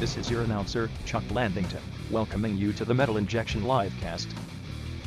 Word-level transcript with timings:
This 0.00 0.16
is 0.16 0.30
your 0.30 0.40
announcer, 0.40 0.88
Chuck 1.04 1.22
Landington, 1.24 1.82
welcoming 2.10 2.56
you 2.56 2.72
to 2.72 2.86
the 2.86 2.94
Metal 2.94 3.18
Injection 3.18 3.60
Livecast. 3.60 4.28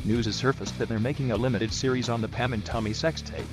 News 0.04 0.26
has 0.26 0.36
surfaced 0.36 0.78
that 0.78 0.88
they're 0.88 1.00
making 1.00 1.32
a 1.32 1.36
limited 1.36 1.72
series 1.72 2.08
on 2.08 2.20
the 2.20 2.28
Pam 2.28 2.52
and 2.52 2.64
Tommy 2.64 2.92
sex 2.92 3.20
tape. 3.20 3.44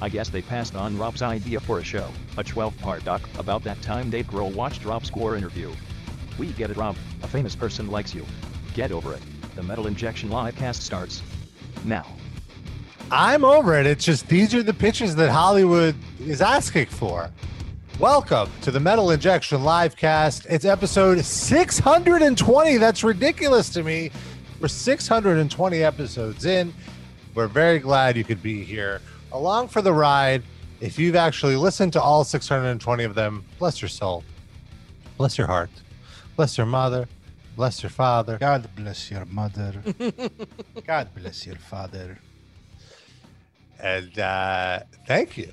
I 0.00 0.08
guess 0.08 0.30
they 0.30 0.40
passed 0.40 0.74
on 0.74 0.96
Rob's 0.96 1.20
idea 1.20 1.60
for 1.60 1.80
a 1.80 1.84
show, 1.84 2.08
a 2.38 2.42
12-part 2.42 3.04
doc 3.04 3.20
about 3.38 3.62
that 3.64 3.82
time 3.82 4.08
Dave 4.08 4.28
Grohl 4.28 4.54
watched 4.54 4.86
Rob's 4.86 5.08
Score 5.08 5.36
interview. 5.36 5.70
We 6.38 6.46
get 6.52 6.70
it, 6.70 6.78
Rob. 6.78 6.96
A 7.22 7.28
famous 7.28 7.54
person 7.54 7.90
likes 7.90 8.14
you. 8.14 8.24
Get 8.72 8.90
over 8.90 9.12
it. 9.12 9.20
The 9.56 9.62
Metal 9.62 9.86
Injection 9.86 10.30
Livecast 10.30 10.80
starts 10.80 11.20
now. 11.84 12.06
I'm 13.10 13.44
over 13.44 13.78
it. 13.78 13.84
It's 13.84 14.06
just 14.06 14.28
these 14.28 14.54
are 14.54 14.62
the 14.62 14.72
pitches 14.72 15.14
that 15.16 15.28
Hollywood 15.28 15.94
is 16.20 16.40
asking 16.40 16.86
for. 16.86 17.30
Welcome 18.00 18.50
to 18.62 18.70
the 18.70 18.80
Metal 18.80 19.10
Injection 19.10 19.60
Livecast. 19.60 20.46
It's 20.48 20.64
episode 20.64 21.22
620. 21.22 22.78
That's 22.78 23.04
ridiculous 23.04 23.68
to 23.68 23.82
me. 23.82 24.10
We're 24.58 24.68
620 24.68 25.82
episodes 25.82 26.46
in. 26.46 26.72
We're 27.34 27.46
very 27.46 27.78
glad 27.78 28.16
you 28.16 28.24
could 28.24 28.42
be 28.42 28.64
here 28.64 29.02
along 29.32 29.68
for 29.68 29.82
the 29.82 29.92
ride. 29.92 30.42
If 30.80 30.98
you've 30.98 31.14
actually 31.14 31.56
listened 31.56 31.92
to 31.92 32.00
all 32.00 32.24
620 32.24 33.04
of 33.04 33.14
them, 33.14 33.44
bless 33.58 33.82
your 33.82 33.90
soul, 33.90 34.24
bless 35.18 35.36
your 35.36 35.46
heart, 35.46 35.68
bless 36.36 36.56
your 36.56 36.66
mother, 36.66 37.06
bless 37.54 37.82
your 37.82 37.90
father. 37.90 38.38
God 38.38 38.66
bless 38.76 39.10
your 39.10 39.26
mother. 39.26 39.74
God 40.86 41.10
bless 41.14 41.46
your 41.46 41.56
father. 41.56 42.18
And 43.78 44.18
uh, 44.18 44.84
thank 45.06 45.36
you. 45.36 45.52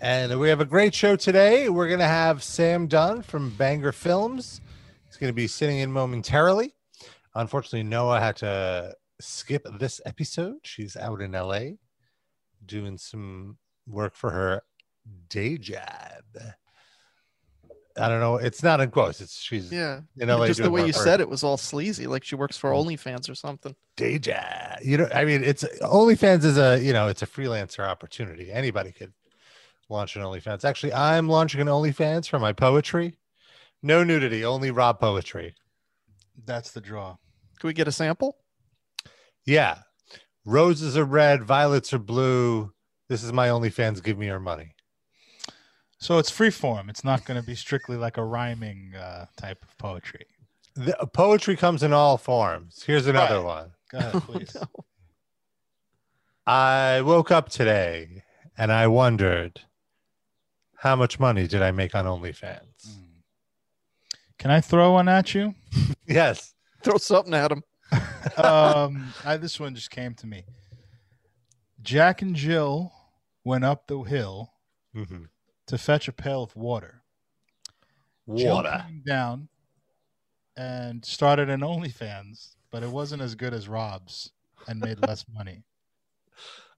And 0.00 0.38
we 0.38 0.48
have 0.50 0.60
a 0.60 0.64
great 0.66 0.94
show 0.94 1.16
today. 1.16 1.68
We're 1.68 1.88
going 1.88 2.00
to 2.00 2.06
have 2.06 2.42
Sam 2.42 2.86
Dunn 2.86 3.22
from 3.22 3.50
Banger 3.50 3.92
Films. 3.92 4.60
He's 5.08 5.16
going 5.16 5.30
to 5.30 5.34
be 5.34 5.46
sitting 5.46 5.78
in 5.78 5.90
momentarily. 5.90 6.74
Unfortunately, 7.34 7.82
Noah 7.82 8.20
had 8.20 8.36
to 8.36 8.94
skip 9.20 9.66
this 9.78 10.00
episode. 10.04 10.56
She's 10.62 10.96
out 10.96 11.20
in 11.22 11.32
LA 11.32 11.60
doing 12.64 12.98
some 12.98 13.56
work 13.86 14.14
for 14.14 14.30
her 14.30 14.62
day 15.28 15.56
job. 15.56 15.82
I 17.98 18.08
don't 18.10 18.20
know. 18.20 18.36
It's 18.36 18.62
not 18.62 18.80
in 18.82 18.90
quotes. 18.90 19.22
It's 19.22 19.40
she's 19.40 19.72
Yeah. 19.72 20.00
in 20.18 20.28
LA. 20.28 20.48
Just 20.48 20.62
the 20.62 20.70
way 20.70 20.86
you 20.86 20.92
said 20.92 21.20
it 21.20 21.28
was 21.30 21.42
all 21.42 21.56
sleazy, 21.56 22.06
like 22.06 22.24
she 22.24 22.34
works 22.34 22.58
for 22.58 22.70
OnlyFans 22.70 23.30
or 23.30 23.34
something. 23.34 23.74
day 23.96 24.18
job. 24.18 24.42
You 24.82 24.98
know, 24.98 25.08
I 25.14 25.24
mean, 25.24 25.42
it's 25.42 25.64
OnlyFans 25.80 26.44
is 26.44 26.58
a 26.58 26.78
you 26.78 26.92
know, 26.92 27.08
it's 27.08 27.22
a 27.22 27.26
freelancer 27.26 27.86
opportunity. 27.88 28.52
Anybody 28.52 28.92
could 28.92 29.14
launch 29.88 30.16
an 30.16 30.22
OnlyFans. 30.22 30.64
Actually, 30.64 30.92
I'm 30.92 31.28
launching 31.28 31.60
an 31.60 31.66
OnlyFans 31.68 32.28
for 32.28 32.38
my 32.38 32.52
poetry. 32.52 33.16
No 33.82 34.02
nudity, 34.04 34.44
only 34.44 34.70
raw 34.70 34.92
poetry. 34.92 35.54
That's 36.44 36.70
the 36.72 36.80
draw. 36.80 37.16
Can 37.58 37.68
we 37.68 37.72
get 37.74 37.88
a 37.88 37.92
sample? 37.92 38.36
Yeah, 39.44 39.78
roses 40.44 40.96
are 40.96 41.04
red, 41.04 41.44
violets 41.44 41.92
are 41.92 41.98
blue. 41.98 42.72
This 43.08 43.22
is 43.22 43.32
my 43.32 43.48
OnlyFans. 43.48 44.02
Give 44.02 44.18
me 44.18 44.26
your 44.26 44.40
money. 44.40 44.74
So 45.98 46.18
it's 46.18 46.30
free 46.30 46.50
form. 46.50 46.90
It's 46.90 47.04
not 47.04 47.24
going 47.24 47.40
to 47.40 47.46
be 47.46 47.54
strictly 47.54 47.96
like 47.96 48.16
a 48.18 48.24
rhyming 48.24 48.94
uh, 48.94 49.26
type 49.36 49.62
of 49.62 49.78
poetry. 49.78 50.26
The 50.74 50.94
poetry 51.14 51.56
comes 51.56 51.82
in 51.82 51.92
all 51.94 52.18
forms. 52.18 52.82
Here's 52.86 53.06
another 53.06 53.36
Right. 53.36 53.44
one. 53.44 53.72
Go 53.90 53.98
ahead, 53.98 54.22
please. 54.24 54.54
No. 54.56 54.66
I 56.46 57.00
woke 57.02 57.30
up 57.30 57.48
today 57.48 58.22
and 58.58 58.70
I 58.70 58.86
wondered, 58.88 59.62
how 60.78 60.96
much 60.96 61.18
money 61.18 61.46
did 61.46 61.62
I 61.62 61.70
make 61.70 61.94
on 61.94 62.04
OnlyFans? 62.04 62.88
Mm. 62.88 63.22
Can 64.38 64.50
I 64.50 64.60
throw 64.60 64.92
one 64.92 65.08
at 65.08 65.34
you? 65.34 65.54
Yes. 66.08 66.54
Throw 66.84 66.98
something 66.98 67.34
at 67.34 67.50
him. 67.50 67.64
um, 68.36 69.12
I, 69.24 69.36
this 69.38 69.58
one 69.58 69.74
just 69.74 69.90
came 69.90 70.14
to 70.14 70.26
me. 70.26 70.44
Jack 71.82 72.22
and 72.22 72.36
Jill 72.36 72.92
went 73.44 73.64
up 73.64 73.86
the 73.88 74.02
hill 74.02 74.52
Mhm. 74.94 75.28
to 75.66 75.78
fetch 75.78 76.06
a 76.08 76.12
pail 76.12 76.42
of 76.44 76.54
water. 76.54 77.02
Jill 78.32 78.54
Water. 78.54 78.84
came 78.86 79.02
down 79.06 79.48
and 80.56 81.04
started 81.04 81.48
an 81.50 81.60
OnlyFans, 81.60 82.54
but 82.70 82.82
it 82.82 82.90
wasn't 82.90 83.22
as 83.22 83.34
good 83.34 83.52
as 83.52 83.68
Rob's 83.68 84.30
and 84.68 84.80
made 84.80 85.00
less 85.06 85.24
money. 85.32 85.64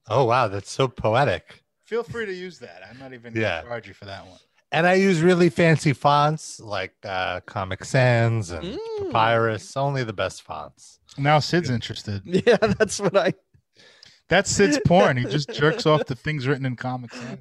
Oh 0.07 0.25
wow, 0.25 0.47
that's 0.47 0.71
so 0.71 0.87
poetic. 0.87 1.63
Feel 1.89 2.03
free 2.03 2.27
to 2.27 2.33
use 2.33 2.59
that. 2.59 2.83
I'm 2.87 2.99
not 2.99 3.13
even 3.13 3.33
Yeah. 3.35 3.41
going 3.61 3.63
to 3.63 3.69
charge 3.69 3.87
you 3.87 3.93
for 3.95 4.05
that 4.05 4.23
one. 4.27 4.37
And 4.71 4.85
I 4.85 4.93
use 4.93 5.23
really 5.23 5.49
fancy 5.49 5.93
fonts 5.93 6.59
like 6.59 6.93
uh, 7.03 7.39
Comic 7.47 7.83
Sans 7.83 8.51
and 8.51 8.63
Mm. 8.77 9.11
Papyrus. 9.11 9.75
Only 9.75 10.03
the 10.03 10.13
best 10.13 10.43
fonts. 10.43 10.99
Now 11.17 11.39
Sid's 11.39 11.71
interested. 11.71 12.21
Yeah, 12.45 12.57
that's 12.57 12.99
what 12.99 13.17
I. 13.17 13.33
That's 14.27 14.51
Sid's 14.51 14.79
porn. 14.85 15.17
He 15.17 15.25
just 15.37 15.49
jerks 15.51 15.87
off 15.87 16.05
the 16.05 16.13
things 16.13 16.45
written 16.45 16.67
in 16.67 16.75
Comic 16.75 17.11
Sans. 17.15 17.39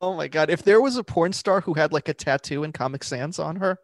Oh 0.00 0.14
my 0.16 0.28
god! 0.28 0.48
If 0.48 0.62
there 0.62 0.80
was 0.80 0.96
a 0.96 1.04
porn 1.04 1.34
star 1.34 1.60
who 1.60 1.74
had 1.74 1.92
like 1.92 2.08
a 2.08 2.14
tattoo 2.14 2.64
and 2.64 2.72
Comic 2.72 3.04
Sans 3.04 3.38
on 3.38 3.56
her, 3.56 3.76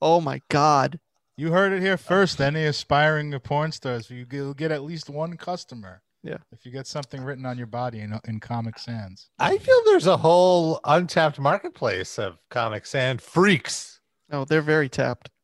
oh 0.00 0.20
my 0.20 0.40
god! 0.48 0.98
You 1.36 1.52
heard 1.52 1.72
it 1.72 1.80
here 1.82 1.96
first. 1.96 2.40
Any 2.40 2.64
aspiring 2.64 3.38
porn 3.38 3.70
stars, 3.70 4.10
you 4.10 4.26
will 4.28 4.54
get 4.54 4.72
at 4.72 4.82
least 4.82 5.08
one 5.08 5.36
customer. 5.36 6.02
Yeah. 6.22 6.36
If 6.52 6.64
you 6.64 6.70
get 6.72 6.86
something 6.86 7.22
written 7.22 7.44
on 7.46 7.58
your 7.58 7.66
body 7.66 8.00
in, 8.00 8.18
in 8.26 8.38
Comic 8.40 8.78
Sans. 8.78 9.28
I 9.38 9.58
feel 9.58 9.80
there's 9.86 10.06
a 10.06 10.16
whole 10.18 10.78
untapped 10.84 11.38
marketplace 11.40 12.18
of 12.18 12.38
Comic 12.48 12.86
Sans 12.86 13.20
freaks. 13.20 14.00
No, 14.30 14.44
they're 14.44 14.62
very 14.62 14.88
tapped. 14.88 15.30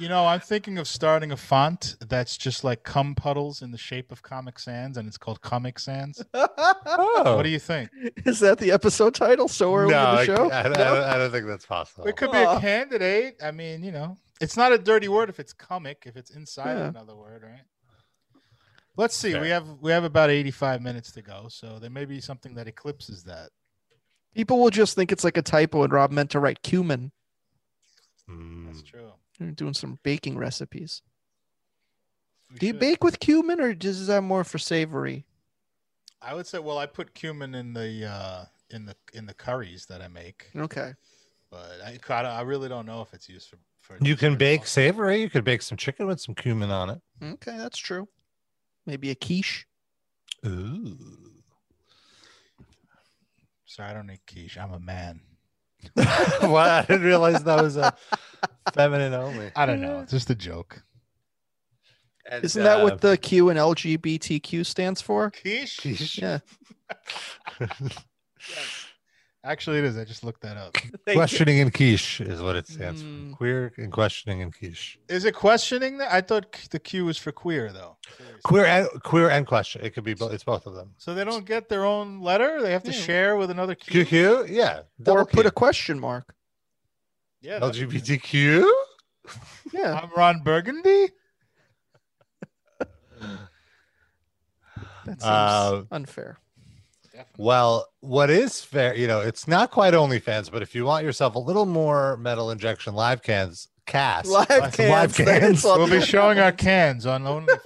You 0.00 0.08
know, 0.08 0.26
I'm 0.26 0.38
thinking 0.38 0.78
of 0.78 0.86
starting 0.86 1.32
a 1.32 1.36
font 1.36 1.96
that's 2.08 2.36
just 2.38 2.62
like 2.62 2.84
cum 2.84 3.16
puddles 3.16 3.62
in 3.62 3.72
the 3.72 3.78
shape 3.78 4.12
of 4.12 4.22
Comic 4.22 4.60
Sans, 4.60 4.96
and 4.96 5.08
it's 5.08 5.18
called 5.18 5.40
Comic 5.40 5.80
Sans. 5.80 6.22
Oh, 6.34 7.34
What 7.34 7.42
do 7.42 7.48
you 7.48 7.58
think? 7.58 7.90
Is 8.24 8.38
that 8.38 8.58
the 8.58 8.70
episode 8.70 9.16
title? 9.16 9.48
So 9.48 9.74
are 9.74 9.86
we 9.86 9.90
no, 9.92 10.10
in 10.10 10.16
the 10.18 10.24
show? 10.24 10.50
I, 10.52 10.60
I 10.60 10.62
No? 10.68 10.74
don't, 10.74 11.02
I 11.02 11.18
don't 11.18 11.32
think 11.32 11.46
that's 11.48 11.66
possible. 11.66 12.06
It 12.06 12.16
could 12.16 12.30
be 12.30 12.38
Aw. 12.38 12.58
a 12.58 12.60
candidate. 12.60 13.38
I 13.42 13.50
mean, 13.50 13.82
you 13.82 13.90
know, 13.90 14.16
it's 14.40 14.56
not 14.56 14.70
a 14.72 14.78
dirty 14.78 15.08
word 15.08 15.30
if 15.30 15.40
it's 15.40 15.52
comic, 15.52 16.04
if 16.06 16.16
it's 16.16 16.30
inside 16.30 16.78
Yeah. 16.78 16.88
another 16.90 17.16
word, 17.16 17.42
right? 17.42 17.62
Let's 18.98 19.16
see. 19.16 19.32
Fair. 19.32 19.40
We 19.40 19.48
have 19.48 19.66
we 19.80 19.90
have 19.92 20.04
about 20.04 20.28
85 20.28 20.82
minutes 20.82 21.12
to 21.12 21.22
go, 21.22 21.46
so 21.48 21.78
there 21.78 21.88
may 21.88 22.04
be 22.04 22.20
something 22.20 22.54
that 22.54 22.66
eclipses 22.68 23.22
that. 23.24 23.50
People 24.34 24.58
will 24.60 24.70
just 24.70 24.94
think 24.94 25.10
it's 25.12 25.24
like 25.24 25.36
a 25.36 25.42
typo, 25.42 25.84
and 25.84 25.92
Rob 25.92 26.10
meant 26.10 26.30
to 26.32 26.40
write 26.40 26.62
cumin. 26.62 27.12
Hmm. 28.28 28.66
That's 28.66 28.82
true. 28.82 29.12
You're 29.38 29.52
doing 29.52 29.72
some 29.74 29.98
baking 30.02 30.36
recipes. 30.36 31.02
We 32.50 32.58
Do 32.58 32.66
you 32.66 32.72
should- 32.72 32.80
bake 32.80 33.04
with 33.04 33.20
cumin, 33.20 33.60
or 33.60 33.70
is 33.70 34.06
that 34.08 34.22
more 34.22 34.44
for 34.44 34.58
savory? 34.58 35.24
I 36.20 36.34
would 36.34 36.46
say, 36.48 36.58
well, 36.58 36.78
I 36.78 36.86
put 36.86 37.14
cumin 37.14 37.54
in 37.54 37.72
the 37.74 38.04
uh, 38.04 38.44
in 38.70 38.84
the 38.86 38.96
in 39.12 39.26
the 39.26 39.34
curries 39.34 39.86
that 39.86 40.02
I 40.02 40.08
make, 40.08 40.50
Okay. 40.56 40.94
but 41.50 41.80
I 41.84 41.98
I 42.08 42.22
I 42.22 42.40
really 42.42 42.68
don't 42.68 42.84
know 42.86 43.00
if 43.02 43.14
it's 43.14 43.28
used 43.28 43.48
for. 43.48 43.58
for 43.80 43.96
You 44.04 44.16
can 44.16 44.36
bake 44.36 44.60
also. 44.62 44.68
savory. 44.70 45.20
You 45.22 45.30
could 45.30 45.44
bake 45.44 45.62
some 45.62 45.78
chicken 45.78 46.08
with 46.08 46.20
some 46.20 46.34
cumin 46.34 46.70
on 46.72 46.90
it. 46.90 47.00
Okay, 47.22 47.56
that's 47.56 47.78
true. 47.78 48.08
Maybe 48.88 49.10
a 49.10 49.14
quiche. 49.14 49.66
Ooh. 50.46 50.96
Sorry, 53.66 53.90
I 53.90 53.92
don't 53.92 54.06
need 54.06 54.20
quiche. 54.26 54.56
I'm 54.56 54.72
a 54.72 54.80
man. 54.80 55.20
well, 55.94 56.56
I 56.56 56.86
didn't 56.86 57.02
realize 57.02 57.44
that 57.44 57.62
was 57.62 57.76
a 57.76 57.94
feminine 58.72 59.12
only. 59.12 59.52
I 59.54 59.66
don't 59.66 59.82
know. 59.82 60.00
It's 60.00 60.12
just 60.12 60.30
a 60.30 60.34
joke. 60.34 60.82
And, 62.24 62.42
Isn't 62.42 62.62
that 62.62 62.80
uh, 62.80 62.84
what 62.84 63.02
the 63.02 63.18
Q 63.18 63.50
and 63.50 63.58
LGBTQ 63.58 64.64
stands 64.64 65.02
for? 65.02 65.32
Quiche? 65.32 65.80
quiche? 65.82 66.18
Yeah. 66.22 66.38
Actually, 69.44 69.78
it 69.78 69.84
is. 69.84 69.96
I 69.96 70.04
just 70.04 70.24
looked 70.24 70.42
that 70.42 70.56
up. 70.56 70.74
questioning 71.12 71.60
and 71.60 71.72
quiche 71.72 72.20
is 72.20 72.42
what 72.42 72.56
it 72.56 72.66
stands 72.66 73.02
Mm. 73.02 73.30
for. 73.30 73.36
Queer 73.36 73.72
and 73.78 73.92
questioning 73.92 74.42
and 74.42 74.52
quiche. 74.52 74.98
Is 75.08 75.24
it 75.24 75.34
questioning 75.34 75.98
that? 75.98 76.12
I 76.12 76.20
thought 76.20 76.52
the 76.70 76.78
Q 76.80 77.04
was 77.04 77.16
for 77.18 77.30
queer, 77.30 77.72
though. 77.72 77.96
Seriously. 78.16 78.40
Queer 78.42 78.66
and 78.66 78.88
queer 79.04 79.30
and 79.30 79.46
question. 79.46 79.82
It 79.84 79.90
could 79.94 80.02
be 80.04 80.14
both. 80.14 80.32
It's 80.32 80.42
both 80.44 80.66
of 80.66 80.74
them. 80.74 80.92
So 80.98 81.14
they 81.14 81.24
don't 81.24 81.44
get 81.46 81.68
their 81.68 81.84
own 81.84 82.20
letter. 82.20 82.60
They 82.60 82.72
have 82.72 82.82
to 82.84 82.90
Yeah. 82.92 83.00
share 83.00 83.36
with 83.36 83.50
another 83.50 83.76
Q. 83.76 84.04
QQ, 84.04 84.46
yeah. 84.50 84.80
Or 85.06 85.24
put 85.24 85.46
a 85.46 85.50
Q. 85.50 85.52
question 85.52 86.00
mark. 86.00 86.34
Yeah, 87.40 87.60
LGBTQ. 87.60 88.68
Yeah. 89.72 90.00
I'm 90.02 90.10
Ron 90.16 90.42
Burgundy. 90.42 91.10
That 92.80 92.88
seems 95.06 95.22
Uh, 95.22 95.84
unfair. 95.92 96.38
Definitely. 97.18 97.44
Well, 97.44 97.86
what 97.98 98.30
is 98.30 98.60
fair, 98.60 98.94
you 98.94 99.08
know, 99.08 99.20
it's 99.20 99.48
not 99.48 99.72
quite 99.72 99.92
OnlyFans, 99.92 100.52
but 100.52 100.62
if 100.62 100.72
you 100.72 100.84
want 100.84 101.04
yourself 101.04 101.34
a 101.34 101.38
little 101.40 101.66
more 101.66 102.16
metal 102.18 102.52
injection 102.52 102.94
live 102.94 103.22
cans, 103.22 103.66
cast 103.86 104.28
Live 104.28 104.72
cans, 104.72 104.78
live 104.78 105.16
cans. 105.16 105.64
We'll 105.64 105.90
be 105.90 106.00
showing 106.00 106.38
our 106.38 106.52
cans 106.52 107.06
on 107.06 107.24
OnlyFans. 107.24 107.58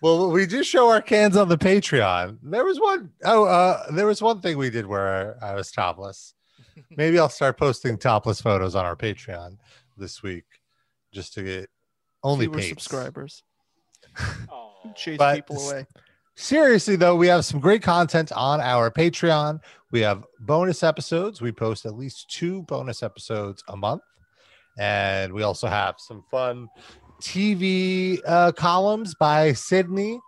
Well, 0.00 0.30
we 0.30 0.46
do 0.46 0.62
show 0.62 0.90
our 0.90 1.00
cans 1.00 1.36
on 1.36 1.48
the 1.48 1.58
Patreon. 1.58 2.38
There 2.42 2.64
was 2.64 2.78
one 2.78 3.10
oh 3.24 3.46
uh 3.46 3.90
there 3.90 4.06
was 4.06 4.20
one 4.22 4.40
thing 4.42 4.58
we 4.58 4.70
did 4.70 4.86
where 4.86 5.42
I 5.42 5.54
was 5.54 5.72
topless. 5.72 6.34
Maybe 6.96 7.18
I'll 7.18 7.28
start 7.28 7.56
posting 7.56 7.98
topless 7.98 8.40
photos 8.40 8.74
on 8.74 8.84
our 8.84 8.96
Patreon 8.96 9.56
this 9.96 10.22
week, 10.22 10.44
just 11.12 11.34
to 11.34 11.42
get 11.42 11.70
only 12.22 12.46
Fewer 12.46 12.58
paid 12.58 12.68
subscribers. 12.68 13.42
Chase 14.94 15.18
But 15.18 15.36
people 15.36 15.58
away. 15.70 15.86
Seriously, 16.36 16.96
though, 16.96 17.14
we 17.14 17.28
have 17.28 17.44
some 17.44 17.60
great 17.60 17.82
content 17.82 18.32
on 18.32 18.60
our 18.60 18.90
Patreon. 18.90 19.60
We 19.92 20.00
have 20.00 20.24
bonus 20.40 20.82
episodes. 20.82 21.40
We 21.40 21.52
post 21.52 21.86
at 21.86 21.94
least 21.94 22.28
two 22.28 22.62
bonus 22.62 23.04
episodes 23.04 23.62
a 23.68 23.76
month. 23.76 24.02
And 24.76 25.32
we 25.32 25.44
also 25.44 25.68
have 25.68 25.94
some 25.98 26.24
fun 26.30 26.68
TV 27.22 28.18
uh, 28.26 28.50
columns 28.50 29.14
by 29.14 29.52
Sydney, 29.52 30.18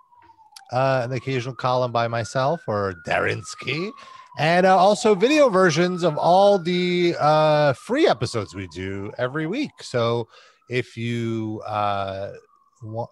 uh, 0.73 1.03
an 1.05 1.13
occasional 1.13 1.57
column 1.57 1.91
by 1.91 2.07
myself 2.07 2.61
or 2.69 2.95
Darinsky, 3.05 3.91
and 4.39 4.65
uh, 4.65 4.77
also 4.77 5.17
video 5.17 5.49
versions 5.49 6.05
of 6.05 6.17
all 6.17 6.59
the 6.59 7.17
uh, 7.19 7.73
free 7.73 8.07
episodes 8.07 8.55
we 8.55 8.69
do 8.69 9.11
every 9.19 9.49
week. 9.49 9.73
So 9.81 10.29
if 10.71 10.97
you 10.97 11.63
uh, 11.67 12.33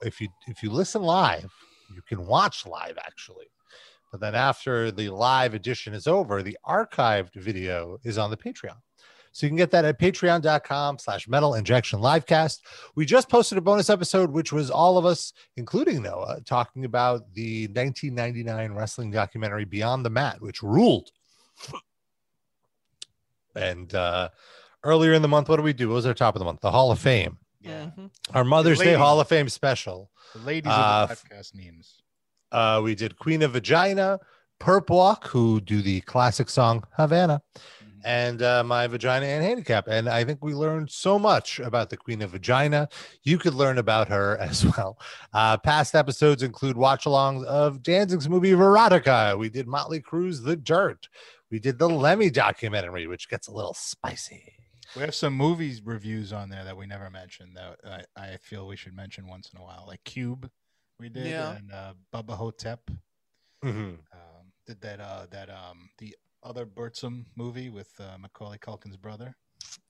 if 0.02 0.20
you 0.20 0.28
if 0.46 0.62
you 0.62 0.70
listen 0.70 1.02
live, 1.02 1.52
you 1.92 2.02
can 2.02 2.26
watch 2.26 2.66
live 2.66 2.98
actually. 2.98 3.46
But 4.10 4.20
then 4.20 4.34
after 4.36 4.92
the 4.92 5.08
live 5.10 5.54
edition 5.54 5.92
is 5.92 6.06
over, 6.06 6.42
the 6.42 6.56
archived 6.64 7.34
video 7.34 7.98
is 8.04 8.16
on 8.16 8.30
the 8.30 8.36
Patreon. 8.36 8.76
So 9.32 9.46
you 9.46 9.50
can 9.50 9.56
get 9.56 9.72
that 9.72 9.84
at 9.84 9.98
patreon.com 9.98 11.00
slash 11.00 11.26
metal 11.26 11.54
injection 11.54 11.98
livecast. 11.98 12.60
We 12.94 13.04
just 13.04 13.28
posted 13.28 13.58
a 13.58 13.60
bonus 13.60 13.90
episode, 13.90 14.30
which 14.30 14.52
was 14.52 14.70
all 14.70 14.96
of 14.96 15.04
us, 15.04 15.32
including 15.56 16.02
Noah, 16.02 16.40
talking 16.44 16.84
about 16.84 17.34
the 17.34 17.66
1999 17.66 18.72
wrestling 18.74 19.10
documentary 19.10 19.64
Beyond 19.64 20.04
the 20.04 20.10
Mat, 20.10 20.40
which 20.40 20.62
ruled. 20.62 21.10
And 23.56 23.92
uh, 23.92 24.28
earlier 24.84 25.14
in 25.14 25.22
the 25.22 25.28
month, 25.28 25.48
what 25.48 25.56
do 25.56 25.62
we 25.62 25.72
do? 25.72 25.88
What 25.88 25.94
was 25.96 26.06
our 26.06 26.14
top 26.14 26.36
of 26.36 26.38
the 26.38 26.44
month? 26.44 26.60
The 26.60 26.70
Hall 26.70 26.92
of 26.92 27.00
Fame. 27.00 27.38
Yeah. 27.64 27.90
Mhm. 27.98 28.10
Our 28.34 28.44
Mother's 28.44 28.78
Day. 28.78 28.94
Hall 28.94 29.20
of 29.20 29.28
Fame 29.28 29.48
special. 29.48 30.10
The 30.34 30.40
ladies 30.40 30.70
Uh, 30.72 31.06
of 31.10 31.18
the 31.22 31.28
podcast 31.28 31.54
memes. 31.54 32.02
Uh, 32.52 32.80
we 32.84 32.94
did 32.94 33.18
Queen 33.18 33.42
of 33.42 33.52
Vagina, 33.52 34.18
Perp 34.60 34.88
Walk, 34.90 35.26
who 35.28 35.60
do 35.60 35.82
the 35.82 36.00
classic 36.02 36.48
song 36.50 36.84
Havana, 36.96 37.40
Mhm. 37.82 38.00
and 38.04 38.42
uh, 38.42 38.62
My 38.62 38.86
Vagina 38.86 39.26
and 39.26 39.42
Handicap. 39.42 39.88
And 39.88 40.08
I 40.08 40.24
think 40.24 40.44
we 40.44 40.54
learned 40.54 40.90
so 40.90 41.18
much 41.18 41.58
about 41.58 41.90
the 41.90 41.96
Queen 41.96 42.22
of 42.22 42.30
Vagina. 42.30 42.88
You 43.22 43.38
could 43.38 43.54
learn 43.54 43.78
about 43.78 44.08
her 44.08 44.36
as 44.40 44.64
well. 44.64 44.98
Uh, 45.32 45.56
past 45.56 45.94
episodes 45.94 46.42
include 46.42 46.76
watch 46.76 47.04
alongs 47.06 47.44
of 47.46 47.82
Danzig's 47.82 48.28
movie 48.28 48.52
Veronica. 48.52 49.34
We 49.38 49.48
did 49.48 49.66
Motley 49.66 50.00
Crue's 50.00 50.42
The 50.42 50.54
Dirt. 50.56 51.08
We 51.50 51.58
did 51.58 51.78
the 51.78 51.88
Lemmy 51.88 52.30
documentary, 52.30 53.06
which 53.06 53.28
gets 53.28 53.48
a 53.48 53.52
little 53.52 53.74
spicy. 53.74 54.54
We 54.96 55.02
have 55.02 55.14
some 55.14 55.34
movies 55.34 55.82
reviews 55.84 56.32
on 56.32 56.48
there 56.50 56.64
that 56.64 56.76
we 56.76 56.86
never 56.86 57.10
mentioned 57.10 57.56
that 57.56 58.06
I, 58.16 58.22
I 58.32 58.36
feel 58.36 58.66
we 58.66 58.76
should 58.76 58.94
mention 58.94 59.26
once 59.26 59.50
in 59.52 59.60
a 59.60 59.62
while, 59.62 59.84
like 59.88 60.04
Cube, 60.04 60.48
we 61.00 61.08
did, 61.08 61.26
Yeah. 61.26 61.56
and 61.56 61.72
uh, 61.72 61.94
Bubba 62.12 62.36
Ho-Tep 62.36 62.90
Mhm. 63.64 63.98
um, 64.12 64.52
did 64.66 64.80
that. 64.82 65.00
Uh, 65.00 65.26
that 65.30 65.50
um, 65.50 65.88
the 65.98 66.14
other 66.42 66.64
Bertram 66.66 67.26
movie 67.34 67.70
with 67.70 67.90
uh, 67.98 68.18
Macaulay 68.18 68.58
Culkin's 68.58 68.96
brother. 68.96 69.34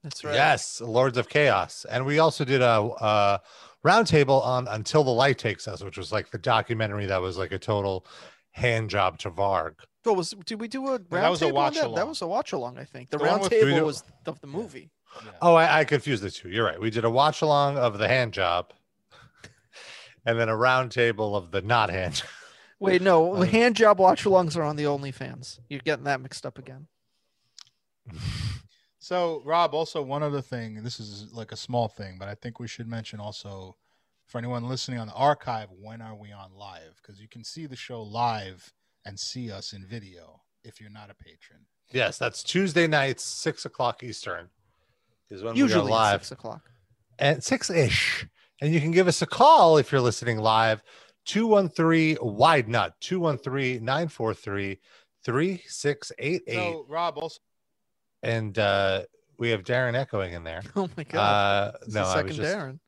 That's 0.03 0.23
right. 0.23 0.35
Yes, 0.35 0.81
Lords 0.81 1.19
of 1.19 1.29
Chaos, 1.29 1.85
and 1.91 2.07
we 2.07 2.19
also 2.21 2.45
did 2.45 2.63
a, 2.63 2.81
a 2.81 3.41
roundtable 3.85 4.43
on 4.45 4.69
Until 4.69 5.03
the 5.05 5.11
Light 5.11 5.37
Takes 5.39 5.67
Us, 5.67 5.83
which 5.83 5.99
was 5.99 6.13
like 6.13 6.31
the 6.31 6.39
documentary 6.39 7.07
that 7.07 7.21
was 7.21 7.37
like 7.37 7.51
a 7.53 7.59
total 7.59 8.07
hand 8.53 8.89
job 8.91 9.19
to 9.19 9.31
Varg. 9.31 9.75
What 10.05 10.17
was? 10.17 10.31
Did 10.47 10.61
we 10.61 10.69
do 10.69 10.87
a 10.87 10.91
round 10.93 11.09
that 11.11 11.31
was 11.31 11.43
a 11.43 11.47
table 11.47 11.59
on 11.59 11.75
that? 11.75 11.95
That 11.97 12.07
was 12.09 12.23
a 12.23 12.27
watch 12.27 12.53
along, 12.53 12.79
I 12.79 12.85
think. 12.85 13.11
The 13.11 13.19
The 13.19 13.25
one 13.25 13.31
round 13.33 13.43
with- 13.43 13.51
Do 13.51 13.67
we 13.67 13.73
table 13.73 13.87
was 13.87 14.05
of 14.27 14.41
the 14.41 14.47
movie. 14.47 14.91
Yeah. 15.25 15.31
Oh, 15.43 15.55
I, 15.55 15.81
I 15.81 15.85
confused 15.85 16.23
the 16.23 16.31
two. 16.31 16.49
You're 16.49 16.65
right. 16.65 16.81
We 16.81 16.91
did 16.91 17.05
a 17.05 17.11
watch 17.11 17.43
along 17.43 17.77
of 17.79 17.99
the 17.99 18.09
hand 18.09 18.33
job, 18.33 18.73
and 20.27 20.39
then 20.39 20.49
a 20.49 20.55
roundtable 20.55 21.37
of 21.37 21.51
the 21.51 21.63
not 21.63 21.91
hand. 21.91 22.17
job. 22.17 22.29
Wait, 22.81 23.03
no, 23.03 23.35
Um, 23.37 23.43
hand 23.47 23.77
job 23.77 23.99
watch 23.99 24.25
alongs 24.25 24.57
are 24.57 24.63
on 24.63 24.77
the 24.77 24.85
OnlyFans. 24.85 25.61
You're 25.69 25.81
getting 25.81 26.05
that 26.05 26.21
mixed 26.21 26.45
up 26.47 26.59
again. 26.59 26.87
So, 28.99 29.43
Rob, 29.45 29.75
also 29.75 30.01
one 30.01 30.23
other 30.23 30.41
thing, 30.41 30.79
and 30.79 30.87
this 30.87 30.99
is 30.99 31.31
like 31.35 31.53
a 31.53 31.57
small 31.57 31.89
thing, 31.89 32.17
but 32.19 32.27
I 32.27 32.35
think 32.35 32.59
we 32.59 32.67
should 32.67 32.89
mention 32.89 33.21
also 33.21 33.77
for 34.27 34.39
anyone 34.39 34.67
listening 34.67 34.99
on 34.99 35.09
the 35.09 35.13
archive, 35.13 35.69
when 35.79 36.01
are 36.01 36.15
we 36.15 36.33
on 36.33 36.55
live? 36.55 37.03
Because 37.03 37.21
you 37.21 37.29
can 37.29 37.45
see 37.45 37.67
the 37.67 37.77
show 37.77 38.03
live 38.03 38.73
and 39.05 39.21
see 39.21 39.53
us 39.53 39.75
in 39.75 39.85
video 39.85 40.41
if 40.63 40.81
you're 40.81 40.89
not 40.89 41.11
a 41.11 41.15
patron. 41.15 41.67
Yes, 41.93 42.17
that's 42.17 42.43
Tuesday 42.43 42.87
nights, 42.87 43.23
six 43.23 43.67
o'clock 43.67 44.03
Eastern, 44.03 44.49
is 45.31 45.43
when 45.43 45.57
Usually 45.57 45.83
we 45.85 45.89
go 45.89 45.95
at 45.95 45.99
live 46.01 46.21
six 46.25 46.33
o'clock. 46.33 46.63
at 47.19 47.43
six 47.45 47.71
ish. 47.71 48.27
And 48.61 48.73
you 48.73 48.81
can 48.81 48.93
give 48.93 49.09
us 49.09 49.21
a 49.23 49.27
call 49.27 49.79
if 49.79 49.91
you're 49.93 50.01
listening 50.01 50.39
live 50.39 50.83
213 51.27 52.19
wide 52.21 52.69
nut 52.69 52.95
213 53.01 53.85
943 53.85 54.79
3688. 55.25 56.43
So, 56.55 56.87
Rob, 56.89 57.19
also 57.19 57.39
And 58.23 58.59
uh, 58.59 59.03
we 59.39 59.51
have 59.51 59.63
Darren 59.65 59.95
echoing 59.95 60.33
in 60.35 60.45
there. 60.45 60.63
Oh 60.77 60.89
my 60.97 61.05
god! 61.05 61.19
Uh, 61.75 61.79
no, 61.89 61.93
the 61.93 62.01
I 62.09 62.13
second 62.15 62.27
was 62.29 62.37
just, 62.37 62.55
Darren. 62.57 62.79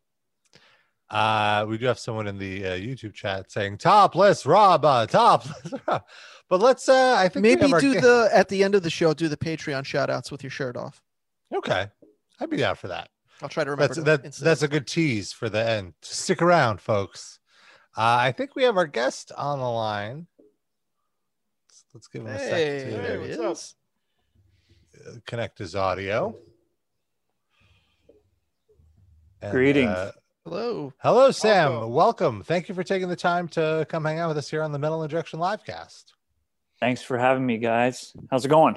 uh, 1.10 1.66
we 1.68 1.78
do 1.78 1.86
have 1.86 1.98
someone 1.98 2.26
in 2.26 2.38
the 2.38 2.66
uh, 2.66 2.70
YouTube 2.72 3.14
chat 3.14 3.50
saying 3.50 3.78
topless 3.78 4.44
Rob, 4.46 4.84
uh, 4.84 5.06
topless 5.06 5.72
Rob. 5.88 6.02
But 6.48 6.60
let's, 6.60 6.88
uh, 6.88 7.14
I 7.18 7.28
think 7.28 7.42
we 7.44 7.56
Maybe 7.56 7.68
have 7.70 7.80
do 7.80 7.94
ga- 7.94 8.00
the 8.00 8.30
at 8.32 8.48
the 8.48 8.62
end 8.62 8.74
of 8.74 8.82
the 8.82 8.90
show. 8.90 9.14
Do 9.14 9.28
the 9.28 9.36
Patreon 9.36 9.84
shout 9.84 10.10
outs 10.10 10.30
with 10.30 10.42
your 10.44 10.50
shirt 10.50 10.76
off. 10.76 11.02
okay. 11.54 11.88
I'd 12.40 12.50
be 12.50 12.56
down 12.56 12.76
for 12.76 12.88
that. 12.88 13.08
I'll 13.42 13.48
try 13.48 13.64
to 13.64 13.70
remember. 13.70 13.94
That's 13.94 14.04
that, 14.06 14.24
insert 14.26 14.44
that's 14.44 14.62
a 14.62 14.68
good 14.68 14.86
tease 14.86 15.32
for 15.32 15.48
the 15.48 15.62
end. 15.68 15.94
Stick 16.02 16.40
around, 16.42 16.80
folks. 16.80 17.38
Uh, 17.96 18.16
I 18.20 18.32
think 18.32 18.54
we 18.56 18.64
have 18.64 18.76
our 18.76 18.86
guest 18.86 19.32
on 19.36 19.58
the 19.58 19.68
line. 19.68 20.26
Let's, 21.68 21.84
let's 21.94 22.08
give 22.08 22.22
him 22.22 22.28
a 22.28 22.38
Hey, 22.38 22.78
second 22.80 23.00
Hey, 23.02 23.06
to 23.06 23.12
he 23.12 23.18
what's 23.18 23.38
up? 23.38 23.52
is. 23.52 23.74
uh, 25.06 25.18
connect 25.26 25.58
his 25.58 25.74
audio. 25.74 26.34
And, 29.42 29.52
Greetings. 29.52 29.90
uh, 29.90 30.12
Hello. 30.44 30.92
hello, 30.98 31.30
Sam. 31.30 31.72
Welcome. 31.72 31.92
Welcome. 31.92 32.42
Thank 32.42 32.68
you 32.68 32.74
for 32.74 32.84
taking 32.84 33.08
the 33.08 33.16
time 33.16 33.48
to 33.48 33.86
come 33.88 34.04
hang 34.04 34.18
out 34.18 34.28
with 34.28 34.38
us 34.38 34.48
here 34.48 34.62
on 34.62 34.72
the 34.72 34.78
Metal 34.78 35.02
Injection 35.02 35.38
Livecast. 35.40 36.04
Thanks 36.80 37.02
for 37.02 37.18
having 37.18 37.44
me, 37.44 37.58
guys. 37.58 38.14
How's 38.30 38.44
it 38.44 38.48
going? 38.48 38.76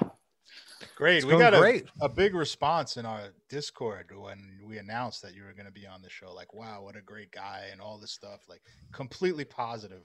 Great. 1.00 1.16
It's 1.18 1.26
we 1.26 1.36
got 1.38 1.54
a, 1.54 1.58
great. 1.58 1.86
a 2.00 2.08
big 2.08 2.34
response 2.34 2.96
in 2.96 3.06
our 3.06 3.32
Discord 3.48 4.10
when 4.16 4.58
we 4.64 4.78
announced 4.78 5.22
that 5.22 5.34
you 5.34 5.42
were 5.42 5.52
going 5.52 5.66
to 5.66 5.72
be 5.72 5.86
on 5.86 6.02
the 6.02 6.10
show. 6.10 6.32
Like, 6.32 6.52
wow, 6.54 6.82
what 6.82 6.96
a 6.96 7.00
great 7.00 7.32
guy, 7.32 7.64
and 7.72 7.80
all 7.80 7.98
this 7.98 8.12
stuff. 8.12 8.40
Like, 8.48 8.62
completely 8.92 9.44
positive. 9.44 10.02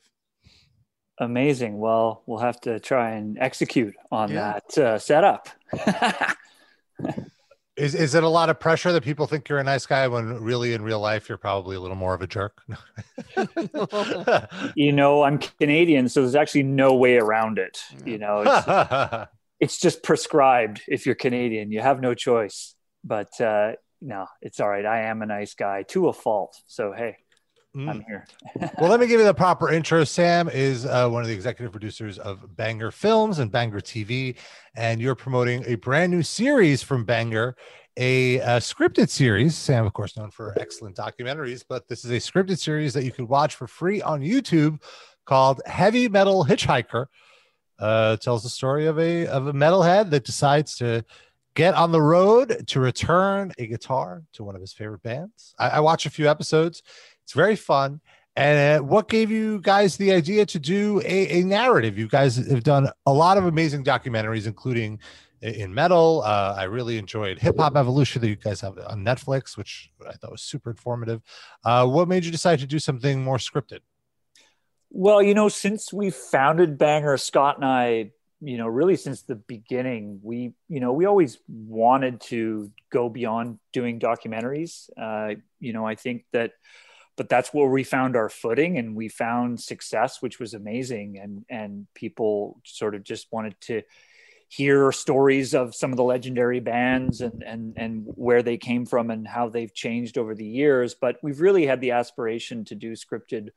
Amazing. 1.19 1.79
Well, 1.79 2.23
we'll 2.25 2.39
have 2.39 2.59
to 2.61 2.79
try 2.79 3.11
and 3.11 3.37
execute 3.39 3.93
on 4.11 4.31
Yeah. 4.31 4.59
that 4.75 4.77
uh, 4.77 4.99
setup. 4.99 5.49
Is 7.77 7.93
is 7.93 8.15
it 8.15 8.23
a 8.23 8.29
lot 8.29 8.49
of 8.49 8.57
pressure 8.57 8.93
that 8.93 9.03
people 9.03 9.27
think 9.27 9.49
you're 9.49 9.59
a 9.59 9.63
nice 9.63 9.85
guy 9.85 10.07
when 10.07 10.41
really 10.41 10.73
in 10.73 10.81
real 10.81 11.01
life 11.01 11.27
you're 11.27 11.37
probably 11.37 11.75
a 11.75 11.79
little 11.81 11.97
more 11.97 12.13
of 12.13 12.21
a 12.21 12.27
jerk? 12.27 12.61
you 14.75 14.93
know, 14.93 15.23
I'm 15.23 15.39
Canadian, 15.59 16.07
so 16.07 16.21
there's 16.21 16.35
actually 16.35 16.63
no 16.63 16.93
way 16.93 17.17
around 17.17 17.59
it. 17.59 17.83
You 18.05 18.17
know, 18.17 18.43
it's, 19.59 19.79
just 19.79 20.03
prescribed 20.03 20.81
if 20.87 21.05
you're 21.05 21.15
Canadian. 21.15 21.71
You 21.71 21.81
have 21.81 22.01
no 22.01 22.13
choice. 22.13 22.75
But 23.03 23.39
uh, 23.39 23.73
no, 24.01 24.27
it's 24.41 24.59
all 24.59 24.69
right. 24.69 24.85
I 24.85 25.03
am 25.03 25.21
a 25.21 25.25
nice 25.25 25.53
guy 25.53 25.83
to 25.89 26.07
a 26.07 26.13
fault. 26.13 26.55
So, 26.67 26.91
hey, 26.91 27.17
Mm. 27.75 27.89
I'm 27.89 28.01
here. 28.07 28.25
well, 28.79 28.89
let 28.89 28.99
me 28.99 29.07
give 29.07 29.19
you 29.19 29.25
the 29.25 29.33
proper 29.33 29.69
intro. 29.69 30.03
Sam 30.05 30.47
is 30.47 30.85
uh, 30.85 31.09
one 31.09 31.21
of 31.21 31.27
the 31.27 31.33
executive 31.33 31.71
producers 31.71 32.17
of 32.17 32.55
Banger 32.55 32.89
Films 32.89 33.39
and 33.39 33.51
Banger 33.51 33.81
TV, 33.81 34.37
and 34.75 35.01
you're 35.01 35.15
promoting 35.15 35.63
a 35.67 35.75
brand 35.75 36.11
new 36.11 36.23
series 36.23 36.81
from 36.81 37.03
Banger, 37.03 37.55
a, 37.97 38.41
uh 38.41 38.59
scripted 38.59 39.09
series. 39.09 39.55
Sam, 39.55 39.85
of 39.85 39.93
course, 39.93 40.15
known 40.15 40.31
for 40.31 40.57
excellent 40.59 40.95
documentaries, 40.95 41.63
but 41.67 41.87
this 41.87 42.05
is 42.05 42.11
a 42.11 42.15
scripted 42.15 42.59
series 42.59 42.93
that 42.93 43.03
you 43.03 43.11
can 43.11 43.27
watch 43.27 43.55
for 43.55 43.67
free 43.67 44.01
on 44.01 44.21
YouTube 44.21 44.81
called 45.25 45.61
Heavy 45.65 46.07
Metal 46.07 46.45
Hitchhiker. 46.45 47.07
Uh, 47.77 48.15
tells 48.17 48.41
the 48.41 48.49
story 48.49 48.85
of 48.85 48.97
a 48.97 49.27
of 49.27 49.47
a 49.47 49.53
metalhead 49.53 50.09
that 50.09 50.23
decides 50.23 50.75
to 50.77 51.03
get 51.55 51.73
on 51.73 51.91
the 51.91 52.01
road 52.01 52.65
to 52.67 52.79
return 52.79 53.51
a 53.57 53.65
guitar 53.65 54.23
to 54.33 54.43
one 54.43 54.55
of 54.55 54.61
his 54.61 54.73
favorite 54.73 55.03
bands. 55.03 55.53
I, 55.57 55.69
I 55.69 55.79
watch 55.79 56.05
a 56.05 56.09
few 56.09 56.29
episodes. 56.29 56.83
It's 57.23 57.33
very 57.33 57.55
fun. 57.55 58.01
And 58.37 58.81
uh, 58.81 58.83
what 58.83 59.07
gave 59.07 59.31
you 59.31 59.61
guys 59.61 59.95
the 59.95 60.11
idea 60.11 60.45
to 60.45 60.59
do 60.59 61.01
a, 61.05 61.39
a 61.39 61.43
narrative? 61.43 61.97
You 61.97 62.07
guys 62.07 62.35
have 62.35 62.63
done 62.63 62.89
a 63.05 63.13
lot 63.13 63.37
of 63.37 63.45
amazing 63.45 63.85
documentaries, 63.85 64.45
including 64.45 64.99
in 65.41 65.73
metal. 65.73 66.21
Uh, 66.25 66.53
I 66.57 66.63
really 66.63 66.97
enjoyed 66.97 67.39
Hip 67.39 67.57
Hop 67.57 67.77
Evolution 67.77 68.21
that 68.21 68.27
you 68.27 68.35
guys 68.35 68.59
have 68.61 68.77
on 68.87 69.05
Netflix, 69.05 69.55
which 69.55 69.89
I 70.07 70.13
thought 70.13 70.31
was 70.31 70.41
super 70.41 70.71
informative. 70.71 71.21
Uh, 71.63 71.87
what 71.87 72.09
made 72.09 72.25
you 72.25 72.31
decide 72.31 72.59
to 72.59 72.65
do 72.65 72.79
something 72.79 73.23
more 73.23 73.37
scripted? 73.37 73.79
Well, 74.97 75.21
you 75.21 75.33
know, 75.33 75.49
since 75.49 75.91
we 75.91 76.09
founded 76.09 76.77
Banger, 76.77 77.17
Scott 77.17 77.57
and 77.57 77.65
I 77.65 78.11
you 78.41 78.57
know, 78.57 78.67
really 78.67 78.95
since 78.95 79.23
the 79.23 79.35
beginning, 79.35 80.19
we, 80.21 80.53
you 80.67 80.79
know, 80.79 80.93
we 80.93 81.05
always 81.05 81.39
wanted 81.47 82.21
to 82.21 82.71
go 82.91 83.09
beyond 83.09 83.59
doing 83.71 83.99
documentaries. 83.99 84.89
Uh, 84.99 85.35
you 85.59 85.73
know, 85.73 85.85
I 85.85 85.95
think 85.95 86.25
that, 86.33 86.51
but 87.15 87.29
that's 87.29 87.53
where 87.53 87.67
we 87.67 87.83
found 87.83 88.15
our 88.15 88.29
footing 88.29 88.77
and 88.77 88.95
we 88.95 89.07
found 89.07 89.59
success, 89.59 90.21
which 90.21 90.39
was 90.39 90.53
amazing. 90.53 91.17
And, 91.17 91.45
and 91.49 91.87
people 91.95 92.61
sort 92.65 92.93
of 92.93 93.03
just 93.03 93.27
wanted 93.31 93.59
to 93.61 93.83
hear 94.49 94.91
stories 94.91 95.55
of 95.55 95.73
some 95.73 95.91
of 95.91 95.97
the 95.97 96.03
legendary 96.03 96.59
bands 96.59 97.21
and, 97.21 97.41
and, 97.41 97.73
and 97.77 98.03
where 98.05 98.43
they 98.43 98.57
came 98.57 98.85
from 98.85 99.09
and 99.09 99.27
how 99.27 99.49
they've 99.49 99.73
changed 99.73 100.17
over 100.17 100.35
the 100.35 100.45
years. 100.45 100.93
But 100.93 101.17
we've 101.23 101.39
really 101.39 101.65
had 101.65 101.81
the 101.81 101.91
aspiration 101.91 102.65
to 102.65 102.75
do 102.75 102.91
scripted 102.91 103.49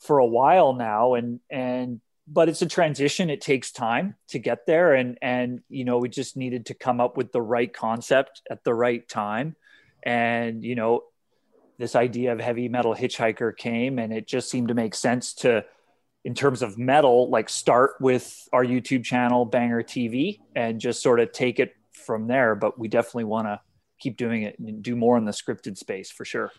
for 0.00 0.18
a 0.18 0.26
while 0.26 0.72
now. 0.72 1.14
And, 1.14 1.40
and, 1.50 2.00
but 2.26 2.48
it's 2.48 2.62
a 2.62 2.66
transition. 2.66 3.30
It 3.30 3.40
takes 3.40 3.72
time 3.72 4.14
to 4.28 4.38
get 4.38 4.66
there 4.66 4.94
and 4.94 5.18
and 5.20 5.62
you 5.68 5.84
know 5.84 5.98
we 5.98 6.08
just 6.08 6.36
needed 6.36 6.66
to 6.66 6.74
come 6.74 7.00
up 7.00 7.16
with 7.16 7.32
the 7.32 7.42
right 7.42 7.72
concept 7.72 8.42
at 8.48 8.62
the 8.62 8.72
right 8.72 9.06
time. 9.08 9.56
And 10.04 10.64
you 10.64 10.76
know 10.76 11.02
this 11.78 11.96
idea 11.96 12.32
of 12.32 12.40
heavy 12.40 12.68
metal 12.68 12.94
hitchhiker 12.94 13.56
came 13.56 13.98
and 13.98 14.12
it 14.12 14.28
just 14.28 14.50
seemed 14.50 14.68
to 14.68 14.74
make 14.74 14.94
sense 14.94 15.34
to 15.34 15.64
in 16.24 16.34
terms 16.34 16.62
of 16.62 16.78
metal 16.78 17.30
like 17.30 17.48
start 17.48 17.92
with 18.00 18.46
our 18.52 18.62
youtube 18.62 19.02
channel 19.02 19.46
banger 19.46 19.82
tv 19.82 20.38
and 20.54 20.78
just 20.78 21.02
sort 21.02 21.18
of 21.18 21.32
take 21.32 21.58
it 21.58 21.72
from 21.92 22.26
there. 22.26 22.54
But 22.54 22.78
we 22.78 22.88
definitely 22.88 23.24
want 23.24 23.48
to 23.48 23.60
keep 23.98 24.16
doing 24.16 24.42
it 24.42 24.58
and 24.58 24.82
do 24.82 24.94
more 24.94 25.16
in 25.16 25.24
the 25.24 25.32
scripted 25.32 25.76
space 25.78 26.10
for 26.10 26.24
sure 26.24 26.52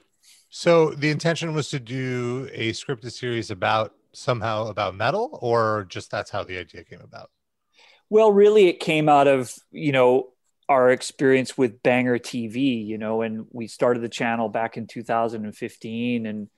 so 0.51 0.91
the 0.91 1.09
intention 1.09 1.53
was 1.53 1.69
to 1.69 1.79
do 1.79 2.49
a 2.53 2.73
scripted 2.73 3.13
series 3.13 3.49
about 3.49 3.93
somehow 4.11 4.67
about 4.67 4.95
metal 4.95 5.39
or 5.41 5.85
just 5.87 6.11
that's 6.11 6.29
how 6.29 6.43
the 6.43 6.57
idea 6.57 6.83
came 6.83 6.99
about? 6.99 7.31
Well 8.09 8.33
really 8.33 8.67
it 8.67 8.81
came 8.81 9.07
out 9.07 9.27
of 9.27 9.55
you 9.71 9.93
know 9.93 10.33
our 10.67 10.89
experience 10.89 11.57
with 11.57 11.81
banger 11.83 12.19
tv 12.19 12.85
you 12.85 12.97
know 12.97 13.21
and 13.21 13.45
we 13.51 13.67
started 13.67 14.03
the 14.03 14.09
channel 14.09 14.49
back 14.49 14.77
in 14.77 14.87
2015 14.87 16.25
and 16.25 16.49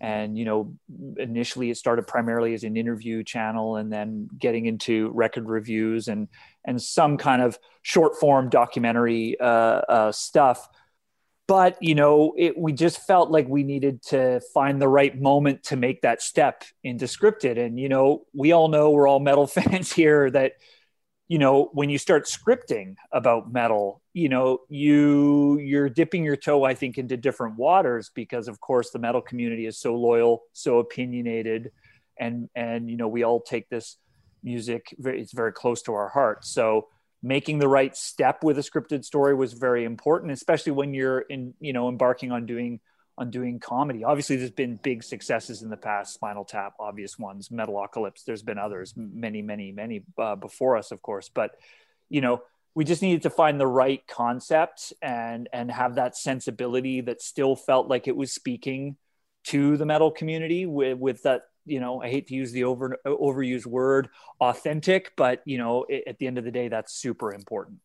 and 0.00 0.36
you 0.36 0.44
know 0.44 0.74
initially 1.16 1.70
it 1.70 1.76
started 1.78 2.06
primarily 2.06 2.52
as 2.52 2.64
an 2.64 2.76
interview 2.76 3.22
channel 3.24 3.76
and 3.76 3.90
then 3.90 4.28
getting 4.38 4.66
into 4.66 5.10
record 5.14 5.48
reviews 5.48 6.08
and 6.08 6.28
and 6.66 6.82
some 6.82 7.16
kind 7.16 7.40
of 7.40 7.58
short 7.80 8.16
form 8.16 8.50
documentary 8.50 9.38
uh, 9.40 9.44
uh, 9.88 10.12
stuff 10.12 10.68
but 11.46 11.76
you 11.80 11.94
know 11.94 12.34
it, 12.36 12.56
we 12.56 12.72
just 12.72 13.06
felt 13.06 13.30
like 13.30 13.48
we 13.48 13.62
needed 13.62 14.02
to 14.02 14.40
find 14.54 14.80
the 14.80 14.88
right 14.88 15.20
moment 15.20 15.62
to 15.62 15.76
make 15.76 16.02
that 16.02 16.22
step 16.22 16.64
into 16.82 17.06
scripted 17.06 17.58
and 17.58 17.78
you 17.78 17.88
know 17.88 18.24
we 18.32 18.52
all 18.52 18.68
know 18.68 18.90
we're 18.90 19.08
all 19.08 19.20
metal 19.20 19.46
fans 19.58 19.92
here 19.92 20.30
that 20.30 20.52
you 21.28 21.38
know 21.38 21.70
when 21.72 21.90
you 21.90 21.98
start 21.98 22.26
scripting 22.26 22.94
about 23.12 23.52
metal 23.52 24.02
you 24.12 24.28
know 24.28 24.58
you 24.68 25.58
you're 25.58 25.88
dipping 25.88 26.24
your 26.24 26.36
toe 26.36 26.64
i 26.64 26.74
think 26.74 26.98
into 26.98 27.16
different 27.16 27.56
waters 27.56 28.10
because 28.14 28.48
of 28.48 28.60
course 28.60 28.90
the 28.90 28.98
metal 28.98 29.20
community 29.20 29.66
is 29.66 29.78
so 29.78 29.94
loyal 29.94 30.42
so 30.52 30.78
opinionated 30.78 31.70
and 32.18 32.48
and 32.54 32.90
you 32.90 32.96
know 32.96 33.08
we 33.08 33.22
all 33.22 33.40
take 33.40 33.68
this 33.68 33.96
music 34.42 34.94
very, 34.98 35.20
it's 35.20 35.32
very 35.32 35.52
close 35.52 35.82
to 35.82 35.94
our 35.94 36.08
hearts. 36.08 36.50
So 36.50 36.88
making 37.22 37.58
the 37.58 37.68
right 37.68 37.96
step 37.96 38.42
with 38.42 38.58
a 38.58 38.62
scripted 38.62 39.04
story 39.04 39.34
was 39.34 39.52
very 39.52 39.84
important 39.84 40.32
especially 40.32 40.72
when 40.72 40.94
you're 40.94 41.20
in 41.20 41.54
you 41.60 41.72
know 41.72 41.88
embarking 41.88 42.32
on 42.32 42.46
doing 42.46 42.80
on 43.18 43.30
doing 43.30 43.60
comedy. 43.60 44.04
Obviously 44.04 44.36
there's 44.36 44.50
been 44.50 44.76
big 44.82 45.02
successes 45.02 45.62
in 45.62 45.68
the 45.68 45.76
past 45.76 46.14
spinal 46.14 46.44
tap 46.44 46.74
obvious 46.80 47.18
ones 47.18 47.48
metalocalypse 47.48 48.24
there's 48.24 48.42
been 48.42 48.58
others 48.58 48.94
many 48.96 49.42
many 49.42 49.72
many 49.72 50.02
uh, 50.18 50.34
before 50.34 50.76
us 50.76 50.90
of 50.92 51.02
course 51.02 51.28
but 51.28 51.52
you 52.08 52.20
know 52.20 52.42
we 52.74 52.84
just 52.84 53.02
needed 53.02 53.22
to 53.22 53.30
find 53.30 53.60
the 53.60 53.66
right 53.66 54.06
concept 54.06 54.92
and 55.02 55.48
and 55.52 55.70
have 55.70 55.96
that 55.96 56.16
sensibility 56.16 57.00
that 57.02 57.20
still 57.20 57.54
felt 57.54 57.88
like 57.88 58.08
it 58.08 58.16
was 58.16 58.32
speaking 58.32 58.96
to 59.44 59.76
the 59.76 59.86
metal 59.86 60.10
community 60.10 60.64
with 60.66 60.98
with 60.98 61.22
that 61.22 61.42
you 61.64 61.80
know, 61.80 62.02
I 62.02 62.08
hate 62.08 62.26
to 62.28 62.34
use 62.34 62.52
the 62.52 62.64
over 62.64 62.98
overused 63.06 63.66
word 63.66 64.08
authentic, 64.40 65.12
but 65.16 65.42
you 65.44 65.58
know, 65.58 65.84
it, 65.88 66.04
at 66.06 66.18
the 66.18 66.26
end 66.26 66.38
of 66.38 66.44
the 66.44 66.50
day, 66.50 66.68
that's 66.68 66.92
super 66.94 67.32
important. 67.34 67.78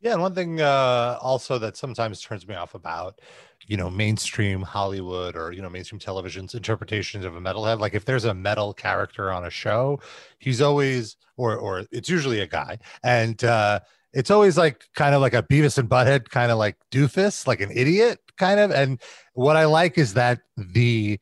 Yeah, 0.00 0.14
and 0.14 0.20
one 0.20 0.34
thing 0.34 0.60
uh, 0.60 1.16
also 1.20 1.58
that 1.60 1.76
sometimes 1.76 2.20
turns 2.20 2.46
me 2.46 2.56
off 2.56 2.74
about, 2.74 3.20
you 3.68 3.76
know, 3.76 3.88
mainstream 3.88 4.60
Hollywood 4.60 5.36
or 5.36 5.52
you 5.52 5.62
know 5.62 5.70
mainstream 5.70 6.00
television's 6.00 6.54
interpretations 6.54 7.24
of 7.24 7.36
a 7.36 7.40
metalhead. 7.40 7.78
Like 7.78 7.94
if 7.94 8.04
there's 8.04 8.24
a 8.24 8.34
metal 8.34 8.74
character 8.74 9.30
on 9.30 9.44
a 9.44 9.50
show, 9.50 10.00
he's 10.38 10.60
always 10.60 11.16
or 11.36 11.56
or 11.56 11.84
it's 11.92 12.08
usually 12.08 12.40
a 12.40 12.48
guy, 12.48 12.78
and 13.04 13.42
uh, 13.44 13.78
it's 14.12 14.30
always 14.30 14.58
like 14.58 14.84
kind 14.94 15.14
of 15.14 15.20
like 15.20 15.34
a 15.34 15.42
Beavis 15.42 15.78
and 15.78 15.88
Butthead 15.88 16.28
kind 16.28 16.50
of 16.50 16.58
like 16.58 16.76
doofus, 16.90 17.46
like 17.46 17.60
an 17.60 17.70
idiot 17.70 18.18
kind 18.36 18.60
of. 18.60 18.70
And 18.70 19.00
what 19.34 19.56
I 19.56 19.64
like 19.64 19.98
is 19.98 20.14
that 20.14 20.40
the 20.56 21.18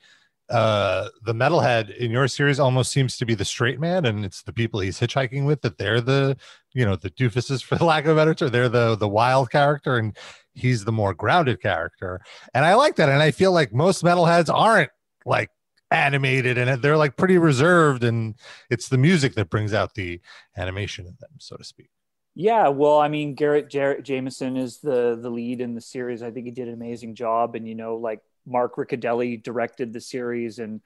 uh 0.51 1.09
the 1.25 1.33
metalhead 1.33 1.97
in 1.97 2.11
your 2.11 2.27
series 2.27 2.59
almost 2.59 2.91
seems 2.91 3.17
to 3.17 3.25
be 3.25 3.35
the 3.35 3.45
straight 3.45 3.79
man 3.79 4.05
and 4.05 4.25
it's 4.25 4.43
the 4.43 4.53
people 4.53 4.81
he's 4.81 4.99
hitchhiking 4.99 5.47
with 5.47 5.63
that 5.63 5.79
they're 5.79 6.01
the 6.01 6.37
you 6.73 6.85
know 6.85 6.97
the 6.97 7.11
doofuses 7.11 7.63
for 7.65 7.77
the 7.77 7.85
lack 7.85 8.05
of 8.05 8.11
a 8.11 8.15
better 8.15 8.35
term. 8.35 8.51
They're 8.51 8.69
the 8.69 8.97
the 8.97 9.09
wild 9.09 9.51
character 9.51 9.97
and 9.97 10.17
he's 10.55 10.85
the 10.85 10.93
more 10.93 11.15
grounded 11.15 11.63
character. 11.63 12.21
And 12.55 12.65
i 12.65 12.75
like 12.75 12.97
that 12.97 13.09
and 13.09 13.23
i 13.23 13.31
feel 13.31 13.53
like 13.53 13.73
most 13.73 14.03
metalheads 14.03 14.53
aren't 14.53 14.91
like 15.25 15.51
animated 15.91 16.57
and 16.57 16.81
they're 16.83 16.97
like 16.97 17.17
pretty 17.17 17.37
reserved 17.39 18.05
and 18.05 18.37
it's 18.71 18.89
the 18.89 18.99
music 18.99 19.35
that 19.35 19.51
brings 19.51 19.75
out 19.75 19.95
the 19.95 20.21
animation 20.57 21.05
in 21.07 21.17
them 21.21 21.31
so 21.39 21.57
to 21.57 21.65
speak. 21.65 21.91
Yeah, 22.35 22.69
well, 22.69 22.99
I 22.99 23.09
mean, 23.09 23.35
Garrett 23.35 23.69
Jarrett 23.69 24.05
Jameson 24.05 24.57
is 24.57 24.79
the 24.79 25.19
the 25.21 25.31
lead 25.31 25.61
in 25.61 25.75
the 25.75 25.81
series. 25.81 26.23
I 26.23 26.31
think 26.31 26.47
he 26.47 26.53
did 26.53 26.69
an 26.69 26.75
amazing 26.75 27.15
job, 27.15 27.57
and 27.57 27.67
you 27.67 27.75
know, 27.75 27.97
like 27.97 28.21
Mark 28.47 28.77
Riccadelli 28.77 29.43
directed 29.43 29.93
the 29.93 30.01
series, 30.01 30.59
and 30.59 30.81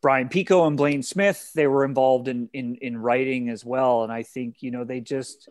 Brian 0.00 0.28
Pico 0.28 0.66
and 0.66 0.76
Blaine 0.76 1.02
Smith 1.02 1.50
they 1.54 1.66
were 1.66 1.84
involved 1.84 2.28
in 2.28 2.48
in 2.52 2.76
in 2.76 2.96
writing 2.96 3.48
as 3.48 3.64
well. 3.64 4.02
And 4.02 4.12
I 4.12 4.22
think 4.22 4.56
you 4.60 4.70
know 4.70 4.84
they 4.84 5.00
just 5.00 5.48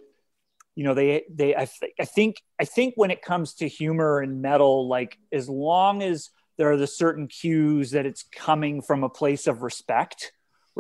you 0.76 0.84
know 0.84 0.94
they 0.94 1.24
they 1.34 1.56
I, 1.56 1.66
th- 1.66 1.94
I 2.00 2.06
think 2.06 2.42
I 2.60 2.66
think 2.66 2.94
when 2.96 3.12
it 3.12 3.22
comes 3.22 3.56
to 3.56 3.68
humor 3.68 4.20
and 4.20 4.42
metal, 4.42 4.88
like 4.88 5.18
as 5.32 5.50
long 5.50 6.02
as 6.02 6.30
there 6.58 6.72
are 6.72 6.78
the 6.78 6.88
certain 6.88 7.28
cues 7.28 7.92
that 7.92 8.06
it's 8.06 8.24
coming 8.24 8.82
from 8.82 9.04
a 9.04 9.10
place 9.10 9.48
of 9.48 9.62
respect 9.62 10.32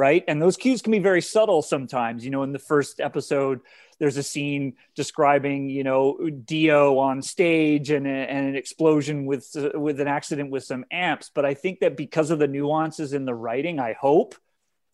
right? 0.01 0.23
And 0.27 0.41
those 0.41 0.57
cues 0.57 0.81
can 0.81 0.89
be 0.89 0.97
very 0.97 1.21
subtle 1.21 1.61
sometimes. 1.61 2.25
You 2.25 2.31
know, 2.31 2.41
in 2.41 2.53
the 2.53 2.65
first 2.73 2.99
episode, 2.99 3.59
there's 3.99 4.17
a 4.17 4.23
scene 4.23 4.73
describing, 4.95 5.69
you 5.69 5.83
know, 5.83 6.17
Dio 6.43 6.97
on 6.97 7.21
stage 7.21 7.91
and, 7.91 8.07
and 8.07 8.47
an 8.47 8.55
explosion 8.55 9.27
with 9.27 9.47
uh, 9.55 9.79
with 9.79 10.01
an 10.01 10.07
accident 10.07 10.49
with 10.49 10.63
some 10.63 10.85
amps. 10.91 11.29
But 11.31 11.45
I 11.45 11.53
think 11.53 11.81
that 11.81 11.95
because 11.95 12.31
of 12.31 12.39
the 12.39 12.47
nuances 12.47 13.13
in 13.13 13.25
the 13.25 13.35
writing, 13.35 13.79
I 13.79 13.93
hope 13.93 14.33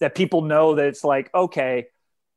that 0.02 0.14
people 0.14 0.42
know 0.42 0.76
that 0.76 0.88
it's 0.88 1.06
like, 1.06 1.34
okay, 1.34 1.86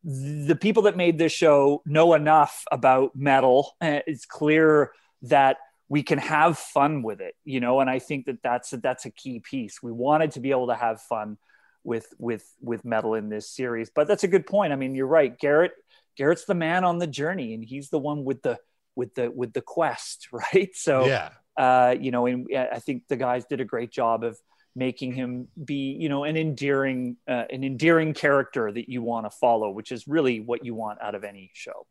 the 0.05 0.55
people 0.55 0.85
that 0.85 0.97
made 0.97 1.19
this 1.19 1.33
show 1.33 1.83
know 1.85 2.15
enough 2.15 2.63
about 2.71 3.17
metal. 3.17 3.75
It's 3.81 4.27
clear 4.27 4.93
that 5.23 5.57
we 5.89 6.05
can 6.05 6.19
have 6.19 6.57
fun 6.57 7.03
with 7.03 7.21
it, 7.21 7.35
you 7.45 7.59
know, 7.59 7.81
and 7.81 7.91
I 7.91 7.99
think 7.99 8.27
that 8.27 8.45
that's 8.45 8.71
that's 8.71 9.07
a 9.07 9.11
key 9.11 9.41
piece. 9.41 9.83
We 9.83 9.91
wanted 9.91 10.31
to 10.33 10.41
be 10.41 10.53
able 10.53 10.69
to 10.69 10.77
have 10.77 11.01
fun 11.01 11.37
with 11.85 12.07
with 12.19 12.45
with 12.61 12.85
metal 12.85 13.15
in 13.15 13.29
this 13.29 13.51
series. 13.51 13.91
But 13.91 14.09
that's 14.09 14.25
a 14.25 14.29
good 14.29 14.47
point. 14.47 14.73
I 14.73 14.77
mean, 14.77 14.95
you're 14.95 15.07
right. 15.07 15.37
Garrett 15.39 15.73
Garrett's 16.17 16.45
the 16.45 16.55
man 16.55 16.85
on 16.85 16.99
the 16.99 17.07
journey, 17.07 17.55
and 17.55 17.65
he's 17.65 17.91
the 17.91 17.99
one 17.99 18.25
with 18.25 18.43
the 18.43 18.59
with 18.95 19.15
the 19.15 19.31
with 19.31 19.53
the 19.53 19.63
quest, 19.63 20.29
right? 20.33 20.71
So 20.75 21.07
yeah, 21.07 21.31
uh, 21.57 21.95
you 21.99 22.11
know, 22.11 22.27
and 22.27 22.47
I 22.55 22.79
think 22.79 23.05
the 23.09 23.17
guys 23.17 23.45
did 23.45 23.61
a 23.61 23.65
great 23.65 23.91
job 23.91 24.25
of 24.25 24.39
making 24.77 25.13
him 25.13 25.49
be 25.65 25.97
you 25.99 26.09
know 26.09 26.25
an 26.25 26.37
endearing 26.37 27.17
uh, 27.29 27.45
an 27.51 27.65
endearing 27.65 28.15
character 28.15 28.71
that 28.71 28.89
you 28.89 29.03
want 29.03 29.27
to 29.27 29.31
follow 29.31 29.71
which 29.71 29.91
is 29.91 30.07
really 30.07 30.41
what 30.41 30.65
you 30.65 30.75
want 30.75 31.01
out 31.03 31.15
of 31.15 31.25
any 31.25 31.51
show 31.55 31.87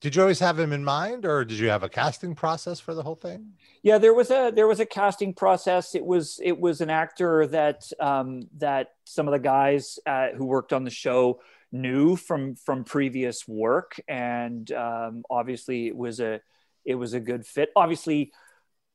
did 0.00 0.14
you 0.14 0.22
always 0.22 0.38
have 0.38 0.58
him 0.58 0.72
in 0.72 0.84
mind 0.84 1.26
or 1.26 1.44
did 1.44 1.58
you 1.58 1.68
have 1.68 1.82
a 1.82 1.88
casting 1.88 2.34
process 2.34 2.78
for 2.78 2.94
the 2.94 3.02
whole 3.02 3.16
thing? 3.16 3.52
Yeah 3.82 3.98
there 3.98 4.14
was 4.14 4.30
a 4.30 4.52
there 4.54 4.66
was 4.66 4.80
a 4.80 4.86
casting 4.86 5.34
process. 5.34 5.94
It 5.94 6.04
was 6.04 6.40
it 6.42 6.58
was 6.58 6.80
an 6.80 6.90
actor 6.90 7.46
that 7.48 7.90
um, 8.00 8.48
that 8.58 8.88
some 9.04 9.26
of 9.26 9.32
the 9.32 9.38
guys 9.38 9.98
uh, 10.06 10.28
who 10.36 10.46
worked 10.46 10.72
on 10.72 10.84
the 10.84 10.90
show 10.90 11.40
knew 11.72 12.16
from 12.16 12.54
from 12.54 12.84
previous 12.84 13.46
work 13.46 14.00
and 14.08 14.70
um, 14.72 15.24
obviously 15.28 15.88
it 15.88 15.96
was 15.96 16.20
a 16.20 16.40
it 16.84 16.94
was 16.94 17.14
a 17.14 17.20
good 17.20 17.44
fit. 17.46 17.70
Obviously 17.76 18.32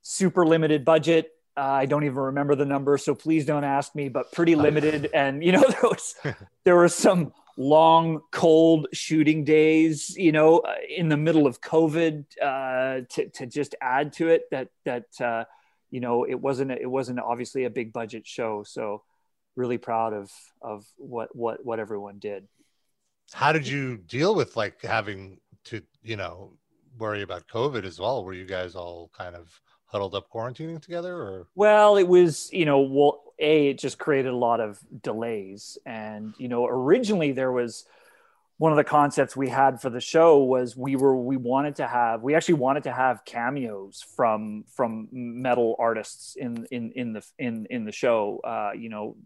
super 0.02 0.46
limited 0.46 0.86
budget. 0.86 1.32
Uh, 1.56 1.62
I 1.62 1.86
don't 1.86 2.04
even 2.04 2.18
remember 2.18 2.56
the 2.56 2.66
number, 2.66 2.98
so 2.98 3.14
please 3.14 3.46
don't 3.46 3.64
ask 3.64 3.94
me. 3.94 4.10
But 4.10 4.32
pretty 4.32 4.56
limited, 4.56 5.10
and 5.14 5.44
you 5.44 5.52
know 5.52 5.64
there 5.70 5.84
was 5.84 6.16
there 6.64 6.76
were 6.76 6.90
some 6.90 7.34
long 7.58 8.22
cold 8.32 8.88
shooting 8.94 9.44
days 9.44 10.16
you 10.18 10.32
know 10.32 10.60
uh, 10.60 10.76
in 10.90 11.08
the 11.08 11.18
middle 11.18 11.46
of 11.46 11.62
covid 11.62 12.26
uh, 12.42 13.02
to, 13.10 13.30
to 13.30 13.46
just 13.46 13.76
add 13.82 14.12
to 14.12 14.30
it 14.30 14.44
that 14.50 14.70
that 14.86 15.06
uh, 15.22 15.44
you 15.94 16.00
know 16.00 16.24
it 16.24 16.34
wasn't 16.34 16.72
it 16.72 16.90
wasn't 16.90 17.20
obviously 17.20 17.66
a 17.66 17.70
big 17.70 17.94
budget 17.94 18.26
show. 18.26 18.64
So 18.64 19.04
really 19.56 19.78
proud 19.78 20.14
of 20.14 20.32
of 20.62 20.86
what 20.98 21.36
what 21.36 21.64
what 21.64 21.80
everyone 21.80 22.18
did. 22.18 22.48
How 23.32 23.52
did 23.54 23.68
you 23.68 23.98
deal 23.98 24.34
with 24.34 24.58
like 24.58 24.82
having 24.82 25.40
to, 25.66 25.82
you 26.02 26.18
know, 26.18 26.54
worry 26.98 27.22
about 27.22 27.48
COVID 27.48 27.86
as 27.86 28.00
well? 28.00 28.26
Were 28.26 28.34
you 28.34 28.46
guys 28.46 28.76
all 28.76 29.12
kind 29.16 29.36
of 29.36 29.50
huddled 29.86 30.16
up 30.16 30.30
quarantining 30.34 30.82
together 30.82 31.16
or? 31.16 31.48
Well, 31.56 31.98
it 31.98 32.08
was, 32.08 32.50
you 32.52 32.66
know, 32.66 32.82
well, 32.82 33.23
A, 33.40 33.70
it 33.70 33.80
just 33.80 33.98
created 33.98 34.32
a 34.32 34.38
lot 34.38 34.60
of 34.60 34.80
delays. 35.02 35.78
And, 35.86 36.34
you 36.38 36.48
know, 36.48 36.66
originally 36.66 37.32
there 37.32 37.52
was 37.52 37.86
one 38.58 38.72
of 38.72 38.78
the 38.78 38.84
concepts 38.84 39.36
we 39.36 39.50
had 39.50 39.82
for 39.82 39.90
the 39.90 40.00
show 40.00 40.44
was 40.44 40.78
we 40.78 40.96
were 40.96 41.18
we 41.18 41.38
wanted 41.38 41.76
to 41.76 41.88
have 41.88 42.22
we 42.22 42.36
actually 42.36 42.54
wanted 42.54 42.84
to 42.84 42.94
have 42.94 43.26
cameos 43.26 44.06
from 44.16 44.64
from 44.74 45.10
metal 45.12 45.76
artists 45.80 46.36
in 46.36 46.66
in 46.72 46.92
in 46.92 47.14
the 47.14 47.26
in 47.40 47.66
in 47.72 47.84
the 47.84 47.92
show 47.92 48.40
uh 48.44 48.72
you 48.78 48.90
know 48.90 49.18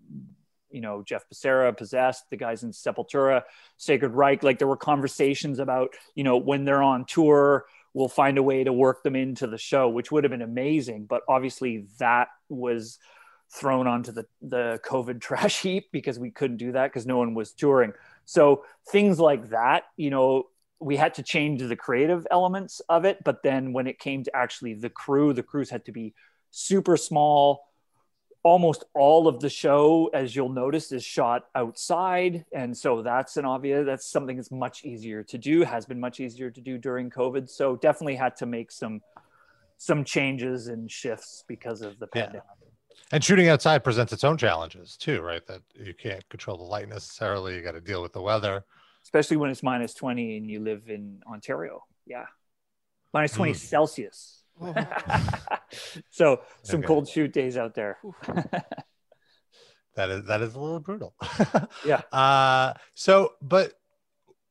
you 0.71 0.81
know 0.81 1.03
Jeff 1.03 1.23
Becerra, 1.29 1.75
Possessed, 1.75 2.29
the 2.29 2.37
guys 2.37 2.63
in 2.63 2.71
Sepultura, 2.71 3.43
Sacred 3.77 4.13
Reich. 4.13 4.43
Like 4.43 4.59
there 4.59 4.67
were 4.67 4.77
conversations 4.77 5.59
about 5.59 5.93
you 6.15 6.23
know 6.23 6.37
when 6.37 6.65
they're 6.65 6.83
on 6.83 7.05
tour, 7.05 7.65
we'll 7.93 8.07
find 8.07 8.37
a 8.37 8.43
way 8.43 8.63
to 8.63 8.73
work 8.73 9.03
them 9.03 9.15
into 9.15 9.47
the 9.47 9.57
show, 9.57 9.89
which 9.89 10.11
would 10.11 10.23
have 10.23 10.31
been 10.31 10.41
amazing. 10.41 11.05
But 11.05 11.21
obviously 11.27 11.87
that 11.99 12.27
was 12.49 12.99
thrown 13.49 13.87
onto 13.87 14.11
the 14.11 14.25
the 14.41 14.79
COVID 14.85 15.21
trash 15.21 15.61
heap 15.61 15.89
because 15.91 16.19
we 16.19 16.31
couldn't 16.31 16.57
do 16.57 16.71
that 16.73 16.87
because 16.87 17.05
no 17.05 17.17
one 17.17 17.33
was 17.33 17.51
touring. 17.51 17.93
So 18.25 18.63
things 18.91 19.19
like 19.19 19.49
that, 19.49 19.83
you 19.95 20.09
know, 20.09 20.47
we 20.79 20.97
had 20.97 21.13
to 21.15 21.23
change 21.23 21.61
the 21.61 21.75
creative 21.75 22.27
elements 22.29 22.81
of 22.89 23.05
it. 23.05 23.23
But 23.23 23.41
then 23.43 23.73
when 23.73 23.87
it 23.87 23.99
came 23.99 24.23
to 24.23 24.35
actually 24.35 24.73
the 24.73 24.89
crew, 24.89 25.33
the 25.33 25.43
crews 25.43 25.69
had 25.69 25.85
to 25.85 25.91
be 25.91 26.13
super 26.51 26.97
small 26.97 27.67
almost 28.47 28.85
all 28.93 29.27
of 29.27 29.41
the 29.41 29.49
show, 29.49 30.09
as 30.13 30.33
you'll 30.33 30.47
notice, 30.47 30.93
is 30.93 31.03
shot 31.03 31.47
outside. 31.53 32.45
And 32.53 32.75
so 32.75 33.01
that's 33.01 33.35
an 33.35 33.43
obvious, 33.43 33.85
that's 33.85 34.09
something 34.09 34.37
that's 34.37 34.51
much 34.51 34.85
easier 34.85 35.21
to 35.23 35.37
do, 35.37 35.63
has 35.63 35.85
been 35.85 35.99
much 35.99 36.21
easier 36.21 36.49
to 36.49 36.61
do 36.61 36.77
during 36.77 37.09
COVID. 37.09 37.49
So 37.49 37.75
definitely 37.75 38.15
had 38.15 38.37
to 38.37 38.45
make 38.45 38.71
some 38.71 39.01
some 39.79 40.03
changes 40.03 40.67
and 40.69 40.89
shifts 40.89 41.43
because 41.47 41.81
of 41.81 41.99
the 41.99 42.07
Yeah. 42.15 42.39
Pandemic. 42.97 43.13
and 43.13 43.23
shooting 43.23 43.47
outside 43.49 43.83
presents 43.83 44.11
its 44.13 44.23
own 44.23 44.37
challenges 44.37 44.97
too, 44.97 45.21
right? 45.21 45.45
That 45.47 45.61
you 45.75 45.93
can't 45.93 46.27
control 46.29 46.57
the 46.57 46.63
light 46.63 46.89
necessarily. 46.89 47.55
You 47.55 47.61
got 47.61 47.73
to 47.73 47.81
deal 47.81 48.01
with 48.01 48.13
the 48.13 48.21
weather. 48.21 48.63
Especially 49.03 49.37
when 49.37 49.49
it's 49.49 49.63
minus 49.63 49.93
20 49.93 50.37
and 50.37 50.49
you 50.49 50.59
live 50.59 50.89
in 50.89 51.21
Ontario. 51.31 51.83
Yeah. 52.05 52.25
Minus 53.13 53.31
20 53.33 53.53
Mm. 53.53 53.55
Celsius. 53.55 54.43
Oh, 54.59 54.73
so 56.09 56.41
some 56.63 56.79
Okay. 56.79 56.87
cold 56.87 57.07
shoot 57.07 57.31
days 57.31 57.57
out 57.57 57.73
there. 57.75 57.97
That 59.95 60.09
is 60.11 60.25
that 60.25 60.41
is 60.41 60.53
a 60.53 60.59
little 60.59 60.79
brutal. 60.79 61.15
Yeah. 61.85 62.01
Uh 62.11 62.73
so 62.93 63.33
but 63.41 63.73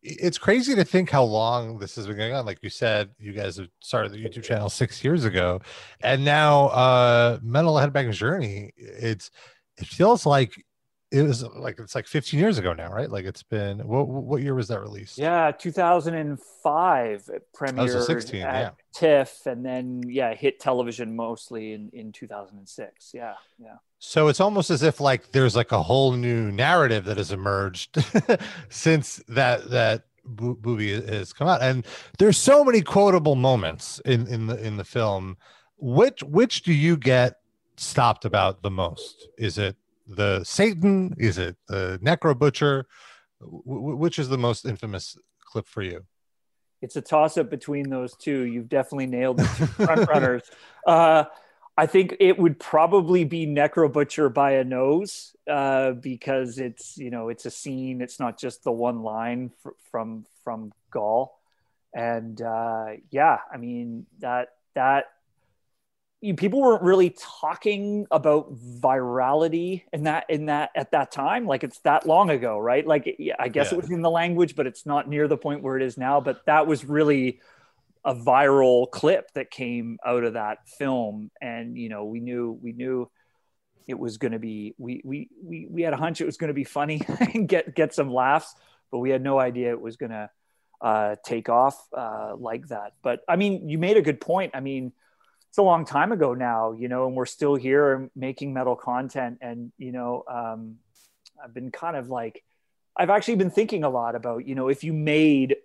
it's 0.06 0.38
crazy 0.38 0.74
to 0.74 0.84
think 0.84 1.10
how 1.10 1.24
long 1.24 1.78
this 1.78 1.96
has 1.96 2.06
been 2.06 2.16
going 2.16 2.32
on. 2.32 2.46
Like 2.46 2.58
you 2.62 2.70
said, 2.70 3.10
you 3.18 3.32
guys 3.32 3.56
have 3.56 3.68
started 3.80 4.12
the 4.12 4.24
YouTube 4.24 4.44
channel 4.44 4.68
six 4.68 5.02
years 5.02 5.24
ago, 5.24 5.60
and 6.00 6.24
now 6.24 6.66
uh 6.68 7.38
Metal 7.42 7.74
Headbangers 7.74 8.14
Journey, 8.14 8.72
it's 8.76 9.30
it 9.78 9.86
feels 9.86 10.24
like 10.24 10.64
it 11.10 11.22
was 11.22 11.44
uh, 11.44 11.48
like 11.54 11.78
it's 11.78 11.94
like 11.94 12.06
15 12.06 12.38
years 12.40 12.58
ago 12.58 12.72
now, 12.72 12.92
right? 12.92 13.10
Like 13.10 13.24
it's 13.24 13.42
been 13.42 13.78
what 13.86 14.08
what 14.08 14.42
year 14.42 14.54
was 14.54 14.68
that 14.68 14.80
released? 14.80 15.18
Yeah, 15.18 15.52
2005 15.52 17.30
it 17.32 17.46
premiered 17.56 18.06
16, 18.06 18.42
at 18.42 18.54
yeah. 18.54 18.70
TIFF, 18.92 19.46
and 19.46 19.64
then 19.64 20.02
yeah, 20.06 20.34
hit 20.34 20.58
television 20.58 21.14
mostly 21.14 21.72
in 21.72 21.90
in 21.92 22.12
2006. 22.12 23.12
Yeah, 23.14 23.34
yeah. 23.58 23.76
So 23.98 24.28
it's 24.28 24.40
almost 24.40 24.70
as 24.70 24.82
if 24.82 25.00
like 25.00 25.30
there's 25.32 25.54
like 25.54 25.72
a 25.72 25.82
whole 25.82 26.12
new 26.12 26.50
narrative 26.50 27.04
that 27.04 27.18
has 27.18 27.30
emerged 27.30 27.96
since 28.68 29.22
that 29.28 29.70
that 29.70 30.04
movie 30.24 30.92
has 30.92 31.32
come 31.32 31.46
out, 31.46 31.62
and 31.62 31.86
there's 32.18 32.36
so 32.36 32.64
many 32.64 32.82
quotable 32.82 33.36
moments 33.36 34.00
in 34.04 34.26
in 34.26 34.48
the 34.48 34.56
in 34.64 34.76
the 34.76 34.84
film. 34.84 35.36
Which 35.78 36.22
which 36.24 36.62
do 36.62 36.72
you 36.72 36.96
get 36.96 37.36
stopped 37.76 38.24
about 38.24 38.62
the 38.62 38.70
most? 38.70 39.28
Is 39.38 39.56
it 39.56 39.76
the 40.06 40.44
Satan? 40.44 41.14
Is 41.18 41.38
it 41.38 41.56
the 41.68 41.98
Necro 42.02 42.38
Butcher? 42.38 42.86
Wh- 43.40 43.98
which 43.98 44.18
is 44.18 44.28
the 44.28 44.38
most 44.38 44.64
infamous 44.64 45.16
clip 45.44 45.66
for 45.66 45.82
you? 45.82 46.04
It's 46.82 46.96
a 46.96 47.00
toss 47.00 47.38
up 47.38 47.50
between 47.50 47.88
those 47.88 48.14
two. 48.14 48.42
You've 48.42 48.68
definitely 48.68 49.06
nailed 49.06 49.38
the 49.38 49.44
two 49.56 49.66
front 49.84 50.08
runners. 50.08 50.42
Uh, 50.86 51.24
I 51.78 51.86
think 51.86 52.16
it 52.20 52.38
would 52.38 52.58
probably 52.58 53.24
be 53.24 53.46
Necro 53.46 53.92
Butcher 53.92 54.28
by 54.28 54.52
a 54.52 54.64
nose 54.64 55.34
uh, 55.50 55.92
because 55.92 56.58
it's 56.58 56.96
you 56.96 57.10
know 57.10 57.28
it's 57.28 57.44
a 57.44 57.50
scene. 57.50 58.00
It's 58.00 58.18
not 58.18 58.38
just 58.38 58.64
the 58.64 58.72
one 58.72 59.02
line 59.02 59.50
fr- 59.62 59.70
from 59.90 60.24
from 60.42 60.72
Gaahl, 60.90 61.28
and 61.94 62.40
uh, 62.40 62.86
yeah, 63.10 63.38
I 63.52 63.58
mean 63.58 64.06
that 64.20 64.48
that 64.74 65.06
you, 66.20 66.34
people 66.34 66.60
weren't 66.60 66.82
really 66.82 67.14
talking 67.18 68.06
about 68.10 68.54
virality 68.54 69.82
in 69.92 70.04
that 70.04 70.24
in 70.28 70.46
that 70.46 70.70
at 70.74 70.92
that 70.92 71.12
time. 71.12 71.46
Like 71.46 71.62
it's 71.64 71.78
that 71.80 72.06
long 72.06 72.30
ago, 72.30 72.58
right? 72.58 72.86
Like 72.86 73.16
yeah, 73.18 73.34
I 73.38 73.48
guess 73.48 73.70
Yeah. 73.70 73.78
it 73.78 73.82
was 73.82 73.90
in 73.90 74.02
the 74.02 74.10
language, 74.10 74.56
but 74.56 74.66
it's 74.66 74.86
not 74.86 75.08
near 75.08 75.28
the 75.28 75.36
point 75.36 75.62
where 75.62 75.76
it 75.76 75.82
is 75.82 75.98
now. 75.98 76.20
But 76.20 76.44
that 76.46 76.66
was 76.66 76.84
really 76.84 77.40
a 78.04 78.14
viral 78.14 78.88
clip 78.90 79.30
that 79.34 79.50
came 79.50 79.98
out 80.06 80.22
of 80.22 80.34
that 80.34 80.58
film 80.78 81.28
and 81.42 81.76
you 81.76 81.88
know 81.88 82.04
we 82.04 82.20
knew 82.20 82.56
we 82.62 82.72
knew 82.72 83.10
it 83.88 83.98
was 83.98 84.16
going 84.18 84.30
to 84.30 84.38
be 84.38 84.76
we 84.78 85.02
we 85.04 85.28
we 85.42 85.66
we 85.68 85.82
had 85.82 85.92
a 85.92 85.96
hunch 85.96 86.20
it 86.20 86.24
was 86.24 86.36
going 86.36 86.46
to 86.48 86.54
be 86.54 86.62
funny 86.62 87.02
and 87.34 87.48
get 87.48 87.74
get 87.74 87.92
some 87.92 88.08
laughs 88.12 88.54
but 88.92 88.98
we 89.00 89.10
had 89.10 89.20
no 89.20 89.40
idea 89.40 89.70
it 89.70 89.80
was 89.80 89.96
going 89.96 90.10
to 90.12 90.30
uh, 90.80 91.16
take 91.24 91.48
off 91.48 91.76
uh, 91.96 92.36
like 92.38 92.68
that 92.68 92.92
but 93.02 93.22
i 93.28 93.34
mean 93.34 93.68
you 93.68 93.76
made 93.76 93.96
a 93.96 94.02
good 94.02 94.20
point 94.20 94.52
i 94.54 94.60
mean 94.60 94.92
it's 95.48 95.58
a 95.58 95.62
long 95.62 95.84
time 95.84 96.12
ago 96.12 96.34
now 96.34 96.72
you 96.72 96.88
know 96.88 97.06
and 97.06 97.16
we're 97.16 97.26
still 97.26 97.54
here 97.54 98.10
making 98.14 98.52
metal 98.52 98.76
content. 98.76 99.38
And 99.40 99.72
you 99.78 99.92
know 99.92 100.24
um, 100.28 100.76
i've 101.42 101.54
been 101.54 101.70
kind 101.70 101.96
of 101.96 102.08
like 102.08 102.42
i've 102.96 103.10
actually 103.10 103.36
been 103.36 103.50
thinking 103.50 103.84
a 103.84 103.90
lot 103.90 104.14
about 104.14 104.46
you 104.46 104.54
know 104.54 104.68
if 104.68 104.84
you 104.84 104.92
made 104.92 105.56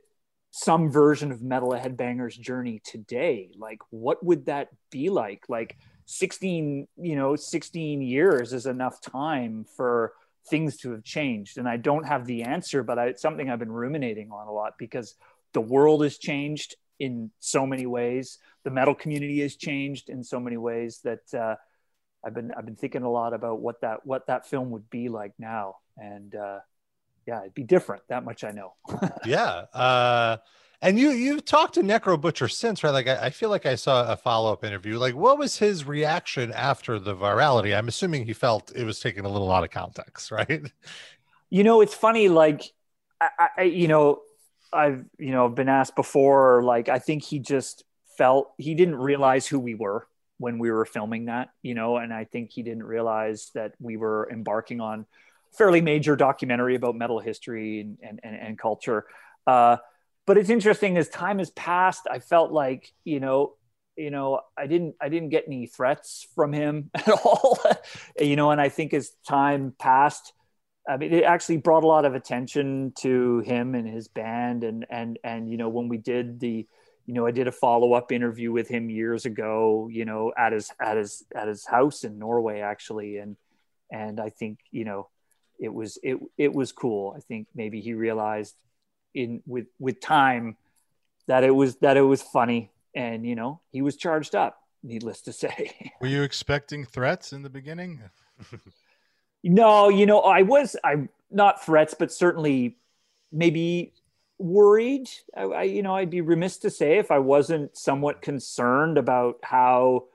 some 0.51 0.91
version 0.91 1.31
of 1.31 1.41
metal 1.41 1.71
headbangers 1.71 2.37
journey 2.39 2.81
today 2.83 3.51
like 3.57 3.79
what 3.89 4.23
would 4.23 4.45
that 4.47 4.67
be 4.91 5.09
like? 5.09 5.45
Like 5.47 5.77
16 6.05 6.87
you 6.97 7.15
know 7.15 7.35
16 7.35 8.01
years 8.01 8.51
is 8.51 8.65
enough 8.65 9.01
time 9.01 9.65
for 9.77 10.13
things 10.49 10.75
to 10.77 10.91
have 10.91 11.03
changed. 11.03 11.57
And 11.57 11.67
i 11.69 11.77
don't 11.77 12.05
have 12.05 12.25
the 12.25 12.43
answer 12.43 12.83
but 12.83 12.99
I, 12.99 13.05
it's 13.07 13.21
something 13.21 13.49
i've 13.49 13.59
been 13.59 13.71
ruminating 13.71 14.31
on 14.31 14.47
a 14.47 14.51
lot 14.51 14.73
because 14.77 15.15
the 15.53 15.61
world 15.61 16.03
has 16.03 16.17
changed 16.17 16.75
in 17.01 17.31
so 17.39 17.65
many 17.65 17.85
ways. 17.85 18.37
The 18.63 18.71
metal 18.71 18.95
community 18.95 19.41
has 19.41 19.55
changed 19.55 20.09
in 20.09 20.23
so 20.23 20.39
many 20.39 20.57
ways 20.57 20.99
that 21.03 21.33
uh, 21.33 21.55
i've 22.23 22.35
been 22.35 22.51
i've 22.55 22.65
been 22.65 22.75
thinking 22.75 23.01
a 23.01 23.09
lot 23.09 23.33
about 23.33 23.59
what 23.59 23.81
that 23.81 24.05
what 24.05 24.27
that 24.27 24.45
film 24.47 24.69
would 24.71 24.89
be 24.89 25.09
like 25.09 25.33
now. 25.39 25.75
And 25.97 26.33
uh, 26.35 26.59
yeah 27.25 27.41
it'd 27.41 27.53
be 27.53 27.63
different. 27.63 28.03
That 28.09 28.23
much 28.23 28.43
i 28.43 28.51
know. 28.51 28.73
Yeah 29.25 29.65
uh 29.73 30.37
and 30.83 30.97
you 30.97 31.11
you've 31.11 31.45
talked 31.45 31.75
to 31.75 31.81
necro 31.81 32.19
butcher 32.19 32.47
since 32.47 32.83
right? 32.83 32.91
Like 32.91 33.07
i, 33.07 33.25
I 33.27 33.29
feel 33.31 33.49
like 33.49 33.65
i 33.65 33.75
saw 33.75 34.11
a 34.11 34.15
follow-up 34.15 34.63
interview. 34.63 34.97
Like 34.99 35.15
what 35.15 35.37
was 35.37 35.57
his 35.57 35.85
reaction 35.85 36.51
after 36.51 36.99
the 36.99 37.15
virality? 37.15 37.75
I'm 37.75 37.87
assuming 37.87 38.25
he 38.25 38.33
felt 38.33 38.71
it 38.75 38.85
was 38.85 38.99
taken 38.99 39.25
a 39.25 39.29
little 39.29 39.51
out 39.51 39.63
of 39.63 39.71
context 39.71 40.31
right? 40.39 40.71
You 41.51 41.63
know, 41.65 41.81
it's 41.81 41.93
funny. 41.93 42.29
Like, 42.29 42.63
I, 43.19 43.49
I, 43.57 43.61
you 43.63 43.87
know, 43.89 44.21
I've, 44.73 45.05
you 45.17 45.31
know, 45.31 45.49
been 45.49 45.69
asked 45.69 45.95
before. 45.95 46.63
Like, 46.63 46.89
I 46.89 46.99
think 46.99 47.23
he 47.23 47.39
just 47.39 47.83
felt 48.17 48.51
he 48.57 48.75
didn't 48.75 48.95
realize 48.95 49.47
who 49.47 49.59
we 49.59 49.75
were 49.75 50.07
when 50.37 50.59
we 50.59 50.71
were 50.71 50.85
filming 50.85 51.25
that. 51.25 51.49
You 51.61 51.73
know, 51.73 51.97
and 51.97 52.13
I 52.13 52.25
think 52.25 52.51
he 52.51 52.63
didn't 52.63 52.83
realize 52.83 53.51
that 53.55 53.73
we 53.79 53.97
were 53.97 54.29
embarking 54.31 54.81
on 54.81 55.05
fairly 55.57 55.81
major 55.81 56.15
documentary 56.15 56.75
about 56.75 56.95
metal 56.95 57.19
history 57.19 57.81
and 57.81 57.97
and 58.01 58.19
and, 58.23 58.35
and 58.35 58.59
culture. 58.59 59.05
Uh, 59.45 59.77
but 60.25 60.37
it's 60.37 60.49
interesting 60.49 60.97
as 60.97 61.09
time 61.09 61.39
has 61.39 61.49
passed. 61.49 62.07
I 62.09 62.19
felt 62.19 62.51
like, 62.51 62.91
you 63.03 63.19
know, 63.19 63.55
you 63.97 64.11
know, 64.11 64.41
I 64.57 64.67
didn't 64.67 64.95
I 65.01 65.09
didn't 65.09 65.29
get 65.29 65.45
any 65.47 65.67
threats 65.67 66.27
from 66.35 66.53
him 66.53 66.89
at 66.95 67.09
all. 67.09 67.59
you 68.19 68.35
know, 68.35 68.51
and 68.51 68.61
I 68.61 68.69
think 68.69 68.93
as 68.93 69.11
time 69.27 69.73
passed 69.77 70.33
I 70.87 70.97
mean, 70.97 71.13
it 71.13 71.23
actually 71.23 71.57
brought 71.57 71.83
a 71.83 71.87
lot 71.87 72.05
of 72.05 72.15
attention 72.15 72.93
to 72.99 73.39
him 73.39 73.75
and 73.75 73.87
his 73.87 74.07
band, 74.07 74.63
and 74.63 74.85
and 74.89 75.19
and 75.23 75.49
you 75.49 75.57
know 75.57 75.69
when 75.69 75.87
we 75.87 75.97
did 75.97 76.39
the, 76.39 76.67
you 77.05 77.13
know, 77.13 77.25
I 77.25 77.31
did 77.31 77.47
a 77.47 77.51
follow 77.51 77.93
up 77.93 78.11
interview 78.11 78.51
with 78.51 78.67
him 78.67 78.89
years 78.89 79.25
ago, 79.25 79.89
you 79.91 80.05
know, 80.05 80.33
at 80.37 80.53
his 80.53 80.71
at 80.81 80.97
his 80.97 81.23
at 81.35 81.47
his 81.47 81.65
house 81.65 82.03
in 82.03 82.17
Norway 82.17 82.61
actually, 82.61 83.17
and 83.17 83.37
and 83.91 84.19
I 84.19 84.29
think 84.29 84.59
you 84.71 84.85
know, 84.85 85.09
it 85.59 85.73
was 85.73 85.99
it 86.01 86.17
it 86.37 86.53
was 86.53 86.71
cool. 86.71 87.13
I 87.15 87.19
think 87.19 87.47
maybe 87.53 87.79
he 87.79 87.93
realized 87.93 88.55
in 89.13 89.43
with 89.45 89.67
with 89.79 89.99
time 90.01 90.57
that 91.27 91.43
it 91.43 91.51
was 91.51 91.75
that 91.77 91.95
it 91.95 92.01
was 92.01 92.23
funny, 92.23 92.71
and 92.95 93.25
you 93.25 93.35
know, 93.35 93.61
he 93.71 93.83
was 93.83 93.95
charged 93.97 94.33
up. 94.33 94.57
Needless 94.83 95.21
to 95.21 95.33
say. 95.33 95.91
Were 96.01 96.07
you 96.07 96.23
expecting 96.23 96.85
threats 96.85 97.33
in 97.33 97.43
the 97.43 97.51
beginning? 97.51 98.01
No, 99.43 99.89
you 99.89 100.05
know, 100.05 100.19
I 100.21 100.43
was 100.43 100.75
I 100.83 101.07
not 101.31 101.63
threats, 101.65 101.95
but 101.97 102.11
certainly 102.11 102.77
maybe 103.31 103.93
worried. 104.37 105.09
I, 105.35 105.43
I, 105.43 105.63
you 105.63 105.81
know, 105.81 105.95
I'd 105.95 106.09
be 106.09 106.21
remiss 106.21 106.57
to 106.59 106.69
say 106.69 106.97
if 106.97 107.11
I 107.11 107.19
wasn't 107.19 107.77
somewhat 107.77 108.21
concerned 108.21 108.97
about 108.97 109.39
how 109.43 110.05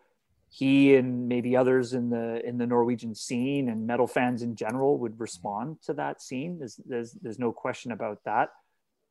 he 0.48 0.94
and 0.94 1.28
maybe 1.28 1.56
others 1.56 1.92
in 1.92 2.08
the 2.08 2.46
in 2.46 2.58
the 2.58 2.66
Norwegian 2.66 3.14
scene 3.14 3.68
and 3.68 3.86
metal 3.86 4.06
fans 4.06 4.42
in 4.42 4.54
general 4.54 4.98
would 4.98 5.18
respond 5.18 5.82
to 5.82 5.94
that 5.94 6.22
scene. 6.22 6.58
There's 6.58 6.80
there's, 6.86 7.12
there's 7.12 7.38
no 7.38 7.52
question 7.52 7.92
about 7.92 8.22
that. 8.24 8.50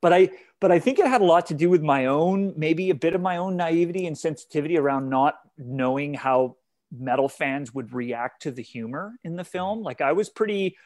But 0.01 0.13
I 0.13 0.29
but 0.59 0.71
I 0.71 0.79
think 0.79 0.99
it 0.99 1.07
had 1.07 1.21
a 1.21 1.25
lot 1.25 1.47
to 1.47 1.53
do 1.53 1.69
with 1.69 1.81
my 1.81 2.05
own 2.05 2.53
maybe 2.55 2.89
a 2.89 2.95
bit 2.95 3.15
of 3.15 3.21
my 3.21 3.37
own 3.37 3.57
naivety 3.57 4.07
and 4.07 4.17
sensitivity 4.17 4.77
around 4.77 5.09
not 5.09 5.35
knowing 5.57 6.13
how 6.13 6.55
metal 6.91 7.29
fans 7.29 7.73
would 7.73 7.93
react 7.93 8.43
to 8.43 8.51
the 8.51 8.61
humor 8.61 9.13
in 9.23 9.35
the 9.35 9.43
film. 9.43 9.81
Like 9.81 10.01
I 10.01 10.13
was 10.13 10.29
pretty 10.29 10.77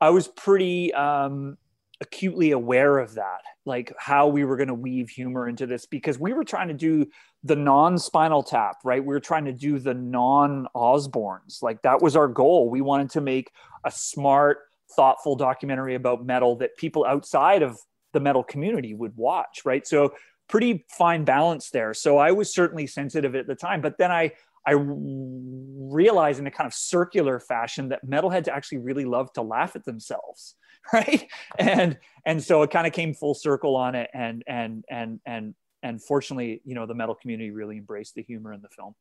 I 0.00 0.10
was 0.10 0.28
pretty 0.28 0.92
um 0.94 1.56
acutely 2.02 2.50
aware 2.50 2.98
of 2.98 3.14
that, 3.14 3.42
like 3.64 3.92
how 3.96 4.26
we 4.26 4.44
were 4.44 4.56
going 4.56 4.68
to 4.68 4.74
weave 4.74 5.08
humor 5.08 5.48
into 5.48 5.66
this 5.66 5.86
because 5.86 6.18
we 6.18 6.32
were 6.32 6.44
trying 6.44 6.68
to 6.68 6.74
do 6.74 7.06
the 7.44 7.56
non 7.56 7.96
spinal 7.96 8.42
tap, 8.42 8.78
right? 8.84 9.02
We 9.02 9.14
were 9.14 9.20
trying 9.20 9.44
to 9.46 9.52
do 9.52 9.78
the 9.78 9.94
non 9.94 10.66
Osbournes. 10.74 11.62
Like 11.62 11.82
that 11.82 12.02
was 12.02 12.16
our 12.16 12.28
goal. 12.28 12.68
We 12.68 12.80
wanted 12.80 13.10
to 13.10 13.20
make 13.20 13.50
a 13.84 13.90
smart, 13.90 14.58
thoughtful 14.94 15.36
documentary 15.36 15.94
about 15.94 16.26
metal 16.26 16.56
that 16.56 16.76
people 16.76 17.04
outside 17.06 17.62
of 17.62 17.78
the 18.12 18.20
metal 18.20 18.42
community 18.42 18.94
would 18.94 19.16
watch, 19.16 19.62
right? 19.64 19.86
So 19.86 20.14
pretty 20.48 20.84
fine 20.90 21.24
balance 21.24 21.70
there. 21.70 21.94
So 21.94 22.18
I 22.18 22.32
was 22.32 22.52
certainly 22.52 22.86
sensitive 22.86 23.34
at 23.34 23.46
the 23.46 23.54
time, 23.54 23.80
but 23.80 23.96
then 23.96 24.10
I 24.10 24.32
I 24.66 24.72
realized 24.72 26.38
in 26.38 26.46
a 26.46 26.50
kind 26.50 26.66
of 26.66 26.74
circular 26.74 27.40
fashion 27.40 27.88
that 27.88 28.06
metalheads 28.06 28.48
actually 28.48 28.78
really 28.78 29.04
love 29.04 29.32
to 29.34 29.42
laugh 29.42 29.76
at 29.76 29.84
themselves. 29.84 30.56
right 30.92 31.28
and 31.58 31.96
and 32.26 32.42
so 32.42 32.62
it 32.62 32.70
kind 32.70 32.86
of 32.86 32.92
came 32.92 33.14
full 33.14 33.34
circle 33.34 33.76
on 33.76 33.94
it 33.94 34.10
and 34.12 34.42
and 34.46 34.84
and 34.90 35.20
and 35.26 35.54
and 35.82 36.02
fortunately 36.02 36.60
you 36.64 36.74
know 36.74 36.86
the 36.86 36.94
metal 36.94 37.14
community 37.14 37.50
really 37.50 37.76
embraced 37.76 38.14
the 38.14 38.22
humor 38.22 38.52
in 38.52 38.60
the 38.60 38.68
film 38.68 38.94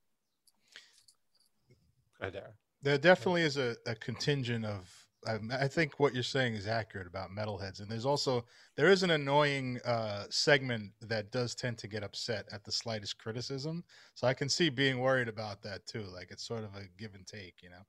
right 2.22 2.34
there 2.34 2.52
there 2.84 2.98
definitely 2.98 3.42
is 3.42 3.58
a, 3.58 3.76
a 3.86 3.96
contingent 3.96 4.66
of 4.66 5.01
I 5.28 5.68
think 5.68 6.00
what 6.00 6.14
you're 6.14 6.24
saying 6.24 6.56
is 6.56 6.68
accurate 6.68 7.08
about 7.08 7.30
metalheads, 7.30 7.80
and 7.80 7.90
there's 7.90 8.06
also 8.06 8.46
there 8.76 8.90
is 8.90 9.04
an 9.04 9.12
annoying 9.12 9.80
uh, 9.86 10.26
segment 10.30 10.92
that 11.02 11.32
does 11.32 11.54
tend 11.54 11.78
to 11.80 11.88
get 11.88 12.04
upset 12.04 12.48
at 12.52 12.64
the 12.64 12.72
slightest 12.72 13.20
criticism. 13.20 13.84
So 14.16 14.28
I 14.28 14.34
can 14.34 14.50
see 14.50 14.70
being 14.70 15.00
worried 15.00 15.28
about 15.28 15.62
that 15.62 15.86
too. 15.86 16.06
Like 16.14 16.32
it's 16.32 16.48
sort 16.48 16.64
of 16.64 16.74
a 16.76 16.84
give 16.98 17.14
and 17.14 17.28
take, 17.28 17.56
you 17.62 17.70
know 17.70 17.86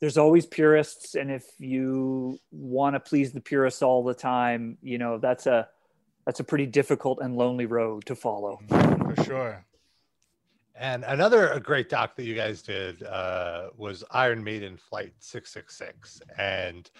there's 0.00 0.18
always 0.18 0.44
purists 0.44 1.14
and 1.14 1.30
if 1.30 1.46
you 1.58 2.38
want 2.50 2.94
to 2.94 3.00
please 3.00 3.32
the 3.32 3.40
purists 3.40 3.80
all 3.80 4.04
the 4.04 4.12
time 4.12 4.76
you 4.82 4.98
know 4.98 5.18
that's 5.18 5.46
a 5.46 5.66
that's 6.26 6.40
a 6.40 6.44
pretty 6.44 6.66
difficult 6.66 7.20
and 7.22 7.36
lonely 7.36 7.64
road 7.64 8.04
to 8.04 8.14
follow 8.14 8.60
for 8.68 9.14
sure 9.24 9.64
and 10.76 11.04
another 11.04 11.58
great 11.60 11.88
doc 11.88 12.16
that 12.16 12.24
you 12.24 12.34
guys 12.34 12.62
did 12.62 13.02
uh, 13.04 13.68
was 13.76 14.04
iron 14.10 14.42
maiden 14.42 14.76
flight 14.76 15.12
666 15.18 16.20
and 16.38 16.90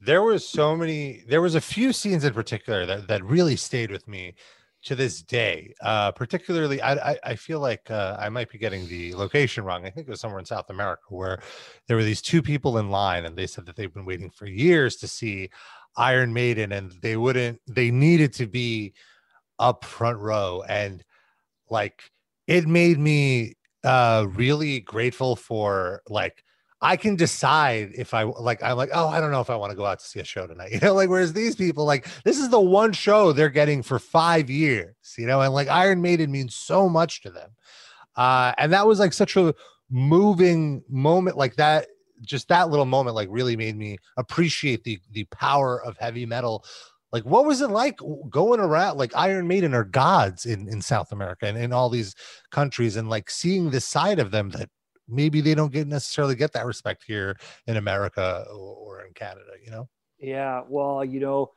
there 0.00 0.22
was 0.22 0.46
so 0.46 0.76
many 0.76 1.24
there 1.28 1.42
was 1.42 1.54
a 1.54 1.60
few 1.60 1.92
scenes 1.92 2.24
in 2.24 2.32
particular 2.32 2.86
that, 2.86 3.08
that 3.08 3.24
really 3.24 3.56
stayed 3.56 3.90
with 3.90 4.06
me 4.06 4.34
to 4.82 4.94
this 4.94 5.22
day. 5.22 5.74
Uh, 5.80 6.12
particularly, 6.12 6.80
I, 6.80 7.10
I, 7.12 7.18
I 7.24 7.34
feel 7.34 7.60
like 7.60 7.90
uh, 7.90 8.16
I 8.18 8.28
might 8.28 8.50
be 8.50 8.58
getting 8.58 8.86
the 8.88 9.14
location 9.14 9.64
wrong. 9.64 9.84
I 9.84 9.90
think 9.90 10.06
it 10.06 10.10
was 10.10 10.20
somewhere 10.20 10.38
in 10.38 10.46
South 10.46 10.70
America 10.70 11.02
where 11.08 11.40
there 11.86 11.96
were 11.96 12.04
these 12.04 12.22
two 12.22 12.42
people 12.42 12.78
in 12.78 12.90
line, 12.90 13.24
and 13.24 13.36
they 13.36 13.46
said 13.46 13.66
that 13.66 13.76
they've 13.76 13.92
been 13.92 14.04
waiting 14.04 14.30
for 14.30 14.46
years 14.46 14.96
to 14.96 15.08
see 15.08 15.50
Iron 15.96 16.32
Maiden, 16.32 16.72
and 16.72 16.92
they 17.02 17.16
wouldn't. 17.16 17.60
They 17.66 17.90
needed 17.90 18.32
to 18.34 18.46
be 18.46 18.94
up 19.58 19.84
front 19.84 20.18
row, 20.18 20.62
and 20.68 21.04
like 21.70 22.02
it 22.48 22.66
made 22.66 22.98
me 22.98 23.54
uh 23.84 24.26
really 24.30 24.80
grateful 24.80 25.36
for 25.36 26.02
like 26.08 26.42
I 26.80 26.96
can 26.96 27.16
decide 27.16 27.90
if 27.96 28.14
I 28.14 28.22
like, 28.22 28.62
I'm 28.62 28.76
like, 28.76 28.90
oh, 28.92 29.08
I 29.08 29.20
don't 29.20 29.32
know 29.32 29.40
if 29.40 29.50
I 29.50 29.56
want 29.56 29.70
to 29.70 29.76
go 29.76 29.84
out 29.84 29.98
to 29.98 30.04
see 30.04 30.20
a 30.20 30.24
show 30.24 30.46
tonight. 30.46 30.70
You 30.72 30.80
know, 30.80 30.94
like, 30.94 31.08
whereas 31.08 31.32
these 31.32 31.56
people, 31.56 31.84
like, 31.84 32.06
this 32.22 32.38
is 32.38 32.50
the 32.50 32.60
one 32.60 32.92
show 32.92 33.32
they're 33.32 33.48
getting 33.48 33.82
for 33.82 33.98
five 33.98 34.48
years, 34.48 34.94
you 35.16 35.26
know, 35.26 35.40
and 35.40 35.52
like 35.52 35.66
Iron 35.68 36.00
Maiden 36.00 36.30
means 36.30 36.54
so 36.54 36.88
much 36.88 37.22
to 37.22 37.30
them. 37.30 37.50
Uh, 38.14 38.52
and 38.58 38.72
that 38.72 38.86
was 38.86 39.00
like 39.00 39.12
such 39.12 39.36
a 39.36 39.54
moving 39.90 40.84
moment, 40.88 41.36
like 41.36 41.56
that, 41.56 41.88
just 42.22 42.48
that 42.48 42.70
little 42.70 42.84
moment, 42.84 43.16
like, 43.16 43.28
really 43.30 43.56
made 43.56 43.76
me 43.76 43.98
appreciate 44.16 44.84
the 44.84 45.00
the 45.12 45.24
power 45.24 45.82
of 45.82 45.96
heavy 45.96 46.26
metal. 46.26 46.64
Like, 47.12 47.24
what 47.24 47.46
was 47.46 47.60
it 47.60 47.70
like 47.70 47.98
going 48.28 48.60
around? 48.60 48.98
Like, 48.98 49.16
Iron 49.16 49.48
Maiden 49.48 49.74
are 49.74 49.84
gods 49.84 50.44
in 50.44 50.68
in 50.68 50.82
South 50.82 51.12
America 51.12 51.46
and 51.46 51.56
in 51.56 51.72
all 51.72 51.88
these 51.88 52.14
countries, 52.50 52.96
and 52.96 53.08
like 53.08 53.30
seeing 53.30 53.70
this 53.70 53.86
side 53.86 54.18
of 54.18 54.30
them 54.30 54.50
that 54.50 54.68
maybe 55.08 55.40
they 55.40 55.54
don't 55.54 55.72
get 55.72 55.86
necessarily 55.86 56.34
get 56.34 56.52
that 56.52 56.66
respect 56.66 57.04
here 57.06 57.36
in 57.66 57.76
America 57.76 58.44
or, 58.50 58.74
or 58.76 59.06
in 59.06 59.12
Canada, 59.14 59.52
you 59.64 59.70
know? 59.70 59.88
Yeah, 60.18 60.62
well, 60.68 61.04
you 61.04 61.20
know, 61.20 61.52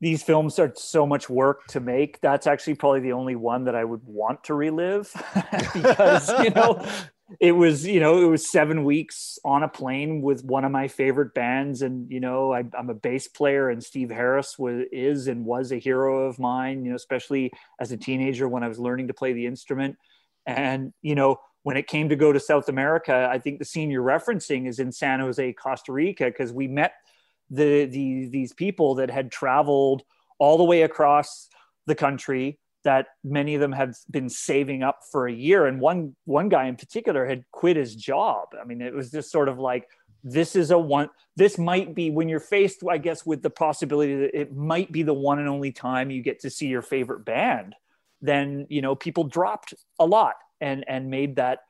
these 0.00 0.22
films 0.22 0.58
are 0.58 0.72
so 0.76 1.06
much 1.06 1.28
work 1.28 1.66
to 1.68 1.80
make. 1.80 2.20
That's 2.20 2.46
actually 2.46 2.74
probably 2.74 3.00
the 3.00 3.12
only 3.12 3.34
one 3.34 3.64
that 3.64 3.74
I 3.74 3.84
would 3.84 4.02
want 4.04 4.44
to 4.44 4.54
relive 4.54 5.10
because, 5.74 6.28
you 6.44 6.50
know, 6.50 6.86
it 7.40 7.52
was, 7.52 7.84
you 7.86 7.98
know, 7.98 8.22
it 8.22 8.26
was 8.26 8.48
seven 8.48 8.84
weeks 8.84 9.38
on 9.44 9.64
a 9.64 9.68
plane 9.68 10.22
with 10.22 10.44
one 10.44 10.64
of 10.64 10.70
my 10.70 10.86
favorite 10.86 11.34
bands. 11.34 11.82
And, 11.82 12.10
you 12.10 12.20
know, 12.20 12.52
I, 12.52 12.64
am 12.78 12.88
a 12.88 12.94
bass 12.94 13.26
player 13.26 13.68
and 13.68 13.82
Steve 13.82 14.10
Harris 14.10 14.56
was, 14.58 14.84
is 14.92 15.26
and 15.26 15.44
was 15.44 15.72
a 15.72 15.78
hero 15.78 16.26
of 16.26 16.38
mine, 16.38 16.84
you 16.84 16.90
know, 16.90 16.96
especially 16.96 17.52
as 17.80 17.90
a 17.90 17.96
teenager 17.96 18.48
when 18.48 18.62
I 18.62 18.68
was 18.68 18.78
learning 18.78 19.08
to 19.08 19.14
play 19.14 19.32
the 19.32 19.46
instrument. 19.46 19.96
And, 20.46 20.92
you 21.02 21.16
know, 21.16 21.40
when 21.64 21.76
it 21.76 21.88
came 21.88 22.10
to 22.10 22.16
go 22.16 22.32
to 22.32 22.38
South 22.38 22.68
America, 22.68 23.28
I 23.28 23.40
think 23.40 23.58
the 23.58 23.64
scene 23.64 23.90
you're 23.90 24.04
referencing 24.04 24.68
is 24.68 24.78
in 24.78 24.92
San 24.92 25.18
Jose, 25.18 25.52
Costa 25.54 25.92
Rica, 25.92 26.26
because 26.26 26.52
we 26.52 26.68
met 26.68 26.92
the, 27.50 27.86
the 27.86 28.28
these 28.28 28.52
people 28.52 28.96
that 28.96 29.10
had 29.10 29.32
traveled 29.32 30.04
all 30.38 30.58
the 30.58 30.64
way 30.64 30.82
across 30.82 31.48
the 31.86 31.96
country 31.96 32.60
that 32.86 33.08
many 33.22 33.54
of 33.54 33.60
them 33.60 33.72
had 33.72 33.92
been 34.10 34.28
saving 34.28 34.82
up 34.82 35.00
for 35.12 35.26
a 35.26 35.32
year. 35.32 35.66
And 35.66 35.80
one 35.80 36.16
one 36.24 36.48
guy 36.48 36.66
in 36.66 36.76
particular 36.76 37.26
had 37.26 37.44
quit 37.50 37.76
his 37.76 37.94
job. 37.94 38.48
I 38.60 38.64
mean 38.64 38.80
it 38.80 38.94
was 38.94 39.10
just 39.10 39.30
sort 39.30 39.48
of 39.48 39.58
like 39.58 39.86
this 40.24 40.56
is 40.56 40.70
a 40.70 40.78
one 40.78 41.08
this 41.36 41.56
might 41.56 41.94
be 41.94 42.10
when 42.10 42.28
you're 42.28 42.40
faced 42.40 42.82
i 42.90 42.98
guess 42.98 43.24
with 43.24 43.42
the 43.42 43.50
possibility 43.50 44.16
that 44.16 44.36
it 44.38 44.52
might 44.52 44.90
be 44.90 45.04
the 45.04 45.14
one 45.14 45.38
and 45.38 45.48
only 45.48 45.70
time 45.70 46.10
you 46.10 46.20
get 46.20 46.40
to 46.40 46.50
see 46.50 46.66
your 46.66 46.82
favorite 46.82 47.24
band 47.24 47.76
then 48.20 48.66
you 48.68 48.82
know 48.82 48.96
people 48.96 49.24
dropped 49.24 49.72
a 50.00 50.06
lot 50.06 50.34
and 50.60 50.84
and 50.88 51.10
made 51.10 51.36
that 51.36 51.60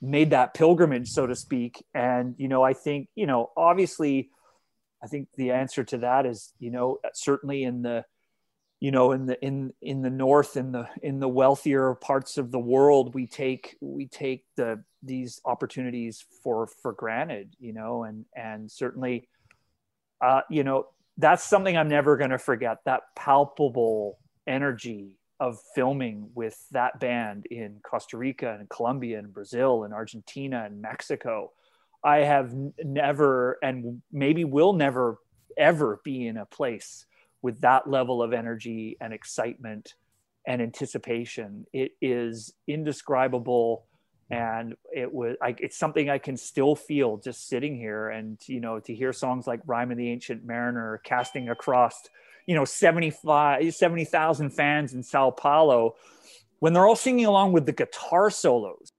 made 0.00 0.30
that 0.30 0.54
pilgrimage 0.54 1.10
so 1.10 1.26
to 1.26 1.34
speak. 1.34 1.84
And 1.94 2.34
you 2.38 2.48
know 2.48 2.62
i 2.62 2.72
think 2.72 3.08
you 3.14 3.26
know 3.26 3.50
obviously 3.56 4.30
i 5.02 5.06
think 5.06 5.28
the 5.36 5.50
answer 5.50 5.84
to 5.84 5.98
that 5.98 6.24
is 6.24 6.52
you 6.58 6.70
know 6.70 6.98
certainly 7.14 7.62
in 7.62 7.82
the 7.82 8.04
you 8.80 8.90
know 8.90 9.12
in 9.12 9.26
the 9.26 9.42
in 9.44 9.72
in 9.82 10.02
the 10.02 10.10
north 10.10 10.56
in 10.56 10.72
the 10.72 10.88
in 11.02 11.18
the 11.18 11.28
wealthier 11.28 11.94
parts 11.94 12.38
of 12.38 12.50
the 12.50 12.58
world 12.58 13.14
we 13.14 13.26
take 13.26 13.76
we 13.80 14.06
take 14.06 14.44
the 14.56 14.82
these 15.02 15.40
opportunities 15.44 16.24
for 16.42 16.66
for 16.66 16.92
granted 16.92 17.54
you 17.58 17.72
know 17.72 18.04
and 18.04 18.24
and 18.36 18.70
certainly 18.70 19.28
uh 20.20 20.40
you 20.48 20.64
know 20.64 20.86
that's 21.16 21.44
something 21.44 21.76
i'm 21.76 21.88
never 21.88 22.16
going 22.16 22.30
to 22.30 22.38
forget 22.38 22.78
that 22.84 23.02
palpable 23.16 24.18
energy 24.46 25.18
of 25.40 25.58
filming 25.74 26.28
with 26.34 26.58
that 26.72 26.98
band 26.98 27.46
in 27.46 27.78
Costa 27.88 28.16
Rica 28.16 28.56
and 28.58 28.68
Colombia 28.68 29.20
and 29.20 29.32
Brazil 29.32 29.84
and 29.84 29.94
Argentina 29.94 30.64
and 30.66 30.82
Mexico. 30.82 31.52
I 32.02 32.18
have 32.18 32.52
never 32.82 33.56
and 33.62 34.02
maybe 34.10 34.44
will 34.44 34.72
never 34.72 35.18
ever 35.56 36.00
be 36.04 36.26
in 36.26 36.36
a 36.36 36.46
place 36.46 37.06
with 37.42 37.60
that 37.60 37.88
level 37.88 38.22
of 38.22 38.32
energy 38.32 38.96
and 39.00 39.12
excitement 39.12 39.94
and 40.46 40.62
anticipation. 40.62 41.66
It 41.72 41.92
is 42.00 42.54
indescribable 42.66 43.84
and 44.30 44.74
it 44.94 45.12
was 45.12 45.36
I, 45.42 45.54
it's 45.58 45.78
something 45.78 46.10
i 46.10 46.18
can 46.18 46.36
still 46.36 46.76
feel 46.76 47.16
just 47.16 47.48
sitting 47.48 47.76
here 47.76 48.10
and 48.10 48.38
you 48.46 48.60
know 48.60 48.78
to 48.80 48.94
hear 48.94 49.12
songs 49.12 49.46
like 49.46 49.60
rime 49.66 49.90
of 49.90 49.96
the 49.96 50.10
ancient 50.10 50.44
mariner 50.44 51.00
casting 51.02 51.48
across 51.48 51.94
you 52.46 52.54
know 52.54 52.64
75 52.64 53.74
70,000 53.74 54.50
fans 54.50 54.94
in 54.94 55.02
Sao 55.02 55.30
Paulo 55.30 55.94
when 56.58 56.72
they're 56.72 56.86
all 56.86 56.96
singing 56.96 57.26
along 57.26 57.52
with 57.52 57.66
the 57.66 57.72
guitar 57.72 58.30
solos 58.30 58.92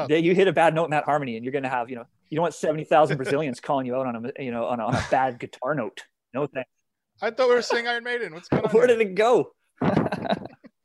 up. 0.00 0.10
You 0.10 0.34
hit 0.34 0.48
a 0.48 0.52
bad 0.52 0.74
note 0.74 0.84
in 0.84 0.90
that 0.90 1.04
harmony, 1.04 1.36
and 1.36 1.44
you're 1.44 1.52
going 1.52 1.64
to 1.64 1.68
have, 1.68 1.90
you 1.90 1.96
know, 1.96 2.04
you 2.28 2.36
don't 2.36 2.42
want 2.42 2.54
seventy 2.54 2.84
thousand 2.84 3.16
Brazilians 3.18 3.60
calling 3.60 3.86
you 3.86 3.96
out 3.96 4.06
on 4.06 4.26
a, 4.26 4.42
you 4.42 4.50
know, 4.50 4.66
on 4.66 4.80
a, 4.80 4.86
on 4.86 4.94
a 4.94 5.06
bad 5.10 5.38
guitar 5.38 5.74
note. 5.74 6.04
No 6.34 6.46
thanks. 6.46 6.70
I 7.22 7.30
thought 7.30 7.48
we 7.48 7.54
were 7.54 7.62
saying 7.62 7.86
Iron 7.86 8.04
Maiden. 8.04 8.32
What's 8.34 8.48
going 8.48 8.64
on? 8.64 8.70
Where 8.70 8.86
here? 8.86 8.96
did 8.96 9.08
it 9.08 9.14
go? 9.14 9.52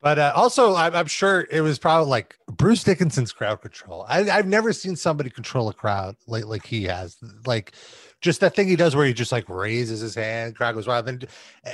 But 0.06 0.20
uh, 0.20 0.34
also, 0.36 0.76
I'm, 0.76 0.96
I'm 0.96 1.08
sure 1.08 1.48
it 1.50 1.62
was 1.62 1.80
probably 1.80 2.08
like 2.08 2.38
Bruce 2.46 2.84
Dickinson's 2.84 3.34
crowd 3.34 3.64
control. 3.64 4.06
I, 4.08 4.30
I've 4.30 4.46
never 4.46 4.72
seen 4.72 4.96
somebody 4.96 5.32
control 5.32 5.68
a 5.68 5.74
crowd 5.74 6.16
like 6.28 6.46
like 6.46 6.64
he 6.64 6.84
has. 6.84 7.18
Like 7.48 7.74
just 8.22 8.40
that 8.42 8.56
thing 8.56 8.68
he 8.68 8.76
does 8.76 8.96
where 8.96 9.08
he 9.08 9.14
just 9.14 9.32
like 9.32 9.50
raises 9.50 10.02
his 10.02 10.14
hand, 10.14 10.56
crowd 10.56 10.76
goes 10.76 10.86
wild. 10.86 11.08
Then 11.08 11.22
uh, 11.66 11.72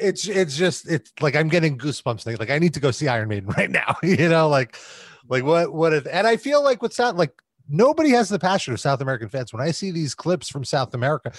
it's 0.00 0.28
it's 0.28 0.56
just 0.56 0.88
it's 0.88 1.12
like 1.20 1.34
I'm 1.34 1.48
getting 1.48 1.76
goosebumps. 1.76 2.24
Like, 2.24 2.38
like 2.38 2.50
I 2.50 2.60
need 2.60 2.72
to 2.74 2.78
go 2.78 2.92
see 2.92 3.08
Iron 3.08 3.28
Maiden 3.28 3.48
right 3.56 3.68
now. 3.70 3.96
you 4.00 4.28
know, 4.28 4.48
like 4.48 4.76
like 5.28 5.44
what 5.44 5.72
what 5.72 5.92
if? 5.92 6.06
And 6.06 6.26
I 6.26 6.36
feel 6.36 6.62
like 6.62 6.82
with 6.82 6.92
South 6.92 7.16
like 7.16 7.32
nobody 7.68 8.10
has 8.10 8.28
the 8.28 8.38
passion 8.38 8.72
of 8.72 8.80
South 8.80 9.00
American 9.00 9.28
fans. 9.28 9.52
When 9.52 9.62
I 9.62 9.70
see 9.70 9.90
these 9.90 10.14
clips 10.14 10.48
from 10.48 10.64
South 10.64 10.94
America, 10.94 11.32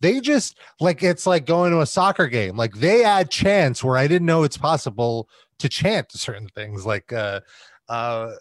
they 0.00 0.20
just 0.20 0.58
like 0.80 1.02
it's 1.02 1.26
like 1.26 1.46
going 1.46 1.72
to 1.72 1.80
a 1.80 1.86
soccer 1.86 2.26
game. 2.26 2.56
Like 2.56 2.74
they 2.74 3.04
add 3.04 3.30
chants 3.30 3.82
where 3.82 3.96
I 3.96 4.06
didn't 4.06 4.26
know 4.26 4.42
it's 4.42 4.56
possible 4.56 5.28
to 5.58 5.68
chant 5.68 6.12
certain 6.12 6.48
things. 6.48 6.86
Like 6.86 7.12
uh 7.12 7.40
uh 7.88 8.32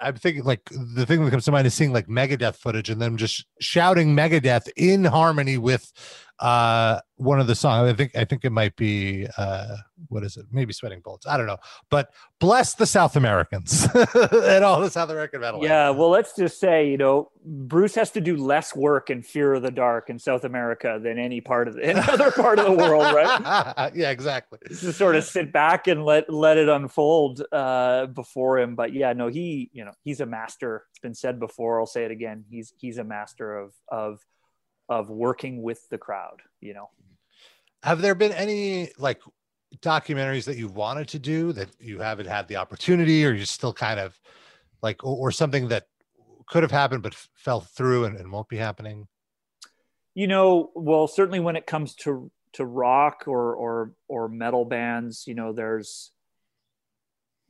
I'm 0.00 0.16
thinking 0.16 0.44
like 0.44 0.70
the 0.70 1.04
thing 1.04 1.24
that 1.24 1.30
comes 1.30 1.44
to 1.44 1.52
mind 1.52 1.66
is 1.66 1.74
seeing 1.74 1.92
like 1.92 2.06
Megadeth 2.06 2.56
footage 2.56 2.88
and 2.88 3.00
them 3.00 3.16
just 3.16 3.44
shouting 3.60 4.16
Megadeth 4.16 4.68
in 4.76 5.04
harmony 5.04 5.58
with 5.58 5.92
uh 6.40 7.00
one 7.16 7.38
of 7.38 7.46
the 7.46 7.54
songs. 7.54 7.90
I 7.90 7.94
think 7.94 8.16
I 8.16 8.24
think 8.24 8.44
it 8.44 8.50
might 8.50 8.74
be 8.76 9.26
uh 9.36 9.76
what 10.08 10.24
is 10.24 10.36
it? 10.36 10.46
Maybe 10.50 10.72
Sweating 10.72 11.00
Bullets. 11.00 11.26
I 11.26 11.36
don't 11.36 11.46
know. 11.46 11.58
But 11.90 12.10
bless 12.38 12.74
the 12.74 12.86
South 12.86 13.16
Americans 13.16 13.86
and 13.94 14.64
all 14.64 14.80
the 14.80 14.90
South 14.90 15.10
American 15.10 15.40
metal. 15.40 15.62
Yeah, 15.62 15.90
well, 15.90 16.08
let's 16.08 16.34
just 16.34 16.58
say, 16.58 16.88
you 16.88 16.96
know, 16.96 17.30
Bruce 17.44 17.94
has 17.94 18.10
to 18.12 18.20
do 18.20 18.36
less 18.36 18.74
work 18.74 19.10
in 19.10 19.22
Fear 19.22 19.54
of 19.54 19.62
the 19.62 19.70
Dark 19.70 20.08
in 20.10 20.18
South 20.18 20.44
America 20.44 20.98
than 21.02 21.18
any 21.18 21.40
part 21.40 21.68
of 21.68 21.74
the, 21.74 21.84
any 21.84 22.00
other 22.00 22.30
part 22.30 22.58
of 22.58 22.64
the 22.64 22.72
world, 22.72 23.14
right? 23.14 23.92
yeah, 23.94 24.10
exactly. 24.10 24.58
Just 24.68 24.98
sort 24.98 25.16
of 25.16 25.24
sit 25.24 25.52
back 25.52 25.86
and 25.86 26.04
let 26.04 26.32
let 26.32 26.56
it 26.56 26.68
unfold 26.68 27.42
uh, 27.52 28.06
before 28.06 28.58
him. 28.58 28.74
But 28.74 28.92
yeah, 28.94 29.12
no, 29.12 29.28
he, 29.28 29.70
you 29.72 29.84
know, 29.84 29.92
he's 30.02 30.20
a 30.20 30.26
master. 30.26 30.84
It's 30.90 31.00
been 31.00 31.14
said 31.14 31.38
before. 31.38 31.80
I'll 31.80 31.86
say 31.86 32.04
it 32.04 32.10
again. 32.10 32.44
He's 32.50 32.72
he's 32.78 32.98
a 32.98 33.04
master 33.04 33.56
of 33.56 33.74
of 33.88 34.20
of 34.90 35.08
working 35.08 35.62
with 35.62 35.88
the 35.88 35.98
crowd. 35.98 36.42
You 36.60 36.74
know. 36.74 36.90
Have 37.82 38.02
there 38.02 38.14
been 38.14 38.32
any 38.32 38.90
like 38.98 39.22
documentaries 39.78 40.44
that 40.44 40.58
you 40.58 40.68
wanted 40.68 41.08
to 41.08 41.18
do 41.18 41.52
that 41.52 41.68
you 41.78 42.00
haven't 42.00 42.26
had 42.26 42.48
the 42.48 42.56
opportunity, 42.56 43.24
or 43.24 43.32
you're 43.32 43.46
still 43.46 43.72
kind 43.72 43.98
of 43.98 44.18
like, 44.82 45.02
or, 45.02 45.16
or 45.16 45.30
something 45.30 45.68
that 45.68 45.84
could 46.46 46.62
have 46.62 46.72
happened 46.72 47.02
but 47.02 47.14
f- 47.14 47.28
fell 47.34 47.60
through 47.60 48.04
and, 48.04 48.18
and 48.18 48.30
won't 48.30 48.48
be 48.48 48.56
happening? 48.56 49.06
you 50.14 50.26
know 50.26 50.70
well 50.74 51.06
certainly 51.06 51.40
when 51.40 51.56
it 51.56 51.66
comes 51.66 51.94
to 51.94 52.30
to 52.52 52.64
rock 52.64 53.24
or 53.26 53.54
or 53.54 53.92
or 54.08 54.28
metal 54.28 54.64
bands 54.64 55.24
you 55.26 55.34
know 55.34 55.52
there's 55.52 56.12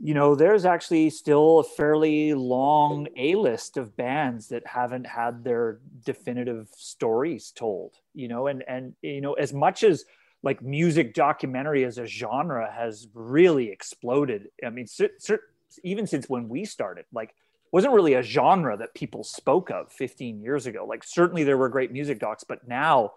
you 0.03 0.15
know 0.15 0.35
there's 0.35 0.65
actually 0.65 1.11
still 1.11 1.59
a 1.61 1.65
fairly 1.65 2.35
long 2.35 3.07
a 3.17 3.35
list 3.35 3.77
of 3.77 3.97
bands 3.97 4.49
that 4.49 4.67
haven't 4.67 5.07
had 5.07 5.45
their 5.45 5.81
definitive 6.05 6.69
stories 6.77 7.53
told 7.55 7.95
you 8.15 8.29
know 8.29 8.47
and 8.47 8.65
and 8.67 8.95
you 9.03 9.21
know 9.21 9.35
as 9.35 9.53
much 9.53 9.83
as 9.83 10.05
like 10.43 10.63
music 10.63 11.13
documentary 11.13 11.85
as 11.85 11.99
a 11.99 12.07
genre 12.07 12.71
has 12.73 13.09
really 13.15 13.71
exploded 13.71 14.49
i 14.65 14.71
mean 14.71 14.87
cer- 14.87 15.41
even 15.85 16.07
since 16.07 16.29
when 16.29 16.49
we 16.49 16.65
started 16.65 17.05
like 17.13 17.35
wasn't 17.73 17.95
really 17.95 18.15
a 18.15 18.23
genre 18.23 18.77
that 18.77 18.95
people 18.95 19.23
spoke 19.25 19.71
of 19.71 19.93
15 19.93 20.41
years 20.41 20.67
ago. 20.67 20.85
Like 20.85 21.05
certainly 21.05 21.45
there 21.45 21.57
were 21.57 21.69
great 21.69 21.93
music 21.93 22.19
docs, 22.19 22.45
but 22.45 22.67
now 22.67 23.13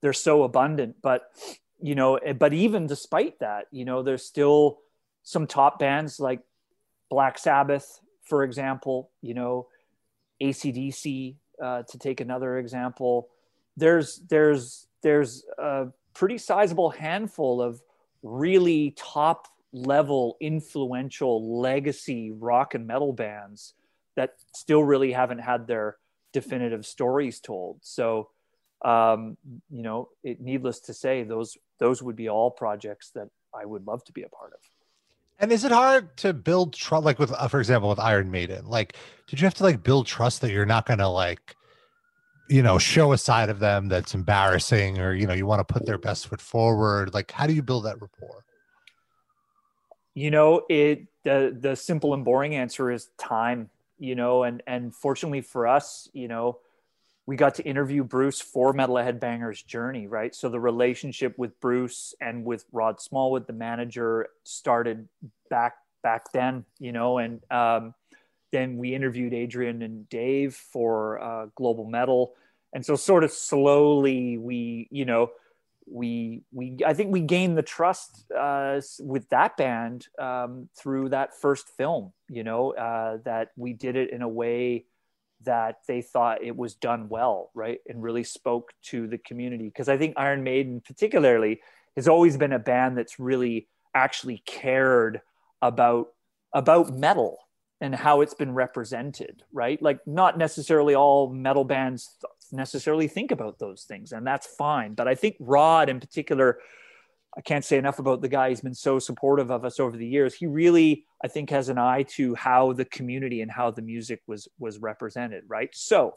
they're 0.00 0.12
so 0.12 0.44
abundant. 0.44 0.96
But 1.02 1.24
you 1.80 1.94
know, 1.94 2.16
eh, 2.16 2.32
but 2.32 2.52
even 2.52 2.86
despite 2.86 3.40
that, 3.40 3.66
you 3.70 3.84
know, 3.84 4.02
there's 4.02 4.24
still 4.24 4.78
some 5.22 5.46
top 5.46 5.78
bands 5.78 6.18
like 6.20 6.40
Black 7.10 7.38
Sabbath, 7.38 8.00
for 8.24 8.44
example. 8.44 9.10
You 9.20 9.34
know, 9.34 9.68
ACDC, 10.42 11.36
uh, 11.62 11.82
to 11.82 11.98
take 11.98 12.20
another 12.20 12.58
example. 12.58 13.28
There's 13.76 14.20
there's 14.28 14.86
there's 15.02 15.44
a 15.58 15.88
pretty 16.14 16.38
sizable 16.38 16.90
handful 16.90 17.62
of 17.62 17.80
really 18.22 18.94
top 18.96 19.48
level 19.72 20.36
influential 20.40 21.60
legacy 21.60 22.30
rock 22.30 22.74
and 22.74 22.86
metal 22.86 23.12
bands 23.12 23.74
that 24.16 24.34
still 24.54 24.84
really 24.84 25.12
haven't 25.12 25.38
had 25.38 25.66
their 25.66 25.96
definitive 26.32 26.84
stories 26.84 27.40
told. 27.40 27.78
So, 27.82 28.28
um, 28.84 29.36
you 29.70 29.82
know, 29.82 30.08
it 30.22 30.40
needless 30.40 30.80
to 30.80 30.94
say, 30.94 31.22
those 31.22 31.56
those 31.78 32.02
would 32.02 32.16
be 32.16 32.28
all 32.28 32.50
projects 32.50 33.10
that 33.14 33.28
I 33.54 33.64
would 33.64 33.86
love 33.86 34.04
to 34.04 34.12
be 34.12 34.22
a 34.22 34.28
part 34.28 34.52
of. 34.52 34.60
And 35.42 35.50
is 35.50 35.64
it 35.64 35.72
hard 35.72 36.16
to 36.18 36.32
build 36.32 36.72
trust, 36.72 37.04
like 37.04 37.18
with, 37.18 37.32
uh, 37.32 37.48
for 37.48 37.58
example, 37.58 37.90
with 37.90 37.98
Iron 37.98 38.30
Maiden? 38.30 38.64
Like, 38.64 38.96
did 39.26 39.40
you 39.40 39.44
have 39.44 39.54
to 39.54 39.64
like 39.64 39.82
build 39.82 40.06
trust 40.06 40.40
that 40.40 40.52
you're 40.52 40.64
not 40.64 40.86
going 40.86 41.00
to 41.00 41.08
like, 41.08 41.56
you 42.48 42.62
know, 42.62 42.78
show 42.78 43.12
a 43.12 43.18
side 43.18 43.48
of 43.48 43.58
them 43.58 43.88
that's 43.88 44.14
embarrassing, 44.14 45.00
or 45.00 45.14
you 45.14 45.26
know, 45.26 45.34
you 45.34 45.44
want 45.44 45.66
to 45.66 45.72
put 45.72 45.84
their 45.84 45.98
best 45.98 46.28
foot 46.28 46.40
forward? 46.40 47.12
Like, 47.12 47.32
how 47.32 47.48
do 47.48 47.54
you 47.54 47.62
build 47.62 47.86
that 47.86 48.00
rapport? 48.00 48.44
You 50.14 50.30
know, 50.30 50.64
it 50.68 51.06
the 51.24 51.56
the 51.58 51.74
simple 51.74 52.14
and 52.14 52.24
boring 52.24 52.54
answer 52.54 52.92
is 52.92 53.10
time. 53.18 53.68
You 53.98 54.14
know, 54.14 54.44
and 54.44 54.62
and 54.68 54.94
fortunately 54.94 55.40
for 55.40 55.66
us, 55.66 56.08
you 56.12 56.28
know, 56.28 56.58
we 57.26 57.36
got 57.36 57.54
to 57.56 57.62
interview 57.62 58.02
Bruce 58.02 58.40
for 58.40 58.72
Metalhead 58.72 59.20
Banger's 59.20 59.62
journey, 59.62 60.06
right? 60.06 60.34
So 60.34 60.48
the 60.48 60.58
relationship 60.58 61.38
with 61.38 61.58
Bruce 61.60 62.14
and 62.20 62.44
with 62.44 62.64
Rod 62.72 63.00
Smallwood, 63.00 63.46
the 63.46 63.52
manager, 63.52 64.28
started 64.44 65.08
back 65.48 65.74
back 66.02 66.32
then, 66.32 66.64
you 66.80 66.90
know, 66.90 67.18
and 67.18 67.40
um, 67.50 67.94
then 68.50 68.76
we 68.76 68.94
interviewed 68.94 69.32
Adrian 69.32 69.82
and 69.82 70.08
Dave 70.08 70.54
for 70.54 71.22
uh, 71.22 71.46
Global 71.54 71.84
Metal, 71.84 72.34
and 72.72 72.84
so 72.84 72.96
sort 72.96 73.22
of 73.22 73.30
slowly 73.30 74.36
we, 74.36 74.88
you 74.90 75.04
know, 75.04 75.30
we 75.86 76.42
we 76.52 76.78
I 76.84 76.94
think 76.94 77.12
we 77.12 77.20
gained 77.20 77.56
the 77.56 77.62
trust 77.62 78.30
uh, 78.32 78.80
with 78.98 79.28
that 79.28 79.56
band 79.56 80.08
um, 80.18 80.68
through 80.76 81.10
that 81.10 81.38
first 81.40 81.68
film, 81.68 82.12
you 82.28 82.42
know, 82.42 82.72
uh, 82.74 83.18
that 83.24 83.52
we 83.56 83.74
did 83.74 83.94
it 83.94 84.10
in 84.10 84.22
a 84.22 84.28
way 84.28 84.86
that 85.44 85.78
they 85.86 86.02
thought 86.02 86.42
it 86.42 86.56
was 86.56 86.74
done 86.74 87.08
well, 87.08 87.50
right? 87.54 87.78
And 87.86 88.02
really 88.02 88.24
spoke 88.24 88.72
to 88.84 89.06
the 89.06 89.18
community. 89.18 89.64
Because 89.64 89.88
I 89.88 89.96
think 89.96 90.14
Iron 90.16 90.42
Maiden, 90.42 90.80
particularly, 90.80 91.60
has 91.96 92.08
always 92.08 92.36
been 92.36 92.52
a 92.52 92.58
band 92.58 92.96
that's 92.96 93.18
really 93.18 93.68
actually 93.94 94.42
cared 94.46 95.20
about 95.60 96.08
about 96.54 96.92
metal 96.92 97.38
and 97.80 97.94
how 97.94 98.20
it's 98.20 98.34
been 98.34 98.54
represented, 98.54 99.42
right? 99.52 99.80
Like 99.82 100.00
not 100.06 100.38
necessarily 100.38 100.94
all 100.94 101.32
metal 101.32 101.64
bands 101.64 102.16
necessarily 102.52 103.08
think 103.08 103.30
about 103.30 103.58
those 103.58 103.84
things, 103.84 104.12
and 104.12 104.26
that's 104.26 104.46
fine. 104.46 104.94
But 104.94 105.08
I 105.08 105.14
think 105.14 105.36
Rod 105.40 105.88
in 105.88 106.00
particular, 106.00 106.58
I 107.36 107.40
can't 107.40 107.64
say 107.64 107.78
enough 107.78 107.98
about 107.98 108.20
the 108.20 108.28
guy. 108.28 108.50
He's 108.50 108.60
been 108.60 108.74
so 108.74 108.98
supportive 108.98 109.50
of 109.50 109.64
us 109.64 109.80
over 109.80 109.96
the 109.96 110.06
years. 110.06 110.34
He 110.34 110.46
really, 110.46 111.06
I 111.24 111.28
think, 111.28 111.50
has 111.50 111.68
an 111.68 111.78
eye 111.78 112.04
to 112.10 112.34
how 112.34 112.74
the 112.74 112.84
community 112.84 113.40
and 113.40 113.50
how 113.50 113.70
the 113.70 113.82
music 113.82 114.20
was 114.26 114.48
was 114.58 114.78
represented, 114.78 115.44
right? 115.48 115.70
So, 115.72 116.14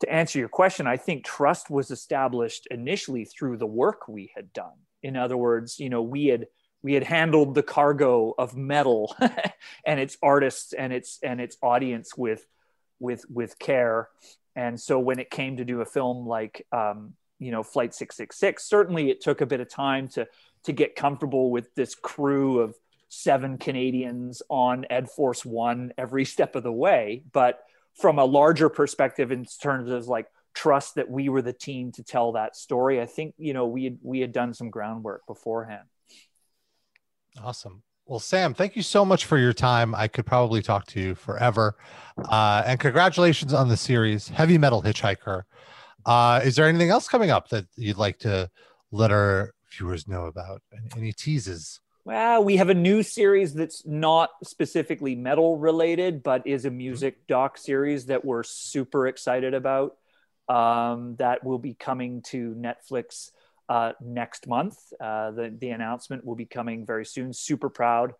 to 0.00 0.12
answer 0.12 0.38
your 0.38 0.48
question, 0.48 0.86
I 0.86 0.96
think 0.96 1.24
trust 1.24 1.70
was 1.70 1.90
established 1.90 2.68
initially 2.70 3.24
through 3.24 3.56
the 3.58 3.66
work 3.66 4.06
we 4.06 4.30
had 4.36 4.52
done. 4.52 4.74
In 5.02 5.16
other 5.16 5.36
words, 5.36 5.78
you 5.80 5.90
know, 5.90 6.02
we 6.02 6.26
had 6.26 6.46
we 6.82 6.94
had 6.94 7.02
handled 7.02 7.54
the 7.54 7.62
cargo 7.62 8.34
of 8.38 8.56
metal 8.56 9.16
and 9.86 9.98
its 9.98 10.16
artists 10.22 10.72
and 10.72 10.92
its 10.92 11.18
and 11.22 11.40
its 11.40 11.56
audience 11.62 12.16
with 12.16 12.46
with 13.00 13.24
with 13.28 13.58
care. 13.58 14.08
And 14.54 14.80
so 14.80 15.00
when 15.00 15.18
it 15.18 15.30
came 15.30 15.56
to 15.56 15.64
do 15.64 15.80
a 15.80 15.84
film 15.84 16.28
like 16.28 16.64
um, 16.70 17.14
you 17.38 17.50
know 17.50 17.62
flight 17.62 17.94
666 17.94 18.64
certainly 18.64 19.10
it 19.10 19.20
took 19.20 19.40
a 19.40 19.46
bit 19.46 19.60
of 19.60 19.68
time 19.68 20.08
to 20.08 20.26
to 20.64 20.72
get 20.72 20.96
comfortable 20.96 21.50
with 21.50 21.74
this 21.74 21.94
crew 21.94 22.60
of 22.60 22.74
seven 23.08 23.58
canadians 23.58 24.42
on 24.48 24.84
ed 24.90 25.10
force 25.10 25.44
one 25.44 25.92
every 25.98 26.24
step 26.34 26.54
of 26.56 26.62
the 26.62 26.72
way 26.72 27.22
but 27.32 27.60
from 27.94 28.18
a 28.18 28.24
larger 28.24 28.68
perspective 28.68 29.30
in 29.30 29.44
terms 29.44 29.90
of 29.90 30.06
like 30.08 30.26
trust 30.52 30.94
that 30.94 31.10
we 31.10 31.28
were 31.28 31.42
the 31.42 31.52
team 31.52 31.90
to 31.92 32.02
tell 32.02 32.32
that 32.32 32.56
story 32.56 33.00
i 33.00 33.06
think 33.06 33.34
you 33.38 33.52
know 33.52 33.66
we 33.66 33.84
had 33.84 33.98
we 34.02 34.20
had 34.20 34.32
done 34.32 34.54
some 34.54 34.70
groundwork 34.70 35.26
beforehand 35.26 35.84
Awesome. 37.42 37.82
Well, 38.06 38.20
Sam, 38.20 38.52
thank 38.52 38.76
you 38.76 38.82
so 38.82 39.04
much 39.04 39.24
for 39.24 39.38
your 39.38 39.54
time. 39.54 39.94
I 39.94 40.08
could 40.08 40.26
probably 40.26 40.60
talk 40.60 40.86
to 40.88 41.00
you 41.00 41.14
forever. 41.14 41.76
Uh, 42.18 42.62
and 42.66 42.78
congratulations 42.78 43.54
on 43.54 43.68
the 43.68 43.76
series, 43.76 44.28
Heavy 44.28 44.58
Metal 44.58 44.82
Hitchhiker. 44.82 45.44
Uh, 46.06 46.40
is 46.44 46.56
there 46.56 46.66
anything 46.66 46.90
else 46.90 47.08
coming 47.08 47.30
up 47.30 47.48
that 47.48 47.66
you'd 47.76 47.96
like 47.96 48.18
to 48.20 48.50
let 48.90 49.10
our 49.10 49.54
viewers 49.70 50.06
know 50.06 50.26
about? 50.26 50.62
Any, 50.96 51.12
teases? 51.12 51.80
Well, 52.04 52.44
we 52.44 52.56
have 52.56 52.68
a 52.68 52.74
new 52.74 53.02
series 53.02 53.54
that's 53.54 53.86
not 53.86 54.30
specifically 54.42 55.14
metal 55.14 55.56
related, 55.56 56.22
but 56.22 56.46
is 56.46 56.64
a 56.64 56.70
music 56.70 57.26
doc 57.26 57.56
series 57.56 58.06
that 58.06 58.24
we're 58.24 58.42
super 58.42 59.06
excited 59.06 59.54
about. 59.54 59.96
Um, 60.46 61.16
that 61.16 61.42
will 61.42 61.58
be 61.58 61.72
coming 61.72 62.20
to 62.28 62.54
Netflix 62.54 63.30
uh, 63.70 63.92
next 64.02 64.46
month. 64.46 64.76
Uh, 65.00 65.30
the 65.30 65.56
the 65.58 65.70
announcement 65.70 66.24
will 66.24 66.34
be 66.36 66.44
coming 66.44 66.84
very 66.84 67.06
soon. 67.06 67.32
Super 67.32 67.70
proud 67.70 68.12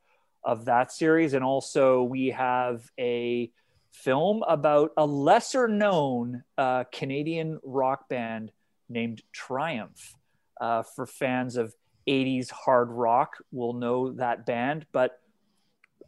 of 0.43 0.65
that 0.65 0.91
series, 0.91 1.35
and 1.35 1.45
also 1.45 2.03
we 2.03 2.29
have 2.29 2.83
a 2.99 3.51
film 3.95 4.43
about 4.49 4.91
a 4.97 5.07
lesser 5.07 5.69
known 5.69 6.43
uh, 6.59 6.85
Canadian 6.93 7.61
rock 7.63 8.09
band 8.09 8.53
named 8.89 9.23
Triumph. 9.33 10.15
Uh, 10.61 10.83
for 10.83 11.05
fans 11.05 11.57
of 11.57 11.75
80s 12.07 12.51
hard 12.51 12.91
rock 12.91 13.39
will 13.51 13.73
know 13.73 14.13
that 14.13 14.47
band, 14.47 14.87
but 14.93 15.19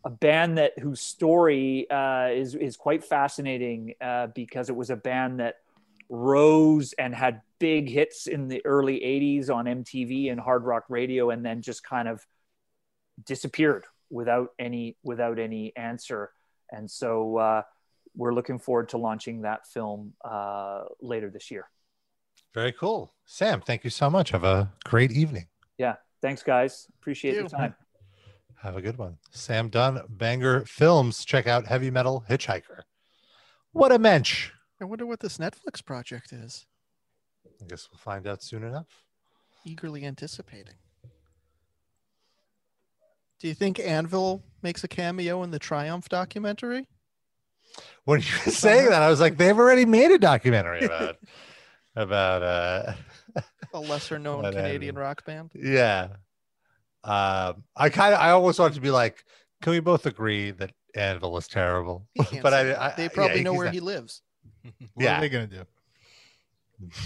a 0.04 0.10
band 0.10 0.58
that 0.58 0.78
whose 0.78 1.00
story 1.00 1.90
uh, 1.90 2.28
is 2.28 2.54
is 2.54 2.76
quite 2.76 3.02
fascinating 3.02 3.94
uh, 4.00 4.28
because 4.28 4.68
it 4.68 4.76
was 4.76 4.90
a 4.90 4.96
band 4.96 5.40
that 5.40 5.56
rose 6.08 6.92
and 6.92 7.12
had 7.12 7.42
big 7.58 7.88
hits 7.88 8.28
in 8.28 8.46
the 8.46 8.64
early 8.64 9.00
80s 9.00 9.50
on 9.50 9.64
MTV 9.64 10.30
and 10.30 10.40
hard 10.40 10.64
rock 10.64 10.84
radio 10.88 11.30
and 11.30 11.44
then 11.44 11.60
just 11.60 11.82
kind 11.82 12.06
of 12.06 12.24
disappeared 13.24 13.84
without 14.10 14.50
any 14.60 14.96
without 15.02 15.40
any 15.40 15.74
answer 15.74 16.30
and 16.70 16.88
so 16.88 17.36
uh, 17.38 17.62
we're 18.16 18.32
looking 18.34 18.58
forward 18.58 18.88
to 18.88 18.98
launching 18.98 19.42
that 19.42 19.66
film 19.66 20.12
uh, 20.24 20.84
later 21.00 21.30
this 21.30 21.50
year 21.50 21.68
Very 22.54 22.72
cool. 22.72 23.12
Sam, 23.26 23.60
thank 23.60 23.84
you 23.84 23.90
so 23.90 24.08
much. 24.10 24.30
Have 24.30 24.44
a 24.44 24.72
great 24.84 25.12
evening. 25.12 25.46
yeah 25.78 25.96
thanks 26.22 26.42
guys 26.42 26.86
appreciate 26.98 27.36
Thank 27.36 27.50
the 27.50 27.56
time 27.56 27.74
Have 28.62 28.76
a 28.76 28.82
good 28.82 28.96
one. 28.98 29.18
Sam 29.30 29.68
Dunn, 29.68 30.00
Banger 30.08 30.64
Films. 30.64 31.24
Check 31.24 31.46
out 31.46 31.66
Heavy 31.66 31.90
Metal 31.90 32.24
Hitchhiker. 32.28 32.80
What 33.72 33.92
a 33.92 33.98
mensch. 33.98 34.50
I 34.80 34.86
wonder 34.86 35.04
what 35.06 35.20
this 35.20 35.36
Netflix 35.38 35.84
project 35.84 36.32
is. 36.32 36.66
I 37.62 37.66
guess 37.68 37.88
we'll 37.90 37.98
find 37.98 38.26
out 38.26 38.42
soon 38.42 38.64
enough. 38.64 38.86
Eagerly 39.64 40.04
anticipating. 40.06 40.74
Do 43.38 43.46
you 43.48 43.54
think 43.54 43.78
Anvil 43.78 44.42
makes 44.62 44.82
a 44.84 44.88
cameo 44.88 45.42
in 45.42 45.50
the 45.50 45.58
Triumph 45.58 46.08
documentary? 46.08 46.88
When 48.04 48.20
you 48.20 48.26
were 48.44 48.52
saying 48.52 48.90
that, 48.90 49.02
I 49.02 49.10
was 49.10 49.20
like, 49.20 49.36
they've 49.36 49.58
already 49.58 49.84
made 49.84 50.10
a 50.12 50.18
documentary 50.18 50.84
about 50.84 51.16
about 51.96 52.42
uh 52.42 52.92
A 53.74 53.80
lesser 53.80 54.18
known 54.18 54.42
What 54.42 54.54
Canadian 54.54 54.90
Anvil? 54.96 55.02
rock 55.02 55.24
band? 55.24 55.50
yeah. 55.54 56.08
Um 57.04 57.64
I 57.76 57.88
kind 57.90 58.14
of 58.14 58.20
I 58.20 58.30
always 58.30 58.58
wanted 58.58 58.74
to 58.74 58.80
be 58.80 58.90
like, 58.90 59.24
can 59.62 59.72
we 59.72 59.80
both 59.80 60.06
agree 60.06 60.50
that 60.52 60.72
Anvil 60.94 61.36
is 61.36 61.48
terrible? 61.48 62.06
But 62.42 62.54
I. 62.54 62.74
I 62.74 62.94
they 62.96 63.02
yeah, 63.04 63.08
probably 63.08 63.42
know 63.42 63.54
where 63.54 63.66
not- 63.66 63.74
he 63.74 63.80
lives. 63.80 64.22
what 64.62 65.04
Yeah. 65.04 65.18
are 65.18 65.20
they 65.20 65.28
gonna 65.28 65.46
do? 65.46 65.62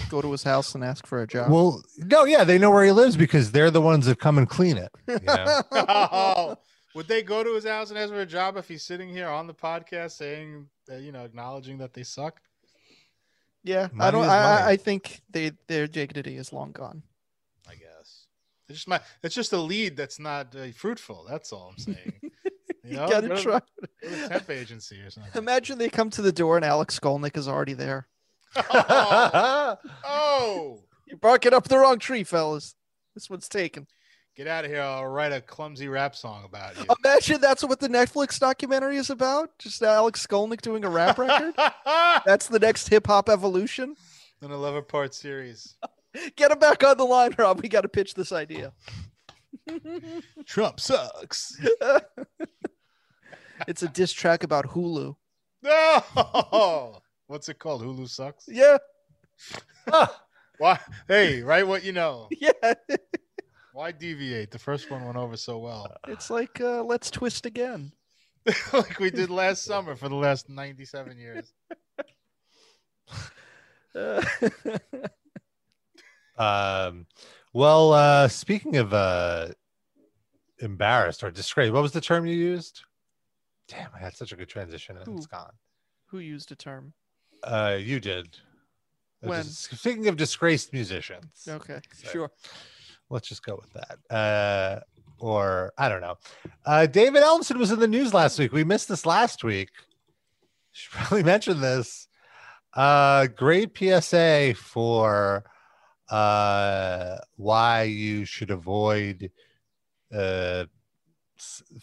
Go 0.09 0.21
to 0.21 0.33
his 0.33 0.43
house 0.43 0.75
and 0.75 0.83
ask 0.83 1.07
for 1.07 1.23
a 1.23 1.27
job. 1.29 1.49
Well, 1.51 1.83
no, 1.99 2.25
yeah, 2.25 2.43
they 2.43 2.59
know 2.59 2.71
where 2.73 2.85
he 2.85 2.91
lives 2.91 3.17
because 3.17 3.53
they're 3.53 3.71
the 3.71 3.81
ones 3.81 4.07
that 4.07 4.19
come 4.19 4.37
and 4.37 4.49
clean 4.49 4.77
it. 4.77 4.91
You 5.07 5.19
know? 5.25 5.63
oh, 5.73 6.57
would 6.95 7.07
they 7.09 7.23
go 7.23 7.43
to 7.45 7.55
his 7.55 7.65
house 7.65 7.91
and 7.91 7.99
ask 7.99 8.11
for 8.13 8.21
a 8.21 8.27
job 8.27 8.57
if 8.57 8.69
he's 8.69 8.83
sitting 8.83 9.09
here 9.09 9.29
on 9.29 9.47
the 9.47 9.55
podcast 9.55 10.13
saying, 10.13 10.67
that, 10.87 11.03
you 11.03 11.13
know, 11.13 11.25
acknowledging 11.25 11.79
that 11.79 11.93
they 11.95 12.03
suck? 12.03 12.41
yeah, 13.63 13.89
I 13.99 14.11
don't. 14.11 14.25
I, 14.25 14.71
I- 14.71 14.77
think 14.77 15.21
they 15.31 15.53
their 15.67 15.87
dignity 15.87 16.37
is 16.37 16.53
long 16.53 16.73
gone. 16.73 17.03
I 17.69 17.75
guess 17.75 18.27
it's 18.69 18.79
just 18.79 18.89
my. 18.89 19.01
It's 19.23 19.35
just 19.35 19.53
a 19.53 19.59
lead 19.59 19.97
that's 19.97 20.19
not 20.19 20.57
uh, 20.57 20.73
fruitful. 20.75 21.27
That's 21.29 21.53
all 21.53 21.73
I'm 21.77 21.79
saying. 21.79 22.13
You 22.83 22.93
You 22.93 22.97
know, 22.97 23.09
gotta 23.11 23.29
go 23.29 23.37
to- 23.37 23.43
try. 23.43 23.61
go 24.03 24.09
to 24.09 24.29
temp 24.29 24.51
agency 24.51 25.01
or 25.03 25.11
something. 25.11 25.31
Imagine 25.35 25.77
they 25.77 25.91
come 25.91 26.09
to 26.11 26.23
the 26.23 26.33
door 26.33 26.57
and 26.57 26.65
Alex 26.65 26.99
Skolnick 26.99 27.37
is 27.37 27.47
already 27.47 27.75
there. 27.75 28.09
oh, 28.57 29.77
oh, 30.05 30.83
You're 31.07 31.19
barking 31.19 31.53
up 31.53 31.69
the 31.69 31.79
wrong 31.79 31.99
tree, 31.99 32.25
fellas. 32.25 32.75
This 33.15 33.29
one's 33.29 33.49
taken. 33.51 33.87
Get 34.45 34.49
out 34.49 34.65
of 34.65 34.71
here! 34.71 34.81
I'll 34.81 35.07
write 35.07 35.33
a 35.33 35.43
clumsy 35.43 35.87
rap 35.89 36.17
song 36.17 36.45
about 36.47 36.75
you. 36.79 36.87
Imagine 37.05 37.43
that's 37.43 37.63
what 37.63 37.79
the 37.79 37.91
Netflix 37.91 38.39
documentary 38.39 38.97
is 38.97 39.11
about. 39.11 39.51
Just 39.59 39.83
Alex 39.83 40.27
Skolnick 40.27 40.63
doing 40.63 40.83
a 40.83 40.89
rap 40.89 41.19
record. 41.19 41.53
That's 42.25 42.47
the 42.47 42.59
next 42.59 42.89
hip 42.89 43.07
hop 43.07 43.29
evolution. 43.29 43.97
An 44.41 44.51
11 44.51 44.85
part 44.85 45.15
series. 45.15 45.77
Get 46.37 46.51
him 46.53 46.59
back 46.59 46.83
on 46.83 46.97
the 46.97 47.05
line, 47.05 47.35
Rob. 47.37 47.61
We 47.61 47.69
got 47.69 47.83
to 47.83 47.89
pitch 47.91 48.15
this 48.15 48.33
idea. 48.33 48.73
Trump 50.47 50.81
sucks. 50.81 51.61
It's 53.69 53.83
a 53.83 53.89
diss 53.89 54.13
track 54.13 54.43
about 54.43 54.69
Hulu. 54.69 55.17
No. 55.63 57.03
What's 57.27 57.51
it 57.51 57.59
called? 57.59 57.83
Hulu 57.83 58.09
sucks. 58.09 58.47
Yeah, 58.49 58.79
Why? 60.57 60.79
Hey, 61.09 61.43
write 61.43 61.67
what 61.67 61.85
you 61.85 61.93
know. 61.93 62.29
yeah. 62.31 62.75
Why 63.73 63.93
deviate? 63.93 64.51
The 64.51 64.59
first 64.59 64.91
one 64.91 65.05
went 65.05 65.17
over 65.17 65.37
so 65.37 65.59
well, 65.59 65.95
It's 66.09 66.31
like 66.31 66.61
uh, 66.61 66.83
let's 66.83 67.11
twist 67.11 67.47
again. 67.47 67.93
like 68.73 68.99
we 68.99 69.11
did 69.11 69.31
last 69.31 69.65
summer 69.65 69.95
for 69.95 70.09
the 70.09 70.15
last 70.15 70.49
97 70.49 71.17
years. 71.19 71.53
Uh, 73.93 74.23
Um, 76.39 77.07
well, 77.53 77.93
uh, 77.93 78.29
speaking 78.29 78.77
of 78.77 78.95
uh, 78.95 79.49
embarrassed 80.61 81.23
or 81.23 81.31
disgraced, 81.31 81.73
what 81.73 81.83
was 81.83 81.93
the 81.93 82.01
term 82.01 82.25
you 82.25 82.35
used? 82.37 82.83
Damn, 83.69 83.91
I 83.95 83.99
had 83.99 84.17
such 84.17 84.33
a 84.33 84.37
good 84.37 84.49
transition 84.49 84.97
and 84.97 85.07
it's 85.19 85.27
Ooh. 85.27 85.29
gone. 85.29 85.53
who 86.07 86.19
used 86.19 86.51
a 86.51 86.57
term? 86.57 86.95
Uh, 87.43 87.77
you 87.79 88.01
did. 88.01 88.39
When? 89.21 89.45
speaking 89.45 90.07
of 90.07 90.17
disgraced 90.17 90.73
musicians, 90.73 91.47
Okay, 91.47 91.81
So- 91.93 92.09
sure. 92.09 92.31
Let's 93.11 93.29
just 93.29 93.45
go 93.45 93.61
with 93.61 93.73
that. 93.73 94.15
Uh, 94.15 94.81
or 95.19 95.73
I 95.77 95.89
don't 95.89 96.01
know. 96.01 96.17
Uh, 96.65 96.87
David 96.87 97.23
Ellefson 97.23 97.57
was 97.59 97.71
in 97.71 97.79
the 97.81 97.89
news 97.89 98.15
last 98.15 98.39
week. 98.39 98.53
We 98.53 98.65
missed 98.65 98.89
this 98.89 99.05
last 99.05 99.45
week. 99.45 99.69
Should 100.73 100.93
probably 100.93 101.23
mention 101.25 101.61
this. 101.61 102.09
Uh, 102.73 103.27
great 103.27 103.77
PSA 103.77 104.55
for 104.57 105.45
uh, 106.09 107.19
why 107.37 107.83
you 107.83 108.25
should 108.25 108.53
avoid 108.53 109.33
uh, 110.15 110.67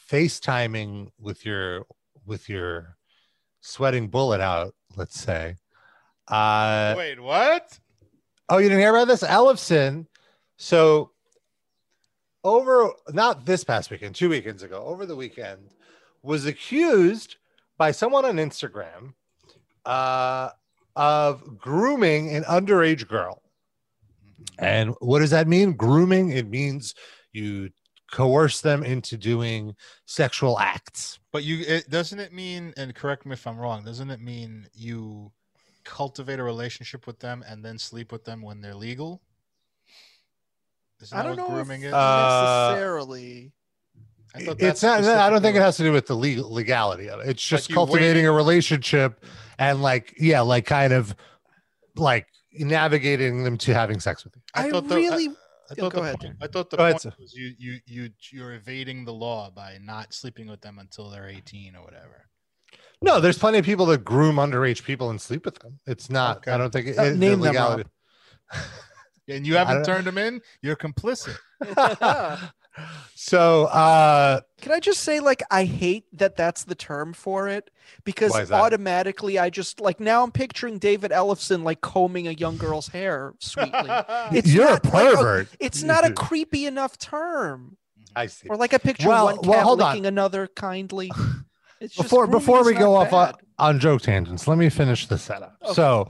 FaceTiming 0.10 1.10
with 1.20 1.46
your 1.46 1.86
with 2.26 2.48
your 2.48 2.96
sweating 3.60 4.08
bullet 4.08 4.40
out. 4.40 4.74
Let's 4.96 5.20
say. 5.20 5.56
Uh, 6.28 6.96
Wait, 6.98 7.20
what? 7.20 7.78
Oh, 8.50 8.58
you 8.58 8.70
didn't 8.70 8.80
hear 8.80 8.96
about 8.96 9.10
this? 9.10 9.24
Ellefson. 9.24 10.06
So 10.56 11.12
over 12.44 12.92
not 13.10 13.46
this 13.46 13.64
past 13.64 13.90
weekend, 13.90 14.16
two 14.16 14.30
weekends 14.30 14.64
ago, 14.64 14.84
over 14.86 15.06
the 15.06 15.16
weekend, 15.16 15.74
was 16.24 16.46
accused 16.46 17.38
by 17.78 17.92
someone 17.92 18.26
on 18.26 18.36
Instagram 18.38 19.14
uh, 19.86 20.50
of 20.96 21.58
grooming 21.58 22.36
an 22.36 22.44
underage 22.44 23.08
girl. 23.08 23.42
And 24.60 24.96
what 25.00 25.20
does 25.20 25.32
that 25.32 25.48
mean? 25.48 25.74
Grooming, 25.74 26.32
it 26.32 26.50
means 26.50 26.96
you 27.32 27.70
coerce 28.12 28.62
them 28.62 28.84
into 28.84 29.18
doing 29.18 29.76
sexual 30.06 30.60
acts. 30.60 31.20
But 31.32 31.44
you 31.44 31.64
it 31.68 31.90
doesn't 31.90 32.20
it 32.20 32.34
mean 32.34 32.74
and 32.78 32.96
correct 32.96 33.26
me 33.26 33.34
if 33.34 33.46
I'm 33.46 33.58
wrong, 33.58 33.84
doesn't 33.84 34.10
it 34.10 34.22
mean 34.22 34.68
you 34.74 35.32
cultivate 35.84 36.40
a 36.40 36.44
relationship 36.44 37.08
with 37.08 37.20
them 37.20 37.44
and 37.48 37.64
then 37.64 37.78
sleep 37.78 38.12
with 38.12 38.26
them 38.26 38.42
when 38.42 38.62
they're 38.62 38.76
legal? 38.76 39.22
Isn't 41.02 41.18
I 41.18 41.22
don't 41.24 41.38
what 41.38 41.50
know 41.50 41.56
grooming 41.56 41.82
if 41.82 41.88
is? 41.90 41.94
Uh, 41.94 42.68
necessarily. 42.72 43.52
I 44.36 44.44
thought 44.46 44.62
it's 44.62 44.84
not 44.84 45.04
i 45.04 45.30
don't 45.32 45.42
think 45.42 45.56
it 45.56 45.62
has 45.62 45.78
to 45.78 45.84
do 45.84 45.92
with 45.92 46.06
the 46.06 46.14
legal 46.16 46.52
legality 46.54 47.10
of 47.10 47.22
it 47.22 47.30
it's 47.30 47.42
just 47.42 47.70
you 47.70 47.76
cultivating 47.76 48.10
waiting- 48.10 48.28
a 48.28 48.32
relationship 48.32 49.24
and 49.58 49.82
like 49.82 50.14
yeah 50.20 50.42
like 50.42 50.66
kind 50.66 50.94
of 50.94 51.16
like 51.96 52.28
navigating 52.54 53.44
them 53.44 53.58
to 53.58 53.74
having 53.74 54.00
sex 54.00 54.24
with 54.26 54.36
you 54.36 54.42
I, 54.54 54.70
thought 54.70 54.88
the- 54.88 54.96
really. 54.96 55.30
I 55.72 55.74
thought 55.76 55.92
go 55.94 56.00
the 56.02 56.02
ahead, 56.04 56.20
point, 56.20 56.36
I 56.42 56.48
thought 56.48 56.70
the 56.70 56.78
Go 56.78 56.84
ahead, 56.84 56.94
point 56.94 57.02
sir. 57.02 57.14
was 57.20 57.34
you 57.34 57.54
you 57.58 57.80
you 57.88 58.10
you're 58.32 58.54
evading 58.54 59.06
the 59.06 59.14
law 59.14 59.50
by 59.50 59.80
not 59.82 60.14
sleeping 60.14 60.48
with 60.48 60.62
them 60.62 60.78
until 60.78 61.10
they're 61.10 61.28
18 61.30 61.76
or 61.76 61.84
whatever. 61.84 62.28
no 63.02 63.20
there's 63.20 63.40
plenty 63.40 63.58
of 63.58 63.66
people 63.66 63.86
that 63.88 64.04
groom 64.06 64.36
underage 64.36 64.84
people 64.84 65.10
and 65.10 65.20
sleep 65.20 65.46
with 65.46 65.58
them 65.60 65.80
it's 65.88 66.10
not 66.12 66.38
Okay. 66.38 66.52
i 66.52 66.58
don't 66.58 66.72
think 66.72 66.88
it, 66.88 67.00
Uh, 67.00 67.04
it- 67.04 67.10
the 67.12 67.18
name 67.18 67.32
them, 67.40 67.42
legality 67.42 67.90
And 69.28 69.46
you 69.46 69.56
haven't 69.58 69.84
turned 69.86 70.06
them 70.08 70.18
in, 70.18 70.42
you're 70.62 70.76
complicit. 70.76 71.38
so 73.16 73.66
uh 73.66 74.40
Can 74.62 74.72
I 74.72 74.80
just 74.80 75.02
say, 75.02 75.20
like, 75.20 75.42
I 75.50 75.64
hate 75.66 76.06
that 76.14 76.36
that's 76.36 76.64
the 76.64 76.76
term 76.76 77.14
for 77.14 77.48
it 77.48 77.70
because 78.04 78.32
Why 78.32 78.42
is 78.44 78.50
that? 78.50 78.62
automatically 78.62 79.40
I 79.40 79.50
just 79.50 79.80
like 79.82 80.00
now 80.00 80.24
I'm 80.24 80.32
picturing 80.32 80.78
David 80.78 81.12
Ellefson 81.12 81.64
like 81.64 81.82
combing 81.82 82.28
a 82.28 82.32
young 82.32 82.58
girl's 82.58 82.88
hair 82.90 83.34
sweetly. 83.40 83.90
It's 84.32 84.54
you're 84.54 84.68
a 84.68 84.72
not 84.74 84.86
like 84.86 84.94
a- 85.14 85.16
pervert 85.18 85.48
It's 85.60 85.84
not 85.84 86.06
a 86.06 86.14
creepy 86.14 86.66
enough 86.66 86.98
term. 86.98 87.78
I 88.16 88.28
see. 88.28 88.48
Or 88.50 88.56
like 88.58 88.74
a 88.74 88.80
picture 88.80 89.08
Well- 89.10 89.30
of 89.30 89.36
one 89.38 89.44
cat 89.44 89.50
well, 89.50 89.64
hold 89.64 89.82
on. 89.82 89.90
licking 89.90 90.06
another 90.06 90.48
kindly. 90.48 91.12
It's 91.80 91.96
before 91.96 92.26
grooming 92.26 92.40
before 92.40 92.64
we 92.66 92.74
not 92.74 92.80
go 92.80 92.96
off 92.96 93.12
bad. 93.12 93.36
on, 93.60 93.76
on 93.76 93.80
joke 93.80 94.02
tangents, 94.02 94.48
let 94.48 94.58
me 94.58 94.70
finish 94.70 95.06
the 95.08 95.18
setup. 95.18 95.58
Okay. 95.64 95.74
So, 95.74 96.08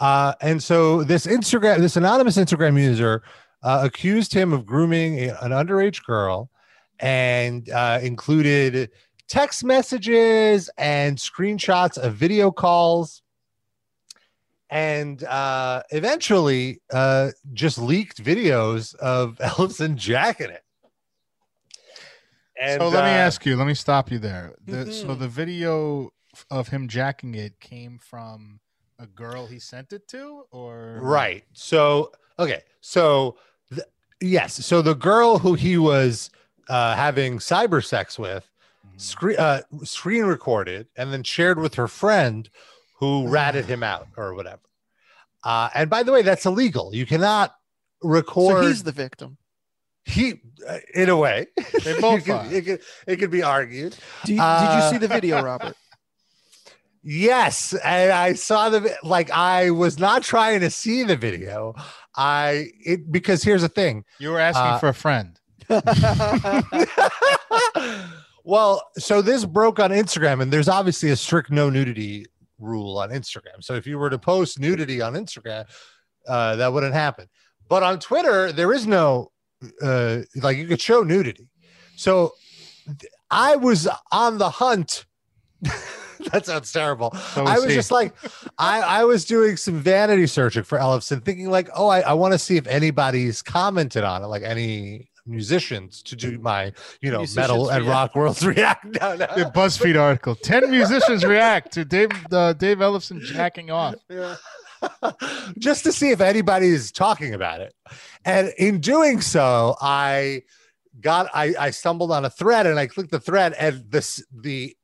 uh, 0.00 0.34
and 0.40 0.62
so 0.62 1.04
this 1.04 1.26
Instagram, 1.26 1.78
this 1.78 1.96
anonymous 1.96 2.36
Instagram 2.36 2.80
user 2.80 3.22
uh, 3.62 3.82
accused 3.84 4.32
him 4.34 4.52
of 4.52 4.64
grooming 4.66 5.18
a- 5.20 5.36
an 5.42 5.52
underage 5.52 6.04
girl, 6.04 6.50
and 6.98 7.68
uh, 7.70 7.98
included 8.02 8.90
text 9.28 9.62
messages 9.62 10.68
and 10.76 11.16
screenshots 11.18 11.96
of 11.98 12.14
video 12.14 12.50
calls. 12.50 13.22
And 14.70 15.22
uh, 15.24 15.82
eventually, 15.90 16.80
uh, 16.92 17.30
just 17.52 17.76
leaked 17.78 18.22
videos 18.22 18.94
of 18.96 19.36
Ellefson 19.40 19.96
jacking 19.96 20.50
it. 20.50 20.62
And, 22.60 22.80
so 22.80 22.88
let 22.88 23.04
me 23.04 23.10
uh, 23.10 23.14
ask 23.14 23.44
you. 23.46 23.56
Let 23.56 23.66
me 23.66 23.74
stop 23.74 24.10
you 24.10 24.18
there. 24.18 24.54
The, 24.64 24.92
So 24.92 25.08
Mhm. 25.08 25.18
the 25.18 25.28
video 25.28 26.10
of 26.50 26.68
him 26.68 26.88
jacking 26.88 27.34
it 27.34 27.58
came 27.58 27.98
from 27.98 28.60
a 29.00 29.06
girl 29.06 29.46
he 29.46 29.58
sent 29.58 29.92
it 29.92 30.06
to, 30.08 30.44
or 30.50 30.98
Right. 31.00 31.44
So, 31.54 32.12
okay. 32.38 32.62
So, 32.80 33.36
th- 33.70 33.86
yes. 34.20 34.64
So 34.64 34.82
the 34.82 34.94
girl 34.94 35.38
who 35.38 35.54
he 35.54 35.78
was 35.78 36.30
uh, 36.68 36.94
having 36.94 37.38
cyber 37.38 37.84
sex 37.84 38.18
with 38.18 38.46
Mhm. 38.86 39.00
screen 39.00 39.36
uh, 39.38 39.62
screen 39.84 40.24
recorded 40.24 40.86
and 40.96 41.12
then 41.12 41.22
shared 41.22 41.58
with 41.58 41.74
her 41.74 41.88
friend 41.88 42.48
who 42.98 43.26
ratted 43.28 43.64
him 43.66 43.82
out 43.82 44.06
or 44.16 44.34
whatever. 44.34 44.62
Uh, 45.42 45.68
and 45.74 45.88
by 45.90 46.02
the 46.02 46.12
way, 46.12 46.22
that's 46.22 46.44
illegal. 46.46 46.94
You 46.94 47.06
cannot 47.06 47.54
record. 48.02 48.62
So 48.62 48.68
he's 48.68 48.82
the 48.82 48.92
victim. 48.92 49.38
he, 50.04 50.40
uh, 50.68 50.78
in 50.94 51.08
a 51.08 51.16
way, 51.16 51.46
They 51.84 51.98
both 52.00 52.26
You 52.26 52.34
are. 52.34 52.42
could- 52.44 52.52
it, 52.52 52.62
could, 52.64 52.80
it 53.06 53.16
could 53.16 53.30
be 53.30 53.42
argued. 53.42 53.96
Do 54.24 54.34
you, 54.34 54.40
Uh, 54.42 54.60
did 54.60 54.84
you 54.84 54.90
see 54.90 54.98
the 54.98 55.08
video, 55.08 55.42
Robert? 55.42 55.76
Yes, 57.02 57.74
and 57.84 58.12
I 58.12 58.34
saw 58.34 58.68
the 58.68 58.94
like. 59.02 59.30
I 59.30 59.70
was 59.70 59.98
not 59.98 60.22
trying 60.22 60.60
to 60.60 60.70
see 60.70 61.02
the 61.02 61.16
video. 61.16 61.74
I 62.14 62.68
it 62.84 63.10
because 63.10 63.42
here's 63.42 63.62
the 63.62 63.68
thing. 63.68 64.04
You 64.18 64.30
were 64.30 64.38
asking 64.38 64.66
Uh, 64.66 64.78
for 64.78 64.88
a 64.88 64.94
friend. 64.94 65.38
well, 68.44 68.82
so 68.98 69.22
this 69.22 69.44
broke 69.44 69.78
on 69.78 69.90
Instagram, 69.90 70.42
and 70.42 70.52
there's 70.52 70.68
obviously 70.68 71.10
a 71.10 71.16
strict 71.16 71.50
no 71.50 71.70
nudity 71.70 72.26
rule 72.58 72.98
on 72.98 73.10
Instagram. 73.10 73.62
So 73.62 73.74
if 73.74 73.86
you 73.86 73.98
were 73.98 74.10
to 74.10 74.18
post 74.18 74.58
nudity 74.58 75.00
on 75.00 75.14
Instagram, 75.14 75.64
uh, 76.28 76.56
that 76.56 76.72
wouldn't 76.72 76.94
happen. 76.94 77.28
But 77.68 77.82
on 77.82 77.98
Twitter, 77.98 78.52
there 78.52 78.72
is 78.72 78.86
no 78.86 79.30
uh, 79.82 80.20
like 80.36 80.56
you 80.56 80.66
could 80.66 80.80
show 80.80 81.02
nudity. 81.02 81.48
So 81.96 82.34
th- 82.86 83.12
I 83.30 83.56
was 83.56 83.88
on 84.12 84.38
the 84.38 84.50
hunt. 84.50 85.06
that 86.32 86.46
sounds 86.46 86.72
terrible. 86.72 87.12
So 87.34 87.44
I 87.44 87.54
was 87.56 87.66
he. 87.66 87.74
just 87.74 87.90
like, 87.90 88.14
I, 88.58 88.80
I 88.80 89.04
was 89.04 89.24
doing 89.24 89.56
some 89.56 89.80
vanity 89.80 90.26
searching 90.26 90.62
for 90.62 90.78
Ellefson, 90.78 91.24
thinking 91.24 91.50
like, 91.50 91.68
oh, 91.74 91.88
I, 91.88 92.00
I 92.00 92.12
want 92.12 92.32
to 92.32 92.38
see 92.38 92.56
if 92.56 92.66
anybody's 92.66 93.42
commented 93.42 94.04
on 94.04 94.22
it, 94.22 94.26
like 94.26 94.42
any 94.42 95.08
musicians 95.26 96.02
to 96.02 96.16
do 96.16 96.38
my, 96.38 96.72
you 97.00 97.10
know, 97.10 97.18
Musicians 97.18 97.36
metal 97.36 97.68
and 97.70 97.86
rock 97.86 98.14
worlds 98.14 98.44
react. 98.46 98.84
No, 98.84 99.16
no. 99.16 99.26
The 99.26 99.50
BuzzFeed 99.54 100.00
article: 100.00 100.34
Ten 100.34 100.70
musicians 100.70 101.24
react 101.24 101.72
to 101.72 101.84
Dave 101.84 102.10
uh, 102.32 102.52
Dave 102.54 102.78
Ellefson 102.78 103.20
jacking 103.20 103.70
off. 103.70 103.94
Yeah. 104.08 104.36
just 105.58 105.84
to 105.84 105.92
see 105.92 106.10
if 106.10 106.22
anybody's 106.22 106.90
talking 106.90 107.34
about 107.34 107.60
it. 107.60 107.74
And 108.24 108.50
in 108.56 108.80
doing 108.80 109.20
so, 109.20 109.76
I 109.80 110.42
got 111.00 111.28
I, 111.34 111.54
I 111.58 111.70
stumbled 111.70 112.10
on 112.10 112.24
a 112.24 112.30
thread 112.30 112.66
and 112.66 112.78
I 112.78 112.86
clicked 112.86 113.10
the 113.10 113.20
thread 113.20 113.54
and 113.58 113.84
this 113.90 114.24
the 114.32 114.74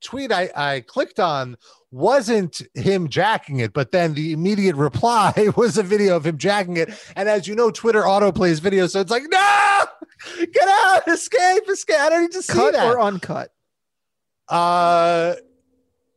tweet 0.00 0.32
I, 0.32 0.50
I 0.54 0.80
clicked 0.80 1.18
on 1.20 1.56
wasn't 1.90 2.60
him 2.74 3.08
jacking 3.08 3.60
it, 3.60 3.72
but 3.72 3.92
then 3.92 4.14
the 4.14 4.32
immediate 4.32 4.76
reply 4.88 5.32
was 5.56 5.78
a 5.78 5.82
video 5.82 6.16
of 6.16 6.26
him 6.26 6.36
jacking 6.38 6.76
it. 6.76 6.90
And 7.16 7.28
as 7.28 7.46
you 7.48 7.54
know, 7.54 7.70
Twitter 7.70 8.06
auto 8.06 8.30
plays 8.32 8.60
videos, 8.60 8.90
so 8.90 9.00
it's 9.00 9.10
like, 9.10 9.24
no, 9.28 9.84
get 10.52 10.68
out, 10.68 11.08
escape, 11.08 11.62
escape. 11.68 11.98
I 11.98 12.08
don't 12.10 12.22
need 12.22 12.32
to 12.32 12.42
see 12.42 12.52
Cut 12.52 12.74
that. 12.74 12.86
or 12.86 13.00
uncut? 13.00 13.50
Uh, 14.48 15.34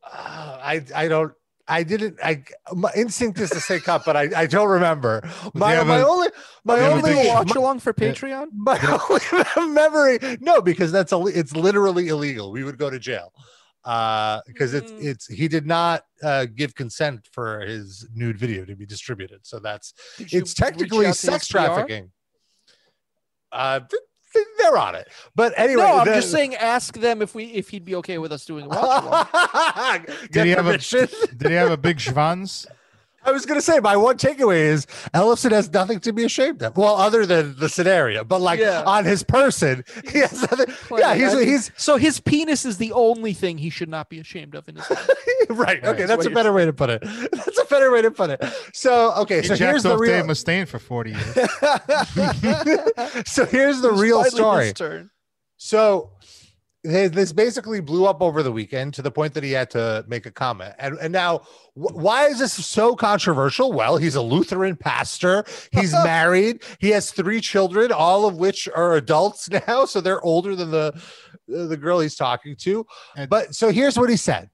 I 0.04 0.84
I 0.94 1.08
don't. 1.08 1.32
I 1.68 1.84
didn't. 1.84 2.18
I 2.22 2.44
my 2.74 2.90
instinct 2.96 3.38
is 3.38 3.50
to 3.50 3.60
say 3.60 3.78
cut, 3.80 4.04
but 4.04 4.16
I, 4.16 4.28
I 4.36 4.46
don't 4.46 4.68
remember. 4.68 5.22
My 5.54 5.72
have 5.72 5.86
my 5.86 5.98
a- 5.98 6.06
only 6.06 6.28
my 6.64 6.76
you 6.76 6.82
only 6.82 7.28
watch 7.28 7.54
along 7.54 7.80
for 7.80 7.94
Yeah. 7.96 8.12
Patreon. 8.12 8.46
my 8.52 9.00
only 9.08 9.72
memory. 9.72 10.18
No, 10.40 10.60
because 10.60 10.92
that's 10.92 11.12
a, 11.12 11.24
it's 11.26 11.54
literally 11.54 12.08
illegal. 12.08 12.52
We 12.52 12.64
would 12.64 12.78
go 12.78 12.90
to 12.90 12.98
jail. 12.98 13.32
Uh, 13.84 14.40
because 14.46 14.74
it's 14.74 14.92
Mm. 14.92 15.04
it's 15.04 15.26
he 15.26 15.48
did 15.48 15.66
not 15.66 16.04
uh 16.22 16.44
give 16.44 16.72
consent 16.74 17.26
for 17.32 17.60
his 17.60 18.06
nude 18.14 18.38
video 18.38 18.64
to 18.64 18.76
be 18.76 18.86
distributed. 18.86 19.40
So 19.44 19.58
that's 19.58 19.92
Did 20.18 20.32
it's 20.34 20.54
technically 20.54 21.12
sex 21.12 21.48
trafficking. 21.48 22.12
Uh, 23.50 23.80
th- 23.80 24.02
th- 24.32 24.46
they're 24.58 24.78
on 24.78 24.94
it, 24.94 25.08
but 25.34 25.52
anyway. 25.56 25.82
no, 25.82 25.98
I'm 25.98 26.06
the- 26.06 26.14
just 26.14 26.30
saying. 26.30 26.54
Ask 26.54 26.96
them 26.96 27.22
if 27.22 27.34
we 27.34 27.44
if 27.46 27.68
he'd 27.70 27.84
be 27.84 27.96
okay 27.96 28.18
with 28.18 28.32
us 28.32 28.44
doing 28.44 28.66
a 28.66 28.68
watch 28.68 29.02
along. 29.04 30.06
Get 30.30 30.46
he 30.46 30.52
have 30.52 30.66
a- 30.68 30.78
Did 30.78 31.48
he 31.50 31.54
have 31.54 31.70
a 31.72 31.76
big 31.76 31.98
schwanz? 31.98 32.66
I 33.24 33.30
was 33.32 33.46
going 33.46 33.58
to 33.58 33.62
say 33.62 33.78
my 33.80 33.96
one 33.96 34.16
takeaway 34.18 34.56
is 34.60 34.86
Ellefson 35.14 35.52
has 35.52 35.72
nothing 35.72 36.00
to 36.00 36.12
be 36.12 36.24
ashamed 36.24 36.62
of. 36.62 36.76
Well, 36.76 36.96
other 36.96 37.24
than 37.26 37.56
the 37.58 37.68
scenario, 37.68 38.24
but 38.24 38.40
like 38.40 38.58
Yeah. 38.60 38.82
on 38.86 39.04
his 39.04 39.22
person, 39.22 39.84
he 40.10 40.18
has 40.18 40.40
nothing. 40.42 40.74
Yeah, 40.98 41.14
he's 41.14 41.32
he's 41.32 41.70
so 41.76 41.96
his 41.96 42.20
penis 42.20 42.64
is 42.64 42.76
the 42.78 42.92
only 42.92 43.32
thing 43.32 43.58
he 43.58 43.70
should 43.70 43.88
not 43.88 44.08
be 44.08 44.18
ashamed 44.20 44.54
of 44.54 44.68
in 44.68 44.76
his 44.76 44.88
life. 44.90 45.08
right. 45.50 45.58
Right. 45.58 45.84
Okay, 45.84 45.98
That's 46.04 46.08
that's 46.08 46.26
a 46.26 46.28
you're 46.30 46.34
better 46.34 46.52
way 46.52 46.64
to 46.66 46.72
put 46.72 46.90
it. 46.90 47.02
That's 47.02 47.58
a 47.58 47.64
better 47.66 47.90
way 47.90 48.02
to 48.02 48.10
put 48.10 48.30
it. 48.30 48.42
So 48.74 49.12
okay, 49.14 49.40
He 49.42 49.46
so 49.48 49.54
jacked 49.56 49.70
here's 49.70 49.82
the 49.84 49.94
off 49.94 50.00
Dave 50.00 50.24
real. 50.24 50.26
Mustaine 50.26 50.66
for 50.68 50.78
forty 50.78 51.10
years. 51.12 51.34
so 53.28 53.46
here's 53.46 53.80
the 53.80 53.92
real 53.92 54.24
story. 54.24 54.72
turn. 54.72 55.10
So 55.56 56.10
they- 56.20 56.21
this 56.84 57.32
basically 57.32 57.80
blew 57.80 58.06
up 58.06 58.20
over 58.20 58.42
the 58.42 58.50
weekend 58.50 58.94
to 58.94 59.02
the 59.02 59.10
point 59.10 59.34
that 59.34 59.44
he 59.44 59.52
had 59.52 59.70
to 59.70 60.04
make 60.08 60.26
a 60.26 60.30
comment. 60.32 60.74
And 60.78 60.98
and 60.98 61.12
now, 61.12 61.38
wh- 61.74 61.94
why 61.94 62.26
is 62.26 62.38
this 62.40 62.52
so 62.52 62.96
controversial? 62.96 63.72
Well, 63.72 63.96
he's 63.96 64.16
a 64.16 64.22
Lutheran 64.22 64.76
pastor. 64.76 65.44
He's 65.70 65.92
married. 66.04 66.62
He 66.80 66.90
has 66.90 67.12
three 67.12 67.40
children, 67.40 67.92
all 67.92 68.26
of 68.26 68.36
which 68.36 68.68
are 68.74 68.96
adults 68.96 69.48
now, 69.68 69.84
so 69.84 70.00
they're 70.00 70.22
older 70.24 70.56
than 70.56 70.70
the 70.70 71.00
the 71.46 71.76
girl 71.76 72.00
he's 72.00 72.16
talking 72.16 72.56
to. 72.56 72.84
And- 73.16 73.30
But 73.30 73.54
so 73.54 73.70
here's 73.70 73.96
what 73.98 74.10
he 74.10 74.16
said. 74.16 74.50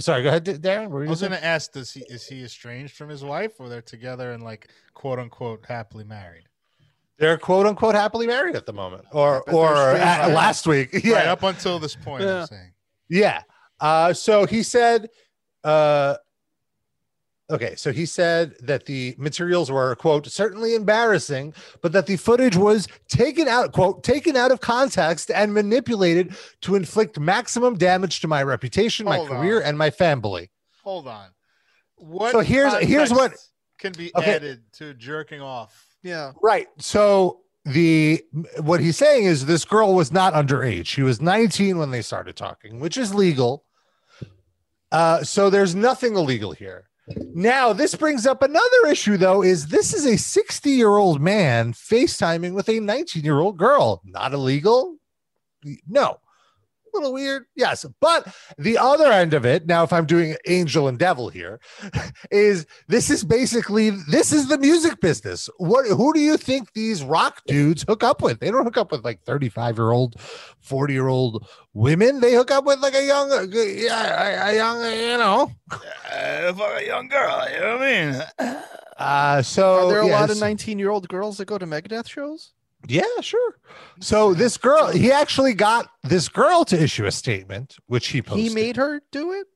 Sorry, 0.00 0.24
go 0.24 0.30
ahead, 0.30 0.44
Darren. 0.44 0.86
I 1.06 1.08
was 1.08 1.20
going 1.20 1.30
to 1.30 1.44
ask: 1.44 1.70
Does 1.70 1.92
he 1.92 2.00
is 2.08 2.26
he 2.26 2.42
estranged 2.42 2.96
from 2.96 3.08
his 3.08 3.22
wife, 3.22 3.52
or 3.60 3.68
they're 3.68 3.80
together 3.80 4.32
and 4.32 4.42
like 4.42 4.70
quote 4.94 5.20
unquote 5.20 5.64
happily 5.66 6.02
married? 6.02 6.46
They're 7.18 7.38
quote 7.38 7.66
unquote 7.66 7.94
happily 7.94 8.26
married 8.26 8.56
at 8.56 8.66
the 8.66 8.72
moment, 8.72 9.04
or 9.12 9.48
or 9.50 9.72
right 9.72 10.26
last 10.28 10.66
week. 10.66 10.92
Right 10.92 11.04
Yeah, 11.04 11.32
up 11.32 11.42
until 11.42 11.78
this 11.78 11.94
point, 11.94 12.24
Yeah. 12.24 12.40
I'm 12.42 12.46
saying. 12.46 12.72
Yeah. 13.08 13.42
Uh, 13.80 14.12
so 14.12 14.46
he 14.46 14.62
said, 14.62 15.10
uh, 15.62 16.16
okay, 17.50 17.74
so 17.76 17.92
he 17.92 18.06
said 18.06 18.54
that 18.62 18.86
the 18.86 19.14
materials 19.18 19.70
were, 19.70 19.94
quote, 19.96 20.26
certainly 20.26 20.74
embarrassing, 20.74 21.54
but 21.82 21.92
that 21.92 22.06
the 22.06 22.16
footage 22.16 22.56
was 22.56 22.88
taken 23.08 23.46
out, 23.46 23.72
quote, 23.72 24.02
taken 24.02 24.36
out 24.36 24.50
of 24.50 24.60
context 24.60 25.30
and 25.30 25.52
manipulated 25.52 26.34
to 26.62 26.74
inflict 26.76 27.18
maximum 27.20 27.76
damage 27.76 28.20
to 28.20 28.28
my 28.28 28.42
reputation, 28.42 29.06
Hold 29.06 29.28
my 29.28 29.36
career, 29.36 29.60
and 29.60 29.76
my 29.76 29.90
family. 29.90 30.50
Hold 30.82 31.06
on. 31.08 31.28
What? 31.96 32.32
So 32.32 32.40
here's- 32.40 32.82
here's 32.82 33.10
what- 33.12 33.34
can 33.78 33.92
be 33.92 34.10
Okay. 34.16 34.34
added 34.34 34.62
to 34.74 34.94
jerking 34.94 35.40
off. 35.42 35.83
Yeah. 36.04 36.32
Right. 36.40 36.68
So 36.78 37.40
the 37.64 38.22
what 38.60 38.80
he's 38.80 38.96
saying 38.98 39.24
is 39.24 39.46
this 39.46 39.64
girl 39.64 39.94
was 39.94 40.12
not 40.12 40.34
underage. 40.34 40.86
She 40.86 41.02
was 41.02 41.20
19 41.20 41.78
when 41.78 41.90
they 41.90 42.02
started 42.02 42.36
talking, 42.36 42.78
which 42.78 42.96
is 42.96 43.14
legal. 43.14 43.64
Uh, 44.92 45.24
so 45.24 45.50
there's 45.50 45.74
nothing 45.74 46.14
illegal 46.14 46.52
here. 46.52 46.88
Now, 47.34 47.72
this 47.72 47.94
brings 47.94 48.26
up 48.26 48.42
another 48.42 48.86
issue, 48.88 49.16
though, 49.16 49.42
is 49.42 49.66
this 49.66 49.92
is 49.92 50.06
a 50.06 50.16
60 50.16 50.70
year 50.70 50.96
old 50.96 51.20
man 51.20 51.72
FaceTiming 51.72 52.54
with 52.54 52.68
a 52.68 52.80
19 52.80 53.24
year 53.24 53.40
old 53.40 53.58
girl. 53.58 54.00
Not 54.04 54.32
illegal? 54.32 54.96
No. 55.88 56.18
A 56.94 56.98
little 56.98 57.12
weird, 57.12 57.46
yes. 57.56 57.84
But 58.00 58.32
the 58.56 58.78
other 58.78 59.10
end 59.10 59.34
of 59.34 59.44
it, 59.44 59.66
now, 59.66 59.82
if 59.82 59.92
I'm 59.92 60.06
doing 60.06 60.36
angel 60.46 60.86
and 60.86 60.98
devil 60.98 61.28
here, 61.28 61.60
is 62.30 62.66
this 62.86 63.10
is 63.10 63.24
basically 63.24 63.90
this 63.90 64.32
is 64.32 64.48
the 64.48 64.58
music 64.58 65.00
business. 65.00 65.48
What 65.58 65.86
who 65.86 66.12
do 66.12 66.20
you 66.20 66.36
think 66.36 66.72
these 66.72 67.02
rock 67.02 67.42
dudes 67.46 67.84
hook 67.88 68.04
up 68.04 68.22
with? 68.22 68.40
They 68.40 68.50
don't 68.50 68.64
hook 68.64 68.76
up 68.76 68.92
with 68.92 69.04
like 69.04 69.22
35 69.24 69.76
year 69.78 69.90
old, 69.90 70.20
40 70.60 70.92
year 70.92 71.08
old 71.08 71.46
women. 71.72 72.20
They 72.20 72.34
hook 72.34 72.50
up 72.50 72.64
with 72.64 72.78
like 72.78 72.94
a 72.94 73.04
young, 73.04 73.30
yeah, 73.52 74.48
a, 74.48 74.52
a 74.52 74.56
young, 74.56 74.84
you 74.84 75.18
know. 75.18 75.50
Uh, 75.70 76.52
fuck 76.52 76.80
a 76.80 76.86
young 76.86 77.08
girl, 77.08 77.46
you 77.52 77.60
know 77.60 77.76
what 77.76 77.82
I 77.82 78.22
mean? 78.38 78.62
Uh, 78.96 79.42
so 79.42 79.88
Are 79.88 79.92
there 79.92 80.02
a 80.02 80.06
lot 80.06 80.30
of 80.30 80.38
19 80.38 80.78
year 80.78 80.90
old 80.90 81.08
girls 81.08 81.38
that 81.38 81.46
go 81.46 81.58
to 81.58 81.66
Megadeth 81.66 82.08
shows? 82.08 82.52
Yeah, 82.86 83.02
sure. 83.20 83.56
So 84.00 84.34
this 84.34 84.56
girl, 84.56 84.88
he 84.88 85.10
actually 85.10 85.54
got 85.54 85.88
this 86.02 86.28
girl 86.28 86.64
to 86.66 86.80
issue 86.82 87.06
a 87.06 87.12
statement, 87.12 87.76
which 87.86 88.08
he 88.08 88.20
posted. 88.22 88.48
He 88.48 88.54
made 88.54 88.76
her 88.76 89.00
do 89.12 89.32
it. 89.32 89.46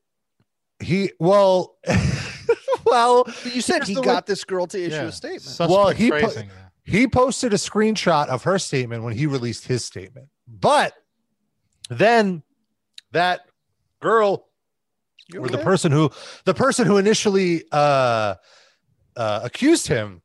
he 0.81 1.11
well, 1.19 1.77
well, 2.85 3.23
But 3.25 3.53
you 3.55 3.61
said 3.61 3.83
he 3.83 3.93
the 3.95 4.01
got 4.01 4.25
this 4.25 4.43
girl 4.43 4.65
to 4.67 4.81
issue 4.81 4.95
Yeah. 4.95 5.03
a 5.03 5.11
statement. 5.11 5.41
Suspect 5.43 5.69
Well, 5.69 5.89
he 5.89 6.09
put- 6.09 6.21
phrasing. 6.21 6.49
he 6.83 7.07
posted 7.07 7.53
a 7.53 7.57
screenshot 7.57 8.27
of 8.27 8.43
her 8.43 8.57
statement 8.57 9.03
when 9.03 9.13
he 9.13 9.25
released 9.25 9.67
his 9.67 9.85
statement. 9.85 10.29
But 10.47 10.93
then 11.89 12.43
that 13.11 13.41
girl 14.01 14.47
You 15.31 15.41
or 15.41 15.49
the 15.49 15.57
person 15.59 15.91
who 15.91 16.09
the 16.45 16.53
person 16.53 16.87
who 16.87 16.97
initially 16.97 17.63
uh, 17.71 18.35
uh, 19.15 19.39
accused 19.43 19.87
him 19.87 20.21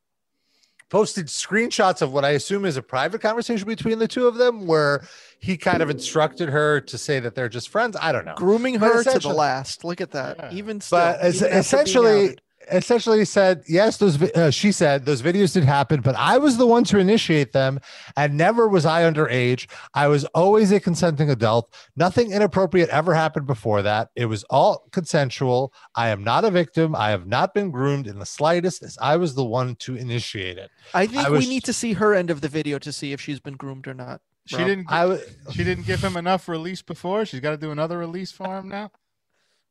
posted 0.89 1.27
screenshots 1.27 2.01
of 2.01 2.13
what 2.13 2.23
I 2.23 2.31
assume 2.31 2.65
is 2.65 2.77
a 2.77 2.81
private 2.81 3.21
conversation 3.21 3.67
between 3.67 3.99
the 3.99 4.07
two 4.07 4.27
of 4.27 4.35
them, 4.35 4.67
where 4.67 5.07
he 5.39 5.57
kind 5.57 5.81
of 5.81 5.89
instructed 5.89 6.49
her 6.49 6.81
to 6.81 6.97
say 6.97 7.19
that 7.19 7.35
they're 7.35 7.49
just 7.49 7.69
friends. 7.69 7.97
I 7.99 8.11
don't 8.11 8.25
know, 8.25 8.35
grooming 8.35 8.75
her 8.75 9.03
to 9.03 9.19
the 9.19 9.29
last. 9.29 9.83
Look 9.83 10.01
at 10.01 10.11
that. 10.11 10.37
Yeah. 10.37 10.53
Even 10.53 10.81
still, 10.81 10.99
but 10.99 11.19
even 11.25 11.47
after 11.47 11.57
essentially. 11.57 12.37
Outed. 12.67 12.77
Essentially 12.77 13.25
said 13.25 13.63
yes. 13.67 13.97
Those 13.97 14.21
uh, 14.21 14.51
she 14.51 14.71
said 14.71 15.05
those 15.05 15.21
videos 15.21 15.53
did 15.53 15.63
happen, 15.63 16.01
but 16.01 16.15
I 16.15 16.37
was 16.37 16.57
the 16.57 16.67
one 16.67 16.83
to 16.85 16.99
initiate 16.99 17.53
them, 17.53 17.79
and 18.15 18.37
never 18.37 18.67
was 18.67 18.85
I 18.85 19.03
underage. 19.03 19.67
I 19.93 20.07
was 20.07 20.25
always 20.25 20.71
a 20.71 20.79
consenting 20.79 21.29
adult. 21.29 21.73
Nothing 21.95 22.31
inappropriate 22.31 22.89
ever 22.89 23.13
happened 23.13 23.47
before 23.47 23.81
that. 23.81 24.09
It 24.15 24.25
was 24.25 24.43
all 24.45 24.87
consensual. 24.91 25.73
I 25.95 26.09
am 26.09 26.23
not 26.23 26.45
a 26.45 26.51
victim. 26.51 26.95
I 26.95 27.09
have 27.09 27.27
not 27.27 27.53
been 27.53 27.71
groomed 27.71 28.07
in 28.07 28.19
the 28.19 28.25
slightest, 28.25 28.83
as 28.83 28.97
I 29.01 29.17
was 29.17 29.35
the 29.35 29.45
one 29.45 29.75
to 29.77 29.95
initiate 29.95 30.57
it. 30.57 30.69
I 30.93 31.07
think 31.07 31.27
I 31.27 31.29
we 31.29 31.47
need 31.47 31.63
to 31.65 31.73
see 31.73 31.93
her 31.93 32.13
end 32.13 32.29
of 32.29 32.41
the 32.41 32.49
video 32.49 32.79
to 32.79 32.91
see 32.91 33.13
if 33.13 33.21
she's 33.21 33.39
been 33.39 33.55
groomed 33.55 33.87
or 33.87 33.93
not. 33.93 34.21
She 34.47 34.57
Rob. 34.57 34.67
didn't. 34.67 34.85
I 34.89 35.01
w- 35.01 35.21
she 35.51 35.63
didn't 35.63 35.87
give 35.87 36.03
him 36.03 36.17
enough 36.17 36.47
release 36.47 36.81
before. 36.81 37.25
She's 37.25 37.39
got 37.39 37.51
to 37.51 37.57
do 37.57 37.71
another 37.71 37.97
release 37.97 38.31
for 38.31 38.57
him 38.57 38.69
now. 38.69 38.91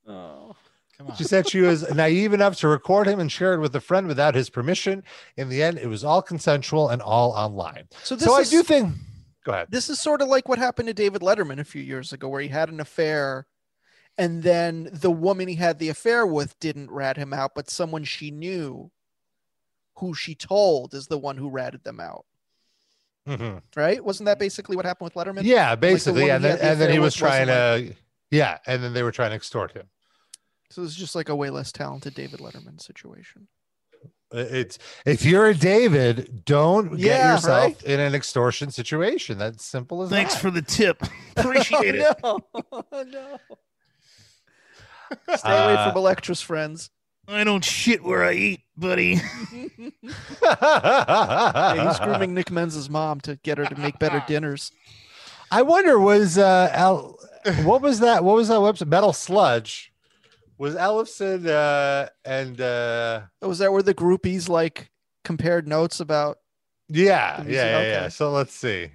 Oh. 0.06 0.56
She 1.16 1.24
said 1.24 1.48
she 1.48 1.60
was 1.60 1.92
naive 1.94 2.32
enough 2.32 2.56
to 2.58 2.68
record 2.68 3.06
him 3.06 3.18
and 3.18 3.30
share 3.30 3.54
it 3.54 3.58
with 3.60 3.74
a 3.74 3.80
friend 3.80 4.06
without 4.06 4.34
his 4.34 4.48
permission. 4.48 5.02
In 5.36 5.48
the 5.48 5.62
end, 5.62 5.78
it 5.78 5.88
was 5.88 6.04
all 6.04 6.22
consensual 6.22 6.88
and 6.88 7.02
all 7.02 7.32
online. 7.32 7.88
So 8.04 8.14
this 8.14 8.24
So 8.24 8.38
is 8.38 8.48
I 8.48 8.56
do 8.56 8.62
think. 8.62 8.94
Go 9.44 9.52
ahead. 9.52 9.66
this 9.70 9.90
is 9.90 10.00
sort 10.00 10.22
of 10.22 10.28
like 10.28 10.48
what 10.48 10.58
happened 10.58 10.86
to 10.88 10.94
David 10.94 11.20
Letterman 11.20 11.58
a 11.58 11.64
few 11.64 11.82
years 11.82 12.12
ago, 12.12 12.28
where 12.28 12.40
he 12.40 12.48
had 12.48 12.70
an 12.70 12.80
affair, 12.80 13.46
and 14.16 14.42
then 14.42 14.88
the 14.92 15.10
woman 15.10 15.48
he 15.48 15.56
had 15.56 15.78
the 15.78 15.88
affair 15.90 16.24
with 16.26 16.58
didn't 16.60 16.90
rat 16.90 17.16
him 17.16 17.32
out, 17.32 17.52
but 17.54 17.68
someone 17.68 18.04
she 18.04 18.30
knew, 18.30 18.90
who 19.98 20.14
she 20.14 20.34
told, 20.34 20.94
is 20.94 21.08
the 21.08 21.18
one 21.18 21.36
who 21.36 21.50
ratted 21.50 21.84
them 21.84 22.00
out. 22.00 22.24
Mhm. 23.28 23.62
Right? 23.76 24.02
Wasn't 24.04 24.26
that 24.26 24.38
basically 24.38 24.76
what 24.76 24.84
happened 24.84 25.10
with 25.12 25.14
Letterman? 25.14 25.42
Yeah, 25.44 25.74
basically, 25.74 26.22
woman 26.22 26.36
and 26.36 26.44
then, 26.44 26.58
the 26.58 26.64
and 26.64 26.80
then 26.80 26.90
he 26.90 26.98
was 26.98 27.14
trying 27.14 27.48
to. 27.48 27.94
Yeah, 28.30 28.58
and 28.66 28.82
then 28.82 28.92
they 28.94 29.02
were 29.02 29.12
trying 29.12 29.30
to 29.30 29.36
extort 29.36 29.72
him. 29.72 29.88
So 30.74 30.82
it's 30.82 30.96
just 30.96 31.14
like 31.14 31.28
a 31.28 31.36
way 31.36 31.50
less 31.50 31.70
talented 31.70 32.14
David 32.14 32.40
Letterman 32.40 32.80
situation. 32.82 33.46
It's 34.32 34.76
if 35.06 35.24
you're 35.24 35.46
a 35.46 35.54
David, 35.54 36.44
don't 36.44 36.96
get 36.96 37.24
yourself 37.34 37.46
right? 37.46 37.82
in 37.84 38.00
an 38.00 38.12
extortion 38.12 38.72
situation. 38.72 39.38
That's 39.38 39.64
simple 39.64 40.02
as 40.02 40.10
Thanks 40.10 40.34
that. 40.34 40.40
for 40.40 40.50
the 40.50 40.62
tip. 40.62 41.00
Appreciate 41.36 41.94
it. 41.94 42.16
oh, 42.24 42.40
no. 42.52 42.84
no. 43.04 43.38
Stay 45.36 45.48
away 45.52 45.74
Uh, 45.76 45.92
from 45.92 45.96
Electra's 46.02 46.40
friends. 46.40 46.90
I 47.28 47.44
don't 47.44 47.64
shit 47.64 48.02
where 48.02 48.24
I 48.24 48.32
eat, 48.32 48.62
buddy. 48.76 49.20
Yeah, 50.42 51.88
he's 51.88 52.00
grooming 52.00 52.34
Nick 52.34 52.50
Menza's 52.50 52.90
mom 52.90 53.20
to 53.20 53.36
get 53.44 53.58
her 53.58 53.64
to 53.66 53.78
make 53.78 54.00
better 54.00 54.24
dinners. 54.26 54.72
I 55.52 55.62
wonder 55.62 56.00
was 56.00 56.36
uh 56.36 56.70
Al, 56.72 57.16
what 57.62 57.80
was 57.80 58.00
that? 58.00 58.24
What 58.24 58.34
was 58.34 58.48
that 58.48 58.56
website? 58.58 58.88
Metal 58.88 59.12
Sludge. 59.12 59.92
Was 60.58 60.74
Ellefson 60.76 61.46
uh 61.46 62.08
and 62.24 62.60
uh 62.60 63.22
Oh, 63.42 63.48
was 63.48 63.58
that 63.58 63.72
where 63.72 63.82
the 63.82 63.94
groupies 63.94 64.48
like 64.48 64.90
compared 65.24 65.66
notes 65.66 66.00
about? 66.00 66.38
yeah, 66.88 67.38
The 67.42 67.42
yeah, 67.42 67.48
music, 67.48 67.64
yeah, 67.66 67.80
yeah. 67.82 67.98
okay. 68.00 68.08
So 68.10 68.30
let's 68.30 68.54
see. 68.54 68.90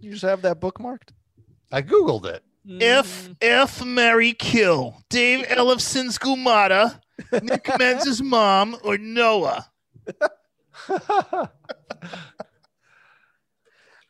You 0.00 0.10
just 0.10 0.22
have 0.22 0.42
that 0.42 0.60
bookmarked. 0.60 1.10
I 1.72 1.82
googled 1.82 2.26
it. 2.26 2.42
F 2.80 3.30
F 3.40 3.84
Mary 3.84 4.32
Kill. 4.32 5.02
Dave 5.10 5.46
Ellefson's 5.46 6.18
Gumata, 6.18 7.00
Nick 7.42 7.68
Menza's 7.78 8.22
mom, 8.22 8.76
or 8.84 8.96
Noah. 8.98 9.66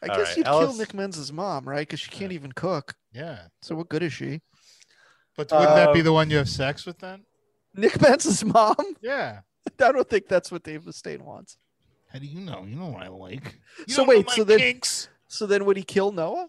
I 0.02 0.08
All 0.08 0.16
guess 0.16 0.28
right, 0.28 0.36
you'd 0.36 0.46
Alice- 0.46 0.70
kill 0.70 0.78
Nick 0.78 0.94
Menza's 0.94 1.32
mom, 1.32 1.68
right? 1.68 1.80
Because 1.86 2.00
she 2.00 2.10
can't 2.10 2.32
even 2.32 2.52
cook. 2.52 2.94
Yeah, 3.12 3.46
So 3.62 3.74
what 3.74 3.88
good 3.88 4.02
is 4.02 4.12
she? 4.12 4.40
But 5.36 5.50
wouldn't 5.50 5.74
that 5.76 5.92
be 5.92 6.00
Um, 6.00 6.04
the 6.04 6.12
one 6.12 6.30
you 6.30 6.36
have 6.36 6.48
sex 6.48 6.86
with 6.86 6.98
then? 6.98 7.24
Nick 7.74 8.00
Menza's 8.00 8.44
mom? 8.44 8.76
Yeah. 9.02 9.40
I 9.80 9.92
don't 9.92 10.08
think 10.08 10.28
that's 10.28 10.52
what 10.52 10.62
Dave 10.62 10.82
Mustaine 10.82 11.22
wants. 11.22 11.56
How 12.12 12.18
do 12.20 12.26
you 12.26 12.40
know? 12.40 12.64
You 12.68 12.76
know 12.76 12.86
what 12.86 13.02
I 13.02 13.08
like. 13.08 13.58
You 13.88 13.94
So 13.94 14.04
wait, 14.04 14.30
so 14.30 14.44
then- 14.44 14.58
kinks. 14.58 15.08
So 15.26 15.46
then 15.46 15.64
would 15.64 15.76
he 15.76 15.82
kill 15.82 16.12
Noah? 16.12 16.48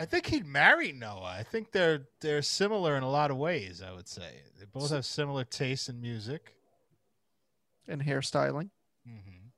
I 0.00 0.04
think 0.04 0.26
he'd 0.26 0.46
marry 0.46 0.92
Noah. 0.92 1.34
I 1.40 1.42
think 1.42 1.72
they're 1.72 2.02
they're 2.20 2.42
similar 2.42 2.96
in 2.96 3.02
a 3.02 3.10
lot 3.10 3.32
of 3.32 3.36
ways. 3.36 3.82
I 3.82 3.92
would 3.92 4.06
say 4.06 4.42
they 4.56 4.64
both 4.66 4.90
have 4.90 5.04
similar 5.04 5.42
tastes 5.42 5.88
in 5.88 6.00
music. 6.00 6.54
And 7.88 8.00
hairstyling. 8.02 8.70
hmm 9.04 9.48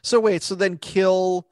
So 0.00 0.18
wait, 0.20 0.42
so 0.42 0.54
then 0.54 0.78
kill 0.78 1.48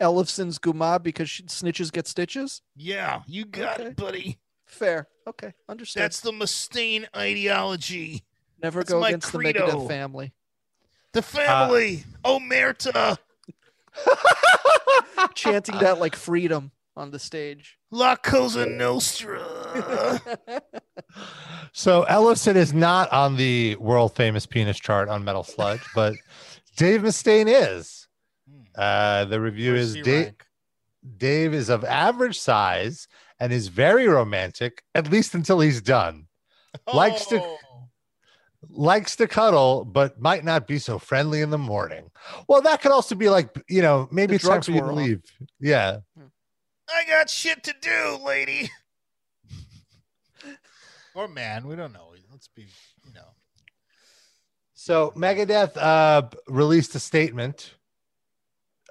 Ellefson's 0.00 0.58
Guma 0.58 1.00
because 1.00 1.30
she, 1.30 1.44
snitches 1.44 1.92
get 1.92 2.08
stitches? 2.08 2.60
Yeah, 2.74 3.22
you 3.28 3.44
got 3.44 3.78
Okay. 3.80 3.90
it, 3.90 3.96
buddy. 3.96 4.38
Fair. 4.66 5.08
Okay, 5.26 5.54
Understand. 5.68 6.04
That's 6.04 6.20
the 6.20 6.32
Mustaine 6.32 7.06
ideology. 7.16 8.22
Never 8.62 8.80
that's 8.80 8.92
go 8.92 9.00
my 9.00 9.08
against 9.08 9.32
credo. 9.32 9.66
the 9.66 9.72
Megadeth 9.72 9.88
family. 9.88 10.32
The 11.12 11.22
family. 11.22 12.04
Omerta. 12.24 13.16
Chanting 15.34 15.78
that 15.78 15.98
like 15.98 16.14
freedom 16.14 16.70
on 16.96 17.10
the 17.10 17.18
stage. 17.18 17.78
La 17.90 18.16
Cosa 18.16 18.66
Nostra. 18.66 20.20
So 21.72 22.06
Ellefson 22.08 22.56
is 22.56 22.72
not 22.72 23.12
on 23.12 23.36
the 23.36 23.76
world 23.76 24.16
famous 24.16 24.46
penis 24.46 24.78
chart 24.78 25.10
on 25.10 25.24
Metal 25.24 25.44
Sludge, 25.44 25.82
but 25.94 26.14
Dave 26.76 27.02
Mustaine 27.02 27.48
is. 27.48 28.08
Hmm. 28.50 28.62
Uh, 28.74 29.24
the 29.26 29.38
review 29.38 29.72
Where's 29.72 29.90
is 29.90 29.94
he 29.96 30.02
Dave. 30.02 30.32
Dave 31.18 31.52
is 31.52 31.68
of 31.68 31.84
average 31.84 32.38
size 32.38 33.08
and 33.40 33.52
is 33.52 33.68
very 33.68 34.06
romantic, 34.08 34.82
at 34.94 35.10
least 35.10 35.34
until 35.34 35.60
he's 35.60 35.80
done. 35.80 36.26
Likes 36.92 37.26
to- 37.26 37.40
Oh. 37.42 37.58
Likes 38.68 39.14
to 39.16 39.28
cuddle, 39.28 39.84
but 39.84 40.20
might 40.20 40.44
not 40.44 40.66
be 40.66 40.78
so 40.78 40.98
friendly 40.98 41.40
in 41.40 41.50
the 41.50 41.58
morning. 41.58 42.10
Well, 42.48 42.60
that 42.62 42.82
could 42.82 42.90
also 42.90 43.14
be 43.14 43.28
like, 43.28 43.48
you 43.68 43.80
know, 43.80 44.08
maybe 44.10 44.32
The 44.32 44.34
it's 44.36 44.48
time 44.48 44.60
for 44.62 44.72
you 44.72 44.80
to 44.80 44.92
leave. 44.92 45.22
Yeah. 45.60 45.98
I 46.92 47.04
got 47.06 47.30
shit 47.30 47.62
to 47.64 47.74
do, 47.80 48.18
lady. 48.24 48.70
or 51.14 51.28
man. 51.28 51.66
We 51.68 51.76
don't 51.76 51.92
know. 51.92 52.12
Let's 52.30 52.48
be, 52.48 52.66
you 53.04 53.14
know. 53.14 53.28
So 54.74 55.12
Megadeth 55.16 55.76
uh, 55.76 56.28
released 56.48 56.94
a 56.94 57.00
statement 57.00 57.74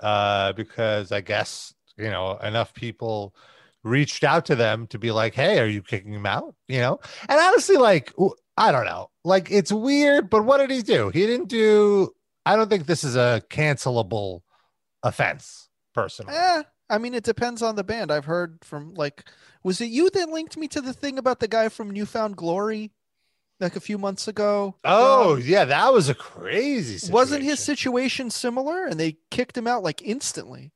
uh, 0.02 0.54
because 0.54 1.12
I 1.12 1.22
guess 1.22 1.74
you 1.96 2.10
know 2.10 2.38
enough 2.38 2.74
people 2.74 3.36
reached 3.86 4.26
out 4.26 4.48
to 4.48 4.56
them 4.56 4.88
to 4.88 5.00
be 5.00 5.12
like, 5.12 5.34
"Hey, 5.36 5.60
are 5.60 5.66
you 5.68 5.82
kicking 5.82 6.12
him 6.12 6.26
out?" 6.26 6.56
You 6.68 6.80
know, 6.80 7.00
and 7.30 7.40
honestly, 7.40 7.78
like 7.78 8.12
I 8.58 8.72
don't 8.74 8.86
know, 8.86 9.12
like 9.24 9.50
it's 9.52 9.72
weird, 9.72 10.30
but 10.30 10.44
what 10.44 10.58
did 10.58 10.72
he 10.72 10.82
do? 10.82 11.10
He 11.10 11.26
didn't 11.26 11.48
do. 11.48 12.12
I 12.46 12.56
don't 12.58 12.70
think 12.70 12.86
this 12.86 13.04
is 13.04 13.16
a 13.16 13.42
cancelable 13.50 14.42
offense, 15.04 15.70
personally. 15.94 16.34
Eh, 16.36 16.64
I 16.90 16.98
mean, 16.98 17.14
it 17.14 17.24
depends 17.24 17.62
on 17.62 17.76
the 17.76 17.84
band. 17.84 18.12
I've 18.12 18.26
heard 18.26 18.60
from 18.64 18.94
like, 18.96 19.24
was 19.64 19.82
it 19.82 19.86
you 19.90 20.10
that 20.12 20.30
linked 20.30 20.58
me 20.58 20.68
to 20.70 20.82
the 20.82 20.94
thing 20.94 21.18
about 21.18 21.40
the 21.40 21.48
guy 21.48 21.70
from 21.70 21.90
New 21.90 22.06
Found 22.06 22.36
Glory, 22.38 22.92
like 23.60 23.76
a 23.76 23.80
few 23.80 23.98
months 23.98 24.28
ago? 24.28 24.76
Oh 24.84 25.36
Um, 25.36 25.42
yeah, 25.44 25.66
that 25.66 25.92
was 25.94 26.10
a 26.10 26.16
crazy. 26.16 26.98
Situation. 26.98 27.14
wasn't 27.14 27.44
his 27.44 27.60
situation 27.60 28.30
similar? 28.30 28.86
And 28.86 29.00
they 29.00 29.18
kicked 29.32 29.58
him 29.58 29.68
out 29.68 29.84
like 29.84 30.02
instantly. 30.04 30.72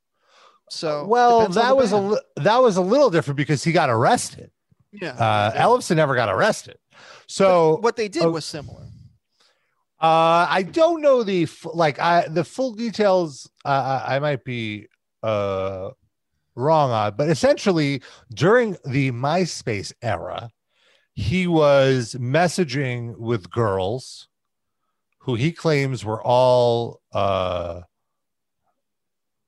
So 0.70 1.06
well? 1.06 1.48
That 1.50 1.76
was 1.76 1.92
a 1.92 1.96
band. 1.98 2.10
li- 2.12 2.22
that 2.38 2.58
was 2.58 2.78
a 2.78 2.82
little 2.82 3.10
different 3.10 3.38
because 3.38 3.64
he 3.64 3.72
got 3.72 3.90
arrested. 3.90 4.52
yeah. 4.92 5.12
Uh, 5.14 5.52
Ellefson 5.54 5.96
never 5.96 6.16
got 6.16 6.30
arrested. 6.30 6.78
So 7.28 7.74
But 7.76 7.84
what 7.84 7.96
they 7.96 8.08
did 8.08 8.24
oh, 8.24 8.32
was 8.32 8.46
similar. 8.46 8.84
Uh, 10.02 10.48
I 10.50 10.64
don't 10.64 11.02
know 11.02 11.24
the 11.24 11.44
f- 11.44 11.66
like 11.74 12.00
I 12.00 12.28
the 12.28 12.44
full 12.44 12.74
details. 12.74 13.50
Uh, 13.66 14.02
I 14.08 14.16
I 14.16 14.20
might 14.20 14.44
be 14.46 14.88
uh 15.24 15.90
wrong 16.56 16.92
on, 16.92 17.16
but 17.18 17.30
essentially 17.30 18.02
during 18.34 18.78
the 18.86 19.12
MySpace 19.12 19.92
era, 20.02 20.50
he 21.14 21.48
was 21.48 22.16
messaging 22.20 23.18
with 23.18 23.50
girls 23.52 24.28
who 25.20 25.36
he 25.36 25.52
claims 25.52 26.06
were 26.06 26.24
all 26.24 27.02
uh 27.12 27.82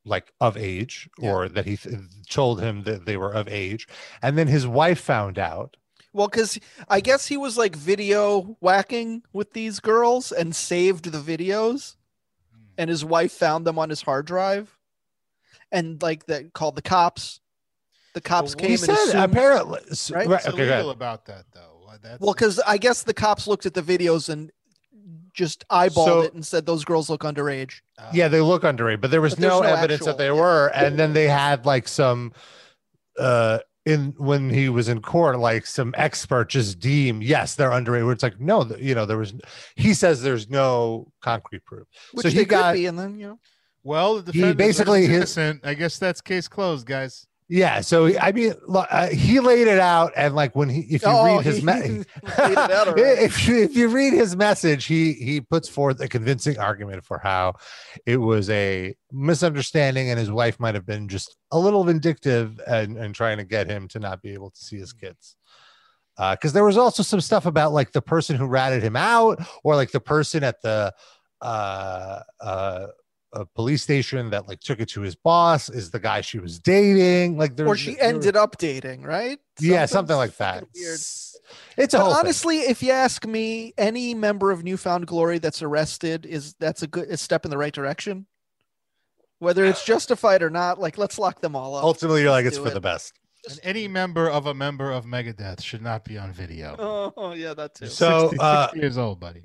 like 0.06 0.32
of 0.40 0.58
age 0.58 1.10
or 1.20 1.48
that 1.50 1.66
he 1.66 1.78
th- 1.78 1.96
told 2.30 2.62
him 2.62 2.84
that 2.84 3.06
they 3.06 3.18
were 3.18 3.32
of 3.32 3.48
age. 3.48 3.88
And 4.22 4.38
then 4.38 4.48
his 4.48 4.66
wife 4.66 5.00
found 5.00 5.38
out. 5.38 5.78
Well, 6.14 6.28
because 6.28 6.60
I 6.90 7.00
guess 7.00 7.28
he 7.28 7.38
was 7.38 7.58
like 7.58 7.76
video 7.76 8.58
whacking 8.60 9.24
with 9.32 9.54
these 9.54 9.80
girls 9.80 10.32
and 10.32 10.56
saved 10.56 11.06
the 11.06 11.20
videos, 11.20 11.96
hmm. 12.54 12.64
and 12.78 12.90
his 12.90 13.06
wife 13.06 13.32
found 13.32 13.66
them 13.66 13.80
on 13.80 13.90
his 13.90 14.02
hard 14.02 14.26
drive, 14.26 14.78
and 15.72 16.02
like 16.02 16.26
that 16.26 16.54
called 16.54 16.76
the 16.76 16.82
cops. 16.82 17.40
The 18.14 18.20
cops 18.22 18.56
Well, 18.56 18.60
came 18.60 18.68
he 18.70 18.74
and 18.74 18.82
said 18.82 18.96
assumed, 18.96 19.24
apparently 19.24 19.80
s- 19.90 20.12
right? 20.12 20.28
right, 20.28 20.46
okay 20.46 20.68
illegal 20.68 20.90
about 20.90 21.26
that 21.28 21.46
though? 21.54 21.70
That's, 22.02 22.20
well, 22.20 22.34
because 22.34 22.60
I 22.66 22.78
guess 22.78 23.04
the 23.04 23.14
cops 23.14 23.48
looked 23.48 23.66
at 23.66 23.74
the 23.74 23.82
videos 23.82 24.28
and 24.30 24.52
just 25.34 25.66
eyeballed 25.70 26.06
So- 26.06 26.22
it 26.22 26.34
and 26.34 26.46
said 26.46 26.66
those 26.66 26.84
girls 26.86 27.10
look 27.10 27.22
underage. 27.22 27.82
uh, 27.98 28.10
yeah 28.14 28.28
they 28.28 28.42
look 28.42 28.64
underage 28.64 29.02
but 29.02 29.12
there 29.12 29.22
was 29.22 29.36
But 29.36 29.42
no, 29.42 29.60
no 29.62 29.68
evidence 29.68 30.06
that 30.06 30.12
actual- 30.12 30.18
they 30.18 30.26
yeah. 30.26 30.42
were 30.42 30.68
and 30.74 30.98
then 31.00 31.14
they 31.14 31.28
had 31.28 31.66
like 31.66 31.88
some 31.88 32.34
uh 33.20 33.60
in 33.86 34.14
when 34.18 34.50
he 34.50 34.70
was 34.70 34.88
in 34.90 35.02
court 35.02 35.40
like 35.40 35.66
some 35.66 35.94
expert 35.98 36.50
just 36.50 36.80
deem 36.80 37.22
yes 37.22 37.56
they're 37.56 37.72
underage 37.72 38.04
where 38.04 38.14
it's 38.14 38.22
like 38.24 38.40
no 38.40 38.64
th- 38.64 38.80
you 38.80 38.94
know 38.94 39.06
there 39.08 39.18
was 39.18 39.34
he 39.76 39.94
says 39.94 40.22
there's 40.22 40.50
no 40.50 41.12
concrete 41.22 41.66
proof 41.66 41.88
Which 42.14 42.24
so 42.24 42.30
they 42.30 42.36
he 42.40 42.46
got 42.46 42.74
could 42.74 42.80
be, 42.80 42.86
and 42.86 42.98
then 43.00 43.18
you 43.18 43.28
know, 43.28 43.40
Well, 43.84 44.22
the 44.22 44.32
He 44.32 44.40
defendant 44.40 44.58
basically- 44.60 45.00
basically 45.00 45.02
his- 45.08 45.38
innocent. 45.38 45.66
I 45.66 45.74
guess 45.74 45.98
that's 45.98 46.22
case 46.22 46.48
closed, 46.48 46.86
guys. 46.86 47.26
Yeah, 47.54 47.82
so 47.82 48.18
I 48.18 48.32
mean, 48.32 48.54
uh, 48.74 49.08
he 49.08 49.42
laid 49.42 49.68
it 49.68 49.78
out, 49.78 50.14
and 50.16 50.34
like 50.34 50.56
when 50.56 50.70
he, 50.70 50.84
if 50.84 51.02
you 51.04 51.10
Oh, 51.12 51.26
read 51.26 51.44
his, 51.46 51.62
me- 51.62 52.06
out 52.38 52.88
already. 52.88 53.26
if 53.26 53.46
you 53.46 53.58
if 53.62 53.76
you 53.76 53.90
read 53.90 54.14
his 54.14 54.38
message, 54.38 54.86
he 54.86 55.12
he 55.12 55.42
puts 55.42 55.68
forth 55.68 56.00
a 56.00 56.08
convincing 56.08 56.58
argument 56.60 57.04
for 57.04 57.18
how 57.20 57.56
it 58.06 58.16
was 58.16 58.50
a 58.50 58.96
misunderstanding, 59.12 60.10
and 60.10 60.18
his 60.18 60.32
wife 60.32 60.62
might 60.62 60.76
have 60.76 60.86
been 60.86 61.10
just 61.10 61.36
a 61.52 61.60
little 61.60 61.84
vindictive 61.84 62.58
and 62.66 62.96
and 62.96 63.14
trying 63.14 63.38
to 63.38 63.44
get 63.44 63.68
him 63.70 63.90
to 63.90 64.00
not 64.00 64.22
be 64.22 64.32
able 64.34 64.52
to 64.52 64.64
see 64.64 64.78
his 64.78 64.94
kids. 64.94 65.36
Because 66.18 66.54
there 66.54 66.64
was 66.64 66.78
also 66.78 67.04
some 67.04 67.20
stuff 67.20 67.46
about 67.46 67.74
like 67.74 67.92
the 67.92 68.02
person 68.02 68.38
who 68.38 68.46
ratted 68.48 68.82
him 68.82 68.96
out, 68.96 69.42
or 69.66 69.76
like 69.76 69.92
the 69.92 70.00
person 70.00 70.42
at 70.46 70.62
the 70.62 70.94
uh 71.42 72.22
uh 72.40 72.88
a 73.34 73.46
police 73.46 73.82
station 73.82 74.30
that 74.32 74.48
like 74.48 74.60
took 74.60 74.80
it 74.80 74.90
to 74.90 75.02
his 75.02 75.16
boss 75.16 75.70
is 75.70 75.92
the 75.92 76.00
guy 76.00 76.20
she 76.22 76.38
was 76.40 76.60
dating 76.60 77.38
like 77.38 77.56
there 77.56 77.66
or 77.68 77.76
she 77.78 77.98
ended 78.00 78.36
up 78.36 78.58
dating, 78.58 79.04
right? 79.04 79.40
yeah 79.60 79.86
something 79.86 80.16
like 80.18 80.36
that 80.38 80.66
Weird. 80.76 81.00
it's 81.00 81.94
a 81.94 81.98
But 81.98 82.00
whole 82.00 82.12
thing. 82.14 82.20
honestly, 82.20 82.58
if 82.60 82.82
you 82.84 82.92
ask 82.92 83.26
me, 83.26 83.74
any 83.78 84.14
member 84.14 84.52
of 84.52 84.64
New 84.64 84.76
Found 84.78 85.08
Glory 85.08 85.38
that's 85.40 85.62
arrested 85.62 86.26
is 86.26 86.56
that's 86.60 86.82
a 86.84 86.88
good 86.88 87.08
a 87.10 87.18
step 87.18 87.46
in 87.46 87.52
the 87.52 87.58
right 87.58 87.74
direction. 87.74 88.26
Whether 89.40 89.66
it's 89.66 89.84
justified 89.84 90.44
or 90.44 90.50
not, 90.50 90.80
like 90.80 90.98
let's 90.98 91.18
lock 91.18 91.42
them 91.42 91.56
all 91.56 91.76
up. 91.76 91.84
ultimately 91.84 92.22
you're 92.22 92.32
like 92.32 92.46
it's 92.46 92.58
for 92.58 92.68
it. 92.68 92.74
the 92.74 92.82
best 92.82 93.14
And 93.50 93.60
any 93.64 93.88
member 93.88 94.30
of 94.30 94.46
a 94.46 94.54
member 94.54 94.92
of 94.92 95.06
Megadeth 95.06 95.62
should 95.64 95.82
not 95.82 96.04
be 96.06 96.18
on 96.18 96.32
video. 96.34 96.76
Oh 97.18 97.34
yeah, 97.34 97.54
that's 97.54 97.80
too. 97.80 97.88
So, 97.88 98.30
60 98.30 98.38
uh, 98.40 98.64
60 98.68 98.80
years 98.80 98.98
old, 98.98 99.20
buddy. 99.20 99.44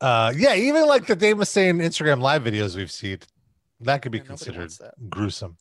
Uh 0.00 0.32
yeah 0.36 0.54
even 0.54 0.86
like 0.86 1.06
the 1.06 1.16
Dave 1.16 1.36
Mustaine 1.36 1.82
Instagram 1.82 2.20
live 2.20 2.42
videos 2.42 2.76
we've 2.76 2.90
seen 2.90 3.18
that 3.80 4.02
could 4.02 4.12
be 4.12 4.18
Yeah, 4.18 4.24
considered 4.24 4.72
gruesome. 5.08 5.56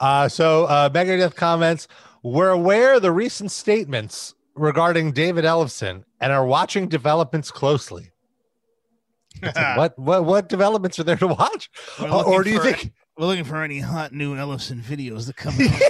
Uh 0.00 0.28
so 0.28 0.64
uh 0.66 0.88
Megadeth 0.90 1.34
comments 1.34 1.88
we're 2.22 2.50
aware 2.50 2.94
of 2.94 3.02
the 3.02 3.12
recent 3.12 3.50
statements 3.50 4.34
regarding 4.54 5.12
David 5.12 5.44
Ellefson 5.44 6.04
and 6.20 6.32
are 6.32 6.44
watching 6.44 6.88
developments 6.88 7.50
closely. 7.50 8.10
Like, 9.42 9.56
what 9.76 9.98
what 9.98 10.24
what 10.24 10.48
developments 10.48 10.98
are 10.98 11.04
there 11.04 11.16
to 11.16 11.28
watch? 11.28 11.70
Looking 11.98 12.32
or 12.32 12.42
do 12.42 12.50
you 12.50 12.60
think 12.60 12.92
We're 13.18 13.26
looking 13.26 13.44
for 13.44 13.62
any 13.64 13.80
hot 13.80 14.12
new 14.12 14.36
Ellefson 14.36 14.80
videos 14.80 15.26
to 15.26 15.32
come 15.32 15.52
out. 15.60 15.80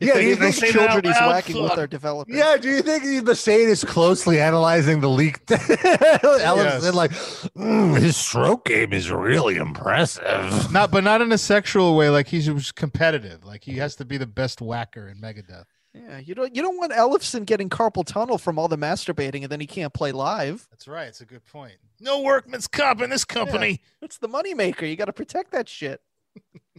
yeah 0.00 0.14
do 0.14 0.22
you 0.22 0.34
think 0.34 0.54
say 0.56 0.72
that 0.72 0.78
children 0.78 1.04
he's 1.04 1.14
loud, 1.14 1.28
whacking 1.28 1.62
with 1.62 1.70
fuck. 1.70 1.78
are 1.78 1.86
developing. 1.86 2.34
Yeah, 2.36 2.56
do 2.56 2.68
you 2.68 2.82
think 2.82 3.04
Mustaine 3.04 3.68
is 3.68 3.84
closely 3.84 4.40
analyzing 4.40 5.00
the 5.00 5.08
leaked 5.08 5.46
Ellefson? 5.46 6.82
Yes. 6.82 6.94
Like, 6.94 7.12
"Mm, 7.12 8.00
his 8.00 8.16
stroke 8.16 8.64
game 8.64 8.92
is 8.92 9.10
really 9.10 9.56
impressive. 9.56 10.72
Not, 10.72 10.90
but 10.90 11.04
not 11.04 11.20
in 11.20 11.30
a 11.30 11.38
sexual 11.38 11.96
way. 11.96 12.10
Like 12.10 12.26
he's 12.26 12.46
just 12.46 12.74
competitive. 12.74 13.44
Like 13.44 13.62
he 13.62 13.74
has 13.76 13.94
to 13.96 14.04
be 14.04 14.16
the 14.18 14.26
best 14.26 14.60
whacker 14.60 15.08
in 15.08 15.18
Megadeth. 15.20 15.66
Yeah, 15.94 16.18
you 16.18 16.34
don't 16.34 16.56
you 16.56 16.62
don't 16.62 16.78
want 16.78 16.90
Ellefson 16.92 17.44
getting 17.44 17.68
carpal 17.68 18.04
tunnel 18.04 18.38
from 18.38 18.58
all 18.58 18.66
the 18.66 18.78
masturbating 18.78 19.42
and 19.42 19.52
then 19.52 19.60
he 19.60 19.66
can't 19.66 19.92
play 19.94 20.10
live. 20.10 20.66
That's 20.70 20.88
right. 20.88 21.06
It's 21.06 21.20
a 21.20 21.26
good 21.26 21.44
point. 21.44 21.74
no 22.00 22.22
workman's 22.22 22.66
comp 22.66 23.02
in 23.02 23.10
this 23.10 23.24
company. 23.24 23.80
It's 24.00 24.18
the 24.18 24.28
moneymaker. 24.28 24.88
You 24.88 24.96
got 24.96 25.04
to 25.04 25.12
protect 25.12 25.52
that 25.52 25.68
shit. 25.68 26.00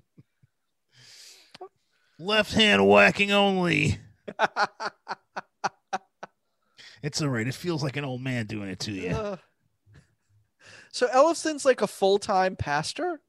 Left 2.24 2.53
hand 2.53 2.88
whacking 2.88 3.32
only. 3.32 3.99
It's 7.01 7.21
all 7.21 7.28
right. 7.28 7.45
It 7.45 7.53
feels 7.53 7.84
like 7.84 7.97
an 7.97 8.05
old 8.05 8.21
man 8.21 8.45
doing 8.45 8.69
it 8.69 8.80
to 8.80 8.91
you. 8.93 9.09
Uh, 9.09 9.36
so 10.89 11.07
Ellefson's 11.07 11.65
like 11.65 11.82
a 11.82 11.88
full 11.88 12.17
time 12.17 12.55
pastor, 12.55 13.19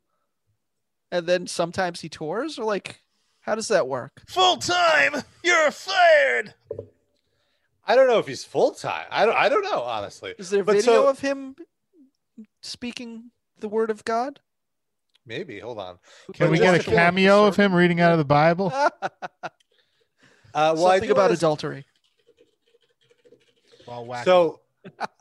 and 1.10 1.26
then 1.26 1.48
sometimes 1.48 2.00
he 2.00 2.08
tours, 2.08 2.56
or 2.56 2.64
like, 2.64 3.00
how 3.40 3.56
does 3.56 3.66
that 3.68 3.88
work? 3.88 4.22
Full 4.28 4.58
time, 4.58 5.24
you're 5.42 5.72
fired. 5.72 6.54
I 7.84 7.96
don't 7.96 8.06
know 8.06 8.20
if 8.20 8.28
he's 8.28 8.44
full 8.44 8.70
time. 8.70 9.06
I 9.10 9.26
don't. 9.26 9.34
I 9.36 9.48
don't 9.48 9.64
know 9.64 9.82
honestly. 9.82 10.34
Is 10.38 10.50
there 10.50 10.62
But 10.62 10.76
video 10.76 10.92
so- 10.92 11.08
of 11.08 11.18
him 11.18 11.56
speaking 12.62 13.32
the 13.58 13.68
word 13.68 13.90
of 13.90 14.04
God? 14.04 14.38
Maybe. 15.26 15.58
Hold 15.60 15.78
on. 15.78 15.98
Can 16.34 16.46
But 16.46 16.50
we 16.50 16.58
get 16.58 16.74
a 16.74 16.78
to 16.78 16.84
show 16.84 16.90
cameo 16.92 17.46
of 17.46 17.56
him 17.56 17.74
reading 17.74 18.00
out 18.00 18.12
of 18.12 18.18
the 18.18 18.24
Bible? 18.24 18.72
Uh, 20.56 20.72
well, 20.76 20.86
I 20.86 20.90
Something 20.98 21.08
do 21.08 21.12
about 21.14 21.22
wanna- 21.22 21.34
adultery. 21.34 21.84
While 23.86 24.06
whacking. 24.06 24.24
So, 24.24 24.60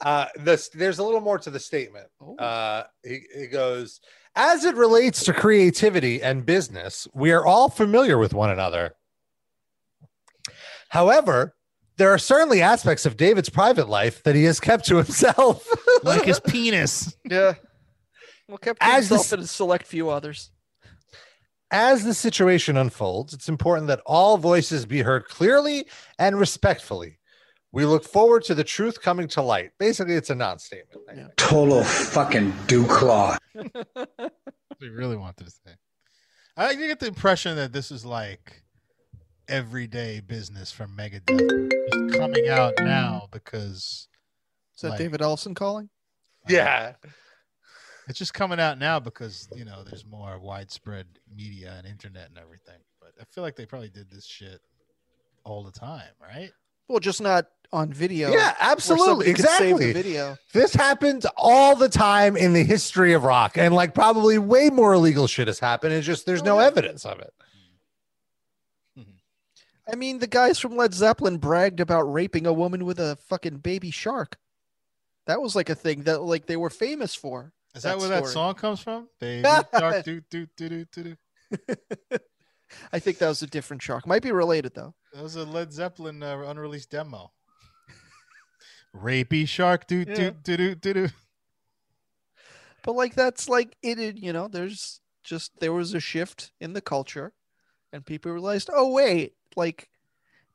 uh, 0.06 0.28
this 0.36 0.70
there's 0.70 1.00
a 1.00 1.04
little 1.04 1.22
more 1.22 1.40
to 1.40 1.50
the 1.50 1.60
statement. 1.60 2.06
Oh. 2.22 2.36
Uh, 2.36 2.84
he, 3.04 3.22
he 3.36 3.48
goes, 3.48 4.00
as 4.36 4.64
it 4.64 4.76
relates 4.76 5.24
to 5.24 5.34
creativity 5.34 6.22
and 6.22 6.46
business, 6.46 7.08
we 7.16 7.32
are 7.32 7.44
all 7.44 7.68
familiar 7.70 8.20
with 8.20 8.36
one 8.36 8.52
another. 8.52 8.94
However, 10.90 11.56
there 11.98 12.12
are 12.12 12.20
certainly 12.20 12.62
aspects 12.62 13.06
of 13.08 13.18
David's 13.18 13.50
private 13.50 13.90
life 13.90 14.22
that 14.24 14.36
he 14.36 14.44
has 14.44 14.60
kept 14.60 14.86
to 14.90 14.98
himself. 14.98 15.68
Like 16.04 16.26
his 16.26 16.40
penis. 16.48 17.18
yeah. 17.28 17.54
Well, 18.48 18.58
kept 18.58 18.80
As 18.82 19.08
himself 19.10 19.22
this- 19.22 19.32
and 19.34 19.44
a 19.44 19.48
select 19.48 19.88
few 19.88 20.10
others. 20.10 20.52
As 21.72 22.04
the 22.04 22.14
situation 22.14 22.78
unfolds, 22.78 23.34
it's 23.34 23.50
important 23.50 23.88
that 23.88 24.02
all 24.06 24.38
voices 24.38 24.86
be 24.86 25.02
heard 25.02 25.26
clearly 25.28 25.88
and 26.20 26.38
respectfully. 26.40 27.20
We 27.72 27.86
look 27.86 28.04
forward 28.04 28.44
to 28.44 28.54
the 28.54 28.64
truth 28.64 29.02
coming 29.02 29.28
to 29.30 29.42
light. 29.42 29.72
Basically, 29.80 30.14
it's 30.14 30.30
a 30.30 30.36
non-statement. 30.36 31.02
Yeah. 31.16 31.28
Total 31.38 31.84
fucking 31.84 32.52
dewclaw. 32.68 33.38
we 34.80 34.90
really 34.90 35.18
want 35.18 35.38
this 35.38 35.60
thing. 35.66 35.74
I 36.56 36.76
get 36.76 37.00
the 37.00 37.08
impression 37.08 37.56
that 37.56 37.74
this 37.74 37.90
is 37.90 38.06
like 38.06 38.62
everyday 39.48 40.20
business 40.20 40.72
from 40.72 40.96
Megadeth, 40.96 41.28
just 41.92 42.20
coming 42.20 42.48
out 42.50 42.76
now 42.82 43.28
because 43.32 44.08
Is 44.76 44.82
that 44.82 44.90
Like- 44.90 45.00
David 45.00 45.22
Ellefson 45.22 45.56
calling? 45.56 45.90
Yeah. 46.48 46.94
It's 48.08 48.20
just 48.20 48.34
coming 48.34 48.60
out 48.60 48.78
now 48.78 49.00
because 49.00 49.48
you 49.56 49.66
know 49.66 49.84
there's 49.84 50.06
more 50.06 50.40
widespread 50.40 51.08
media 51.36 51.76
and 51.78 51.88
internet 51.88 52.30
and 52.30 52.38
everything. 52.38 52.80
But 53.00 53.12
I 53.20 53.24
feel 53.26 53.44
like 53.44 53.56
they 53.56 53.66
probably 53.66 53.90
did 53.90 54.10
this 54.10 54.26
shit 54.26 54.62
all 55.44 55.64
the 55.64 55.72
time, 55.72 56.12
right? 56.22 56.52
Well, 56.88 57.00
just 57.00 57.22
not 57.22 57.48
on 57.72 57.92
video. 57.92 58.32
Yeah, 58.32 58.56
absolutely. 58.60 59.34
somebody 59.34 59.42
save 59.42 59.78
the 59.78 59.90
Exactly. 59.90 59.94
video. 59.94 60.38
This 60.54 60.74
happens 60.74 61.26
all 61.38 61.76
the 61.76 61.90
time 61.90 62.38
in 62.38 62.54
the 62.54 62.64
history 62.64 63.14
of 63.14 63.24
rock, 63.24 63.58
and 63.58 63.74
like 63.74 63.94
probably 63.94 64.38
way 64.38 64.70
more 64.70 64.94
illegal 64.94 65.28
shit 65.28 65.48
has 65.48 65.60
happened. 65.60 65.94
It's 65.94 66.06
just 66.06 66.26
there's 66.26 66.44
no 66.44 66.60
evidence 66.60 67.06
of 67.06 67.20
it. 67.20 67.34
Mm-hmm. 69.00 69.92
I 69.92 69.96
mean, 69.96 70.20
the 70.20 70.28
guys 70.28 70.60
from 70.60 70.76
Led 70.76 70.94
Zeppelin 70.94 71.38
bragged 71.38 71.80
about 71.80 72.04
raping 72.04 72.46
a 72.46 72.54
woman 72.54 72.86
with 72.86 73.00
a 73.00 73.16
fucking 73.28 73.58
baby 73.58 73.92
shark. 73.92 74.38
That 75.26 75.42
was 75.42 75.56
like 75.56 75.70
a 75.70 75.76
thing 75.76 76.04
that 76.04 76.22
like 76.22 76.46
they 76.46 76.58
were 76.58 76.70
famous 76.70 77.16
for. 77.16 77.54
Is 77.76 77.84
that, 77.84 77.94
That 77.94 78.00
where 78.00 78.10
that 78.10 78.28
song 78.28 78.54
comes 78.56 78.80
from? 78.82 79.08
Baby 79.20 79.48
shark, 79.78 80.04
do 80.06 80.22
do 80.30 80.48
do 80.58 80.70
do 80.70 80.86
do 80.92 81.04
do. 81.04 82.18
I 82.92 83.00
think 83.00 83.18
that 83.20 83.28
was 83.28 83.42
a 83.42 83.48
different 83.48 83.82
shark. 83.82 84.08
Might 84.08 84.22
be 84.24 84.32
related 84.32 84.74
though. 84.74 84.94
That 85.14 85.24
was 85.24 85.36
a 85.36 85.44
Led 85.44 85.72
Zeppelin 85.74 86.22
uh, 86.24 86.40
unreleased 86.48 86.90
demo. 86.90 87.32
Rapey 88.96 89.48
shark, 89.48 89.88
do 89.88 90.06
Yeah. 90.08 90.32
do 90.32 90.32
do 90.58 90.76
do 90.76 90.94
do. 90.94 91.08
But 92.84 92.94
like 92.96 93.16
that's 93.16 93.48
like 93.50 93.76
it, 93.82 94.18
you 94.18 94.34
know, 94.34 94.48
there's 94.48 95.00
just 95.24 95.60
there 95.60 95.74
was 95.74 95.94
a 95.94 96.00
shift 96.00 96.52
in 96.60 96.74
the 96.74 96.82
culture 96.82 97.34
and 97.92 98.06
people 98.06 98.32
realized, 98.32 98.70
"Oh 98.72 98.92
wait, 98.92 99.34
like 99.56 99.90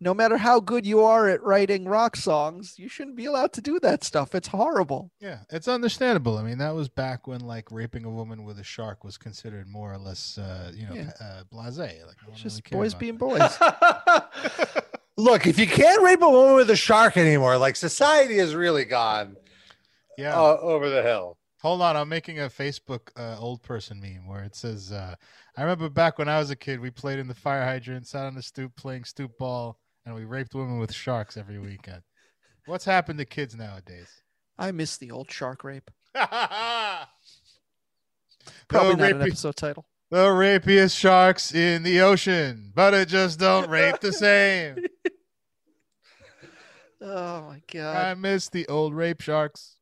no 0.00 0.14
matter 0.14 0.36
how 0.38 0.60
good 0.60 0.86
you 0.86 1.00
are 1.02 1.28
at 1.28 1.42
writing 1.42 1.84
rock 1.84 2.14
songs, 2.16 2.74
you 2.78 2.88
shouldn't 2.88 3.16
be 3.16 3.24
allowed 3.24 3.52
to 3.54 3.60
do 3.60 3.80
that 3.80 4.04
stuff. 4.04 4.34
It's 4.34 4.48
horrible. 4.48 5.10
Yeah, 5.20 5.40
it's 5.50 5.66
understandable. 5.68 6.38
I 6.38 6.42
mean, 6.42 6.58
that 6.58 6.74
was 6.74 6.88
back 6.88 7.26
when 7.26 7.40
like 7.40 7.70
raping 7.72 8.04
a 8.04 8.10
woman 8.10 8.44
with 8.44 8.58
a 8.60 8.64
shark 8.64 9.02
was 9.02 9.18
considered 9.18 9.66
more 9.66 9.92
or 9.92 9.98
less, 9.98 10.38
uh, 10.38 10.70
you 10.74 10.86
know, 10.86 10.94
Yeah. 10.94 11.10
uh, 11.20 11.42
blasé. 11.52 12.06
Like, 12.06 12.16
no 12.26 12.32
It's 12.32 12.40
just 12.42 12.70
really 12.70 12.84
boys 12.84 12.94
being 12.94 13.18
that. 13.18 13.58
boys. 13.58 14.82
Look, 15.16 15.46
if 15.48 15.58
you 15.58 15.66
can't 15.66 16.00
rape 16.02 16.22
a 16.22 16.30
woman 16.30 16.54
with 16.54 16.70
a 16.70 16.76
shark 16.76 17.16
anymore, 17.16 17.58
like 17.58 17.74
society 17.74 18.38
has 18.38 18.54
really 18.54 18.84
gone 18.84 19.36
Yeah. 20.16 20.38
uh, 20.40 20.58
over 20.60 20.88
the 20.88 21.02
hill. 21.02 21.36
Hold 21.62 21.82
on, 21.82 21.96
I'm 21.96 22.08
making 22.08 22.38
a 22.38 22.44
Facebook 22.48 23.10
uh, 23.16 23.36
old 23.40 23.64
person 23.64 24.00
meme 24.00 24.28
where 24.28 24.44
it 24.44 24.54
says, 24.54 24.92
uh, 24.92 25.16
"I 25.56 25.62
remember 25.62 25.88
back 25.88 26.16
when 26.16 26.28
I 26.28 26.38
was 26.38 26.50
a 26.50 26.56
kid, 26.56 26.78
we 26.78 26.92
played 26.92 27.18
in 27.18 27.26
the 27.26 27.34
fire 27.34 27.64
hydrant, 27.64 28.06
sat 28.06 28.26
on 28.26 28.36
the 28.36 28.42
stoop 28.44 28.76
playing 28.76 29.02
stoop 29.02 29.36
ball, 29.38 29.76
and 30.08 30.16
we 30.16 30.24
raped 30.24 30.54
women 30.54 30.78
with 30.78 30.92
sharks 30.92 31.36
every 31.36 31.58
weekend." 31.58 32.02
What's 32.66 32.84
happened 32.84 33.18
to 33.18 33.24
kids 33.24 33.54
nowadays? 33.54 34.22
I 34.58 34.72
miss 34.72 34.96
the 34.96 35.10
old 35.10 35.30
shark 35.30 35.64
rape. 35.64 35.90
the 36.14 37.06
Probably 38.68 38.96
not 38.96 39.12
an 39.12 39.22
episode 39.22 39.56
title. 39.56 39.86
the 40.10 40.26
rapiest 40.26 40.96
sharks 40.96 41.54
in 41.54 41.82
the 41.82 42.00
ocean, 42.00 42.72
but 42.74 42.92
it 42.94 43.08
just 43.08 43.38
don't 43.38 43.70
rape 43.70 44.00
the 44.00 44.12
same. 44.12 44.76
Oh 47.00 47.42
my 47.42 47.62
god! 47.72 47.96
I 47.96 48.14
miss 48.14 48.48
the 48.48 48.66
old 48.66 48.92
rape 48.92 49.20
sharks. 49.20 49.76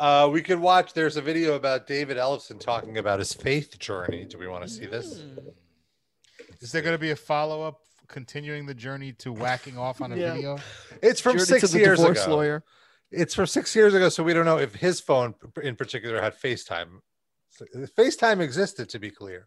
Uh, 0.00 0.30
we 0.32 0.40
could 0.40 0.58
watch. 0.58 0.94
There's 0.94 1.18
a 1.18 1.20
video 1.20 1.56
about 1.56 1.86
David 1.86 2.16
Ellefson 2.16 2.58
talking 2.58 2.96
about 2.96 3.18
his 3.18 3.34
faith 3.34 3.78
journey. 3.78 4.24
Do 4.24 4.38
we 4.38 4.48
want 4.48 4.64
to 4.64 4.68
see 4.70 4.86
this? 4.86 5.20
Hmm. 5.20 5.48
Is 6.60 6.72
there 6.72 6.80
going 6.80 6.94
to 6.94 6.98
be 6.98 7.10
a 7.10 7.16
follow 7.16 7.62
up 7.62 7.80
continuing 8.14 8.64
the 8.64 8.74
journey 8.74 9.12
to 9.12 9.32
whacking 9.44 9.76
off 9.76 10.00
on 10.00 10.12
a 10.12 10.16
Yeah. 10.16 10.34
video? 10.34 10.58
It's 11.02 11.20
from 11.20 11.32
Journey 11.32 11.44
six 11.46 11.60
to 11.62 11.66
the 11.68 11.78
years 11.80 11.98
divorce 11.98 12.22
ago. 12.22 12.36
lawyer. 12.36 12.64
It's 13.10 13.34
from 13.34 13.46
six 13.46 13.74
years 13.76 13.92
ago, 13.92 14.08
so 14.08 14.22
we 14.22 14.32
don't 14.32 14.46
know 14.46 14.58
if 14.58 14.74
his 14.76 15.00
phone 15.00 15.34
in 15.62 15.76
particular 15.76 16.20
had 16.22 16.34
FaceTime. 16.34 17.00
FaceTime 17.98 18.40
existed, 18.40 18.88
to 18.88 18.98
be 18.98 19.10
clear. 19.10 19.46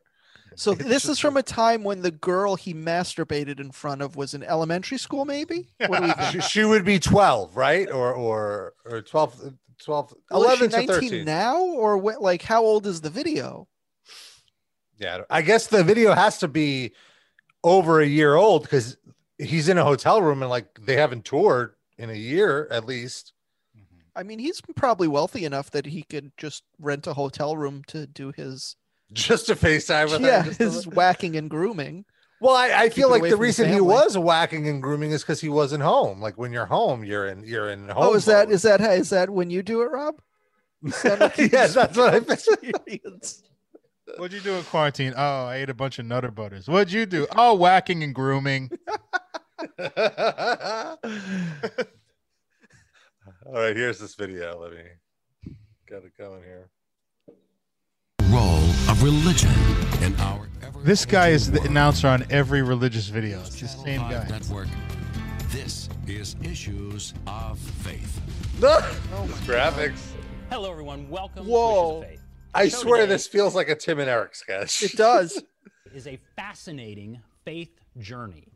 So 0.56 0.72
It's 0.72 0.84
this 0.84 1.06
is 1.10 1.20
from 1.20 1.36
a 1.38 1.44
time 1.44 1.84
when 1.84 2.02
the 2.02 2.12
girl 2.12 2.56
he 2.56 2.74
masturbated 2.74 3.60
in 3.60 3.72
front 3.72 4.02
of 4.02 4.16
was 4.16 4.34
in 4.34 4.44
elementary 4.44 4.98
school, 4.98 5.26
maybe? 5.26 5.70
What 5.88 6.00
do 6.02 6.08
we 6.08 6.12
think? 6.14 6.32
she, 6.32 6.42
she 6.42 6.64
would 6.64 6.86
be 6.86 7.00
12, 7.00 7.56
right? 7.58 7.90
Or 7.92 8.14
or 8.14 8.74
or 8.86 9.02
12, 9.02 9.54
12 9.84 10.14
Well, 10.32 10.44
is 10.44 10.60
she 10.60 10.66
11 10.66 10.70
to 10.70 10.78
19 10.78 11.10
13. 11.10 11.26
now, 11.26 11.62
or 11.62 11.98
what, 11.98 12.22
like 12.22 12.44
how 12.44 12.64
old 12.64 12.86
is 12.88 13.02
the 13.02 13.10
video? 13.10 13.68
Yeah, 14.98 15.24
I 15.30 15.42
guess 15.42 15.68
the 15.68 15.84
video 15.84 16.14
has 16.14 16.38
to 16.40 16.48
be 16.48 16.94
over 17.64 18.00
a 18.02 18.06
year 18.06 18.36
old 18.36 18.64
because 18.64 18.98
he's 19.38 19.70
in 19.70 19.78
a 19.78 19.84
hotel 19.84 20.22
room 20.22 20.42
and 20.42 20.50
like 20.50 20.68
they 20.82 20.96
haven't 20.96 21.26
toured 21.26 21.76
in 21.98 22.10
a 22.10 22.14
year 22.14 22.68
at 22.72 22.86
least. 22.86 23.34
I 24.16 24.24
mean, 24.24 24.40
he's 24.40 24.62
probably 24.76 25.08
wealthy 25.08 25.46
enough 25.46 25.70
that 25.72 25.86
he 25.86 26.02
could 26.04 26.32
just 26.38 26.64
rent 26.80 27.06
a 27.06 27.14
hotel 27.14 27.56
room 27.56 27.84
to 27.88 28.08
do 28.08 28.32
his 28.36 28.76
Just 29.14 29.46
to 29.48 29.56
FaceTime 29.56 30.12
with 30.12 30.22
yeah 30.22 30.40
her. 30.42 30.46
just 30.48 30.58
to- 30.60 30.64
his 30.66 30.88
whacking 30.88 31.36
and 31.36 31.50
grooming. 31.50 32.06
Well, 32.40 32.56
I, 32.56 32.84
I 32.84 32.90
feel 32.90 33.10
like 33.10 33.24
the 33.24 33.30
from 33.30 33.38
the 33.40 33.42
reason 33.42 33.74
he 33.74 33.82
was 33.82 34.16
whacking 34.16 34.68
and 34.68 34.82
grooming 34.82 35.10
is 35.12 35.24
because 35.24 35.42
he 35.42 35.50
wasn't 35.50 35.82
home. 35.82 36.22
Like 36.22 36.38
when 36.38 36.52
you're 36.52 36.68
home, 36.68 37.04
you're 37.04 37.28
in 37.28 37.44
you're 37.44 37.70
in 37.70 37.90
home. 37.90 38.04
oh, 38.10 38.14
is 38.14 38.26
that 38.26 38.52
is 38.52 38.62
that 38.62 38.80
mode. 38.80 38.90
is 38.92 38.96
that 38.96 39.00
is 39.02 39.10
that 39.10 39.30
when 39.32 39.50
you 39.50 39.64
do 39.64 39.82
it, 39.82 39.90
Rob? 39.92 40.16
Yes, 41.38 41.74
that's 41.74 41.98
what 41.98 42.14
I 42.14 42.18
experience. 42.34 43.42
What'd 44.16 44.34
you 44.34 44.40
do 44.40 44.56
in 44.56 44.64
quarantine? 44.64 45.14
Oh, 45.16 45.46
I 45.46 45.58
ate 45.58 45.70
a 45.70 45.74
bunch 45.74 46.00
of 46.00 46.06
Nutter 46.06 46.32
Butters. 46.32 46.68
What'd 46.68 46.92
you 46.94 47.06
do? 47.06 47.28
Oh, 47.36 47.56
whacking 47.56 48.04
and 48.04 48.16
grooming. 48.16 48.72
All 49.80 49.88
right, 53.54 53.76
here's 53.76 54.00
this 54.00 54.16
video. 54.16 54.60
Let 54.60 54.72
me 54.72 54.84
get 55.88 56.04
it 56.04 56.14
going 56.18 56.44
here. 56.44 56.70
role 58.30 58.64
of 58.90 59.04
religion 59.04 59.52
in 60.02 60.16
our 60.22 60.48
ever 60.64 60.80
This 60.82 61.06
guy 61.06 61.30
is 61.30 61.52
the 61.52 61.60
world. 61.60 61.70
announcer 61.72 62.08
on 62.08 62.26
every 62.30 62.62
religious 62.62 63.08
video. 63.10 63.40
It's 63.42 63.60
the 63.60 63.68
same 63.68 64.02
guy. 64.02 64.26
Network. 64.30 64.68
This 65.50 65.90
is 66.08 66.36
Issues 66.44 67.14
of 67.26 67.60
Faith. 67.60 68.22
Graphics. 68.60 70.12
Hello, 70.50 70.72
everyone. 70.72 71.10
Welcome 71.10 71.46
Whoa. 71.46 71.94
to 71.94 72.00
Wishes 72.00 72.04
of 72.04 72.10
Faith. 72.10 72.27
I 72.58 72.70
swear 72.70 73.02
today 73.02 73.14
this 73.14 73.28
feels 73.28 73.54
like 73.54 73.70
a 73.70 73.76
Tim 73.76 74.00
and 74.00 74.10
Eric 74.10 74.34
sketch. 74.34 74.82
It 74.82 74.94
does. 74.94 75.44
is 75.94 76.08
a 76.08 76.18
fascinating 76.36 77.20
faith 77.46 77.80
journey. 78.00 78.48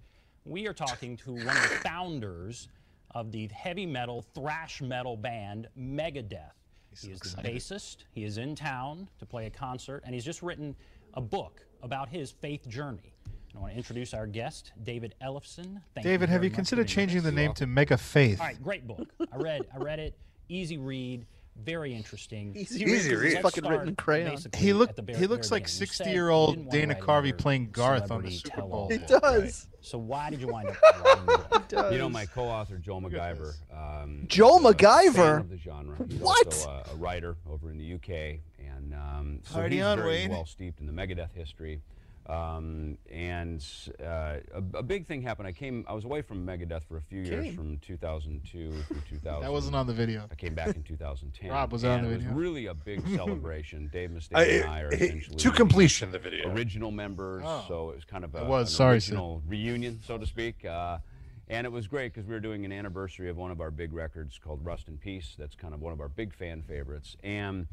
We 0.44 0.68
are 0.68 0.74
talking 0.74 1.18
to 1.18 1.34
one 1.34 1.56
of 1.56 1.70
the 1.70 1.80
founders 1.84 2.68
of 3.12 3.32
the 3.32 3.48
heavy 3.48 3.86
metal, 3.86 4.26
thrash 4.34 4.82
metal 4.82 5.16
band 5.16 5.68
Megadeth. 5.78 6.52
He 7.00 7.12
is 7.12 7.20
the 7.20 7.42
bassist. 7.42 7.98
He 8.12 8.24
is 8.24 8.38
in 8.38 8.56
town 8.56 9.08
to 9.20 9.26
play 9.26 9.46
a 9.46 9.50
concert, 9.50 10.02
and 10.06 10.16
he's 10.16 10.26
just 10.26 10.42
written 10.42 10.76
a 11.14 11.22
book 11.22 11.62
about 11.84 12.10
his 12.10 12.32
faith 12.32 12.68
journey. 12.68 13.14
I 13.56 13.60
want 13.60 13.74
to 13.74 13.78
introduce 13.78 14.14
our 14.14 14.26
guest, 14.26 14.72
David 14.84 15.14
Ellefson. 15.22 15.82
Thank 15.94 16.04
David, 16.04 16.30
have 16.30 16.44
you 16.44 16.50
considered 16.50 16.88
changing 16.88 17.22
the 17.22 17.32
name 17.32 17.54
to 17.54 17.68
Mega 17.68 17.98
Faith? 17.98 18.40
All 18.40 18.48
right, 18.48 18.62
great 18.64 18.88
book. 18.88 19.08
I 19.32 19.38
read. 19.38 19.68
I 19.74 19.78
read 19.78 20.00
it. 20.00 20.18
Easy 20.50 20.78
read. 20.78 21.26
Very 21.56 21.94
interesting. 21.94 22.56
Easy, 22.56 22.84
Easy 22.84 22.86
read. 22.86 23.16
'cause 23.16 23.24
it's 23.26 23.34
read. 23.36 23.42
fucking 23.44 23.70
written 23.70 23.88
in 23.90 23.96
crayon. 23.96 24.38
He 24.56 24.72
at 24.72 24.76
looked 24.78 25.10
he 25.10 25.28
looks 25.28 25.52
like 25.52 25.64
beginning. 25.64 25.82
You 25.82 25.88
said 25.88 25.88
60 25.90 26.04
you 26.10 26.16
year 26.16 26.30
old 26.30 26.70
Dana 26.70 26.96
Carvey 26.96 27.38
playing 27.38 27.70
Garth 27.72 28.10
on 28.10 28.24
the 28.24 28.32
celebrity 28.32 28.38
Super 28.38 28.62
Bowl. 28.68 28.90
He 28.90 28.98
book. 28.98 29.22
does. 29.22 29.68
So 29.82 29.98
why 29.98 30.30
did 30.30 30.42
you 30.42 30.48
wind 30.48 30.70
up 30.70 30.78
writing 31.06 31.62
does. 31.68 31.92
You 31.94 32.00
know, 32.00 32.10
my 32.10 32.26
co-author 32.26 32.78
Joel 32.78 33.02
McIver. 33.02 33.54
Um, 33.72 34.26
Joel 34.28 34.58
is 34.68 34.76
MacGyver? 34.76 35.40
of 35.42 35.50
the 35.50 35.58
genre. 35.58 35.98
He's 36.10 36.20
What? 36.20 36.46
Also 36.48 36.70
a, 36.70 36.94
a 36.94 36.96
writer 36.96 37.36
over 37.50 37.70
in 37.70 37.78
the 37.78 37.94
UK, 37.94 38.40
and 38.60 38.94
um, 38.94 39.40
so 39.44 39.56
Party 39.56 39.78
he's 39.78 39.86
on, 39.86 39.98
very 40.00 40.10
Wayne. 40.10 40.32
well 40.32 40.46
steeped 40.46 40.80
in 40.80 40.86
the 40.88 40.94
Megadeth 40.94 41.34
history. 41.34 41.82
Um, 42.28 42.98
and 43.12 43.66
uh, 44.00 44.38
a, 44.54 44.64
a 44.76 44.84
big 44.84 45.08
thing 45.08 45.22
happened. 45.24 45.48
I 45.48 45.52
came. 45.52 45.84
I 45.88 45.94
was 45.94 46.06
away 46.06 46.22
from 46.22 46.46
Megadeth 46.46 46.84
for 46.84 46.98
a 46.98 47.02
few 47.02 47.22
years, 47.22 47.54
from 47.56 47.78
2002 47.80 48.72
through 48.72 48.98
2000. 49.10 49.42
That 49.42 49.52
wasn't 49.52 49.76
on 49.76 49.88
the 49.88 49.94
video. 49.94 50.28
I 50.32 50.36
came 50.36 50.54
back 50.54 50.76
in 50.76 50.84
2010. 50.84 51.50
Rob, 51.52 51.72
was 51.72 51.82
that 51.82 51.92
on 51.94 52.00
and 52.00 52.08
the 52.10 52.12
it 52.14 52.18
was 52.18 52.26
really 52.28 52.68
a 52.68 52.74
big 52.76 53.06
celebration. 53.16 53.90
Dave 53.92 54.12
Mustaine 54.12 54.38
I- 54.38 54.44
and 54.44 54.70
I 54.70 54.82
are 54.82 54.94
it- 54.94 55.02
essentially 55.02 55.38
to 55.38 55.52
completion, 55.52 56.12
the 56.12 56.20
video. 56.20 56.54
original 56.54 56.92
members. 56.92 57.42
Oh. 57.46 57.66
So 57.68 57.90
it 57.90 57.96
was 57.96 58.06
kind 58.06 58.24
of 58.24 58.36
a, 58.36 58.42
It 58.42 58.46
was, 58.48 58.70
an 58.70 58.76
sorry, 58.76 59.02
Sid. 59.02 59.14
original 59.14 59.42
reunion, 59.48 60.00
so 60.06 60.18
to 60.20 60.26
speak. 60.28 60.64
Uh, 60.64 61.00
and 61.48 61.66
it 61.66 61.72
was 61.72 61.88
great 61.88 62.14
because 62.14 62.28
we 62.28 62.34
were 62.34 62.40
doing 62.40 62.64
an 62.66 62.72
anniversary 62.72 63.30
of 63.30 63.36
one 63.36 63.52
of 63.52 63.60
our 63.60 63.72
big 63.72 63.92
records 63.94 64.40
called 64.42 64.64
Rust 64.64 64.88
in 64.88 64.98
Peace. 64.98 65.36
That's 65.38 65.56
kind 65.56 65.74
of 65.74 65.82
one 65.82 65.92
of 65.92 66.00
our 66.00 66.08
big 66.08 66.34
fan 66.34 66.62
favorites. 66.62 67.18
And 67.24 67.68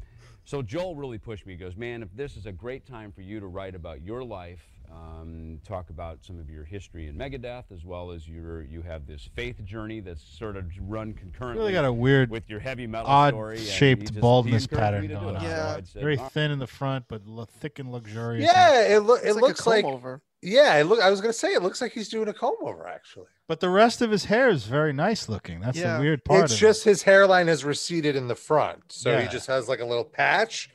so 0.49 0.63
Joel 0.63 0.95
really 0.95 1.19
pushed 1.19 1.45
me. 1.45 1.53
He 1.53 1.59
goes, 1.59 1.75
Man, 1.75 2.01
if 2.01 2.09
this 2.15 2.35
is 2.35 2.47
a 2.47 2.51
great 2.51 2.83
time 2.83 3.11
for 3.11 3.21
you 3.21 3.39
to 3.39 3.45
write 3.45 3.75
about 3.75 4.01
your 4.01 4.23
life, 4.23 4.65
um, 4.91 5.59
talk 5.67 5.89
about 5.89 6.19
some 6.25 6.39
of 6.39 6.49
your 6.49 6.63
history 6.63 7.07
in 7.07 7.15
Megadeth, 7.15 7.65
as 7.71 7.85
well 7.85 8.11
as 8.11 8.27
your 8.27 8.63
you 8.63 8.81
have 8.81 9.05
this 9.05 9.29
faith 9.35 9.63
journey 9.63 9.99
that's 9.99 10.21
sort 10.23 10.55
of 10.57 10.65
run 10.81 11.13
concurrently 11.13 11.59
Really 11.61 11.73
got 11.73 11.85
a 11.85 11.93
weird, 11.93 12.29
with 12.29 12.49
your 12.49 12.59
heavy 12.59 12.87
metal 12.87 13.07
odd 13.07 13.33
story. 13.33 13.57
and 13.57 13.65
he 13.65 13.71
shaped 13.71 14.01
just- 14.07 14.19
baldness 14.19 14.67
pattern 14.67 15.01
me 15.01 15.07
to 15.09 15.13
do 15.15 15.19
going 15.19 15.35
on. 15.35 15.43
Yeah. 15.43 15.75
I'd 15.77 15.87
said, 15.87 16.01
very 16.01 16.17
"All 16.17 16.23
right." 16.23 16.31
thin 16.31 16.51
in 16.51 16.59
the 16.59 16.67
front, 16.67 17.05
but 17.07 17.25
lo- 17.25 17.45
thick 17.45 17.79
and 17.79 17.91
luxurious. 17.91 18.45
Yeah, 18.51 18.95
it 18.95 18.99
look 18.99 19.21
it 19.23 19.33
like 19.33 19.41
looks 19.41 19.67
like 19.67 19.85
over. 19.85 20.21
yeah, 20.41 20.75
it 20.77 20.85
look 20.85 20.99
I 21.01 21.09
was 21.11 21.21
gonna 21.21 21.33
say 21.33 21.53
it 21.53 21.61
looks 21.61 21.81
like 21.81 21.91
he's 21.91 22.09
doing 22.09 22.27
a 22.27 22.33
comb 22.33 22.55
over 22.61 22.87
actually. 22.87 23.27
But 23.47 23.59
the 23.59 23.69
rest 23.69 24.01
of 24.01 24.11
his 24.11 24.25
hair 24.25 24.49
is 24.49 24.65
very 24.65 24.93
nice 24.93 25.27
looking. 25.29 25.59
That's 25.59 25.77
Yeah. 25.77 25.95
the 25.97 26.01
weird 26.01 26.23
part. 26.23 26.43
It's 26.45 26.53
of 26.53 26.59
just 26.59 26.83
his 26.83 27.03
hairline 27.03 27.47
has 27.47 27.63
receded 27.65 28.15
in 28.15 28.27
the 28.27 28.35
front. 28.35 28.91
So 28.91 29.19
he 29.19 29.27
just 29.27 29.47
has 29.47 29.67
like 29.67 29.79
a 29.79 29.85
little 29.85 30.03
patch 30.05 30.69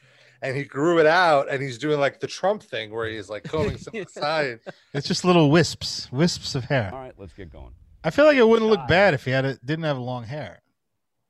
and 0.44 0.54
he 0.54 0.62
grew 0.62 0.98
it 0.98 1.06
out 1.06 1.50
and 1.50 1.62
he's 1.62 1.78
doing 1.78 1.98
like 1.98 2.20
the 2.20 2.26
Trump 2.26 2.62
thing 2.62 2.92
where 2.92 3.08
he's 3.08 3.30
like 3.30 3.44
combing 3.44 3.78
to 3.78 3.90
the 3.90 4.04
side. 4.08 4.60
it. 4.66 4.74
It's 4.92 5.08
just 5.08 5.24
little 5.24 5.50
wisps, 5.50 6.12
wisps 6.12 6.54
of 6.54 6.64
hair. 6.64 6.90
All 6.92 7.00
right, 7.00 7.14
let's 7.16 7.32
get 7.32 7.50
going. 7.50 7.72
I 8.04 8.10
feel 8.10 8.26
like 8.26 8.36
it 8.36 8.46
wouldn't 8.46 8.70
look 8.70 8.86
bad 8.86 9.14
if 9.14 9.24
he 9.24 9.30
had 9.30 9.46
it 9.46 9.64
didn't 9.64 9.86
have 9.86 9.96
long 9.98 10.24
hair. 10.24 10.60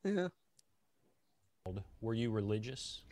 Yeah. 0.04 0.28
Were 2.00 2.14
you 2.14 2.32
religious? 2.32 3.02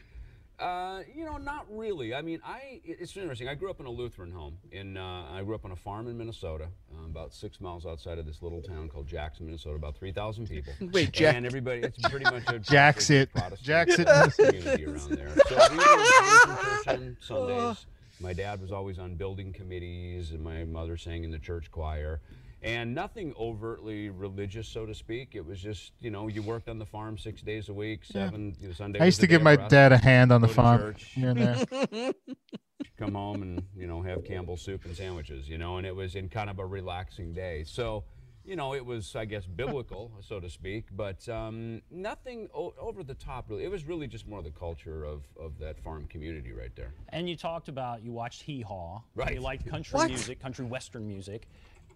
Uh, 0.63 1.03
you 1.15 1.25
know, 1.25 1.39
not 1.39 1.67
really. 1.71 2.15
I 2.15 2.23
mean, 2.23 2.41
I 2.45 2.81
it's 2.85 3.17
interesting. 3.17 3.49
I 3.49 3.55
grew 3.55 3.69
up 3.71 3.81
in 3.81 3.87
a 3.87 3.91
Lutheran 3.91 4.31
home. 4.31 4.59
In 4.71 4.97
uh, 4.97 5.27
I 5.33 5.43
grew 5.43 5.55
up 5.55 5.65
on 5.65 5.73
a 5.73 5.77
farm 5.77 6.07
in 6.07 6.17
Minnesota, 6.17 6.69
um, 6.97 7.07
about 7.11 7.35
six 7.35 7.61
miles 7.61 7.85
outside 7.85 8.19
of 8.19 8.27
this 8.27 8.43
little 8.43 8.63
town 8.63 8.89
called 8.89 9.09
Jackson, 9.09 9.47
Minnesota. 9.47 9.75
About 9.77 9.97
three 9.97 10.13
thousand 10.13 10.49
people. 10.49 10.73
Wait, 10.93 11.13
Jack- 11.13 11.35
And 11.35 11.45
everybody, 11.47 11.81
it's 11.81 11.99
pretty 12.09 12.25
much 12.25 12.45
a 12.47 12.59
Jackson. 12.61 13.27
Protestant 13.35 13.63
Jackson. 13.65 14.05
community 14.51 14.87
around 14.87 15.11
there. 15.11 15.31
So 15.49 15.57
we 15.71 15.77
were 15.77 15.83
in 15.83 15.99
church 15.99 16.87
on 16.89 17.17
Sundays. 17.21 17.87
My 18.21 18.33
dad 18.33 18.61
was 18.61 18.71
always 18.71 19.01
on 19.01 19.17
building 19.17 19.53
committees, 19.53 20.31
and 20.31 20.41
my 20.45 20.63
mother 20.65 20.97
sang 20.97 21.25
in 21.25 21.33
the 21.33 21.41
church 21.41 21.73
choir. 21.73 22.21
And 22.63 22.95
nothing 22.95 23.35
overtly 23.37 24.09
religious, 24.09 24.69
so 24.69 24.87
to 24.87 24.95
speak. 24.95 25.35
It 25.35 25.45
was 25.45 25.61
just, 25.61 25.93
you 26.01 26.11
know, 26.11 26.29
you 26.29 26.43
worked 26.43 26.69
on 26.69 26.79
the 26.79 26.87
farm 26.87 27.19
six 27.19 27.43
days 27.43 27.69
a 27.69 27.73
week, 27.73 28.05
seven 28.05 28.55
you 28.61 28.69
know, 28.69 28.75
Sunday. 28.75 29.01
I 29.01 29.05
used 29.05 29.21
to 29.21 29.27
give 29.27 29.43
my 29.43 29.55
of 29.55 29.69
dad 29.69 29.91
a 29.93 29.99
hand 29.99 30.31
on 30.31 30.41
the 30.41 30.49
farm 30.49 30.95
here 30.97 31.31
and 31.31 31.41
there. 31.41 32.13
come 32.97 33.15
home 33.15 33.43
and 33.43 33.63
you 33.77 33.87
know 33.87 34.03
have 34.03 34.25
Campbell 34.25 34.57
soup 34.57 34.85
and 34.85 34.97
sandwiches, 34.97 35.49
you 35.49 35.59
know, 35.59 35.79
and 35.79 35.87
it 35.87 35.95
was 35.95 36.15
in 36.15 36.29
kind 36.29 36.51
of 36.51 36.59
a 36.59 36.67
relaxing 36.67 37.33
day. 37.33 37.65
So, 37.67 38.05
you 38.45 38.57
know, 38.57 38.75
it 38.75 38.85
was 38.85 39.15
I 39.17 39.25
guess 39.25 39.45
biblical, 39.45 40.13
so 40.21 40.41
to 40.41 40.49
speak, 40.49 40.87
but 40.93 41.29
um, 41.29 41.83
nothing 41.91 42.49
o- 42.55 42.75
over 42.79 43.03
the 43.03 43.15
top 43.15 43.51
really. 43.51 43.65
It 43.65 43.71
was 43.71 43.85
really 43.85 44.07
just 44.07 44.27
more 44.27 44.43
the 44.43 44.51
culture 44.51 45.05
of 45.05 45.23
of 45.39 45.59
that 45.59 45.81
farm 45.81 46.07
community 46.07 46.53
right 46.53 46.75
there. 46.77 46.93
And 47.11 47.29
you 47.29 47.37
talked 47.37 47.69
about 47.69 48.03
you 48.03 48.13
watched 48.13 48.43
Hee 48.43 48.63
Haw. 48.63 49.01
Right. 49.15 49.35
You 49.35 49.41
liked 49.41 49.67
country 49.67 49.97
What? 49.97 50.09
music, 50.09 50.41
country 50.41 50.65
western 50.65 51.07
music, 51.07 51.49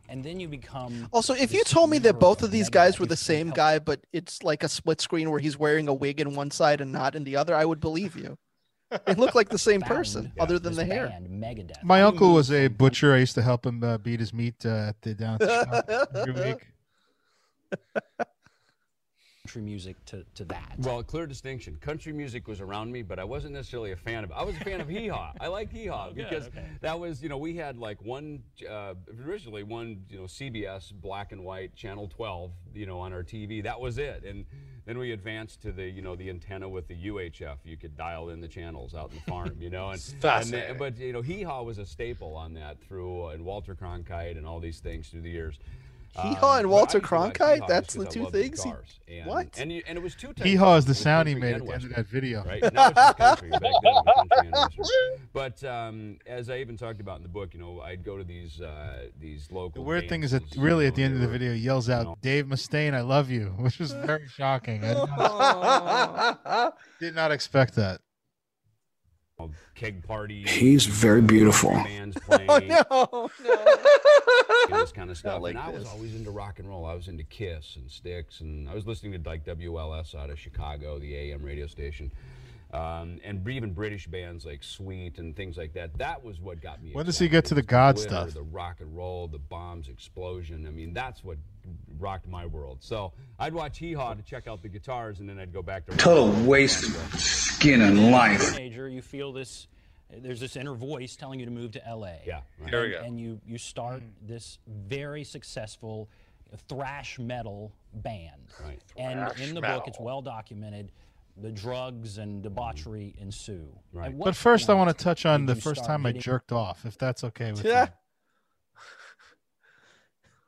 and 0.08 0.22
then 0.24 0.40
you 0.40 0.48
become. 0.48 1.08
Also, 1.12 1.34
if 1.34 1.52
you 1.52 1.62
told 1.64 1.90
me 1.90 1.98
that 1.98 2.18
both 2.20 2.42
of 2.42 2.50
these 2.50 2.68
guys 2.70 2.98
were 2.98 3.06
the 3.06 3.16
same 3.16 3.48
helped- 3.48 3.56
guy, 3.56 3.78
but 3.78 4.00
it's 4.12 4.42
like 4.42 4.62
a 4.62 4.68
split 4.68 5.00
screen 5.00 5.30
where 5.30 5.40
he's 5.40 5.58
wearing 5.58 5.88
a 5.88 5.94
wig 5.94 6.20
in 6.20 6.34
one 6.34 6.50
side 6.50 6.80
and 6.80 6.92
not 6.92 7.14
in 7.14 7.24
the 7.24 7.36
other, 7.36 7.54
I 7.54 7.64
would 7.64 7.80
believe 7.80 8.16
you. 8.16 8.38
They 9.04 9.14
look 9.14 9.34
like 9.34 9.48
the 9.48 9.58
same 9.58 9.80
person, 9.80 10.26
found 10.26 10.40
other 10.40 10.58
than 10.60 10.74
this 10.74 10.86
the 10.86 10.94
hair. 10.94 11.08
band, 11.08 11.28
Megadeth. 11.28 11.82
My 11.82 11.98
How 12.00 12.08
uncle 12.08 12.28
move 12.28 12.36
was 12.36 12.52
a 12.52 12.68
butcher. 12.68 13.12
I 13.14 13.18
used 13.18 13.34
to 13.34 13.42
help 13.42 13.66
him 13.66 13.82
uh, 13.82 13.98
beat 13.98 14.20
his 14.20 14.32
meat 14.32 14.64
uh, 14.64 14.90
at 14.90 15.02
the 15.02 15.14
down 15.14 15.34
at 15.34 15.40
the 15.40 15.64
shop 15.64 16.10
every 16.14 16.32
week. 16.52 16.66
Country 19.46 19.62
music 19.62 19.94
to, 20.06 20.24
to 20.34 20.44
that. 20.46 20.74
Well, 20.78 20.98
a 20.98 21.04
clear 21.04 21.24
distinction. 21.24 21.76
Country 21.80 22.12
music 22.12 22.48
was 22.48 22.60
around 22.60 22.90
me, 22.90 23.02
but 23.02 23.20
I 23.20 23.22
wasn't 23.22 23.54
necessarily 23.54 23.92
a 23.92 23.96
fan 23.96 24.24
of 24.24 24.30
it. 24.30 24.36
I 24.36 24.42
was 24.42 24.56
a 24.56 24.64
fan 24.64 24.80
of 24.80 24.88
hee 24.88 25.06
haw. 25.06 25.30
I 25.40 25.46
liked 25.46 25.70
hee 25.72 25.86
haw 25.86 26.08
Oh, 26.10 26.12
because 26.12 26.48
okay. 26.48 26.64
that 26.80 26.98
was, 26.98 27.22
you 27.22 27.28
know, 27.28 27.38
we 27.38 27.54
had 27.54 27.78
like 27.78 28.02
one, 28.02 28.42
uh, 28.68 28.94
originally 29.24 29.62
one, 29.62 30.02
you 30.10 30.16
know, 30.18 30.24
CBS 30.24 30.92
black 31.00 31.30
and 31.30 31.44
white 31.44 31.76
channel 31.76 32.08
12, 32.08 32.50
you 32.74 32.86
know, 32.86 32.98
on 32.98 33.12
our 33.12 33.22
TV. 33.22 33.62
That 33.62 33.80
was 33.80 33.98
it. 33.98 34.24
And 34.24 34.46
then 34.84 34.98
we 34.98 35.12
advanced 35.12 35.62
to 35.62 35.70
the, 35.70 35.84
you 35.88 36.02
know, 36.02 36.16
the 36.16 36.28
antenna 36.28 36.68
with 36.68 36.88
the 36.88 36.96
UHF. 36.96 37.58
You 37.64 37.76
could 37.76 37.96
dial 37.96 38.30
in 38.30 38.40
the 38.40 38.48
channels 38.48 38.96
out 38.96 39.10
in 39.10 39.14
the 39.14 39.22
farm, 39.30 39.56
you 39.60 39.70
know. 39.70 39.90
And, 39.90 40.02
and 40.12 40.20
fascinating. 40.22 40.68
then- 40.70 40.78
but 40.78 40.98
you 40.98 41.12
know, 41.12 41.22
hee 41.22 41.44
haw 41.44 41.62
was 41.62 41.78
a 41.78 41.86
staple 41.86 42.34
on 42.34 42.52
that 42.54 42.80
through 42.80 43.26
uh, 43.26 43.28
and 43.28 43.44
Walter 43.44 43.76
Cronkite 43.76 44.36
and 44.36 44.44
all 44.44 44.58
these 44.58 44.80
things 44.80 45.06
through 45.08 45.20
the 45.22 45.30
years. 45.30 45.60
Hee 46.22 46.34
Haw 46.34 46.58
and 46.58 46.70
Walter 46.70 46.98
used 46.98 47.08
to 47.08 47.16
like 47.18 47.34
Cronkite? 47.38 47.54
hee 47.54 47.60
haw 47.60 47.66
That's 47.66 47.86
just 47.94 47.98
the 47.98 48.04
'cause 48.04 48.16
I 48.16 48.18
two 48.24 48.30
things 48.30 48.62
he- 48.62 48.72
And, 49.18 49.26
What? 49.26 49.58
And, 49.58 49.70
you, 49.72 49.82
and 49.86 49.96
it 49.98 50.00
was 50.02 50.14
two 50.14 50.28
types. 50.28 50.42
Hee 50.42 50.56
haw 50.56 50.76
is 50.76 50.84
the 50.84 50.94
sound 50.94 51.28
he 51.28 51.34
made 51.34 51.54
at 51.56 51.64
the 51.64 51.72
end 51.72 51.84
of 51.84 51.94
that 51.94 52.06
video. 52.08 52.44
right? 52.44 52.60
Now 52.72 52.88
it's 52.88 52.94
just 52.96 53.16
country. 53.18 53.50
Back 53.50 53.60
then 53.60 53.70
it 53.72 53.82
was 53.82 54.14
country 54.16 54.38
and 54.46 54.52
western. 54.52 55.28
But 55.32 55.64
um, 55.64 56.18
as 56.26 56.48
I 56.50 56.58
even 56.58 56.76
talked 56.76 57.00
about 57.00 57.18
in 57.18 57.22
the 57.22 57.28
book, 57.28 57.52
you 57.54 57.60
know, 57.60 57.80
I'd 57.82 58.02
go 58.04 58.16
to 58.16 58.24
these 58.24 58.60
uh, 58.60 59.08
these 59.20 59.50
local. 59.52 59.82
The 59.82 59.86
weird 59.88 60.08
thing 60.08 60.22
is 60.22 60.30
that 60.32 60.40
dances, 60.40 60.56
you 60.56 60.62
really 60.64 60.84
know, 60.84 60.88
at 60.88 60.94
the 60.94 61.02
end 61.04 61.14
of 61.14 61.20
the 61.20 61.28
video, 61.28 61.52
he 61.52 61.60
yells 61.60 61.88
out, 61.90 62.04
know. 62.04 62.18
"Dave 62.22 62.46
Mustaine, 62.46 62.94
I 62.94 63.02
love 63.02 63.30
you," 63.30 63.46
which 63.58 63.78
was 63.78 63.92
very 63.92 64.26
shocking. 64.28 64.82
I 64.84 64.94
did 64.94 65.08
not, 65.16 66.74
did 67.00 67.14
not 67.20 67.30
expect 67.32 67.74
that. 67.74 68.00
Keg 69.74 70.02
parties. 70.02 70.50
He's 70.50 70.86
very 70.86 71.22
beautiful. 71.22 71.76
Oh, 72.28 72.60
no, 72.60 73.30
no. 73.44 74.78
this 74.80 74.92
kind 74.92 75.10
of 75.10 75.16
stuff. 75.16 75.40
like 75.42 75.54
and 75.54 75.58
I 75.58 75.70
was 75.70 75.86
always 75.86 76.14
into 76.14 76.30
rock 76.30 76.58
and 76.58 76.68
roll. 76.68 76.84
I 76.84 76.94
was 76.94 77.08
into 77.08 77.24
Kiss 77.24 77.76
and 77.76 77.90
Styx, 77.90 78.40
and 78.40 78.68
I 78.68 78.74
was 78.74 78.86
listening 78.86 79.20
to 79.20 79.28
like 79.28 79.44
WLS 79.44 80.14
out 80.14 80.30
of 80.30 80.38
Chicago, 80.38 80.98
the 80.98 81.14
AM 81.14 81.42
radio 81.42 81.66
station, 81.66 82.10
um, 82.72 83.18
and 83.24 83.46
even 83.48 83.72
British 83.72 84.06
bands 84.06 84.44
like 84.44 84.62
Sweet 84.62 85.18
and 85.18 85.36
things 85.36 85.56
like 85.56 85.72
that. 85.74 85.96
That 85.98 86.24
was 86.24 86.40
what 86.40 86.60
got 86.60 86.82
me. 86.82 86.92
When 86.92 87.06
does 87.06 87.18
he 87.18 87.28
get 87.28 87.44
to 87.46 87.54
the 87.54 87.62
God 87.62 87.96
glitter, 87.96 88.10
stuff? 88.10 88.34
The 88.34 88.42
rock 88.42 88.80
and 88.80 88.96
roll, 88.96 89.28
the 89.28 89.38
bombs, 89.38 89.88
explosion. 89.88 90.66
I 90.66 90.70
mean, 90.70 90.92
that's 90.92 91.22
what 91.22 91.38
rocked 91.98 92.28
my 92.28 92.46
world. 92.46 92.78
So 92.80 93.12
I'd 93.38 93.54
watch 93.54 93.78
Hee 93.78 93.92
Haw 93.92 94.14
to 94.14 94.22
check 94.22 94.46
out 94.46 94.62
the 94.62 94.68
guitars, 94.68 95.20
and 95.20 95.28
then 95.28 95.38
I'd 95.38 95.52
go 95.52 95.62
back 95.62 95.86
to 95.86 95.96
Total 95.96 96.30
waste 96.44 96.84
of 96.84 97.20
skin 97.20 97.82
and 97.82 98.10
life. 98.10 98.54
teenager, 98.54 98.88
you 98.88 99.02
feel 99.02 99.32
this. 99.32 99.68
There's 100.10 100.38
this 100.38 100.54
inner 100.54 100.74
voice 100.74 101.16
telling 101.16 101.40
you 101.40 101.46
to 101.46 101.52
move 101.52 101.72
to 101.72 101.82
LA. 101.88 102.12
Yeah, 102.24 102.40
right. 102.60 102.70
There 102.70 102.82
we 102.82 102.90
go. 102.90 103.00
And 103.00 103.18
you 103.18 103.40
you 103.46 103.58
start 103.58 104.02
mm. 104.02 104.28
this 104.28 104.58
very 104.68 105.24
successful 105.24 106.08
thrash 106.68 107.18
metal 107.18 107.72
band. 107.92 108.52
Right. 108.64 108.80
And 108.96 109.40
in 109.40 109.54
the 109.54 109.60
book, 109.60 109.84
it's 109.86 109.98
well 110.00 110.22
documented. 110.22 110.92
The 111.38 111.50
drugs 111.50 112.16
and 112.16 112.42
debauchery 112.42 113.14
mm. 113.18 113.22
ensue. 113.22 113.68
Right. 113.92 114.16
But 114.16 114.36
first, 114.36 114.70
I 114.70 114.74
want 114.74 114.96
to 114.96 115.04
touch 115.04 115.26
on 115.26 115.44
the 115.44 115.54
first 115.54 115.84
start 115.84 115.88
time 115.88 116.06
I 116.06 116.12
jerked 116.12 116.52
off, 116.52 116.86
if 116.86 116.96
that's 116.96 117.24
okay 117.24 117.50
with 117.50 117.64
you. 117.64 117.70
Yeah. 117.70 117.88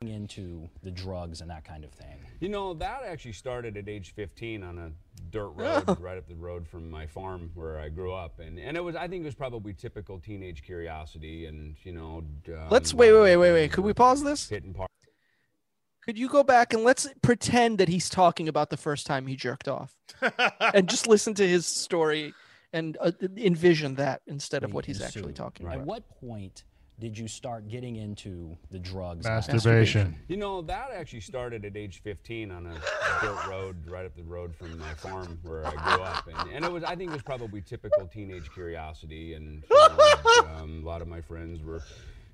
Into 0.01 0.69
the 0.81 0.91
drugs 0.91 1.41
and 1.41 1.49
that 1.49 1.65
kind 1.65 1.83
of 1.83 1.91
thing. 1.91 2.15
You 2.39 2.47
know, 2.47 2.73
that 2.75 3.01
actually 3.05 3.33
started 3.33 3.75
at 3.75 3.89
age 3.89 4.13
15 4.15 4.63
on 4.63 4.77
a 4.77 4.91
dirt 5.29 5.49
road 5.49 5.83
right 5.99 6.17
up 6.17 6.25
the 6.25 6.35
road 6.35 6.65
from 6.65 6.89
my 6.89 7.05
farm 7.05 7.51
where 7.53 7.77
I 7.77 7.89
grew 7.89 8.13
up. 8.13 8.39
And, 8.39 8.57
and 8.57 8.77
it 8.77 8.79
was, 8.81 8.95
I 8.95 9.09
think 9.09 9.23
it 9.23 9.25
was 9.25 9.35
probably 9.35 9.73
typical 9.73 10.17
teenage 10.17 10.63
curiosity 10.63 11.47
and, 11.47 11.75
you 11.83 11.91
know. 11.91 12.23
Um, 12.47 12.69
Let's 12.69 12.93
wait, 12.93 13.11
wait, 13.11 13.21
wait, 13.23 13.35
wait, 13.35 13.51
wait. 13.51 13.71
Could 13.73 13.83
we 13.83 13.93
pause 13.93 14.23
this? 14.23 14.47
Hitting 14.47 14.73
par- 14.73 14.87
Could 16.05 16.17
you 16.17 16.29
go 16.29 16.43
back 16.43 16.73
and 16.73 16.85
let's 16.85 17.09
pretend 17.21 17.77
that 17.79 17.89
he's 17.89 18.09
talking 18.09 18.47
about 18.47 18.69
the 18.69 18.77
first 18.77 19.05
time 19.05 19.27
he 19.27 19.35
jerked 19.35 19.67
off, 19.67 19.97
and 20.73 20.87
just 20.87 21.07
listen 21.07 21.33
to 21.33 21.45
his 21.45 21.65
story 21.65 22.33
and 22.71 22.97
uh, 23.01 23.11
envision 23.35 23.95
that 23.95 24.21
instead 24.27 24.63
of 24.63 24.73
what 24.73 24.85
he's 24.85 25.01
actually 25.01 25.33
talking 25.33 25.65
At 25.65 25.73
about. 25.73 25.81
At 25.81 25.87
what 25.87 26.03
point 26.21 26.63
did 26.99 27.17
you 27.17 27.27
start 27.27 27.67
getting 27.69 27.95
into 27.95 28.57
the 28.71 28.79
drugs? 28.79 29.25
Masturbation. 29.25 30.15
You 30.27 30.37
know, 30.37 30.61
that 30.63 30.89
actually 30.93 31.21
started 31.21 31.63
at 31.63 31.77
age 31.77 32.01
15 32.03 32.51
on 32.51 32.65
a 32.67 32.73
dirt 33.21 33.47
road 33.47 33.75
right 33.87 34.05
up 34.05 34.15
the 34.15 34.23
road 34.23 34.53
from 34.53 34.77
my 34.77 34.93
farm 34.95 35.39
where 35.43 35.65
I 35.65 35.71
grew 35.71 36.03
up. 36.03 36.27
And, 36.27 36.51
and 36.51 36.65
it 36.65 36.71
was, 36.71 36.83
I 36.83 36.95
think 36.95 37.11
it 37.11 37.13
was 37.13 37.21
probably 37.21 37.61
typical 37.61 38.05
teenage 38.07 38.51
curiosity. 38.51 39.33
And 39.33 39.63
you 39.69 39.77
know, 39.77 40.47
um, 40.57 40.81
a 40.83 40.87
lot 40.87 41.01
of 41.01 41.07
my 41.07 41.21
friends 41.21 41.63
were 41.63 41.81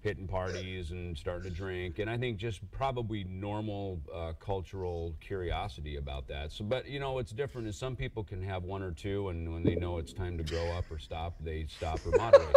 hitting 0.06 0.28
parties 0.28 0.92
and 0.92 1.18
starting 1.18 1.50
to 1.50 1.56
drink. 1.56 1.98
And 1.98 2.08
I 2.08 2.16
think 2.16 2.38
just 2.38 2.60
probably 2.72 3.24
normal 3.24 4.00
uh, 4.14 4.34
cultural 4.40 5.16
curiosity 5.20 5.98
about 5.98 6.28
that. 6.28 6.52
So, 6.52 6.64
but 6.64 6.88
you 6.88 7.00
know, 7.00 7.14
what's 7.14 7.32
different 7.32 7.68
is 7.68 7.76
some 7.76 7.96
people 7.96 8.24
can 8.24 8.42
have 8.44 8.64
one 8.64 8.84
or 8.84 8.92
two, 8.92 9.30
and 9.30 9.52
when 9.52 9.64
they 9.64 9.74
know 9.74 9.98
it's 9.98 10.14
time 10.14 10.38
to 10.38 10.44
grow 10.44 10.72
up 10.74 10.86
or 10.92 11.00
stop, 11.00 11.34
they 11.44 11.66
stop 11.68 12.00
or 12.06 12.16
moderate. 12.18 12.56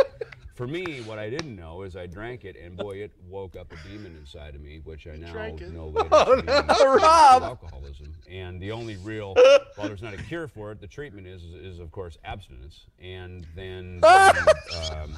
For 0.54 0.66
me, 0.66 1.00
what 1.02 1.18
I 1.18 1.30
didn't 1.30 1.56
know 1.56 1.82
is 1.82 1.96
I 1.96 2.06
drank 2.06 2.44
it, 2.44 2.56
and 2.62 2.76
boy, 2.76 2.96
it 2.96 3.12
woke 3.26 3.56
up 3.56 3.72
a 3.72 3.88
demon 3.88 4.14
inside 4.16 4.54
of 4.54 4.60
me, 4.60 4.80
which 4.84 5.06
I 5.06 5.16
now 5.16 5.32
know 5.32 5.86
later. 5.94 6.08
Oh, 6.12 6.42
no, 6.44 6.94
Rob! 6.96 7.44
Alcoholism, 7.44 8.12
and 8.30 8.60
the 8.60 8.72
only 8.72 8.98
real, 8.98 9.34
while 9.76 9.88
there's 9.88 10.02
not 10.02 10.12
a 10.12 10.18
cure 10.18 10.48
for 10.48 10.72
it, 10.72 10.82
the 10.82 10.86
treatment 10.86 11.26
is, 11.26 11.44
is, 11.44 11.54
is 11.54 11.78
of 11.78 11.90
course 11.92 12.18
abstinence, 12.24 12.84
and 13.00 13.46
then. 13.56 14.00
um, 14.04 15.16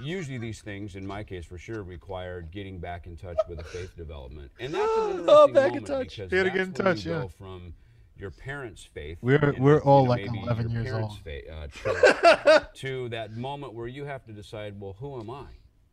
Usually, 0.00 0.38
these 0.38 0.60
things, 0.62 0.94
in 0.96 1.06
my 1.06 1.24
case 1.24 1.44
for 1.44 1.58
sure, 1.58 1.82
required 1.82 2.50
getting 2.50 2.78
back 2.78 3.06
in 3.06 3.16
touch 3.16 3.38
with 3.48 3.58
a 3.60 3.64
faith 3.64 3.96
development, 3.96 4.50
and 4.60 4.72
that's 4.74 4.84
an 4.96 5.02
interesting 5.10 5.26
Oh, 5.28 5.48
back 5.48 5.68
in 5.68 5.82
moment 5.82 5.86
touch. 5.86 6.16
because 6.16 6.32
You 6.32 6.38
gotta 6.38 6.44
that's 6.44 6.54
get 6.56 6.62
in 6.80 6.84
when 6.86 6.94
touch, 6.96 7.04
you 7.04 7.12
yeah. 7.12 7.20
go 7.22 7.28
from 7.28 7.74
your 8.16 8.30
parents' 8.30 8.84
faith. 8.84 9.18
We're- 9.20 9.38
and, 9.54 9.58
we're 9.58 9.74
you 9.76 9.80
all 9.80 10.04
know, 10.04 10.10
like 10.10 10.26
11 10.26 10.70
your 10.70 10.82
years 10.82 10.94
old. 10.94 11.18
Fa- 11.20 11.52
uh, 11.52 11.66
church, 11.68 12.62
to 12.76 13.08
that 13.10 13.36
moment 13.36 13.72
where 13.74 13.86
you 13.88 14.04
have 14.04 14.24
to 14.26 14.32
decide, 14.32 14.78
well, 14.80 14.94
who 15.00 15.18
am 15.20 15.30
I? 15.30 15.46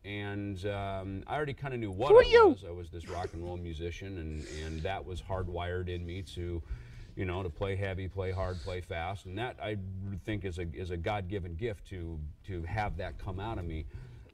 And 0.04 0.64
um, 0.66 1.22
I 1.26 1.34
already 1.36 1.52
kind 1.54 1.74
of 1.74 1.80
knew 1.80 1.90
what 1.90 2.10
Who 2.10 2.18
are 2.18 2.22
I 2.24 2.28
you? 2.28 2.48
was. 2.48 2.64
I 2.66 2.70
was 2.70 2.88
this 2.90 3.08
rock 3.08 3.30
and 3.34 3.42
roll 3.44 3.56
musician, 3.56 4.18
and, 4.18 4.46
and 4.64 4.80
that 4.82 5.04
was 5.04 5.20
hardwired 5.20 5.88
in 5.88 6.06
me 6.06 6.22
to, 6.34 6.62
you 7.18 7.24
know, 7.24 7.42
to 7.42 7.50
play 7.50 7.74
heavy, 7.74 8.06
play 8.06 8.30
hard, 8.30 8.62
play 8.62 8.80
fast, 8.80 9.26
and 9.26 9.36
that 9.36 9.56
I 9.60 9.76
think 10.24 10.44
is 10.44 10.58
a 10.60 10.66
is 10.72 10.90
a 10.90 10.96
God-given 10.96 11.56
gift 11.56 11.88
to 11.88 12.18
to 12.46 12.62
have 12.62 12.96
that 12.98 13.18
come 13.18 13.40
out 13.40 13.58
of 13.58 13.64
me. 13.64 13.86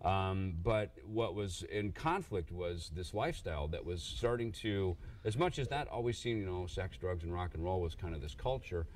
Um, 0.04 0.52
but 0.62 0.92
what 1.06 1.34
was 1.34 1.64
in 1.72 1.92
conflict 1.92 2.52
was 2.52 2.90
this 2.94 3.14
lifestyle 3.14 3.68
that 3.68 3.86
was 3.86 4.02
starting 4.02 4.52
to, 4.52 4.98
as 5.24 5.38
much 5.38 5.58
as 5.58 5.66
that 5.68 5.88
always 5.88 6.18
seemed, 6.18 6.40
you 6.40 6.44
know, 6.46 6.66
sex, 6.66 6.98
drugs, 6.98 7.24
and 7.24 7.32
rock 7.32 7.52
and 7.54 7.64
roll 7.64 7.80
was 7.80 7.94
kind 7.94 8.14
of 8.14 8.20
this 8.20 8.34
culture. 8.34 8.86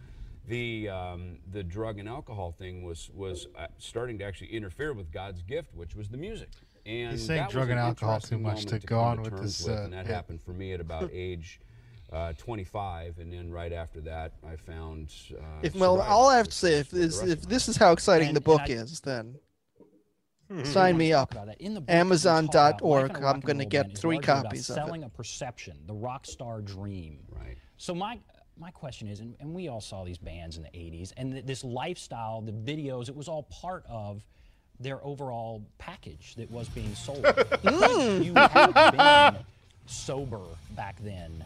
The 0.47 0.91
um, 0.91 1.39
the 1.51 1.63
drug 1.63 1.99
and 1.99 2.07
alcohol 2.07 2.53
thing 2.53 2.85
was 2.85 3.11
was 3.15 3.47
uh, 3.57 3.69
starting 3.79 4.19
to 4.19 4.25
actually 4.25 4.49
interfere 4.49 4.93
with 4.93 5.11
God's 5.11 5.41
gift, 5.41 5.75
which 5.75 5.97
was 5.97 6.11
the 6.11 6.19
music. 6.19 6.51
And 6.85 7.13
He's 7.13 7.27
saying 7.27 7.41
that 7.41 7.51
drug 7.51 7.71
an 7.71 7.79
and 7.79 7.81
alcohol 7.81 8.21
too 8.21 8.39
much 8.39 8.67
moment 8.67 8.83
to 8.83 8.87
go 8.87 9.01
on 9.01 9.23
with 9.23 9.41
this, 9.41 9.65
with, 9.65 9.79
uh, 9.79 9.83
and 9.83 9.93
that 9.95 10.07
bit. 10.07 10.15
happened 10.15 10.43
for 10.43 10.53
me 10.53 10.75
at 10.75 10.81
about 10.81 11.09
age 11.15 11.61
uh, 12.13 12.33
25, 12.39 13.19
and 13.19 13.33
then 13.33 13.51
right 13.51 13.73
after 13.73 14.01
that, 14.03 14.33
I 14.47 14.57
found. 14.57 15.13
Uh, 15.33 15.43
If 15.63 15.75
well, 15.75 16.01
all 16.01 16.29
I 16.29 16.37
have 16.39 16.49
to 16.49 16.53
say, 16.55 16.79
was 16.79 16.81
if 16.81 16.89
for 16.89 16.97
this 16.97 17.23
if 17.23 17.43
this 17.43 17.69
is 17.69 17.77
how 17.77 17.93
exciting 17.93 18.29
And- 18.29 18.37
the 18.37 18.41
book 18.41 18.63
I- 18.63 18.71
is, 18.73 19.01
then 19.01 19.37
I 20.51 20.63
sign 20.63 20.97
me 20.97 21.13
up. 21.13 21.31
talk 21.31 21.37
about 21.43 21.47
that. 21.49 21.61
In 21.61 21.75
the 21.75 21.81
book, 21.81 21.91
you 21.91 21.95
talk 21.95 22.01
about 22.01 22.07
Amazon.org. 22.49 23.09
life 23.11 23.17
in 23.19 23.25
a 23.25 23.27
I'm 23.29 23.41
going 23.41 23.59
to 23.59 23.65
get 23.67 23.97
three 23.99 24.17
largely 24.17 24.33
about 24.33 24.45
copies 24.45 24.71
of 24.71 24.77
it. 24.77 24.81
Selling 24.81 25.05
a 25.05 25.09
perception, 25.11 25.77
the 25.87 25.95
rock 25.95 26.25
star 26.27 26.63
dream. 26.63 27.19
Right. 27.31 27.59
So 27.77 27.95
my 27.95 28.19
my 28.57 28.71
question 28.73 29.07
is, 29.07 29.21
and, 29.21 29.37
and 29.39 29.55
we 29.55 29.69
all 29.69 29.81
saw 29.81 30.05
these 30.05 30.19
bands 30.19 30.57
in 30.57 30.63
the 30.63 30.71
'80s, 30.71 31.13
and 31.17 31.33
th- 31.33 31.45
this 31.45 31.63
lifestyle, 31.63 32.41
the 32.41 32.53
videos, 32.53 33.09
it 33.09 33.15
was 33.15 33.29
all 33.29 33.43
part 33.45 33.85
of 33.89 34.25
their 34.81 35.05
overall 35.05 35.63
package 35.79 36.35
that 36.37 36.51
was 36.51 36.69
being 36.71 36.95
sold. 36.95 37.23
Could 37.25 38.25
you 38.25 38.33
have 38.35 38.93
been 39.35 39.45
sober 39.87 40.41
back 40.75 40.97
then. 41.03 41.45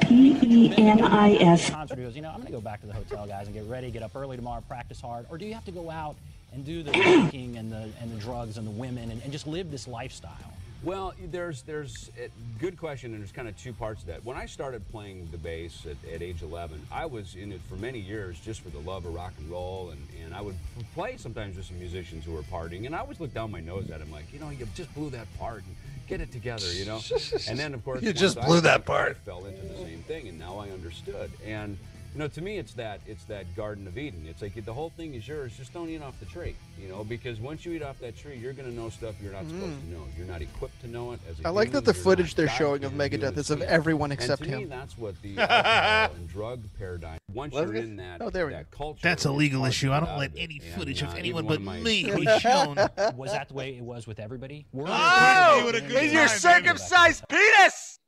P 0.00 0.38
E 0.42 0.74
N 0.76 1.02
I 1.02 1.34
S. 1.34 1.70
Concert 1.70 1.96
goes, 1.96 2.16
you 2.16 2.22
know, 2.22 2.30
I'm 2.30 2.36
going 2.36 2.46
to 2.46 2.52
go 2.52 2.60
back 2.60 2.80
to 2.80 2.86
the 2.86 2.92
hotel, 2.92 3.26
guys, 3.26 3.46
and 3.46 3.54
get 3.54 3.64
ready, 3.66 3.90
get 3.90 4.02
up 4.02 4.16
early 4.16 4.36
tomorrow, 4.36 4.62
practice 4.66 5.00
hard, 5.00 5.26
or 5.30 5.38
do 5.38 5.44
you 5.44 5.54
have 5.54 5.64
to 5.66 5.72
go 5.72 5.90
out 5.90 6.16
and 6.52 6.64
do 6.64 6.82
the 6.82 6.92
drinking 6.92 7.56
and 7.56 7.70
the 7.70 7.90
and 8.00 8.10
the 8.10 8.18
drugs 8.18 8.56
and 8.56 8.66
the 8.66 8.70
women 8.70 9.10
and, 9.10 9.22
and 9.22 9.32
just 9.32 9.46
live 9.46 9.70
this 9.70 9.86
lifestyle? 9.86 10.36
Well, 10.82 11.14
there's 11.30 11.62
there's 11.62 12.10
a 12.18 12.28
good 12.58 12.76
question, 12.76 13.12
and 13.12 13.20
there's 13.20 13.30
kind 13.30 13.46
of 13.46 13.56
two 13.56 13.72
parts 13.72 14.00
to 14.00 14.08
that. 14.08 14.24
When 14.24 14.36
I 14.36 14.46
started 14.46 14.82
playing 14.90 15.28
the 15.30 15.38
bass 15.38 15.86
at, 15.86 15.96
at 16.12 16.22
age 16.22 16.42
11, 16.42 16.80
I 16.90 17.06
was 17.06 17.36
in 17.36 17.52
it 17.52 17.60
for 17.68 17.76
many 17.76 18.00
years 18.00 18.40
just 18.40 18.62
for 18.62 18.70
the 18.70 18.80
love 18.80 19.04
of 19.06 19.14
rock 19.14 19.32
and 19.38 19.48
roll, 19.48 19.90
and, 19.90 20.00
and 20.24 20.34
I 20.34 20.40
would 20.40 20.56
play 20.94 21.16
sometimes 21.18 21.56
with 21.56 21.66
some 21.66 21.78
musicians 21.78 22.24
who 22.24 22.32
were 22.32 22.42
partying, 22.42 22.86
and 22.86 22.96
I 22.96 22.98
always 22.98 23.20
looked 23.20 23.34
down 23.34 23.52
my 23.52 23.60
nose 23.60 23.90
at 23.90 24.00
them 24.00 24.10
like, 24.10 24.32
you 24.32 24.40
know, 24.40 24.50
you 24.50 24.66
just 24.74 24.92
blew 24.94 25.10
that 25.10 25.28
part. 25.38 25.62
And, 25.64 25.76
Get 26.12 26.20
it 26.20 26.30
together, 26.30 26.70
you 26.74 26.84
know. 26.84 27.00
And 27.48 27.58
then, 27.58 27.72
of 27.72 27.82
course, 27.86 28.02
You 28.02 28.12
just 28.12 28.36
I- 28.36 28.44
blew 28.44 28.60
that 28.60 28.80
I 28.80 28.84
part. 28.84 29.16
fell 29.24 29.46
into 29.46 29.62
the 29.62 29.76
same 29.78 30.02
thing, 30.02 30.28
and 30.28 30.38
now 30.38 30.58
I 30.58 30.68
understood. 30.68 31.30
And 31.42 31.78
you 32.12 32.18
know, 32.18 32.28
to 32.28 32.40
me, 32.42 32.58
it's 32.58 32.74
that 32.74 33.00
it's 33.06 33.24
that 33.24 33.54
Garden 33.56 33.86
of 33.86 33.96
Eden. 33.96 34.24
It's 34.28 34.42
like 34.42 34.62
the 34.64 34.72
whole 34.74 34.90
thing 34.90 35.14
is 35.14 35.26
yours. 35.26 35.56
Just 35.56 35.72
don't 35.72 35.88
eat 35.88 36.02
off 36.02 36.18
the 36.20 36.26
tree, 36.26 36.54
you 36.80 36.88
know, 36.88 37.04
because 37.04 37.40
once 37.40 37.64
you 37.64 37.72
eat 37.72 37.82
off 37.82 37.98
that 38.00 38.16
tree, 38.16 38.36
you're 38.36 38.52
going 38.52 38.68
to 38.68 38.74
know 38.74 38.90
stuff 38.90 39.14
you're 39.22 39.32
not 39.32 39.46
supposed 39.46 39.80
to 39.80 39.86
know. 39.88 40.04
You're 40.16 40.26
not 40.26 40.42
equipped 40.42 40.80
to 40.82 40.88
know 40.88 41.12
it. 41.12 41.20
As 41.30 41.40
a 41.40 41.46
I 41.46 41.50
like 41.50 41.68
human, 41.68 41.84
that 41.84 41.92
the 41.92 41.98
footage 41.98 42.34
they're 42.34 42.48
showing 42.48 42.84
of 42.84 42.92
Megadeth 42.92 43.36
is 43.38 43.50
of 43.50 43.60
same. 43.60 43.68
everyone 43.70 44.10
And 44.12 44.20
except 44.20 44.42
to 44.44 44.50
me, 44.50 44.62
him. 44.64 44.68
that's 44.68 44.98
what 44.98 45.20
the 45.22 45.38
alcohol 45.38 46.16
and 46.16 46.28
drug 46.28 46.60
paradigm. 46.78 47.18
Once 47.32 47.54
Let 47.54 47.64
you're 47.64 47.72
me- 47.74 47.80
in 47.80 47.96
that, 47.96 48.20
Oh, 48.20 48.28
there 48.30 48.46
we 48.46 48.52
that 48.52 48.70
culture, 48.70 49.00
That's 49.02 49.24
a 49.24 49.32
legal 49.32 49.64
issue. 49.64 49.90
I 49.92 50.00
don't 50.00 50.18
let 50.18 50.30
of 50.32 50.36
it. 50.36 50.40
any 50.40 50.58
footage 50.58 51.02
uh, 51.02 51.06
of 51.06 51.14
anyone 51.14 51.46
but 51.46 51.56
of 51.56 51.62
me 51.62 52.04
be 52.14 52.26
shown. 52.40 52.76
Was 53.16 53.32
that 53.32 53.48
the 53.48 53.54
way 53.54 53.76
it 53.76 53.82
was 53.82 54.06
with 54.06 54.18
everybody? 54.20 54.66
Were 54.72 54.84
there 54.84 54.94
Oh, 54.96 55.52
people 55.66 55.72
with 55.72 55.82
a 55.82 55.88
good 55.88 56.12
time, 56.12 56.28
circumcised 56.28 57.24
penis? 57.28 57.98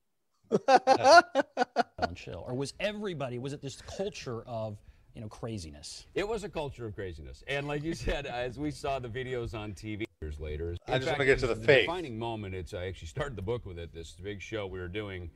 And 0.68 2.16
chill, 2.16 2.44
or 2.46 2.54
was 2.54 2.74
everybody? 2.80 3.38
Was 3.38 3.52
it 3.52 3.62
this 3.62 3.80
culture 3.82 4.42
of 4.46 4.76
you 5.14 5.20
know 5.20 5.28
craziness? 5.28 6.06
It 6.14 6.26
was 6.26 6.44
a 6.44 6.48
culture 6.48 6.86
of 6.86 6.94
craziness, 6.94 7.42
and 7.48 7.66
like 7.66 7.82
you 7.82 7.94
said, 7.94 8.26
as 8.26 8.58
we 8.58 8.70
saw 8.70 8.98
the 8.98 9.08
videos 9.08 9.54
on 9.54 9.72
TV 9.72 10.04
years 10.20 10.40
later, 10.40 10.76
I 10.88 10.94
in 10.96 11.00
just 11.00 11.08
fact, 11.08 11.18
wanna 11.18 11.26
get 11.26 11.38
to 11.40 11.50
it's 11.50 11.60
the 11.60 11.66
fake. 11.66 11.86
defining 11.86 12.18
moment. 12.18 12.54
It's 12.54 12.74
I 12.74 12.86
actually 12.86 13.08
started 13.08 13.36
the 13.36 13.42
book 13.42 13.66
with 13.66 13.78
it. 13.78 13.92
This 13.92 14.12
big 14.22 14.40
show 14.40 14.66
we 14.66 14.78
were 14.78 14.88
doing 14.88 15.30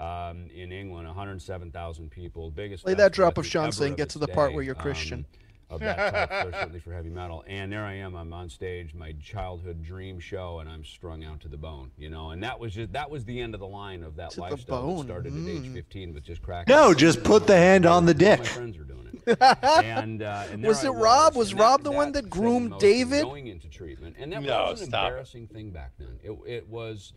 um, 0.00 0.48
in 0.54 0.72
England, 0.72 1.06
107,000 1.06 2.10
people, 2.10 2.50
biggest. 2.50 2.84
Play 2.84 2.94
that 2.94 3.12
drop 3.12 3.38
of 3.38 3.44
think, 3.44 3.52
Sean 3.52 3.72
saying, 3.72 3.94
"Get 3.94 4.08
to 4.10 4.18
the 4.18 4.28
part 4.28 4.52
where 4.54 4.62
you're 4.62 4.76
um, 4.76 4.82
Christian." 4.82 5.26
Of 5.72 5.80
that 5.80 6.28
type, 6.28 6.44
so 6.44 6.50
certainly 6.52 6.80
for 6.80 6.92
heavy 6.92 7.08
metal. 7.08 7.42
And 7.46 7.72
there 7.72 7.84
I 7.84 7.94
am, 7.94 8.14
I'm 8.14 8.32
on 8.32 8.48
stage, 8.50 8.94
my 8.94 9.12
childhood 9.22 9.82
dream 9.82 10.20
show, 10.20 10.58
and 10.60 10.68
I'm 10.68 10.84
strung 10.84 11.24
out 11.24 11.40
to 11.40 11.48
the 11.48 11.56
bone, 11.56 11.90
you 11.96 12.10
know. 12.10 12.30
And 12.30 12.42
that 12.42 12.60
was 12.60 12.74
just 12.74 12.92
that 12.92 13.10
was 13.10 13.24
the 13.24 13.40
end 13.40 13.54
of 13.54 13.60
the 13.60 13.66
line 13.66 14.02
of 14.02 14.16
that 14.16 14.30
To 14.30 14.36
the 14.36 14.42
lifestyle 14.42 14.82
bone, 14.82 14.96
that 14.98 15.04
started 15.04 15.32
at 15.34 15.48
age 15.48 15.64
mm. 15.64 15.74
15 15.74 16.14
with 16.14 16.24
just 16.24 16.42
crack. 16.42 16.68
No, 16.68 16.92
just 16.94 17.24
put 17.24 17.46
the 17.46 17.56
hand 17.56 17.86
on 17.86 18.06
the 18.06 18.14
My 18.14 18.18
dick. 18.18 18.44
friends 18.44 18.76
are 18.76 18.84
doing 18.84 19.08
it. 19.26 19.38
and, 19.84 20.22
uh, 20.22 20.44
and 20.50 20.64
Was 20.64 20.84
I 20.84 20.88
it 20.88 20.92
Rob? 20.92 21.36
Was 21.36 21.52
and 21.52 21.60
Rob 21.60 21.82
the 21.82 21.92
one 21.92 22.12
that 22.12 22.28
groomed 22.28 22.70
motion 22.70 22.88
David? 22.88 23.22
Going 23.22 23.46
into 23.46 23.68
treatment, 23.68 24.16
and 24.18 24.32
that 24.32 24.42
No, 24.42 24.70
was 24.70 24.80
an 24.80 24.88
stop 24.88 25.04
it. 25.04 25.06
embarrassing 25.08 25.46
thing 25.48 25.70
back 25.70 25.92
then. 25.98 26.18
It, 26.22 26.36
it 26.46 26.68
was 26.68 27.12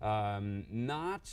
um, 0.00 0.66
not. 0.70 1.30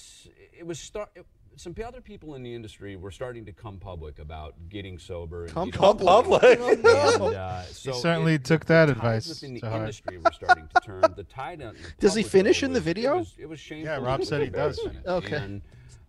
It 0.57 0.66
was 0.66 0.80
start. 0.80 1.09
It, 1.16 1.26
some 1.56 1.76
other 1.86 2.02
people 2.02 2.36
in 2.36 2.43
the 2.43 2.54
industry 2.54 2.95
were 2.95 3.12
starting 3.12 3.45
to 3.45 3.52
come 3.52 3.78
public 3.78 4.20
about 4.20 4.56
getting 4.70 4.97
sober. 4.97 5.43
And 5.45 5.54
Come 5.54 5.70
getting 5.70 5.80
public? 5.97 6.60
clean. 6.60 6.82
No. 6.82 7.28
And, 7.28 7.36
uh, 7.36 7.64
so 7.64 7.91
certainly 7.93 8.36
it- 8.36 8.45
took 8.45 8.66
that 8.66 8.89
advice 8.89 9.28
within 9.28 9.54
the 9.56 9.60
to 9.62 9.70
heart. 9.70 9.82
industry 9.82 10.18
were 10.18 10.32
starting 10.32 10.68
to 10.74 10.82
turn. 10.82 11.02
The 11.16 11.24
tide 11.24 11.60
the 11.60 11.76
Does 11.99 12.16
he 12.16 12.24
finish 12.24 12.64
in 12.64 12.74
the 12.74 12.80
video? 12.82 13.16
It 13.16 13.20
was, 13.20 13.34
it 13.39 13.49
was 13.49 13.60
shameful. 13.60 13.99
Rob 14.02 14.24
said 14.24 14.41
he 14.41 14.49
does 14.49 14.80
embarrassing. 14.86 15.04
Okay. 15.08 15.36
And, 15.36 15.62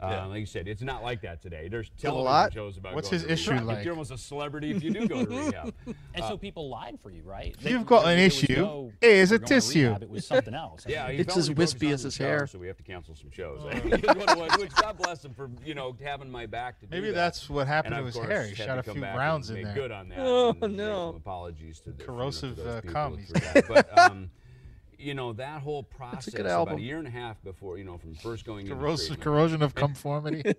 uh, 0.03 0.27
like 0.29 0.41
you 0.41 0.47
said, 0.47 0.67
it's 0.69 0.83
not 0.83 1.03
like 1.03 1.23
that 1.23 1.41
today. 1.41 1.69
There's 1.69 1.89
a 1.97 2.01
television 2.01 2.25
lot? 2.25 2.53
shows 2.53 2.77
about 2.77 2.95
What's 2.95 3.09
going 3.09 3.21
his 3.21 3.27
to 3.29 3.33
issue 3.33 3.51
rehab. 3.53 3.67
like? 3.67 3.85
You're 3.85 3.95
almost 3.95 4.11
a 4.11 4.19
celebrity 4.19 4.71
if 4.73 4.83
you 4.83 4.91
do 4.91 5.07
go 5.07 5.25
to 5.25 5.31
rehab. 5.47 5.75
And 5.87 6.25
Uh, 6.25 6.29
so 6.29 6.37
people 6.37 6.69
lied 6.69 6.99
for 7.01 7.11
you, 7.11 7.23
right? 7.23 7.55
You've 7.61 7.87
got 7.87 8.07
an 8.07 8.19
issue. 8.19 8.57
no, 8.57 8.93
Hey, 9.01 9.19
is 9.21 9.33
it 9.33 9.47
tissue?" 9.47 9.87
rehab," 9.89 10.03
It 10.03 10.11
was 10.11 10.27
something 10.27 10.55
else. 10.55 10.85
Yeah, 10.89 11.11
he 11.11 11.19
It's 11.19 11.37
as 11.37 11.47
he 11.47 11.55
broke 11.55 11.63
his 11.63 11.75
wispy 11.75 11.91
as 11.93 12.03
his 12.03 12.15
the 12.17 12.25
shower, 12.25 12.29
hair. 12.39 12.47
so 12.47 12.59
we 12.59 12.67
have 12.67 12.77
to 12.77 12.83
cancel 12.83 13.15
some 13.15 13.31
shows. 13.31 13.61
Oh. 13.63 13.69
Which 14.59 14.75
God 14.75 14.99
bless 14.99 15.25
him 15.25 15.35
for 15.35 15.51
you 15.65 15.75
know 15.75 15.97
having 16.03 16.31
my 16.31 16.47
back 16.47 16.81
to 16.81 16.87
do 16.87 16.91
Maybe 16.95 17.09
that. 17.09 17.15
that's 17.15 17.49
what 17.49 17.67
happened 17.67 17.95
And 17.95 18.13
to 18.13 18.19
his 18.21 18.29
hair. 18.29 18.45
He 18.47 18.55
shot 18.55 18.79
a 18.79 18.83
few 18.83 19.03
rounds 19.03 19.51
in 19.51 19.63
there. 19.63 19.75
Good 19.75 19.93
on 19.93 20.09
that. 20.09 20.19
Oh, 20.19 20.53
no. 20.67 21.15
apologies 21.17 21.81
to 21.81 21.93
the 21.93 22.03
Corrosive, 22.05 22.59
you 22.59 24.23
you 25.03 25.15
know 25.15 25.33
that 25.35 25.61
whole 25.63 25.83
process 25.83 26.33
good 26.35 26.47
about 26.47 26.73
a 26.73 26.81
year 26.81 26.99
and 26.99 27.07
a 27.07 27.11
half 27.11 27.43
before 27.43 27.77
you 27.79 27.85
know 27.85 27.99
from 27.99 28.15
first 28.15 28.45
going 28.45 28.67
into 28.67 28.75
Corrosive, 28.77 29.07
treatment. 29.09 29.23
corrosion 29.25 29.63
of 29.63 29.75
conformity. 29.75 30.43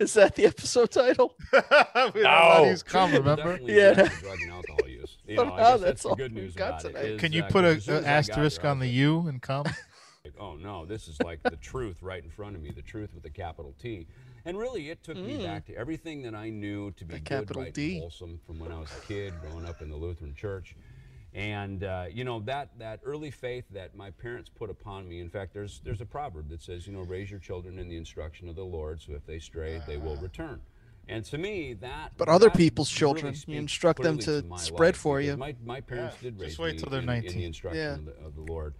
Is 0.00 0.14
that 0.14 0.34
the 0.34 0.46
episode 0.46 0.90
title? 0.90 1.34
we 2.14 2.22
No. 2.22 2.64
use 2.70 2.82
cum, 2.82 3.12
remember? 3.12 3.36
Definitely 3.58 3.76
Yeah. 3.76 3.92
not 3.92 4.12
drug 4.20 4.40
and 4.40 4.50
alcohol 4.50 4.88
use. 4.88 5.18
You 5.26 5.36
know, 5.36 5.42
I 5.42 5.46
Somehow 5.46 5.56
guess 5.58 5.68
that's 5.68 5.82
that's 5.82 6.02
the 6.02 6.08
all 6.08 6.14
good 6.16 6.34
we've 6.34 6.44
news 6.44 6.54
got 6.54 6.68
about 6.68 6.84
it. 6.84 6.88
tonight. 6.94 7.04
is, 7.04 7.20
Can 7.20 7.32
you 7.32 7.42
uh, 7.42 7.46
put 7.48 7.64
'cause 7.64 7.64
a, 7.64 7.76
as 7.76 7.84
soon 7.84 7.94
a 7.94 7.98
as 7.98 8.04
I 8.04 8.06
got 8.08 8.16
asterisk 8.16 8.60
there, 8.62 8.68
I 8.68 8.72
on 8.72 8.78
was 8.78 8.86
the 8.86 8.90
like, 8.92 8.96
U 8.96 9.28
and 9.28 9.42
come? 9.42 9.64
like, 10.24 10.34
oh 10.40 10.56
no, 10.56 10.86
this 10.86 11.06
is 11.08 11.20
like 11.22 11.42
the 11.42 11.56
truth 11.56 12.02
right 12.02 12.22
in 12.24 12.30
front 12.30 12.56
of 12.56 12.62
me, 12.62 12.70
the 12.70 12.82
truth 12.82 13.10
with 13.14 13.24
a 13.26 13.30
capital 13.30 13.74
T. 13.80 14.06
And 14.46 14.56
really, 14.56 14.88
it 14.88 15.02
took 15.04 15.18
me 15.18 15.36
back 15.44 15.66
to 15.66 15.74
everything 15.76 16.22
that 16.22 16.34
I 16.34 16.48
knew 16.48 16.90
to 16.92 17.04
be 17.04 17.16
A 17.16 17.18
good, 17.18 17.24
capital 17.26 17.62
right, 17.64 17.74
D. 17.74 17.92
and 17.94 18.00
wholesome 18.00 18.40
from 18.46 18.58
when 18.58 18.72
I 18.72 18.78
was 18.80 18.88
a 18.90 19.06
kid, 19.06 19.34
growing 19.42 19.66
up 19.66 19.82
in 19.82 19.90
the 19.90 19.96
Lutheran 19.96 20.34
Church. 20.34 20.74
And 21.38 21.84
uh, 21.84 22.06
you 22.12 22.24
know 22.24 22.40
that 22.46 22.70
that 22.80 22.98
early 23.04 23.30
faith 23.30 23.64
that 23.70 23.94
my 23.94 24.10
parents 24.10 24.48
put 24.48 24.70
upon 24.70 25.08
me. 25.08 25.20
In 25.20 25.30
fact, 25.30 25.54
there's 25.54 25.80
there's 25.84 26.00
a 26.00 26.04
proverb 26.04 26.48
that 26.48 26.60
says, 26.60 26.84
you 26.84 26.92
know, 26.92 27.02
raise 27.02 27.30
your 27.30 27.38
children 27.38 27.78
in 27.78 27.88
the 27.88 27.96
instruction 27.96 28.48
of 28.48 28.56
the 28.56 28.64
Lord, 28.64 29.00
so 29.00 29.12
if 29.12 29.24
they 29.24 29.38
stray, 29.38 29.80
they 29.86 29.98
will 29.98 30.16
return. 30.16 30.60
And 31.08 31.24
to 31.26 31.38
me, 31.38 31.74
that 31.74 32.10
But 32.18 32.28
other 32.28 32.48
that 32.48 32.56
people's 32.56 32.90
really 32.90 32.98
children, 32.98 33.36
you 33.46 33.56
instruct 33.60 34.02
them 34.02 34.18
clearly 34.18 34.42
to 34.42 34.58
spread 34.64 34.96
for 34.96 35.20
you. 35.20 35.36
My, 35.36 35.54
my 35.64 35.80
parents 35.80 36.16
Yeah, 36.20 36.30
did 36.32 36.40
just 36.40 36.58
wait 36.58 36.74
me 36.74 36.82
till 36.82 36.90
they're 36.90 36.98
in, 37.02 37.08
in 37.08 37.14
19. 37.22 37.38
the 37.38 37.44
instruction 37.44 37.80
Yeah. 37.80 37.94
of, 37.94 38.04
the, 38.04 38.26
of 38.26 38.34
the 38.34 38.52
Lord. 38.52 38.74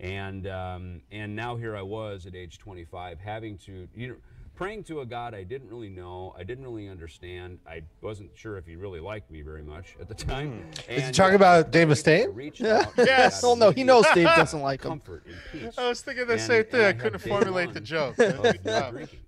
And 0.00 0.48
um, 0.48 1.02
and 1.12 1.36
now 1.36 1.56
here 1.56 1.76
I 1.76 1.82
was 1.82 2.26
at 2.26 2.34
age 2.34 2.58
25, 2.58 3.20
having 3.20 3.56
to 3.58 3.86
you 3.94 4.08
know 4.08 4.16
praying 4.60 4.84
to 4.84 5.00
a 5.00 5.06
God 5.06 5.32
I 5.34 5.42
didn't 5.42 5.70
really 5.70 5.88
know, 5.88 6.34
I 6.38 6.42
didn't 6.44 6.64
really 6.64 6.86
understand. 6.86 7.58
I 7.66 7.80
wasn't 8.02 8.28
sure 8.36 8.58
if 8.58 8.66
He 8.66 8.76
really 8.76 9.00
liked 9.00 9.30
me 9.30 9.40
very 9.40 9.62
much 9.62 9.96
at 9.98 10.06
the 10.06 10.14
time. 10.14 10.64
Hmm. 10.86 10.92
Is 10.92 11.06
he 11.06 11.12
talking 11.12 11.32
uh, 11.32 11.36
about 11.36 11.70
Dave 11.70 11.88
I 11.88 11.94
Mustaine? 11.94 12.34
reached 12.36 12.60
Yeah. 12.60 12.80
out 12.86 12.92
Yes. 12.98 13.42
Oh 13.42 13.54
no, 13.54 13.70
he 13.70 13.84
knows 13.84 14.04
Dave 14.14 14.26
doesn't 14.26 14.60
like 14.60 14.82
him. 14.84 14.90
comfort 14.90 15.24
and 15.26 15.36
peace. 15.50 15.78
I 15.78 15.88
was 15.88 16.02
thinking 16.02 16.26
the 16.26 16.34
And- 16.34 16.42
same 16.42 16.64
thing. 16.64 16.74
and 16.80 16.86
I 16.88 16.92
couldn't 16.92 17.22
day 17.22 17.30
formulate 17.30 17.72
the 17.72 17.80
joke. 17.80 18.18
of 18.18 18.42
Good 18.42 18.62
no 18.66 18.80
job. 18.80 18.92
drinking. 18.92 19.20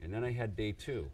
And 0.00 0.14
then 0.14 0.24
I 0.24 0.32
had 0.32 0.56
day 0.56 0.72
two, 0.72 1.10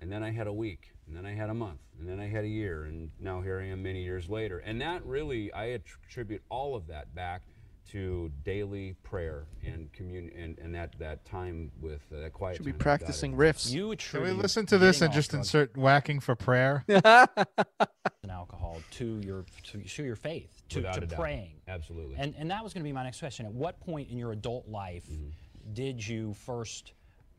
and 0.00 0.10
then 0.10 0.22
I 0.22 0.30
had 0.30 0.46
a 0.46 0.52
week, 0.52 0.92
and 1.06 1.14
then 1.14 1.26
I 1.26 1.34
had 1.34 1.50
a 1.50 1.54
month, 1.54 1.80
and 2.00 2.08
then 2.08 2.18
I 2.20 2.28
had 2.28 2.44
a 2.44 2.48
year, 2.48 2.84
and 2.84 3.10
now 3.20 3.42
here 3.42 3.60
I 3.60 3.66
am 3.66 3.82
many 3.82 4.02
years 4.04 4.30
later. 4.30 4.60
And 4.60 4.80
that 4.80 5.04
really, 5.04 5.52
I 5.52 5.64
attribute 5.76 6.40
all 6.48 6.74
of 6.74 6.86
that 6.86 7.14
back 7.14 7.42
to 7.88 8.30
daily 8.44 8.94
prayer 9.02 9.46
and 9.64 9.92
communion 9.92 10.32
and, 10.36 10.58
and 10.58 10.74
that, 10.74 10.98
that 10.98 11.24
time 11.24 11.70
with 11.80 12.02
uh, 12.14 12.20
that 12.20 12.32
quiet 12.32 12.56
Should 12.56 12.66
we 12.66 12.72
be 12.72 12.78
time 12.78 12.78
with 12.78 12.84
God. 12.84 12.98
practicing 12.98 13.36
riffs. 13.36 13.70
You 13.72 13.94
Can 13.96 14.22
we 14.22 14.30
listen 14.30 14.66
to 14.66 14.78
this 14.78 15.00
and 15.00 15.12
just 15.12 15.30
drugs 15.30 15.46
insert 15.46 15.76
whacking 15.76 16.20
for 16.20 16.34
prayer? 16.34 16.84
and 16.88 18.30
alcohol 18.30 18.78
to 18.92 19.20
your 19.24 19.44
to, 19.72 19.78
to 19.78 20.02
your 20.02 20.16
faith, 20.16 20.62
to, 20.70 20.78
Without 20.80 20.94
to 20.94 21.02
a 21.02 21.06
doubt. 21.06 21.18
praying. 21.20 21.52
Absolutely. 21.66 22.16
And 22.18 22.34
and 22.38 22.50
that 22.50 22.62
was 22.62 22.72
going 22.74 22.82
to 22.82 22.88
be 22.88 22.92
my 22.92 23.04
next 23.04 23.20
question. 23.20 23.46
At 23.46 23.52
what 23.52 23.80
point 23.80 24.10
in 24.10 24.18
your 24.18 24.32
adult 24.32 24.68
life 24.68 25.06
Mm-hmm. 25.08 25.28
did 25.72 26.06
you 26.06 26.34
first 26.34 26.92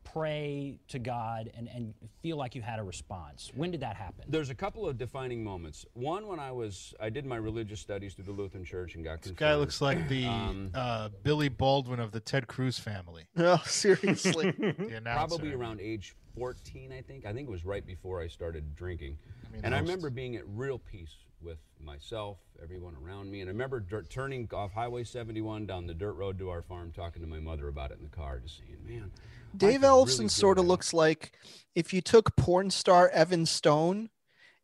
pray 0.04 0.78
to 0.88 0.98
God 0.98 1.50
and, 1.56 1.68
and 1.74 1.94
feel 2.22 2.36
like 2.36 2.54
you 2.54 2.62
had 2.62 2.78
a 2.78 2.82
response? 2.82 3.50
When 3.54 3.70
did 3.70 3.80
that 3.80 3.96
happen? 3.96 4.24
There's 4.28 4.50
a 4.50 4.54
couple 4.54 4.88
of 4.88 4.98
defining 4.98 5.42
moments. 5.44 5.84
One, 5.94 6.26
when 6.26 6.38
I 6.40 6.52
was, 6.52 6.94
I 7.00 7.10
did 7.10 7.24
my 7.26 7.36
religious 7.36 7.80
studies 7.80 8.14
through 8.14 8.24
the 8.24 8.32
Lutheran 8.32 8.64
Church 8.64 8.94
and 8.94 9.04
got 9.04 9.22
This 9.22 9.30
confirmed. 9.32 9.38
guy 9.38 9.54
looks 9.56 9.80
like 9.80 10.08
the 10.08 10.26
Um, 10.26 10.70
uh, 10.74 11.08
Billy 11.22 11.48
Baldwin 11.48 12.00
of 12.00 12.12
the 12.12 12.20
Ted 12.20 12.46
Cruz 12.46 12.78
family. 12.78 13.24
Oh, 13.36 13.60
seriously. 13.64 14.50
The 14.58 14.96
announcer. 14.96 15.02
probably 15.28 15.52
around 15.52 15.80
age 15.80 16.14
14 16.36 16.92
i 16.92 17.00
think 17.02 17.26
i 17.26 17.32
think 17.32 17.48
it 17.48 17.50
was 17.50 17.64
right 17.64 17.84
before 17.84 18.20
i 18.22 18.28
started 18.28 18.76
drinking 18.76 19.16
mean, 19.52 19.62
and 19.64 19.74
i 19.74 19.80
most- 19.80 19.88
remember 19.88 20.10
being 20.10 20.36
at 20.36 20.44
real 20.46 20.78
peace 20.78 21.12
with 21.42 21.58
myself 21.82 22.38
everyone 22.62 22.94
around 23.04 23.30
me 23.30 23.40
and 23.40 23.48
i 23.48 23.52
remember 23.52 23.80
dirt, 23.80 24.10
turning 24.10 24.48
off 24.52 24.72
highway 24.72 25.02
71 25.02 25.66
down 25.66 25.86
the 25.86 25.94
dirt 25.94 26.12
road 26.12 26.38
to 26.38 26.50
our 26.50 26.62
farm 26.62 26.92
talking 26.94 27.22
to 27.22 27.28
my 27.28 27.40
mother 27.40 27.68
about 27.68 27.90
it 27.90 27.98
in 27.98 28.04
the 28.04 28.16
car 28.16 28.38
just 28.38 28.58
saying 28.58 28.76
man 28.86 29.10
Dave 29.56 29.82
life 29.82 30.08
is 30.08 30.14
Ellefson 30.14 30.18
really 30.18 30.28
sort 30.28 30.58
of 30.58 30.66
looks 30.66 30.92
like 30.92 31.32
if 31.74 31.92
you 31.92 32.00
took 32.00 32.36
porn 32.36 32.70
star 32.70 33.08
Evan 33.08 33.46
Stone 33.46 34.10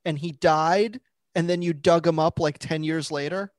and 0.05 0.19
he 0.19 0.31
died 0.31 1.01
and 1.35 1.51
then 1.51 1.61
you 1.61 1.73
dug 1.73 2.07
him 2.07 2.19
up 2.19 2.39
like 2.39 2.59
10 2.59 2.85
years 2.85 3.11
later. 3.11 3.53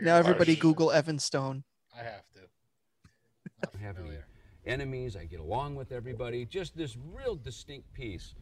Now 0.00 0.16
got- 0.16 0.26
everybody 0.26 0.54
Google 0.54 0.92
Evan 0.92 1.18
Stone. 1.18 1.64
I 1.94 2.02
have 2.04 2.22
to. 2.34 3.68
I 3.74 3.82
have 3.82 3.98
any 3.98 4.16
enemies. 4.64 5.16
I 5.16 5.24
get 5.24 5.40
along 5.40 5.74
with 5.74 5.92
everybody. 5.92 6.44
Just 6.46 6.76
this 6.76 6.96
real 7.12 7.34
distinct 7.34 7.92
piece. 7.92 8.34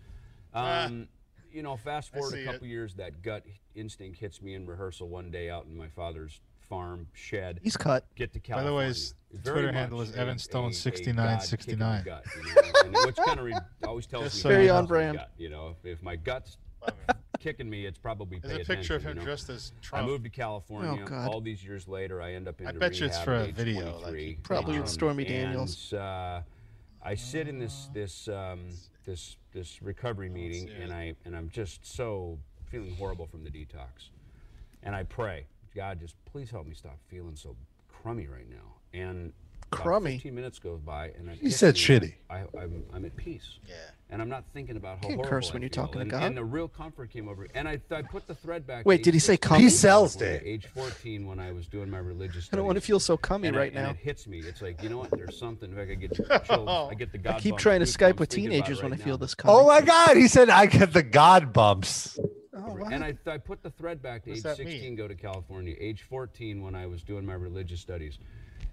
Um, 0.52 1.08
you 1.52 1.62
know, 1.62 1.76
fast 1.76 2.12
forward 2.12 2.32
see 2.32 2.38
a 2.38 2.42
it. 2.42 2.52
couple 2.52 2.66
years, 2.66 2.94
that 2.94 3.22
gut 3.22 3.44
instinct 3.74 4.18
hits 4.18 4.42
me 4.42 4.54
in 4.54 4.66
rehearsal 4.66 5.08
one 5.08 5.30
day 5.30 5.50
out 5.50 5.66
in 5.66 5.76
my 5.76 5.88
father's 5.88 6.40
farm 6.68 7.06
shed. 7.14 7.60
He's 7.62 7.76
cut. 7.76 8.04
Get 8.14 8.32
to 8.34 8.40
California. 8.40 8.70
By 8.70 8.70
the 8.70 8.76
way, 8.76 8.88
his 8.88 9.14
Twitter 9.42 9.72
handle 9.72 10.00
is 10.02 10.14
a- 10.14 10.18
Evan 10.18 10.36
a- 10.36 10.38
Stone 10.38 10.70
a 10.70 10.74
6969. 10.74 11.34
God 11.36 11.50
kick 11.50 11.68
in 11.68 11.78
the 11.78 12.02
gut, 12.04 12.24
you 12.36 12.92
know, 12.92 12.98
and 12.98 13.06
which 13.06 13.16
kind 13.16 13.38
of 13.38 13.46
re- 13.46 13.54
always 13.86 14.06
tells 14.06 14.24
Just 14.24 14.36
me 14.36 14.40
so 14.42 14.48
Very 14.50 14.68
on 14.70 14.86
brand. 14.86 15.16
gut, 15.18 15.30
you 15.38 15.48
know, 15.48 15.74
if, 15.82 15.86
if 15.98 16.02
my 16.02 16.16
gut's 16.16 16.58
kicking 17.40 17.68
me, 17.70 17.86
it's 17.86 17.98
probably 17.98 18.38
There's 18.38 18.62
a 18.62 18.64
picture 18.64 18.96
of 18.96 19.02
him 19.02 19.10
you 19.10 19.14
know? 19.16 19.24
dressed 19.24 19.48
as 19.48 19.72
I 19.92 20.02
moved 20.02 20.24
to 20.24 20.30
California. 20.30 21.02
Oh, 21.04 21.08
God. 21.08 21.28
All 21.28 21.40
these 21.40 21.64
years 21.64 21.88
later, 21.88 22.20
I 22.20 22.34
end 22.34 22.48
up 22.48 22.60
in 22.60 22.66
I 22.66 22.72
bet 22.72 23.00
you 23.00 23.06
it's 23.06 23.18
for 23.20 23.34
a 23.34 23.46
video, 23.52 23.98
like, 24.00 24.42
Probably 24.42 24.78
with 24.78 24.88
Stormy 24.88 25.24
Daniels. 25.24 25.92
And, 25.92 26.00
uh, 26.00 26.40
I 27.02 27.14
sit 27.14 27.48
in 27.48 27.58
this 27.58 27.88
this 27.94 28.28
um, 28.28 28.60
this 29.08 29.38
this 29.54 29.80
recovery 29.80 30.28
meeting, 30.28 30.68
and 30.80 30.92
I 30.92 31.14
and 31.24 31.34
I'm 31.34 31.48
just 31.48 31.84
so 31.84 32.38
feeling 32.70 32.94
horrible 32.96 33.26
from 33.26 33.42
the 33.42 33.50
detox, 33.50 34.10
and 34.82 34.94
I 34.94 35.04
pray, 35.04 35.46
God, 35.74 35.98
just 35.98 36.14
please 36.26 36.50
help 36.50 36.66
me 36.66 36.74
stop 36.74 36.98
feeling 37.08 37.34
so 37.34 37.56
crummy 37.88 38.26
right 38.26 38.48
now. 38.48 38.74
And 38.92 39.32
Crummy? 39.70 40.12
15 40.14 40.34
minutes 40.34 40.58
goes 40.58 40.80
by, 40.80 41.06
and 41.18 41.28
it 41.28 41.36
He 41.38 41.46
hits 41.46 41.56
said 41.58 41.74
me 41.74 41.80
shitty. 41.80 42.14
I, 42.30 42.38
I'm, 42.58 42.84
I'm 42.94 43.04
at 43.04 43.16
peace. 43.16 43.58
Yeah. 43.68 43.74
And 44.10 44.22
I'm 44.22 44.28
not 44.30 44.44
thinking 44.54 44.76
about 44.76 44.96
how 44.96 45.02
Can't 45.02 45.14
horrible 45.16 45.28
curse 45.30 45.52
when 45.52 45.60
you're 45.60 45.68
feel. 45.68 45.84
talking 45.86 46.00
to 46.00 46.06
God. 46.06 46.22
And 46.22 46.34
the 46.36 46.44
real 46.44 46.66
comfort 46.68 47.10
came 47.10 47.28
over. 47.28 47.46
And 47.54 47.68
I, 47.68 47.78
I 47.90 48.00
put 48.00 48.26
the 48.26 48.34
thread 48.34 48.66
back. 48.66 48.86
Wait, 48.86 49.02
did 49.02 49.12
he 49.12 49.20
say 49.20 49.34
16 49.34 49.48
cummy? 49.48 49.62
He 49.64 49.68
sells, 49.70 50.16
when 50.16 50.24
I- 50.28 50.32
Dave. 50.38 50.42
Age 50.46 50.66
14 50.74 51.26
when 51.26 51.38
I 51.38 51.52
was 51.52 51.66
doing 51.68 51.90
my 51.90 51.98
religious 51.98 52.46
Studies, 52.46 52.50
I 52.52 52.56
don't 52.56 52.64
want 52.66 52.76
to 52.76 52.80
feel 52.80 53.00
so 53.00 53.18
cummy 53.18 53.48
and 53.48 53.56
I- 53.56 53.60
right 53.60 53.72
and 53.74 53.82
now. 53.84 53.90
it 53.90 53.96
hits 53.96 54.26
me. 54.26 54.38
It's 54.38 54.62
like 54.62 54.82
you 54.82 54.88
know 54.88 54.98
what? 54.98 55.10
There's 55.10 55.38
something. 55.38 55.76
Like 55.76 55.90
I 55.90 55.94
get 55.94 56.14
chills. 56.46 56.68
I 56.90 56.94
get 56.94 57.12
the 57.12 57.18
God 57.18 57.34
I 57.36 57.40
keep 57.40 57.52
bumps, 57.52 57.62
trying 57.62 57.80
to 57.80 57.86
Skype 57.86 58.18
with 58.18 58.30
thinking 58.30 58.46
about 58.46 58.54
it 58.54 58.58
teenagers 58.62 58.82
when 58.82 58.92
right 58.92 59.00
I 59.00 59.04
feel 59.04 59.14
now. 59.14 59.18
this 59.18 59.36
Oh 59.44 59.66
coming. 59.66 59.66
my 59.66 59.80
God! 59.82 60.16
He 60.16 60.26
said 60.28 60.48
I 60.48 60.64
get 60.66 60.92
the 60.94 61.02
God 61.02 61.52
bumps. 61.52 62.18
Oh, 62.56 62.74
wow. 62.74 62.88
And 62.90 63.04
I, 63.04 63.16
I 63.26 63.38
put 63.38 63.62
the 63.62 63.70
thread 63.70 64.02
back 64.02 64.24
to 64.24 64.30
What's 64.30 64.44
age 64.44 64.56
16, 64.56 64.66
mean? 64.82 64.94
go 64.96 65.06
to 65.06 65.14
California. 65.14 65.74
Age 65.78 66.02
14 66.08 66.60
when 66.62 66.74
I 66.74 66.86
was 66.86 67.02
doing 67.02 67.24
my 67.24 67.34
religious 67.34 67.80
studies. 67.80 68.18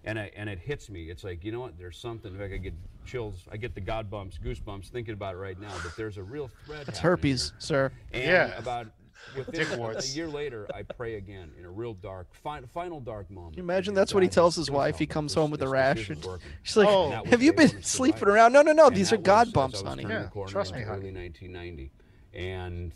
And 0.08 0.20
I 0.20 0.32
and 0.36 0.48
it 0.50 0.60
hits 0.60 0.90
me. 0.90 1.10
It's 1.10 1.24
like, 1.24 1.44
you 1.44 1.52
know 1.52 1.60
what? 1.62 1.78
There's 1.78 1.98
something. 1.98 2.38
Like 2.40 2.54
I 2.54 2.58
get 2.58 2.74
chills. 3.06 3.46
I 3.52 3.58
get 3.58 3.74
the 3.76 3.82
God 3.82 4.10
bumps, 4.10 4.38
goosebumps 4.44 4.90
thinking 4.90 5.14
about 5.14 5.34
it 5.34 5.38
right 5.40 5.60
now. 5.60 5.72
But 5.84 5.96
there's 5.98 6.18
a 6.18 6.24
real 6.24 6.50
thread. 6.66 6.88
It's 6.88 7.00
happening 7.00 7.12
herpes, 7.32 7.54
sir. 7.58 7.92
And 8.14 8.24
Yeah. 8.24 8.58
about 8.58 8.88
within 9.36 9.80
a, 9.80 9.84
a 9.98 10.02
year 10.08 10.28
later, 10.28 10.68
I 10.76 10.84
pray 10.84 11.16
again 11.16 11.50
in 11.58 11.66
a 11.66 11.72
real 11.72 11.96
dark, 11.96 12.28
fi- 12.36 12.62
final 12.74 13.00
dark 13.00 13.32
moment. 13.32 13.58
You 13.58 13.64
imagine 13.64 13.92
And 13.94 13.98
that's 13.98 14.14
what 14.14 14.22
he 14.22 14.30
tells 14.30 14.56
his 14.56 14.70
wife. 14.70 15.00
He 15.00 15.08
comes 15.08 15.32
This- 15.32 15.42
home 15.42 15.50
with 15.50 15.62
a 15.62 15.66
this- 15.66 15.72
this 15.72 15.74
rash. 15.74 16.10
and. 16.10 16.28
She's 16.62 16.78
like, 16.78 16.88
Oh. 16.88 17.04
And 17.06 17.14
that 17.14 17.22
was 17.24 17.32
"Have 17.32 17.42
you 17.42 17.54
been 17.54 17.82
sleeping 17.82 18.20
survival. 18.20 18.36
around?" 18.36 18.54
No, 18.54 18.62
no, 18.62 18.74
no. 18.74 18.88
And 18.88 18.96
These 18.96 19.12
are 19.12 19.18
God 19.18 19.48
was 19.48 19.54
bumps, 19.54 19.82
honey. 19.82 20.04
Yeah, 20.08 20.30
trust 20.48 20.76
me, 20.76 20.82
honey. 20.84 21.08
Early 21.10 21.12
1990, 21.14 21.92
and 22.36 22.92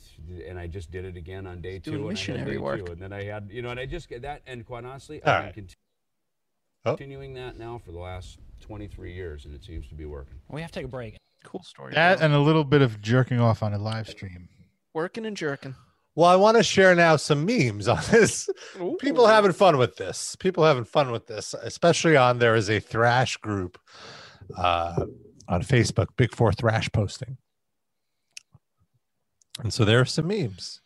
and 0.48 0.60
I 0.60 0.68
just 0.68 0.92
did 0.92 1.06
it 1.06 1.18
again 1.18 1.48
on 1.48 1.62
day 1.62 1.80
two. 1.80 1.92
doing 1.92 1.96
and 1.96 2.04
I 2.04 2.08
had 2.08 2.12
missionary 2.14 2.52
day 2.52 2.58
work. 2.60 2.86
Two, 2.86 2.92
and 2.92 3.02
then 3.02 3.14
I 3.14 3.24
had, 3.24 3.50
you 3.52 3.62
know, 3.64 3.70
and 3.70 3.80
I 3.80 3.86
just 3.88 4.10
get 4.10 4.22
that. 4.22 4.42
And 4.46 4.66
quite 4.66 4.86
honestly, 4.86 5.24
All 5.24 5.34
I've 5.34 5.44
right. 5.46 5.56
been 5.56 5.64
conti- 5.64 5.76
Oh. 6.86 6.92
continuing 6.92 7.34
that 7.34 7.58
now 7.58 7.82
for 7.84 7.92
the 7.92 8.00
last 8.00 8.38
23 8.62 9.14
years, 9.14 9.46
and 9.46 9.54
it 9.54 9.64
seems 9.64 9.88
to 9.90 9.96
be 9.96 10.06
working. 10.06 10.36
We 10.50 10.62
have 10.62 10.72
to 10.72 10.80
take 10.80 10.86
a 10.86 10.90
break. 10.90 11.18
Cool 11.44 11.64
story. 11.64 11.94
That 11.94 12.22
and 12.22 12.34
a 12.34 12.40
little 12.40 12.64
bit 12.64 12.82
of 12.82 13.02
jerking 13.02 13.40
off 13.40 13.64
on 13.64 13.74
a 13.74 13.78
live 13.78 14.08
stream. 14.10 14.48
Working 14.94 15.26
and 15.26 15.36
jerking. 15.36 15.76
Well, 16.16 16.30
I 16.30 16.36
want 16.36 16.58
to 16.58 16.64
share 16.64 16.96
now 16.96 17.16
some 17.16 17.46
memes 17.46 17.88
on 17.88 18.02
this. 18.12 18.50
People 19.00 19.28
having 19.28 19.54
fun 19.54 19.78
with 19.78 19.96
this. 19.96 20.36
People 20.36 20.66
having 20.66 20.84
fun 20.84 21.12
with 21.12 21.28
this, 21.28 21.54
especially 21.54 22.18
on 22.18 22.40
there 22.40 22.56
is 22.56 22.70
a 22.70 22.80
thrash 22.80 23.38
group 23.38 23.78
uh, 24.58 25.06
on 25.48 25.62
Facebook, 25.64 26.08
Big 26.18 26.36
Four 26.36 26.52
Thrash 26.52 26.90
posting. 26.92 27.38
And 29.64 29.74
so 29.74 29.86
there 29.86 30.00
are 30.00 30.06
some 30.06 30.28
memes 30.28 30.82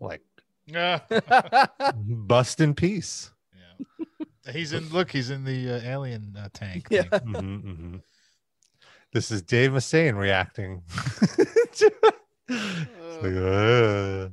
like 0.00 0.22
Yeah. 0.66 1.00
bust 1.94 2.60
in 2.60 2.74
peace. 2.74 3.30
He's 4.50 4.72
in. 4.72 4.88
Look, 4.90 5.10
he's 5.10 5.30
in 5.30 5.44
the 5.44 5.74
uh, 5.74 5.80
alien 5.84 6.36
uh, 6.38 6.48
tank. 6.52 6.88
Yeah. 6.90 7.02
thing. 7.02 7.20
Mhm, 7.26 7.62
mhm. 7.62 8.02
This 9.12 9.30
is 9.30 9.42
Dave 9.42 9.70
Mustaine 9.72 10.16
reacting. 10.16 10.82
It's 12.48 13.22
like, 13.22 13.34
uh. 13.36 14.28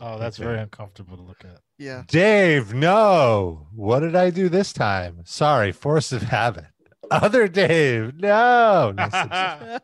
Oh, 0.00 0.16
that's 0.18 0.38
Okay. 0.38 0.44
very 0.46 0.60
uncomfortable 0.60 1.16
to 1.16 1.22
look 1.22 1.44
at. 1.44 1.60
Yeah. 1.76 2.04
Dave, 2.06 2.72
no. 2.72 3.66
What 3.74 4.00
did 4.00 4.14
I 4.14 4.30
do 4.30 4.48
this 4.48 4.72
time? 4.72 5.22
Sorry, 5.24 5.72
force 5.72 6.12
of 6.12 6.22
habit. 6.22 6.66
Other 7.10 7.48
Dave, 7.48 8.14
no. 8.20 8.92
No 8.96 9.08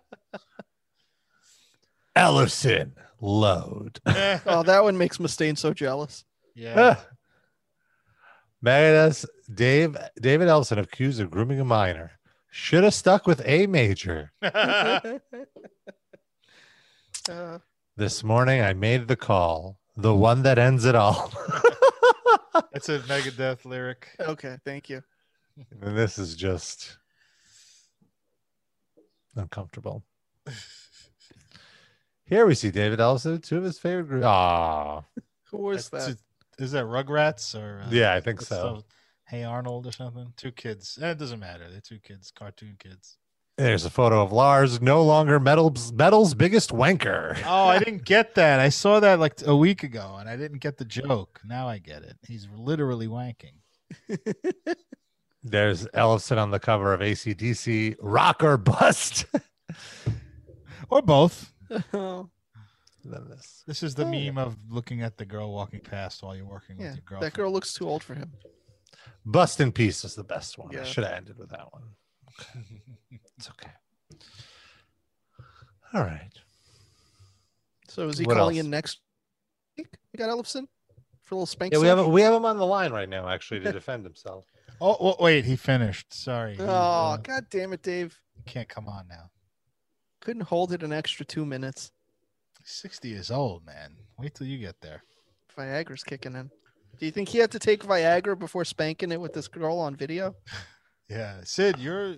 Ellefson, 2.16 2.92
load. 3.20 3.98
Oh, 4.06 4.62
that 4.62 4.82
one 4.84 4.96
makes 4.96 5.18
Mustaine 5.18 5.58
so 5.58 5.74
jealous. 5.74 6.24
yeah. 6.54 6.96
Megadeth, 8.64 9.26
Dave, 9.52 9.96
David 10.20 10.48
Ellefson 10.48 10.78
accused 10.78 11.20
of 11.20 11.30
grooming 11.30 11.60
a 11.60 11.64
minor. 11.64 12.12
Should 12.50 12.84
have 12.84 12.94
stuck 12.94 13.26
with 13.26 13.42
A 13.44 13.66
major. 13.66 14.32
Uh, 14.42 15.18
This 17.96 18.24
morning 18.24 18.60
I 18.60 18.72
made 18.72 19.06
the 19.06 19.14
call, 19.16 19.78
the 19.96 20.12
one 20.14 20.42
that 20.42 20.58
ends 20.58 20.84
it 20.84 20.96
all. 20.96 21.32
That's 22.72 22.88
a 22.88 22.98
Megadeth 23.00 23.64
lyric. 23.64 24.08
okay, 24.18 24.56
thank 24.64 24.88
you. 24.90 25.00
and 25.80 25.96
this 25.96 26.18
is 26.18 26.34
just 26.34 26.98
uncomfortable. 29.36 30.02
Here 32.24 32.44
we 32.46 32.54
see 32.56 32.72
David 32.72 32.98
Ellefson, 32.98 33.40
two 33.42 33.58
of 33.58 33.64
his 33.64 33.78
favorite 33.78 34.06
groups. 34.08 34.26
Ah, 34.26 35.04
Who 35.50 35.58
was 35.58 35.88
That's- 35.90 36.08
that? 36.14 36.18
Is 36.58 36.72
that 36.72 36.84
Rugrats 36.84 37.54
or? 37.58 37.82
Uh, 37.82 37.88
Yeah, 37.90 38.14
I 38.14 38.20
think 38.20 38.40
so. 38.40 38.76
the- 38.78 38.84
Hey 39.26 39.42
Arnold 39.42 39.86
or 39.86 39.92
something. 39.92 40.32
Two 40.36 40.52
kids. 40.52 40.98
Eh, 41.00 41.10
it 41.12 41.18
doesn't 41.18 41.40
matter. 41.40 41.70
They're 41.70 41.80
two 41.80 41.98
kids, 41.98 42.30
cartoon 42.30 42.76
kids. 42.78 43.16
there's 43.56 43.84
a 43.86 43.90
photo 43.90 44.20
of 44.22 44.32
Lars, 44.32 44.82
no 44.82 45.02
longer 45.02 45.40
metal's 45.40 45.92
metal's 45.92 46.34
biggest 46.34 46.70
wanker. 46.70 47.40
Oh, 47.46 47.66
I 47.68 47.78
didn't 47.78 48.04
get 48.04 48.34
that. 48.34 48.60
I 48.60 48.68
saw 48.68 49.00
that 49.00 49.18
like 49.20 49.40
a 49.46 49.56
week 49.56 49.82
ago, 49.82 50.16
and 50.18 50.28
I 50.28 50.36
didn't 50.36 50.58
get 50.58 50.76
the 50.76 50.84
joke. 50.84 51.40
Now 51.44 51.66
I 51.68 51.78
get 51.78 52.02
it. 52.02 52.16
He's 52.26 52.46
literally 52.54 53.06
wanking. 53.08 53.54
There's 55.42 55.86
Ellefson 55.88 56.38
on 56.38 56.50
the 56.50 56.58
cover 56.58 56.92
of 56.94 57.00
ACDC, 57.00 57.96
Rock 58.00 58.42
or 58.42 58.56
Bust. 58.56 59.24
Or 60.90 61.00
both. 61.00 61.50
Oh, 61.94 62.28
Then 63.04 63.28
this. 63.28 63.62
This 63.66 63.82
is 63.82 63.94
the 63.94 64.04
Oh, 64.06 64.10
yeah. 64.10 64.30
meme 64.30 64.38
of 64.38 64.56
looking 64.70 65.02
at 65.02 65.16
the 65.18 65.24
girl 65.24 65.52
walking 65.52 65.80
past 65.80 66.22
while 66.22 66.34
you're 66.34 66.46
working 66.46 66.76
yeah. 66.78 66.86
with 66.86 66.96
your 66.96 67.02
girl. 67.04 67.20
That 67.20 67.34
girl 67.34 67.52
looks 67.52 67.72
too 67.74 67.88
old 67.88 68.02
for 68.02 68.14
him. 68.14 68.32
Bust 69.26 69.60
in 69.60 69.72
Peace 69.72 70.04
is 70.04 70.14
the 70.14 70.24
best 70.24 70.58
one. 70.58 70.74
I 70.74 70.78
Yeah. 70.78 70.84
should 70.84 71.04
have 71.04 71.12
ended 71.14 71.38
with 71.38 71.50
that 71.50 71.72
one. 71.72 71.82
It's 73.36 73.50
okay. 73.50 73.70
All 75.92 76.02
right. 76.02 76.30
So 77.88 78.08
is 78.08 78.18
he 78.18 78.24
What 78.26 78.36
calling 78.36 78.56
else? 78.58 78.64
in 78.64 78.70
next 78.70 79.00
week? 79.76 79.88
We 80.12 80.18
got 80.18 80.28
Ellefson 80.30 80.66
for 81.22 81.34
a 81.34 81.38
little 81.38 81.46
spank. 81.46 81.72
Yeah, 81.72 81.78
we 81.80 81.86
sesh? 81.86 81.96
have 81.98 82.06
we 82.06 82.22
have 82.22 82.32
him 82.34 82.44
on 82.44 82.56
the 82.58 82.66
line 82.66 82.92
right 82.92 83.08
now, 83.08 83.28
actually, 83.28 83.60
to 83.60 83.72
defend 83.80 84.04
himself. 84.04 84.46
Oh, 84.80 84.96
well, 85.00 85.16
wait, 85.20 85.44
he 85.44 85.56
finished. 85.56 86.12
Sorry. 86.14 86.56
He, 86.56 86.62
Oh, 86.62 86.66
uh, 86.66 87.16
god 87.18 87.46
damn 87.50 87.72
it, 87.72 87.82
Dave! 87.82 88.18
can't 88.46 88.68
come 88.68 88.88
on 88.88 89.06
now. 89.08 89.30
Couldn't 90.20 90.42
hold 90.42 90.72
it 90.72 90.82
an 90.82 90.92
extra 90.92 91.24
two 91.24 91.44
minutes. 91.46 91.90
He's 92.64 92.72
60 92.72 93.08
years 93.08 93.30
old, 93.30 93.64
man. 93.66 93.94
Wait 94.18 94.34
till 94.34 94.46
you 94.46 94.58
get 94.58 94.80
there. 94.80 95.02
Viagra's 95.56 96.02
kicking 96.02 96.34
in. 96.34 96.50
Do 96.98 97.06
you 97.06 97.12
think 97.12 97.28
he 97.28 97.38
had 97.38 97.50
to 97.50 97.58
take 97.58 97.84
Viagra 97.84 98.38
before 98.38 98.64
spanking 98.64 99.12
it 99.12 99.20
with 99.20 99.32
this 99.34 99.48
girl 99.48 99.78
on 99.78 99.94
video? 99.96 100.34
Yeah. 101.10 101.40
Sid, 101.44 101.78
you're 101.78 102.16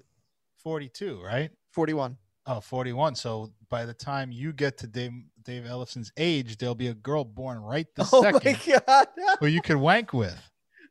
42, 0.63 1.21
right? 1.21 1.51
41. 1.73 2.17
Oh, 2.47 2.61
41. 2.61 3.17
So 3.17 3.53
by 3.69 3.85
the 3.85 3.93
time 3.93 4.31
you 4.31 4.53
get 4.53 4.79
to 4.79 4.87
Dave, 4.87 5.11
Dave 5.43 5.65
Ellefson's 5.65 6.13
age, 6.17 6.57
there'll 6.57 6.77
be 6.77 6.87
a 6.87 6.95
girl 6.95 7.25
born 7.25 7.59
right 7.59 7.89
this 7.97 8.11
Oh 8.13 8.23
second 8.23 8.45
my 8.45 8.81
god, 8.87 9.09
who 9.41 9.47
you 9.49 9.61
could 9.61 9.77
wank 9.77 10.13
with. 10.13 10.39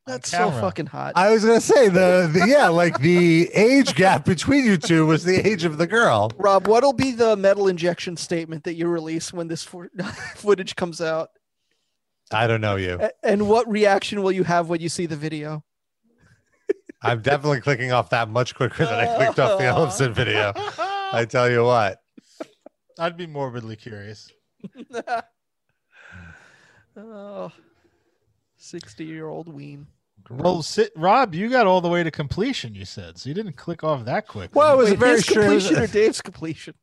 On 0.07 0.14
that's 0.14 0.30
so 0.30 0.52
fucking 0.52 0.86
hot. 0.86 1.14
I 1.15 1.32
was 1.32 1.44
gonna 1.44 1.60
say 1.60 1.88
the, 1.90 2.30
the 2.32 2.45
yeah, 2.48 2.68
like 2.68 2.99
the 2.99 3.49
age 3.56 3.95
gap 3.95 4.23
between 4.23 4.64
you 4.64 4.77
two 4.77 5.06
was 5.07 5.23
the 5.23 5.36
age 5.48 5.64
of 5.64 5.80
the 5.80 5.88
girl. 5.88 6.32
Rob, 6.38 6.68
what'll 6.68 6.94
be 6.94 7.11
the 7.11 7.36
metal 7.36 7.68
injection 7.68 8.15
statement 8.15 8.65
that 8.65 8.76
you 8.76 8.88
release 8.88 9.34
when 9.34 9.48
this 9.48 9.64
fo- 9.64 9.88
footage 10.36 10.76
comes 10.76 11.02
out? 11.02 11.30
I 12.32 12.45
don't 12.45 12.61
know 12.61 12.76
you. 12.76 12.99
A- 13.02 13.11
And 13.23 13.49
what 13.49 13.68
reaction 13.68 14.22
will 14.22 14.32
you 14.32 14.44
have 14.44 14.69
when 14.69 14.80
you 14.80 14.90
see 14.90 15.07
the 15.07 15.15
video? 15.15 15.64
I'm 17.02 17.22
definitely 17.23 17.61
clicking 17.61 17.91
off 17.91 18.11
that 18.11 18.30
much 18.30 18.53
quicker 18.53 18.86
than 18.86 18.94
I 18.94 19.15
clicked 19.15 19.40
off 19.40 19.57
the 19.57 19.64
Ellefson 19.65 20.14
video. 20.14 20.53
I 20.56 21.26
tell 21.27 21.49
you 21.49 21.64
what. 21.64 21.99
I'd 22.99 23.18
be 23.18 23.26
morbidly 23.26 23.76
curious. 23.76 24.32
oh, 26.98 27.52
60 28.57 29.03
year 29.03 29.27
old 29.27 29.52
ween. 29.52 29.88
Well, 30.30 30.61
sit, 30.64 30.91
Rob, 30.95 31.35
you 31.35 31.49
got 31.49 31.68
all 31.68 31.81
the 31.81 31.89
way 31.89 32.03
to 32.03 32.11
completion, 32.11 32.73
you 32.73 32.85
said. 32.85 33.18
So 33.18 33.30
you 33.30 33.35
didn't 33.35 33.57
click 33.57 33.84
off 33.84 34.06
that 34.06 34.27
quick. 34.27 34.52
Well, 34.56 34.73
it 34.73 34.77
was 34.77 34.91
a 34.91 34.95
very 34.95 35.22
short. 35.22 35.38
It 35.38 35.49
completion 35.49 35.77
or 35.80 35.88
Dave's 36.02 36.22
completion? 36.22 36.73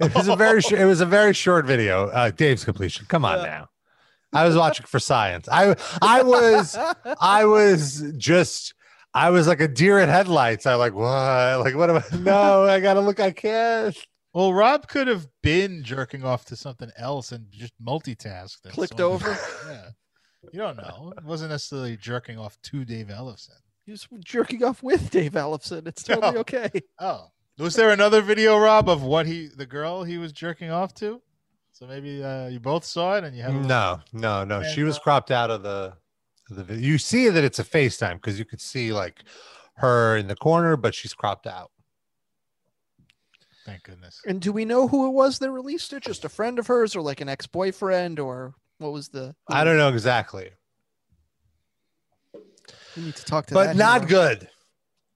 it 0.00 0.14
was 0.14 0.28
a 0.28 0.36
very 0.36 0.60
short. 0.60 0.80
It 0.80 0.84
was 0.84 1.00
a 1.00 1.06
very 1.06 1.32
short 1.32 1.64
video. 1.66 2.08
Uh, 2.08 2.30
Dave's 2.30 2.64
completion. 2.64 3.06
Come 3.08 3.24
on 3.24 3.38
Yeah. 3.38 3.44
now. 3.44 3.68
I 4.34 4.46
was 4.46 4.56
watching 4.56 4.86
for 4.86 4.98
science. 4.98 5.46
I 5.52 5.76
I 6.00 6.22
was 6.22 6.76
I 7.20 7.44
was 7.44 8.02
just 8.16 8.72
I 9.12 9.28
was 9.30 9.46
like 9.46 9.60
a 9.60 9.68
deer 9.68 9.98
in 9.98 10.08
headlights. 10.08 10.64
I 10.66 10.74
like 10.74 10.94
what 10.94 11.60
like 11.60 11.74
what 11.74 11.90
am 11.90 11.96
I? 11.96 12.16
No, 12.16 12.64
I 12.64 12.80
gotta 12.80 13.00
look. 13.00 13.20
I 13.20 13.30
can't. 13.30 13.96
Well, 14.32 14.54
Rob 14.54 14.88
could 14.88 15.06
have 15.08 15.26
been 15.42 15.84
jerking 15.84 16.24
off 16.24 16.46
to 16.46 16.56
something 16.56 16.90
else 16.96 17.32
and 17.32 17.44
just 17.50 17.74
multitasked. 17.84 18.62
Clicked 18.70 18.98
saw- 18.98 19.04
over? 19.04 19.36
Yeah. 19.68 19.88
You 20.52 20.58
don't 20.60 20.76
know. 20.76 21.12
It 21.16 21.24
wasn't 21.24 21.50
necessarily 21.50 21.96
jerking 21.96 22.38
off 22.38 22.60
to 22.62 22.84
Dave 22.84 23.06
Ellefson. 23.08 23.50
He 23.86 23.92
was 23.92 24.06
jerking 24.24 24.64
off 24.64 24.82
with 24.82 25.10
Dave 25.10 25.32
Ellefson. 25.32 25.86
It's 25.86 26.02
totally 26.04 26.36
Oh. 26.36 26.40
okay. 26.40 26.70
Oh. 26.98 27.28
Was 27.58 27.74
there 27.74 27.90
another 27.90 28.22
video, 28.22 28.58
Rob, 28.58 28.88
of 28.88 29.02
what 29.02 29.26
he, 29.26 29.46
the 29.46 29.66
girl 29.66 30.02
he 30.04 30.18
was 30.18 30.32
jerking 30.32 30.70
off 30.70 30.94
to? 30.94 31.20
So 31.72 31.86
maybe 31.86 32.22
uh, 32.22 32.48
you 32.48 32.60
both 32.60 32.84
saw 32.84 33.16
it 33.16 33.24
and 33.24 33.36
you 33.36 33.42
have. 33.42 33.54
a- 33.54 33.58
No, 33.58 34.00
no, 34.12 34.44
no. 34.44 34.62
She 34.62 34.82
was 34.82 34.96
uh, 34.96 35.00
cropped 35.00 35.30
out 35.30 35.50
of 35.50 35.62
the 35.62 35.94
of 36.50 36.56
the 36.56 36.64
video. 36.64 36.86
You 36.86 36.98
see 36.98 37.28
that 37.28 37.44
it's 37.44 37.58
a 37.58 37.64
FaceTime 37.64 38.14
because 38.14 38.38
you 38.38 38.44
could 38.44 38.60
see 38.60 38.92
like 38.92 39.22
her 39.76 40.16
in 40.16 40.26
the 40.28 40.36
corner, 40.36 40.76
but 40.76 40.94
she's 40.94 41.14
cropped 41.14 41.46
out. 41.46 41.70
Thank 43.64 43.84
goodness. 43.84 44.20
And 44.26 44.40
do 44.40 44.52
we 44.52 44.64
know 44.64 44.88
who 44.88 45.06
it 45.06 45.10
was 45.12 45.38
that 45.38 45.50
released 45.50 45.92
it? 45.92 46.02
Just 46.02 46.24
a 46.24 46.28
friend 46.28 46.58
of 46.58 46.66
hers, 46.66 46.96
or 46.96 47.00
like 47.00 47.20
an 47.20 47.28
ex-boyfriend, 47.28 48.18
or 48.18 48.54
what 48.82 48.92
was 48.92 49.08
the? 49.08 49.34
I 49.48 49.64
don't 49.64 49.76
know 49.78 49.88
exactly, 49.88 50.50
We 52.96 53.04
need 53.04 53.16
to 53.16 53.24
talk 53.24 53.46
to. 53.46 53.54
but 53.54 53.76
not 53.76 54.08
hero. 54.08 54.08
good. 54.28 54.48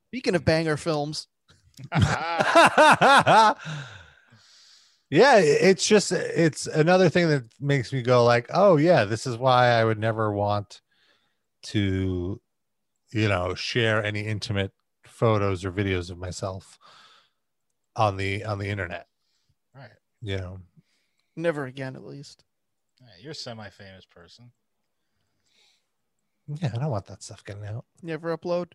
Speaking 0.08 0.34
of 0.34 0.44
banger 0.44 0.76
films, 0.76 1.26
yeah, 1.92 3.54
it's 5.10 5.86
just 5.86 6.10
it's 6.12 6.66
another 6.66 7.08
thing 7.08 7.28
that 7.28 7.44
makes 7.60 7.92
me 7.92 8.02
go 8.02 8.24
like, 8.24 8.46
oh 8.52 8.76
yeah, 8.76 9.04
this 9.04 9.26
is 9.26 9.36
why 9.36 9.68
I 9.68 9.84
would 9.84 9.98
never 9.98 10.32
want 10.32 10.80
to, 11.64 12.40
you 13.12 13.28
know, 13.28 13.54
share 13.54 14.02
any 14.02 14.20
intimate 14.20 14.72
photos 15.04 15.64
or 15.64 15.72
videos 15.72 16.10
of 16.10 16.18
myself 16.18 16.78
on 17.94 18.16
the 18.16 18.44
on 18.44 18.58
the 18.58 18.68
internet. 18.68 19.06
Right. 19.74 19.90
You 20.22 20.38
know, 20.38 20.60
never 21.36 21.66
again, 21.66 21.94
at 21.96 22.04
least. 22.04 22.42
Yeah, 23.06 23.12
you're 23.22 23.32
a 23.32 23.34
semi-famous 23.34 24.04
person. 24.06 24.50
yeah, 26.48 26.70
I 26.74 26.78
don't 26.78 26.90
want 26.90 27.06
that 27.06 27.22
stuff 27.22 27.44
getting 27.44 27.64
out. 27.66 27.84
You 28.02 28.12
ever 28.14 28.36
upload 28.36 28.72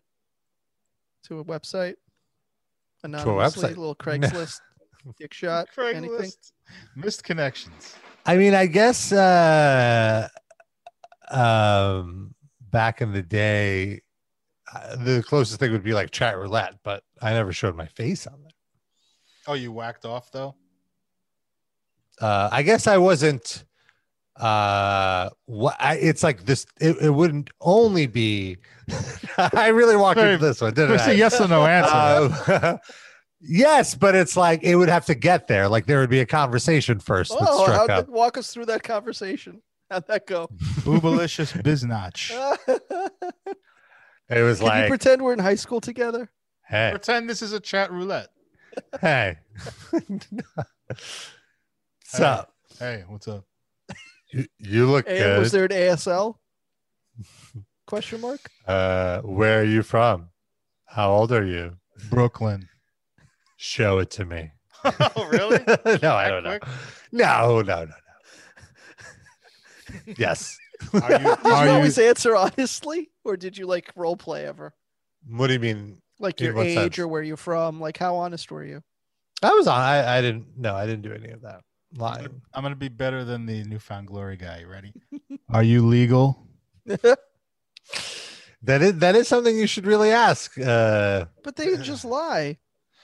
to 1.24 1.40
a 1.40 1.44
website. 1.44 1.94
Anonymously, 3.04 3.62
website. 3.62 3.76
A 3.76 3.80
little 3.80 3.94
Craigslist, 3.96 4.60
dick 5.18 5.34
shot, 5.34 5.68
anything. 5.78 6.10
Craigslist. 6.10 6.52
Missed 6.96 7.24
connections. 7.24 7.94
I 8.24 8.36
mean, 8.36 8.54
I 8.54 8.66
guess 8.66 9.12
uh 9.12 10.28
um 11.30 12.34
back 12.70 13.00
in 13.02 13.12
the 13.12 13.22
day 13.22 14.00
uh, 14.74 14.96
the 14.96 15.22
closest 15.26 15.58
thing 15.60 15.72
would 15.72 15.82
be 15.82 15.92
like 15.92 16.10
chat 16.10 16.36
roulette, 16.38 16.74
but 16.84 17.02
I 17.20 17.32
never 17.32 17.52
showed 17.52 17.76
my 17.76 17.86
face 17.86 18.26
on 18.26 18.40
there. 18.42 18.52
Oh, 19.48 19.54
you 19.54 19.72
whacked 19.72 20.04
off 20.04 20.30
though. 20.30 20.54
Uh 22.20 22.48
I 22.52 22.62
guess 22.62 22.86
I 22.86 22.98
wasn't 22.98 23.64
uh 24.36 25.28
what 25.44 25.76
I, 25.78 25.96
it's 25.96 26.22
like 26.22 26.46
this 26.46 26.64
it, 26.80 26.96
it 27.02 27.10
wouldn't 27.10 27.50
only 27.60 28.06
be 28.06 28.56
I 29.38 29.68
really 29.68 29.96
walked 29.96 30.18
Very- 30.18 30.34
into 30.34 30.46
this 30.46 30.60
one, 30.60 30.72
didn't 30.74 30.94
It's 30.94 31.04
I? 31.04 31.12
a 31.12 31.14
yes 31.14 31.40
or 31.40 31.48
no 31.48 31.66
answer. 31.66 32.66
Um, 32.66 32.78
yes, 33.40 33.94
but 33.94 34.14
it's 34.14 34.36
like 34.36 34.62
it 34.62 34.76
would 34.76 34.88
have 34.88 35.04
to 35.06 35.14
get 35.14 35.48
there. 35.48 35.68
Like 35.68 35.86
there 35.86 36.00
would 36.00 36.10
be 36.10 36.20
a 36.20 36.26
conversation 36.26 36.98
first 36.98 37.32
Oh, 37.38 37.62
struck 37.64 37.76
how'd 37.76 37.90
up. 37.90 38.06
that, 38.06 38.12
walk 38.12 38.38
us 38.38 38.52
through 38.52 38.66
that 38.66 38.82
conversation. 38.82 39.62
How'd 39.90 40.06
that 40.08 40.26
go? 40.26 40.48
Boobalicious 40.80 41.52
biznotch. 41.62 42.30
It 44.30 44.42
was 44.42 44.58
Can 44.60 44.68
like, 44.68 44.82
you 44.84 44.88
pretend 44.88 45.22
we're 45.22 45.34
in 45.34 45.38
high 45.38 45.56
school 45.56 45.80
together? 45.80 46.30
hey, 46.66 46.88
Pretend 46.90 47.28
this 47.28 47.42
is 47.42 47.52
a 47.52 47.60
chat 47.60 47.92
roulette. 47.92 48.28
hey. 49.00 49.36
what's 50.86 52.20
up? 52.20 52.54
Hey, 52.78 53.04
what's 53.08 53.28
up? 53.28 53.44
You, 54.32 54.46
you 54.58 54.90
look 54.90 55.06
And 55.08 55.18
good. 55.18 55.38
was 55.38 55.52
there 55.52 55.64
an 55.64 55.70
ASL? 55.70 56.36
Question 57.86 58.20
mark. 58.20 58.40
uh, 58.66 59.20
where 59.20 59.60
are 59.60 59.64
you 59.64 59.82
from? 59.82 60.30
How 60.86 61.10
old 61.12 61.32
are 61.32 61.44
you? 61.44 61.76
Brooklyn. 62.10 62.68
Show 63.56 63.98
it 63.98 64.10
to 64.12 64.24
me. 64.24 64.50
oh, 64.84 65.28
really? 65.30 65.58
no, 66.02 66.14
I 66.14 66.28
don't 66.28 66.42
know. 66.42 66.58
No, 67.12 67.60
no, 67.62 67.84
no, 67.84 67.84
no. 67.84 67.92
yes. 70.16 70.56
Are 70.94 71.12
you? 71.12 71.18
Did 71.18 71.20
you 71.44 71.52
Are 71.52 71.66
you? 71.66 71.72
always 71.72 71.98
answer 71.98 72.34
honestly, 72.34 73.10
or 73.24 73.36
did 73.36 73.56
you 73.56 73.66
like 73.66 73.90
role 73.94 74.16
play 74.16 74.46
ever? 74.46 74.74
What 75.28 75.46
do 75.46 75.52
you 75.52 75.60
mean? 75.60 76.02
Like 76.18 76.40
your 76.40 76.58
age 76.58 76.74
sense? 76.76 76.98
or 76.98 77.06
where 77.08 77.22
you're 77.22 77.36
from? 77.36 77.80
Like 77.80 77.96
how 77.98 78.16
honest 78.16 78.50
were 78.50 78.64
you? 78.64 78.82
I 79.42 79.50
was 79.50 79.66
on. 79.68 79.80
I, 79.80 80.18
I 80.18 80.20
didn't. 80.20 80.46
No, 80.56 80.74
I 80.74 80.86
didn't 80.86 81.02
do 81.02 81.12
any 81.12 81.30
of 81.30 81.42
that. 81.42 81.60
Lying. 81.94 82.42
I'm 82.54 82.62
gonna 82.62 82.76
be 82.76 82.88
better 82.88 83.24
than 83.24 83.46
the 83.46 83.64
New 83.64 83.78
Found 83.78 84.06
Glory 84.06 84.36
guy. 84.36 84.60
You 84.60 84.68
ready? 84.68 84.92
Are 85.50 85.62
you 85.62 85.86
legal? 85.86 86.46
That 88.64 88.80
is 88.80 88.98
that 88.98 89.16
is 89.16 89.26
something 89.26 89.56
you 89.56 89.66
should 89.66 89.86
really 89.86 90.10
ask. 90.10 90.56
Uh, 90.58 91.26
But 91.42 91.56
they 91.56 91.76
just 91.78 92.04
lie. 92.04 92.58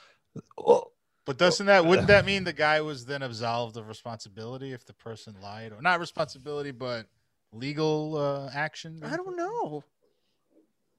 well, 0.59 0.93
But 1.27 1.37
doesn't 1.37 1.67
that 1.67 1.85
wouldn't 1.85 2.09
that 2.09 2.25
mean 2.25 2.45
the 2.45 2.53
guy 2.53 2.81
was 2.81 3.05
then 3.05 3.23
absolved 3.23 3.77
of 3.77 3.89
responsibility 3.89 4.73
if 4.73 4.85
the 4.85 4.93
person 4.93 5.35
lied 5.43 5.73
or 5.73 5.83
not 5.83 5.99
responsibility 5.99 6.71
but 6.71 7.07
legal 7.53 8.17
uh, 8.17 8.51
action? 8.55 9.01
I 9.05 9.17
don't 9.17 9.37
know. 9.37 9.83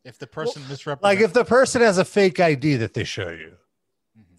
If 0.03 0.17
the 0.17 0.27
person 0.27 0.61
misrepresented, 0.69 1.03
like 1.03 1.19
if 1.23 1.33
the 1.33 1.45
person 1.45 1.81
has 1.81 1.97
a 1.97 2.05
fake 2.05 2.39
ID 2.39 2.77
that 2.77 2.93
they 2.93 3.03
show 3.05 3.29
you, 3.29 3.55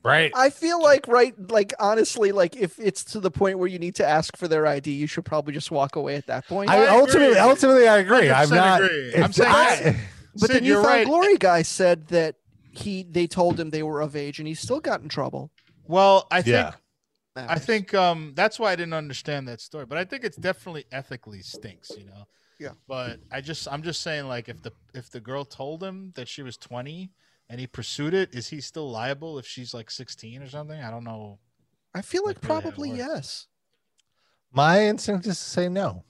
right? 0.03 0.33
I 0.35 0.51
feel 0.51 0.83
like 0.83 1.07
right, 1.09 1.35
like 1.51 1.73
honestly, 1.79 2.33
like 2.33 2.57
if 2.57 2.79
it's 2.79 3.05
to 3.05 3.21
the 3.21 3.31
point 3.31 3.59
where 3.59 3.69
you 3.69 3.79
need 3.79 3.95
to 3.97 4.07
ask 4.07 4.37
for 4.37 4.49
their 4.49 4.67
ID, 4.67 4.91
you 4.93 5.07
should 5.07 5.25
probably 5.25 5.53
just 5.55 5.71
walk 5.71 5.97
away 5.97 6.17
at 6.17 6.27
that 6.27 6.47
point. 6.47 6.71
I, 6.71 6.85
I 6.85 6.89
ultimately, 6.89 7.29
agree. 7.33 7.39
ultimately, 7.39 7.89
I 7.89 7.99
agree. 7.99 8.31
I'm 8.31 8.51
not. 8.51 8.83
agree. 8.83 9.13
if 9.15 9.25
I'm 9.25 9.33
saying 9.33 9.51
I- 9.53 9.97
but 10.35 10.49
the 10.49 10.55
Sid, 10.55 10.65
you're 10.65 10.79
newfound 10.79 10.95
right. 10.99 11.07
glory 11.07 11.37
guy 11.37 11.63
said 11.63 12.07
that 12.09 12.37
he 12.73 13.03
they 13.03 13.27
told 13.27 13.59
him 13.59 13.71
they 13.71 13.83
were 13.83 14.01
of 14.01 14.15
age 14.15 14.39
and 14.39 14.47
he 14.47 14.55
still 14.55 14.81
got 14.81 15.01
in 15.03 15.09
trouble. 15.09 15.51
well, 15.87 16.27
I 16.31 16.43
think 16.43 16.55
Yeah. 16.55 16.73
I 17.37 17.59
think 17.59 17.95
um 17.95 18.33
that's 18.35 18.59
why 18.59 18.73
I 18.73 18.77
didn't 18.77 18.95
understand 18.95 19.49
that 19.49 19.61
story, 19.61 19.87
but 19.87 19.99
I 19.99 20.05
think 20.05 20.25
it's 20.25 20.37
definitely 20.37 20.85
ethically 20.93 21.41
stinks, 21.41 21.91
you 21.99 22.05
know. 22.05 22.27
Yeah. 22.61 22.71
But 22.87 23.21
I 23.33 23.41
just 23.41 23.67
I'm 23.73 23.83
just 23.83 24.03
saying 24.03 24.29
like 24.29 24.49
if 24.49 24.63
the 24.63 24.73
if 24.95 25.11
the 25.11 25.21
girl 25.21 25.45
told 25.45 25.83
him 25.83 26.13
that 26.17 26.29
she 26.29 26.43
was 26.43 26.57
20 26.57 27.11
and 27.51 27.61
he 27.61 27.67
pursued 27.67 28.15
it, 28.15 28.33
is 28.33 28.49
he 28.49 28.61
still 28.63 28.91
liable 28.91 29.39
if 29.39 29.47
she's 29.47 29.75
like 29.75 29.91
16 29.91 30.41
or 30.43 30.49
something? 30.49 30.81
I 30.81 30.91
don't 30.91 31.05
know. 31.05 31.39
I 31.95 32.01
feel 32.01 32.25
like 32.25 32.37
Like 32.37 32.45
really 32.45 32.55
how 32.55 32.59
it 32.59 32.63
probably 32.63 32.91
yes. 32.93 33.47
my 34.53 34.85
instinct 34.87 35.27
is 35.27 35.37
to 35.39 35.45
say 35.45 35.69
no. 35.69 36.05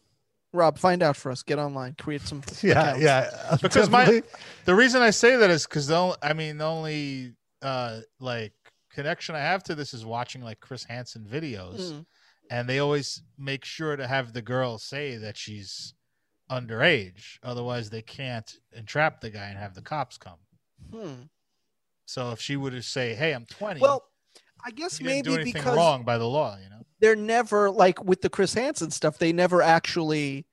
Rob, 0.52 0.78
find 0.78 1.02
out 1.02 1.16
for 1.16 1.30
us. 1.30 1.42
Get 1.42 1.58
online, 1.58 1.94
create 1.98 2.22
some. 2.22 2.42
Yeah, 2.62 2.80
accounts. 2.96 3.00
yeah. 3.02 3.56
Because 3.62 3.88
my- 3.88 4.22
The 4.66 4.74
reason 4.74 5.00
I 5.00 5.10
say 5.10 5.36
that 5.36 5.48
is 5.50 5.66
cuz 5.66 5.86
the 5.86 5.96
only, 5.96 6.16
I 6.22 6.32
mean 6.34 6.58
the 6.58 6.66
only 6.66 7.34
uh 7.62 8.00
like 8.18 8.52
connection 8.90 9.34
I 9.34 9.40
have 9.40 9.62
to 9.64 9.74
this 9.74 9.94
is 9.94 10.04
watching 10.04 10.42
like 10.42 10.60
Chris 10.60 10.84
Hansen 10.84 11.24
videos 11.24 11.80
Mm. 11.92 12.06
and 12.50 12.68
they 12.68 12.80
always 12.80 13.22
make 13.38 13.64
sure 13.64 13.94
to 13.96 14.06
have 14.06 14.32
the 14.32 14.42
girl 14.42 14.78
say 14.78 15.16
that 15.16 15.36
she's 15.36 15.94
underage 16.50 17.38
otherwise 17.44 17.90
they 17.90 18.02
can't 18.02 18.58
entrap 18.72 19.20
the 19.20 19.30
guy 19.30 19.46
and 19.46 19.56
have 19.58 19.74
the 19.74 19.82
cops 19.82 20.18
come. 20.18 20.38
Hmm. 20.92 21.22
So 22.06 22.30
if 22.32 22.40
she 22.40 22.56
would 22.56 22.72
have 22.72 22.84
say, 22.84 23.14
"Hey, 23.14 23.32
I'm 23.32 23.46
20," 23.46 23.80
Well, 23.80 24.04
I 24.64 24.70
guess 24.70 24.98
he 24.98 25.04
didn't 25.04 25.24
do 25.24 25.30
maybe 25.36 25.52
because 25.52 25.76
wrong 25.76 26.04
by 26.04 26.18
the 26.18 26.26
law, 26.26 26.56
you 26.62 26.68
know. 26.68 26.84
they're 27.00 27.16
never 27.16 27.70
like 27.70 28.02
with 28.04 28.20
the 28.22 28.28
Chris 28.30 28.54
Hansen 28.54 28.90
stuff. 28.90 29.18
They 29.18 29.32
never 29.32 29.62
actually 29.62 30.46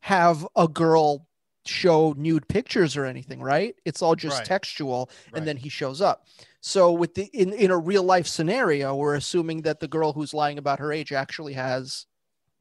have 0.00 0.46
a 0.56 0.66
girl 0.66 1.26
show 1.66 2.14
nude 2.16 2.48
pictures 2.48 2.96
or 2.96 3.04
anything, 3.04 3.40
right? 3.40 3.76
It's 3.84 4.02
all 4.02 4.16
just 4.16 4.38
Right. 4.38 4.46
textual, 4.46 5.10
Right. 5.26 5.38
and 5.38 5.46
then 5.48 5.56
he 5.58 5.68
shows 5.68 6.00
up. 6.00 6.26
So 6.60 6.90
with 6.92 7.14
the 7.14 7.26
in 7.26 7.52
in 7.52 7.70
a 7.70 7.78
real 7.78 8.02
life 8.02 8.26
scenario, 8.26 8.96
we're 8.96 9.14
assuming 9.14 9.62
that 9.62 9.78
the 9.80 9.88
girl 9.88 10.12
who's 10.12 10.34
lying 10.34 10.58
about 10.58 10.78
her 10.80 10.92
age 10.92 11.12
actually 11.12 11.52
has 11.54 12.06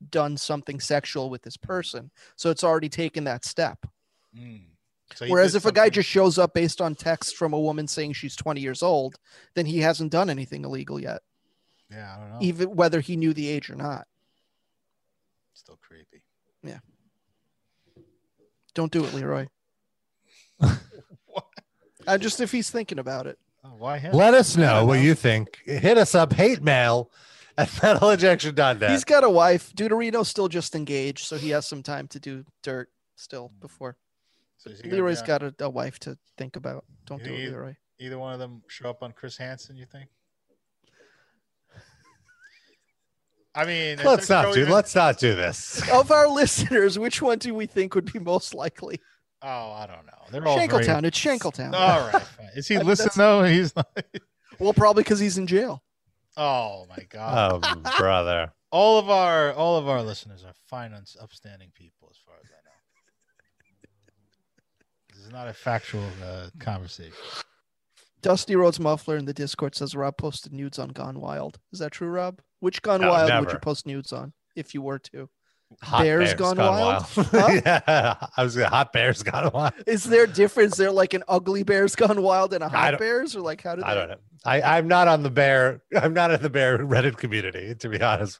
done 0.09 0.37
something 0.37 0.79
sexual 0.79 1.29
with 1.29 1.41
this 1.41 1.57
person. 1.57 2.11
So 2.35 2.49
it's 2.49 2.63
already 2.63 2.89
taken 2.89 3.23
that 3.25 3.43
step. 3.43 3.85
Mm. 4.35 4.68
So 5.15 5.27
Whereas 5.27 5.53
did 5.53 5.59
if 5.59 5.65
a 5.65 5.71
guy 5.71 5.89
just 5.89 6.07
shows 6.07 6.37
up 6.37 6.53
based 6.53 6.81
on 6.81 6.95
text 6.95 7.35
from 7.35 7.53
a 7.53 7.59
woman 7.59 7.87
saying 7.87 8.13
she's 8.13 8.35
20 8.35 8.61
years 8.61 8.83
old, 8.83 9.17
then 9.55 9.65
he 9.65 9.79
hasn't 9.79 10.11
done 10.11 10.29
anything 10.29 10.63
illegal 10.65 10.99
yet, 10.99 11.21
yeah, 11.89 12.15
I 12.15 12.19
don't 12.19 12.29
know, 12.31 12.37
even 12.41 12.75
whether 12.75 12.99
he 12.99 13.15
knew 13.17 13.33
the 13.33 13.47
age 13.49 13.69
or 13.69 13.75
not. 13.75 14.07
still 15.53 15.79
creepy. 15.81 16.23
Yeah. 16.63 16.79
Don't 18.73 18.91
do 18.91 19.03
it, 19.03 19.13
Leroy. 19.13 19.47
Uh, 22.07 22.17
just 22.17 22.39
if 22.39 22.51
he's 22.51 22.71
thinking 22.71 22.97
about 22.97 23.27
it. 23.27 23.37
Oh, 23.63 23.73
why 23.77 23.99
him? 23.99 24.13
Let 24.13 24.33
us 24.33 24.57
I 24.57 24.61
know 24.61 24.85
what 24.85 24.95
know. 24.95 25.01
you 25.01 25.13
think. 25.13 25.59
Hit 25.65 25.95
us 25.97 26.15
up, 26.15 26.33
hate 26.33 26.63
mail 26.63 27.11
at 27.55 27.67
metalinjection.net. 27.67 28.89
He's 28.89 29.03
got 29.03 29.23
a 29.23 29.29
wife. 29.29 29.73
Deuterino's 29.75 30.27
still 30.27 30.47
just 30.47 30.75
engaged, 30.75 31.27
so 31.27 31.37
he 31.37 31.49
has 31.49 31.67
some 31.67 31.83
time 31.83 32.07
to 32.07 32.19
do 32.19 32.45
dirt 32.63 32.89
still 33.15 33.51
before. 33.61 33.95
So 34.59 34.69
is 34.69 34.77
he 34.77 34.83
gonna 34.83 34.91
be 34.91 34.97
Leroy's 34.97 35.21
on- 35.21 35.27
got 35.27 35.41
a, 35.43 35.53
a 35.61 35.69
wife 35.69 35.99
to 36.01 36.17
think 36.37 36.55
about. 36.55 36.85
Don't 37.05 37.19
You 37.21 37.25
do 37.27 37.33
it, 37.33 37.39
he- 37.39 37.47
Leroy. 37.47 37.75
either 37.99 38.19
one 38.19 38.33
of 38.33 38.39
them 38.39 38.61
show 38.67 38.89
up 38.89 39.01
on 39.03 39.11
Chris 39.13 39.35
Hansen. 39.37 39.75
You 39.75 39.85
think? 39.85 40.09
I 43.55 43.65
mean, 43.65 43.97
Let's 44.03 44.29
not 44.29 44.53
do. 44.53 44.63
Vin- 44.65 44.73
Let's 44.73 44.93
not 44.95 45.17
do 45.17 45.35
this. 45.35 45.81
Of 45.91 46.11
our 46.11 46.27
listeners, 46.33 46.99
which 46.99 47.21
one 47.21 47.39
do 47.39 47.53
we 47.53 47.65
think 47.65 47.95
would 47.95 48.11
be 48.11 48.19
most 48.19 48.53
likely? 48.53 48.99
Oh, 49.41 49.71
I 49.71 49.87
don't 49.87 50.05
know. 50.05 50.11
They're 50.31 50.47
all 50.47 50.55
very- 50.55 50.67
Shankletown. 50.67 51.03
It's 51.05 51.19
Shankletown. 51.19 51.73
All 51.73 52.07
right. 52.11 52.21
fine. 52.21 52.49
Is 52.55 52.67
he 52.67 52.75
I 52.75 52.79
mean, 52.79 52.87
listening 52.87 53.05
that's- 53.15 53.17
though? 53.17 53.43
He's 53.43 53.75
like, 53.75 54.21
Well, 54.59 54.73
probably 54.73 55.03
because 55.03 55.19
he's 55.19 55.37
in 55.37 55.47
jail. 55.47 55.83
oh 56.37 56.85
my 56.89 57.03
god. 57.09 57.61
Oh, 57.65 57.97
brother. 57.97 58.53
all 58.71 58.99
of 58.99 59.09
our 59.09 59.51
all 59.53 59.77
of 59.77 59.87
our 59.89 60.03
listeners 60.03 60.43
are 60.45 60.53
fine 60.67 60.93
upstanding 61.19 61.71
people, 61.73 62.07
as 62.11 62.17
far 62.25 62.35
as 62.43 62.49
I 62.51 62.61
know. 62.65 62.68
This 65.19 65.27
is 65.27 65.33
not 65.33 65.49
a 65.49 65.53
factual 65.53 66.05
uh, 66.23 66.47
conversation. 66.59 67.11
Dusty 68.21 68.55
Rhodes 68.55 68.79
Muffler 68.79 69.17
in 69.17 69.25
the 69.25 69.33
Discord 69.33 69.75
says 69.75 69.93
Rob 69.93 70.15
posted 70.15 70.53
nudes 70.53 70.79
on 70.79 70.89
Gone 70.89 71.19
Wild. 71.19 71.59
Is 71.73 71.79
that 71.79 71.91
true, 71.91 72.07
Rob? 72.07 72.39
Which 72.61 72.81
Gone 72.81 73.01
No, 73.01 73.09
Wild 73.09 73.23
would 73.29 73.33
never. 73.33 73.51
you 73.51 73.59
post 73.59 73.85
nudes 73.85 74.13
on 74.13 74.31
if 74.55 74.73
you 74.73 74.81
were 74.81 74.97
to? 74.99 75.29
Hot 75.81 76.03
Bears 76.03 76.33
Gone 76.35 76.55
Wild? 76.55 77.05
yeah, 77.33 78.15
I 78.37 78.43
was 78.43 78.55
gonna 78.55 78.69
hot 78.69 78.93
bears 78.93 79.21
gone 79.21 79.51
wild. 79.53 79.73
Is 79.85 80.05
there 80.05 80.23
a 80.23 80.27
difference? 80.27 80.71
Is 80.73 80.77
there 80.77 80.91
like 80.91 81.13
an 81.13 81.23
ugly 81.27 81.63
Bears 81.63 81.95
Gone 81.97 82.21
Wild 82.23 82.53
and 82.53 82.63
a 82.63 82.69
hot 82.69 82.91
don't- 82.91 82.99
Bears, 82.99 83.35
or 83.35 83.41
like 83.41 83.61
how 83.61 83.75
do 83.75 83.81
they? 83.81 83.87
I 83.87 83.93
don't 83.93 84.09
know. 84.09 84.17
I, 84.45 84.61
I'm 84.61 84.87
not 84.87 85.09
on 85.09 85.21
the 85.21 85.29
bear. 85.29 85.83
I'm 85.95 86.13
not 86.13 86.31
in 86.31 86.41
the 86.41 86.49
bear 86.49 86.79
Reddit 86.79 87.17
community, 87.17 87.75
to 87.75 87.89
be 87.89 88.01
honest. 88.01 88.39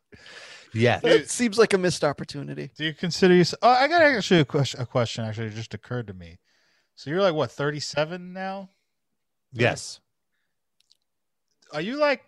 Yeah. 0.74 1.02
It 1.04 1.30
seems 1.30 1.58
like 1.58 1.74
a 1.74 1.78
missed 1.78 2.04
opportunity. 2.06 2.72
Do 2.78 2.86
you 2.86 2.94
consider 2.94 3.36
yourself? 3.36 3.60
Oh, 3.64 3.70
I 3.70 3.88
got 3.90 4.02
actually 4.02 4.40
a 4.40 4.46
question. 4.46 4.80
A 4.82 4.86
question 4.86 5.26
actually 5.26 5.50
just 5.50 5.74
occurred 5.74 6.08
to 6.08 6.14
me. 6.14 6.40
So 7.00 7.10
you're 7.10 7.22
like 7.22 7.34
what, 7.34 7.50
37 7.50 8.34
now? 8.34 8.68
Yes. 9.54 10.02
Are 11.72 11.80
you 11.80 11.96
like 11.96 12.26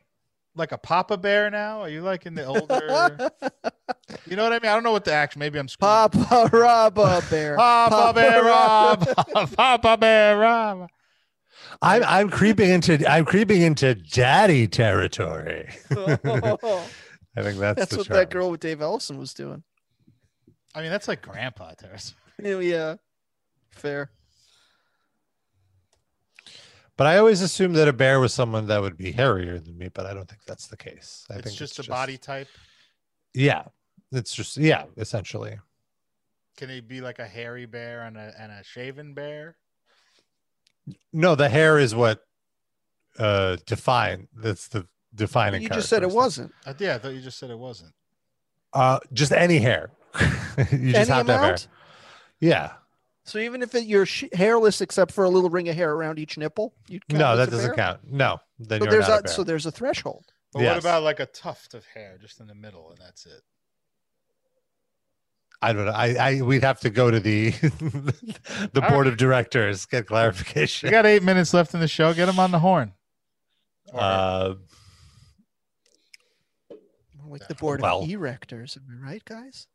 like 0.55 0.71
a 0.71 0.77
Papa 0.77 1.17
Bear 1.17 1.51
now? 1.51 1.81
Are 1.81 1.89
you 1.89 2.03
like 2.03 2.25
in 2.25 2.35
the 2.35 2.45
older? 2.45 3.29
you 4.25 4.37
know 4.37 4.43
what 4.43 4.53
I 4.53 4.59
mean? 4.59 4.71
I 4.71 4.73
don't 4.73 4.83
know 4.83 4.93
what 4.93 5.03
the 5.03 5.11
action. 5.11 5.41
Maybe 5.41 5.59
I'm 5.59 5.67
screwing. 5.67 5.91
Papa 5.91 6.49
Rabba 6.53 7.21
Bear. 7.29 7.57
Papa 7.57 8.13
Bear 8.13 8.45
Rob. 8.45 9.05
Papa 9.57 9.97
Bear 9.97 10.37
Rob. 10.37 10.87
I'm 11.81 12.03
I'm 12.05 12.29
creeping 12.29 12.69
into 12.69 13.05
I'm 13.11 13.25
creeping 13.25 13.61
into 13.63 13.93
daddy 13.93 14.69
territory. 14.69 15.67
I 15.91 17.41
think 17.43 17.59
that's, 17.59 17.77
That's 17.77 17.91
the 17.91 17.97
what 17.97 18.07
term. 18.07 18.15
that 18.15 18.29
girl 18.29 18.49
with 18.49 18.61
Dave 18.61 18.79
Ellefson 18.79 19.17
was 19.17 19.33
doing. 19.33 19.63
I 20.73 20.81
mean, 20.81 20.91
that's 20.91 21.09
like 21.09 21.21
Grandpa 21.21 21.73
territory. 21.73 22.15
Yeah, 22.41 22.59
yeah. 22.59 22.95
fair. 23.71 24.11
But 26.97 27.07
I 27.07 27.17
always 27.17 27.41
assumed 27.41 27.75
that 27.77 27.87
a 27.87 27.93
bear 27.93 28.19
was 28.19 28.33
someone 28.33 28.67
that 28.67 28.81
would 28.81 28.97
be 28.97 29.11
hairier 29.11 29.59
than 29.59 29.77
me, 29.77 29.89
but 29.89 30.05
I 30.05 30.13
don't 30.13 30.27
think 30.27 30.43
that's 30.45 30.67
the 30.67 30.77
case. 30.77 31.25
I 31.29 31.35
it's 31.35 31.43
think 31.43 31.57
just 31.57 31.79
it's 31.79 31.87
a 31.87 31.89
body 31.89 32.17
type. 32.17 32.47
Yeah. 33.33 33.63
It's 34.11 34.33
just 34.33 34.57
yeah, 34.57 34.83
essentially. 34.97 35.57
Can 36.57 36.69
he 36.69 36.81
be 36.81 37.01
like 37.01 37.19
a 37.19 37.25
hairy 37.25 37.65
bear 37.65 38.01
and 38.03 38.17
a 38.17 38.33
and 38.37 38.51
a 38.51 38.63
shaven 38.63 39.13
bear? 39.13 39.55
No, 41.13 41.35
the 41.35 41.47
hair 41.49 41.79
is 41.79 41.95
what 41.95 42.21
uh 43.17 43.57
define 43.65 44.27
that's 44.35 44.67
the 44.67 44.85
defining 45.15 45.61
You 45.61 45.69
just 45.69 45.89
said 45.89 46.03
it 46.03 46.11
wasn't. 46.11 46.51
Uh, 46.65 46.73
yeah, 46.77 46.95
I 46.95 46.97
thought 46.97 47.13
you 47.13 47.21
just 47.21 47.39
said 47.39 47.49
it 47.49 47.57
wasn't. 47.57 47.93
Uh 48.73 48.99
just 49.13 49.31
any 49.31 49.59
hair. 49.59 49.91
you 50.19 50.25
just 50.57 50.73
Any 50.73 50.93
have 50.95 51.05
to 51.07 51.13
have 51.13 51.27
hair. 51.27 51.39
amount? 51.39 51.67
Yeah. 52.39 52.73
So 53.31 53.39
even 53.39 53.61
if 53.63 53.73
it, 53.75 53.85
you're 53.85 54.05
sh- 54.05 54.25
hairless 54.33 54.81
except 54.81 55.13
for 55.13 55.23
a 55.23 55.29
little 55.29 55.49
ring 55.49 55.69
of 55.69 55.75
hair 55.75 55.93
around 55.93 56.19
each 56.19 56.37
nipple, 56.37 56.73
you 56.89 56.99
No, 57.09 57.37
that 57.37 57.49
doesn't 57.49 57.75
count. 57.77 58.01
No. 58.03 58.39
Then 58.59 58.79
So 58.81 58.85
you're 58.85 58.91
there's 58.91 59.07
not 59.07 59.21
a 59.21 59.25
a, 59.25 59.27
so 59.29 59.43
there's 59.45 59.65
a 59.65 59.71
threshold. 59.71 60.25
But 60.51 60.63
Yes. 60.63 60.71
what 60.75 60.79
about 60.79 61.03
like 61.03 61.21
a 61.21 61.25
tuft 61.27 61.73
of 61.73 61.85
hair 61.85 62.17
just 62.19 62.41
in 62.41 62.47
the 62.47 62.53
middle 62.55 62.89
and 62.91 62.99
that's 62.99 63.25
it? 63.25 63.41
I 65.61 65.71
don't 65.71 65.85
know. 65.85 65.91
I, 65.93 66.15
I 66.15 66.41
we'd 66.41 66.63
have 66.63 66.81
to 66.81 66.89
go 66.89 67.09
to 67.09 67.19
the 67.21 67.51
the 67.51 68.81
All 68.83 68.89
board 68.89 69.05
right. 69.05 69.07
of 69.07 69.15
directors, 69.17 69.85
get 69.85 70.07
clarification. 70.07 70.87
We 70.87 70.91
got 70.91 71.05
eight 71.05 71.23
minutes 71.23 71.53
left 71.53 71.73
in 71.73 71.79
the 71.79 71.87
show. 71.87 72.13
Get 72.13 72.27
him 72.27 72.39
on 72.39 72.51
the 72.51 72.59
horn. 72.59 72.91
Uh, 73.93 74.55
Like 77.25 77.47
the 77.47 77.55
board 77.55 77.81
Well- 77.81 78.01
of 78.03 78.09
erectors, 78.09 78.75
am 78.75 78.83
I 78.91 79.07
right, 79.11 79.23
guys? 79.23 79.67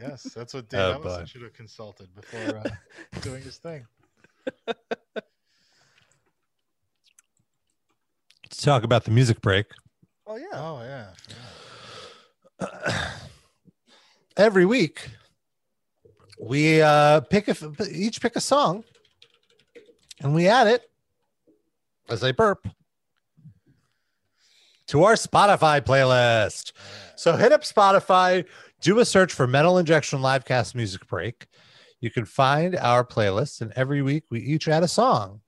Yes, 0.00 0.22
that's 0.22 0.54
what 0.54 0.68
Dave 0.68 0.80
Oh, 0.80 1.00
Ellefson 1.00 1.26
should 1.26 1.42
have 1.42 1.52
consulted 1.52 2.08
before 2.14 2.58
uh, 2.58 2.70
doing 3.20 3.42
his 3.42 3.58
thing. 3.58 3.86
let's 4.66 4.78
talk 8.62 8.82
about 8.82 9.04
the 9.04 9.10
music 9.10 9.40
break. 9.40 9.66
Oh 10.26 10.36
yeah. 10.36 10.46
Oh 10.52 10.82
yeah. 10.82 11.10
Every 14.36 14.64
week, 14.64 15.08
we 16.40 16.80
uh, 16.80 17.20
pick 17.20 17.48
a 17.48 17.56
each 17.90 18.20
pick 18.20 18.36
a 18.36 18.40
song, 18.40 18.84
and 20.20 20.34
we 20.34 20.46
add 20.46 20.66
it 20.66 20.90
as 22.08 22.22
a 22.22 22.32
burp 22.32 22.66
to 24.86 25.04
our 25.04 25.14
Spotify 25.14 25.80
playlist. 25.80 26.72
So 27.16 27.36
hit 27.36 27.52
up 27.52 27.62
Spotify, 27.62 28.46
do 28.80 28.98
a 28.98 29.04
search 29.04 29.32
for 29.32 29.46
Metal 29.46 29.78
Injection 29.78 30.20
Livecast 30.20 30.74
Music 30.74 31.06
Break. 31.06 31.46
You 32.00 32.10
can 32.10 32.24
find 32.24 32.76
our 32.76 33.04
playlist, 33.04 33.60
and 33.60 33.72
every 33.76 34.00
week 34.02 34.24
we 34.30 34.40
each 34.40 34.68
add 34.68 34.82
a 34.82 34.88
song. 34.88 35.40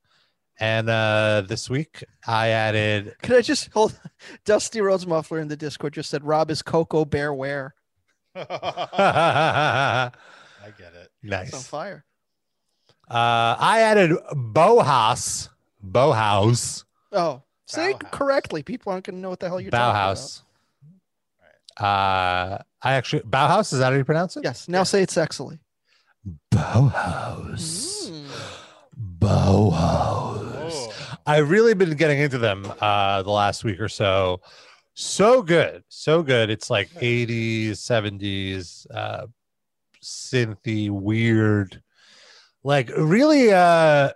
And 0.61 0.89
uh, 0.89 1.45
this 1.49 1.71
week 1.71 2.05
I 2.27 2.49
added 2.49 3.15
Can 3.23 3.35
I 3.35 3.41
just 3.41 3.73
hold 3.73 3.99
Dusty 4.45 4.81
Rhodes 4.81 5.07
Muffler 5.07 5.41
in 5.41 5.49
the 5.49 5.57
Discord 5.57 5.95
just 5.95 6.11
said 6.11 6.25
Rob 6.25 6.51
is 6.51 6.63
Coco 6.63 7.05
Bear 7.05 7.33
Wear. 7.33 7.75
I 8.35 10.11
get 10.79 10.93
it. 10.95 11.11
It's 11.23 11.33
on 11.33 11.41
nice. 11.41 11.67
fire. 11.67 12.05
Uh, 13.11 13.57
I 13.59 13.81
added 13.81 14.13
Bauhaus. 14.33 15.49
Bauhaus. 15.85 16.85
Oh, 17.11 17.43
say 17.67 17.95
Bauhaus. 17.95 18.11
correctly. 18.11 18.63
People 18.63 18.93
aren't 18.93 19.07
going 19.07 19.17
to 19.17 19.21
know 19.21 19.31
what 19.31 19.41
the 19.41 19.49
hell 19.49 19.61
you're 19.61 19.71
talking 19.71 19.91
about. 19.91 20.17
Bauhaus. 20.17 20.43
Uh, 21.79 22.59
I 22.83 22.95
actually 22.95 23.23
Bauhaus. 23.23 23.73
Is 23.73 23.79
that 23.79 23.93
how 23.93 23.97
you 23.99 24.05
pronounce 24.05 24.37
it? 24.37 24.45
Yes. 24.45 24.69
Now 24.69 24.83
say 24.83 25.03
it 25.03 25.09
sexily. 25.09 25.59
Bauhaus. 26.53 28.11
Mm. 28.11 28.27
Bauhaus. 29.19 30.73
Oh, 30.73 31.19
I've 31.27 31.51
really 31.51 31.75
been 31.75 31.95
getting 31.97 32.19
into 32.19 32.39
them 32.39 32.73
uh 32.81 33.23
the 33.23 33.31
last 33.31 33.65
week 33.65 33.81
or 33.81 33.89
so. 33.89 34.41
So 34.95 35.43
good, 35.43 35.85
so 35.89 36.23
good. 36.23 36.51
It's 36.51 36.69
like 36.69 36.91
80s, 36.91 37.71
70s, 37.71 38.87
uh 38.93 39.27
synthy, 40.03 40.91
weird, 40.91 41.83
like 42.65 42.91
really 42.97 43.53
uh 43.53 44.11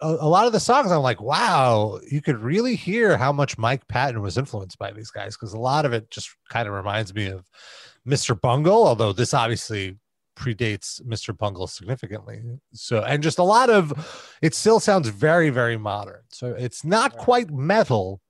a, 0.00 0.06
a 0.06 0.28
lot 0.28 0.46
of 0.46 0.52
the 0.52 0.60
songs 0.60 0.90
I'm 0.90 1.02
like, 1.02 1.20
wow, 1.20 1.98
you 2.08 2.22
could 2.22 2.38
really 2.38 2.76
hear 2.76 3.16
how 3.16 3.32
much 3.32 3.58
Mike 3.58 3.86
Patton 3.88 4.22
was 4.22 4.38
influenced 4.38 4.78
by 4.78 4.92
these 4.92 5.10
guys 5.10 5.36
because 5.36 5.52
a 5.52 5.58
lot 5.58 5.84
of 5.84 5.92
it 5.92 6.10
just 6.10 6.30
kind 6.50 6.68
of 6.68 6.74
reminds 6.74 7.14
me 7.14 7.26
of 7.26 7.44
Mr. 8.06 8.38
Bungle, 8.38 8.86
although 8.86 9.12
this 9.12 9.34
obviously 9.34 9.96
predates 10.38 11.02
Mr. 11.02 11.36
Bungle 11.36 11.66
significantly. 11.66 12.40
So, 12.72 13.02
and 13.02 13.22
just 13.22 13.38
a 13.38 13.42
lot 13.42 13.70
of 13.70 14.36
it 14.40 14.54
still 14.54 14.80
sounds 14.80 15.08
very, 15.08 15.50
very 15.50 15.76
modern. 15.76 16.22
So 16.30 16.54
it's 16.54 16.84
not 16.84 17.16
quite 17.16 17.50
metal, 17.50 18.20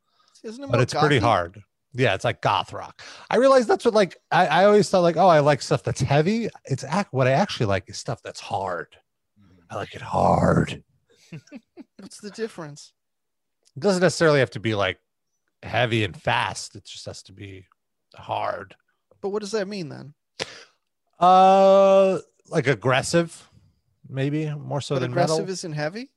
Isn't 0.43 0.65
it 0.65 0.71
but 0.71 0.81
it's 0.81 0.95
pretty 0.95 1.19
hard. 1.19 1.63
Yeah, 1.95 2.15
it's 2.15 2.25
like 2.25 2.43
goth 2.43 2.73
rock. 2.73 3.03
I 3.31 3.37
realize 3.37 3.67
that's 3.67 3.85
what 3.85 3.95
like 3.95 4.17
I, 4.31 4.47
I 4.47 4.65
always 4.65 4.89
thought 4.89 5.01
like, 5.01 5.17
oh, 5.17 5.29
I 5.29 5.41
like 5.41 5.63
stuff 5.63 5.83
that's 5.83 6.01
heavy. 6.01 6.49
It's 6.65 6.85
act 6.85 7.13
what 7.13 7.27
I 7.27 7.33
actually 7.33 7.67
like 7.67 7.85
is 7.89 7.99
stuff 7.99 8.23
that's 8.23 8.41
hard. 8.41 8.97
Mm-hmm. 9.41 9.63
I 9.71 9.77
like 9.77 9.95
it 9.95 10.03
hard. 10.03 10.83
What's 11.99 12.21
the 12.21 12.31
difference? 12.31 12.93
It 13.77 13.81
doesn't 13.81 14.03
necessarily 14.03 14.41
have 14.41 14.51
to 14.51 14.61
be 14.61 14.75
like 14.75 14.99
heavy 15.63 16.05
and 16.05 16.17
fast. 16.17 16.77
It 16.77 16.85
just 16.85 17.07
has 17.07 17.23
to 17.25 17.33
be 17.33 17.67
hard. 18.15 18.75
But 19.21 19.31
what 19.31 19.41
does 19.41 19.53
that 19.53 19.69
mean 19.69 19.89
then? 19.89 20.15
Uh 21.19 22.19
like 22.51 22.67
aggressive, 22.67 23.49
maybe 24.09 24.49
more 24.55 24.81
so 24.81 24.95
but 24.95 25.01
than 25.01 25.11
aggressive 25.13 25.39
metal. 25.41 25.53
isn't 25.53 25.73
heavy. 25.73 26.11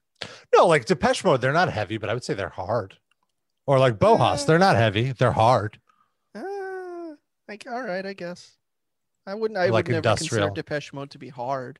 No, 0.55 0.67
like 0.67 0.85
Depeche 0.85 1.23
Mode, 1.23 1.41
they're 1.41 1.51
not 1.53 1.71
heavy, 1.73 1.97
but 1.97 2.09
I 2.09 2.13
would 2.13 2.23
say 2.23 2.33
they're 2.35 2.49
hard. 2.49 2.97
Or 3.65 3.79
like 3.79 3.97
Bauhaus, 3.97 4.39
Yeah. 4.41 4.45
they're 4.45 4.59
not 4.59 4.75
heavy, 4.75 5.11
they're 5.11 5.31
hard. 5.31 5.79
Uh, 6.35 7.15
like 7.47 7.65
all 7.69 7.81
right, 7.81 8.05
I 8.05 8.13
guess. 8.13 8.57
I 9.25 9.33
wouldn't. 9.35 9.57
I 9.57 9.69
Like 9.69 9.87
would 9.87 9.93
never 9.93 9.97
industrial. 10.09 10.47
consider 10.49 10.61
Depeche 10.61 10.93
Mode 10.93 11.09
to 11.11 11.17
be 11.17 11.29
hard. 11.29 11.79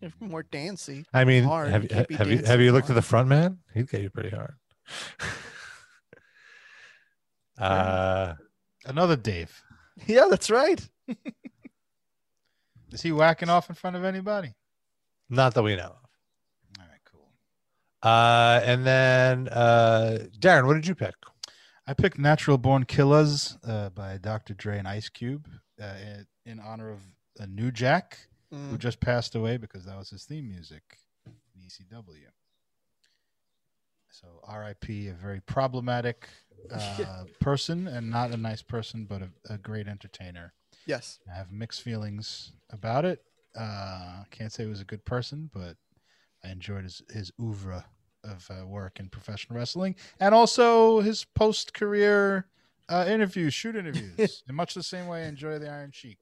If 0.00 0.12
more 0.20 0.42
dancey. 0.42 1.06
I 1.14 1.24
mean, 1.24 1.44
Hard, 1.44 1.70
have, 1.70 1.84
you 1.90 2.16
have 2.16 2.30
you 2.30 2.38
have 2.44 2.60
you 2.60 2.72
looked 2.72 2.90
at 2.90 2.94
the 2.94 3.02
front 3.02 3.28
man? 3.28 3.58
He'd 3.72 3.88
get 3.88 4.02
you 4.02 4.10
pretty 4.10 4.30
hard. 4.30 4.54
uh 7.58 8.34
another 8.86 9.16
Dave. 9.16 9.62
Yeah, 10.06 10.26
that's 10.28 10.50
right. 10.50 10.86
Is 12.92 13.02
he 13.02 13.12
whacking 13.12 13.48
off 13.48 13.68
in 13.68 13.74
front 13.76 13.96
of 13.96 14.04
anybody? 14.04 14.54
not 15.30 15.54
that 15.54 15.62
we 15.62 15.74
know 15.76 15.84
of. 15.84 16.08
All 16.80 16.86
right, 16.90 17.00
cool. 17.10 17.28
Uh 18.02 18.60
and 18.64 18.84
then 18.86 19.48
uh 19.48 20.18
Darren, 20.38 20.66
what 20.66 20.74
did 20.74 20.86
you 20.86 20.94
pick? 20.96 21.14
I 21.86 21.94
picked 21.94 22.18
"Natural 22.18 22.58
Born 22.58 22.84
Killers" 22.84 23.56
uh, 23.66 23.90
by 23.90 24.16
Dr. 24.18 24.54
Dre 24.54 24.78
and 24.78 24.88
Ice 24.88 25.08
Cube 25.10 25.46
uh, 25.80 25.94
in, 26.44 26.52
in 26.52 26.60
honor 26.60 26.90
of 26.90 27.00
a 27.38 27.46
New 27.46 27.70
Jack 27.70 28.18
who 28.50 28.56
Mm. 28.56 28.78
just 28.78 29.00
passed 29.00 29.34
away 29.34 29.56
because 29.58 29.84
that 29.84 29.96
was 29.98 30.10
his 30.10 30.24
theme 30.24 30.48
music 30.48 30.82
in 31.26 31.60
ECW. 31.66 32.30
So 34.10 34.26
R.I.P. 34.44 35.08
A 35.08 35.12
very 35.14 35.40
problematic 35.40 36.28
uh, 36.72 37.24
person 37.40 37.86
and 37.86 38.10
not 38.10 38.30
a 38.32 38.36
nice 38.36 38.62
person, 38.62 39.04
but 39.08 39.22
a, 39.22 39.54
a 39.54 39.58
great 39.58 39.88
entertainer. 39.88 40.52
Yes. 40.86 41.18
I 41.32 41.36
have 41.36 41.52
mixed 41.52 41.82
feelings 41.82 42.52
about 42.70 43.04
it. 43.04 43.22
Uh, 43.58 44.24
can't 44.30 44.52
say 44.52 44.64
he 44.64 44.68
was 44.68 44.80
a 44.80 44.84
good 44.84 45.04
person, 45.04 45.50
but 45.52 45.76
I 46.44 46.50
enjoyed 46.50 46.84
his 46.84 47.02
his 47.12 47.32
oeuvre 47.40 47.84
of 48.24 48.48
uh, 48.50 48.66
work 48.66 48.98
in 49.00 49.08
professional 49.08 49.58
wrestling, 49.58 49.94
and 50.18 50.34
also 50.34 51.00
his 51.00 51.24
post 51.24 51.74
career 51.74 52.48
uh, 52.88 53.04
interviews, 53.08 53.54
shoot 53.54 53.76
interviews, 53.76 54.42
in 54.48 54.54
much 54.54 54.74
the 54.74 54.82
same 54.82 55.06
way 55.06 55.24
I 55.24 55.28
enjoy 55.28 55.58
the 55.58 55.68
Iron 55.70 55.90
Sheik. 55.92 56.18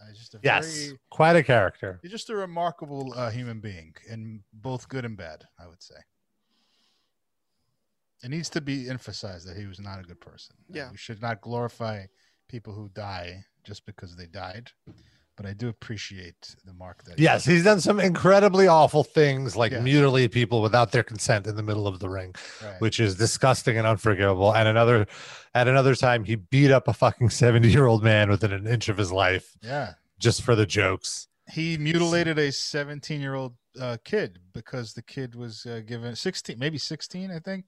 Uh, 0.00 0.12
just 0.14 0.34
a 0.34 0.38
Yes, 0.42 0.64
very, 0.64 0.98
quite 1.10 1.36
a 1.36 1.42
character. 1.42 2.00
he's 2.02 2.10
just 2.10 2.30
a 2.30 2.34
remarkable 2.34 3.12
uh, 3.14 3.30
human 3.30 3.60
being, 3.60 3.94
in 4.08 4.42
both 4.52 4.88
good 4.88 5.04
and 5.04 5.16
bad. 5.16 5.44
I 5.58 5.68
would 5.68 5.82
say. 5.82 5.94
It 8.22 8.30
needs 8.30 8.48
to 8.50 8.60
be 8.60 8.88
emphasized 8.88 9.48
that 9.48 9.56
he 9.56 9.66
was 9.66 9.80
not 9.80 9.98
a 9.98 10.02
good 10.02 10.20
person. 10.20 10.56
Yeah. 10.68 10.90
we 10.90 10.96
should 10.96 11.20
not 11.20 11.40
glorify 11.40 12.04
people 12.48 12.72
who 12.72 12.88
die 12.88 13.44
just 13.64 13.84
because 13.86 14.16
they 14.16 14.26
died. 14.26 14.70
But 15.36 15.46
I 15.46 15.54
do 15.54 15.68
appreciate 15.68 16.54
the 16.66 16.74
mark 16.74 17.04
that. 17.04 17.18
Yes, 17.18 17.46
left. 17.46 17.48
he's 17.48 17.64
done 17.64 17.80
some 17.80 17.98
incredibly 17.98 18.68
awful 18.68 19.02
things, 19.02 19.56
like 19.56 19.72
Yes. 19.72 19.82
mutilate 19.82 20.30
people 20.30 20.60
without 20.60 20.92
their 20.92 21.02
consent 21.02 21.46
in 21.46 21.56
the 21.56 21.62
middle 21.62 21.86
of 21.88 22.00
the 22.00 22.08
ring, 22.10 22.34
Right. 22.62 22.78
which 22.80 23.00
is 23.00 23.16
disgusting 23.16 23.78
and 23.78 23.86
unforgivable. 23.86 24.54
And 24.54 24.68
another, 24.68 25.06
at 25.54 25.68
another 25.68 25.94
time, 25.94 26.24
he 26.24 26.34
beat 26.36 26.70
up 26.70 26.86
a 26.86 26.92
fucking 26.92 27.30
seventy-year-old 27.30 28.04
man 28.04 28.28
within 28.28 28.52
an 28.52 28.66
inch 28.66 28.88
of 28.90 28.98
his 28.98 29.10
life 29.10 29.56
Yeah. 29.62 29.94
just 30.18 30.42
for 30.42 30.54
the 30.54 30.66
jokes. 30.66 31.28
He 31.50 31.76
mutilated 31.78 32.38
a 32.38 32.52
17 32.52 33.20
year 33.20 33.34
old 33.34 33.56
uh, 33.80 33.96
kid 34.04 34.38
because 34.52 34.92
the 34.92 35.02
kid 35.02 35.34
was 35.34 35.64
uh, 35.66 35.80
given 35.84 36.14
16, 36.14 36.58
maybe 36.58 36.76
16, 36.78 37.30
I 37.30 37.38
think. 37.38 37.64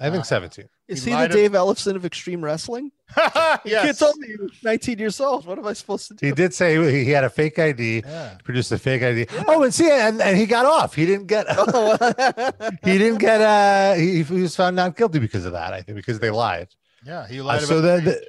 I 0.00 0.10
think 0.10 0.20
Uh, 0.20 0.24
seventeen. 0.24 0.68
Is 0.88 1.04
He 1.04 1.10
he, 1.10 1.14
the 1.14 1.20
lied 1.20 1.30
to- 1.30 1.36
Dave 1.36 1.52
Ellefson 1.52 1.96
of 1.96 2.04
extreme 2.04 2.42
wrestling? 2.44 2.90
The 3.16 3.60
yes. 3.64 3.84
kid 3.86 3.98
told 3.98 4.16
me 4.18 4.28
he 4.28 4.36
was 4.36 4.52
19 4.62 4.98
years 4.98 5.20
old. 5.20 5.44
What 5.46 5.58
am 5.58 5.66
I 5.66 5.72
supposed 5.72 6.08
to 6.08 6.14
do? 6.14 6.26
He 6.26 6.32
did 6.32 6.54
say 6.54 6.76
he 6.92 7.04
he 7.04 7.10
had 7.10 7.24
a 7.24 7.30
fake 7.30 7.58
ID, 7.58 8.02
Yeah. 8.06 8.36
produced 8.44 8.70
a 8.72 8.78
fake 8.78 9.02
ID. 9.02 9.26
Oh, 9.48 9.62
and 9.62 9.74
see, 9.74 9.90
and, 9.90 10.20
and 10.22 10.36
he 10.36 10.46
got 10.46 10.64
off. 10.66 10.94
He 10.94 11.06
didn't 11.06 11.26
get. 11.26 11.46
Oh, 11.48 11.96
he 12.84 12.98
didn't 12.98 13.18
get. 13.18 13.40
Uh, 13.40 13.94
he, 13.94 14.22
he 14.22 14.42
was 14.42 14.54
found 14.56 14.76
not 14.76 14.96
guilty 14.96 15.18
because 15.18 15.44
of 15.44 15.52
that. 15.52 15.72
I 15.72 15.82
think 15.82 15.96
because 15.96 16.18
they 16.20 16.30
lied. 16.30 16.68
Yeah. 17.04 17.26
He 17.26 17.40
Uh, 17.40 17.44
lied 17.44 17.62
so 17.62 17.78
about 17.78 18.04
the, 18.04 18.10
his 18.10 18.14
the 18.20 18.26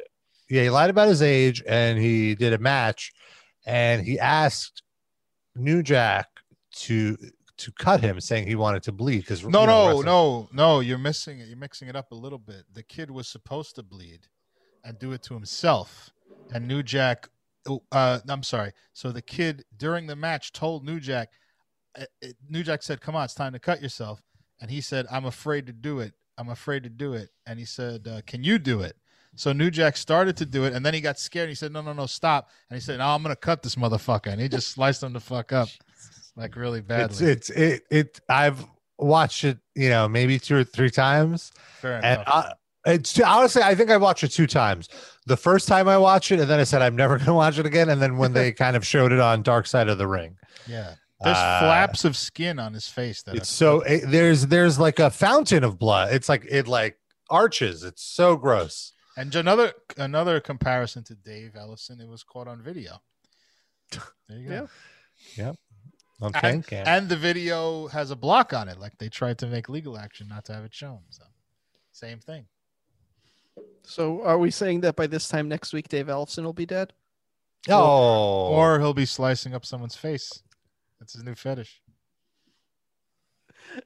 yeah, 0.55 0.63
he 0.63 0.69
lied 0.69 0.89
about 0.89 1.07
his 1.09 1.21
age, 1.21 1.61
and 1.67 1.97
he 1.99 2.35
did 2.35 2.51
a 2.53 2.57
match, 2.57 3.11
and 3.65 4.03
he 4.05 4.19
asked 4.19 4.81
New 5.55 5.81
Jack 5.83 6.27
to 6.87 7.17
to 7.63 7.71
cut 7.71 8.01
him, 8.01 8.19
saying 8.19 8.47
he 8.47 8.55
wanted 8.55 8.83
to 8.83 8.91
bleed 8.91 9.19
because 9.19 9.43
No, 9.45 9.65
no, 9.65 10.01
no, 10.01 10.49
no. 10.51 10.79
You're 10.79 10.97
missing 10.97 11.39
it. 11.39 11.47
You're 11.47 11.57
mixing 11.57 11.87
it 11.87 11.95
up 11.95 12.11
a 12.11 12.15
little 12.15 12.39
bit. 12.39 12.63
The 12.73 12.83
kid 12.83 13.11
was 13.11 13.27
supposed 13.27 13.75
to 13.75 13.83
bleed 13.83 14.27
and 14.83 14.97
do 14.99 15.11
it 15.11 15.23
to 15.23 15.33
himself. 15.33 16.11
And 16.53 16.67
New 16.67 16.83
Jack, 16.83 17.29
oh, 17.67 17.83
uh, 17.91 18.19
I'm 18.27 18.43
sorry. 18.43 18.71
So 18.93 19.11
the 19.11 19.21
kid 19.21 19.63
during 19.77 20.07
the 20.07 20.15
match 20.15 20.51
told 20.51 20.85
New 20.85 20.99
Jack, 20.99 21.29
uh, 21.97 22.05
uh, 22.23 22.27
New 22.49 22.63
Jack 22.63 22.83
said, 22.83 23.01
Come 23.01 23.15
on, 23.15 23.25
it's 23.25 23.33
time 23.33 23.53
to 23.53 23.59
cut 23.59 23.81
yourself. 23.81 24.21
And 24.59 24.69
he 24.69 24.81
said, 24.81 25.05
I'm 25.11 25.25
afraid 25.25 25.65
to 25.67 25.73
do 25.73 25.99
it. 25.99 26.13
I'm 26.37 26.49
afraid 26.49 26.83
to 26.83 26.89
do 26.89 27.13
it. 27.13 27.29
And 27.45 27.59
he 27.59 27.65
said, 27.65 28.07
uh, 28.07 28.21
Can 28.25 28.43
you 28.43 28.59
do 28.59 28.81
it? 28.81 28.95
So 29.35 29.53
New 29.53 29.71
Jack 29.71 29.95
started 29.95 30.35
to 30.37 30.45
do 30.45 30.65
it, 30.65 30.73
and 30.73 30.85
then 30.85 30.93
he 30.93 30.99
got 30.99 31.17
scared. 31.17 31.45
And 31.45 31.51
he 31.51 31.55
said, 31.55 31.71
"No, 31.71 31.81
no, 31.81 31.93
no, 31.93 32.05
stop!" 32.05 32.49
And 32.69 32.75
he 32.75 32.81
said, 32.81 32.99
"No, 32.99 33.07
I'm 33.07 33.23
gonna 33.23 33.35
cut 33.35 33.63
this 33.63 33.75
motherfucker." 33.75 34.27
And 34.27 34.41
he 34.41 34.49
just 34.49 34.69
sliced 34.69 35.01
him 35.03 35.13
the 35.13 35.19
fuck 35.19 35.53
up, 35.53 35.69
like 36.35 36.55
really 36.55 36.81
badly. 36.81 37.05
It's 37.05 37.21
it's 37.21 37.49
it 37.49 37.83
it. 37.89 38.19
I've 38.29 38.65
watched 38.97 39.43
it, 39.43 39.57
you 39.75 39.89
know, 39.89 40.07
maybe 40.07 40.39
two 40.39 40.55
or 40.57 40.63
three 40.63 40.89
times, 40.91 41.51
Fair 41.79 41.95
and 42.03 42.21
enough. 42.21 42.27
I, 42.27 42.53
it's 42.93 43.19
honestly, 43.19 43.61
I 43.61 43.75
think 43.75 43.91
I 43.91 43.97
watched 43.97 44.23
it 44.23 44.29
two 44.29 44.47
times. 44.47 44.89
The 45.27 45.37
first 45.37 45.67
time 45.67 45.87
I 45.87 45.97
watched 45.97 46.31
it, 46.31 46.39
and 46.39 46.49
then 46.49 46.59
I 46.59 46.63
said 46.63 46.81
I'm 46.81 46.95
never 46.95 47.15
going 47.17 47.27
to 47.27 47.33
watch 47.33 47.57
it 47.59 47.65
again. 47.65 47.89
And 47.89 48.01
then 48.01 48.17
when 48.17 48.33
they 48.33 48.51
kind 48.63 48.75
of 48.75 48.85
showed 48.85 49.11
it 49.11 49.19
on 49.19 49.43
Dark 49.43 49.67
Side 49.67 49.87
of 49.89 49.97
the 49.97 50.07
Ring, 50.07 50.37
Yeah. 50.67 50.95
There's 51.23 51.37
Uh, 51.37 51.59
flaps 51.59 52.03
of 52.03 52.17
skin 52.17 52.57
on 52.57 52.73
his 52.73 52.87
face 52.87 53.21
that 53.23 53.35
it's 53.35 53.47
so 53.49 53.81
it, 53.81 54.05
there's 54.07 54.47
there's 54.47 54.79
like 54.79 54.97
a 54.97 55.11
fountain 55.11 55.63
of 55.63 55.77
blood. 55.77 56.11
It's 56.13 56.27
like 56.27 56.45
it 56.49 56.67
like 56.67 56.97
arches. 57.29 57.83
It's 57.83 58.01
so 58.03 58.35
gross. 58.35 58.93
and 59.15 59.35
another 59.35 59.73
another 59.97 60.39
comparison 60.39 61.03
to 61.03 61.13
Dave 61.13 61.51
Ellefson. 61.53 62.01
It 62.01 62.07
was 62.07 62.23
caught 62.23 62.47
on 62.47 62.63
video. 62.63 63.03
There 63.91 64.37
you 64.39 64.49
go. 64.49 64.69
Yep. 65.35 65.55
Okay. 66.21 66.61
And, 66.71 66.87
and 66.87 67.09
the 67.09 67.15
video 67.17 67.87
has 67.87 68.11
a 68.11 68.15
block 68.15 68.53
on 68.53 68.69
it, 68.69 68.79
like 68.79 68.97
they 68.99 69.09
tried 69.09 69.37
to 69.39 69.47
make 69.47 69.67
legal 69.69 69.97
action 69.97 70.27
not 70.27 70.45
to 70.45 70.53
have 70.53 70.63
it 70.63 70.73
shown. 70.73 70.99
So 71.09 71.23
same 71.91 72.19
thing. 72.19 72.45
So 73.83 74.21
are 74.23 74.37
we 74.37 74.51
saying 74.51 74.81
that 74.81 74.95
by 74.95 75.07
this 75.07 75.27
time 75.27 75.49
next 75.49 75.73
week, 75.73 75.89
Dave 75.89 76.07
Ellefson 76.07 76.43
will 76.43 76.53
be 76.53 76.65
dead? 76.65 76.93
oh, 77.69 78.47
Or 78.49 78.79
he'll 78.79 78.93
be 78.93 79.05
slicing 79.05 79.53
up 79.53 79.65
someone's 79.65 79.95
face. 79.95 80.41
That's 80.99 81.13
his 81.13 81.23
new 81.23 81.35
fetish. 81.35 81.81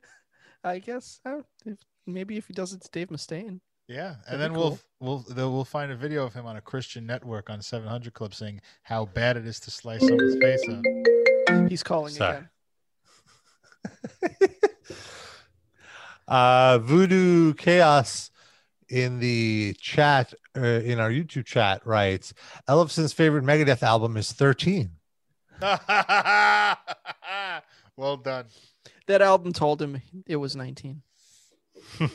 I 0.63 0.79
guess. 0.79 1.19
Uh, 1.25 1.39
if, 1.65 1.77
maybe 2.05 2.37
if 2.37 2.47
he 2.47 2.53
does 2.53 2.73
it 2.73 2.81
to 2.81 2.89
Dave 2.91 3.09
Mustaine. 3.09 3.59
Yeah, 3.87 4.15
and 4.27 4.41
then 4.41 4.53
we'll 4.53 4.69
cool. 4.71 4.79
we'll 4.99 5.19
they'll- 5.19 5.51
we'll 5.53 5.63
find 5.63 5.91
a 5.91 5.95
video 5.95 6.25
of 6.25 6.33
him 6.33 6.47
on 6.47 6.57
a 6.57 6.61
Christian 6.61 7.05
network 7.05 7.51
on 7.51 7.61
700 7.61 8.13
Club 8.15 8.33
saying 8.33 8.61
how 8.81 9.05
bad 9.05 9.37
it 9.37 9.45
is 9.45 9.59
to 9.61 9.71
slice 9.71 9.99
someone's 10.01 10.35
face 10.41 10.63
up. 10.67 10.81
He's 11.69 11.83
calling 11.83 12.13
Sorry. 12.13 12.37
again. 12.37 12.49
uh 16.27 16.79
voodoo 16.79 17.53
chaos 17.53 18.31
in 18.89 19.19
the 19.19 19.75
chat 19.79 20.33
uh, 20.57 20.61
in 20.61 20.99
our 20.99 21.09
youtube 21.11 21.45
chat 21.45 21.85
writes 21.85 22.33
Ellefson's 22.67 23.13
favorite 23.13 23.43
megadeth 23.43 23.83
album 23.83 24.17
is 24.17 24.31
13 24.31 24.89
well 25.61 25.77
done. 28.17 28.45
That 29.07 29.21
album 29.21 29.53
told 29.53 29.81
him 29.81 30.01
it 30.27 30.35
was 30.35 30.53
19. 30.55 31.01
all 32.01 32.09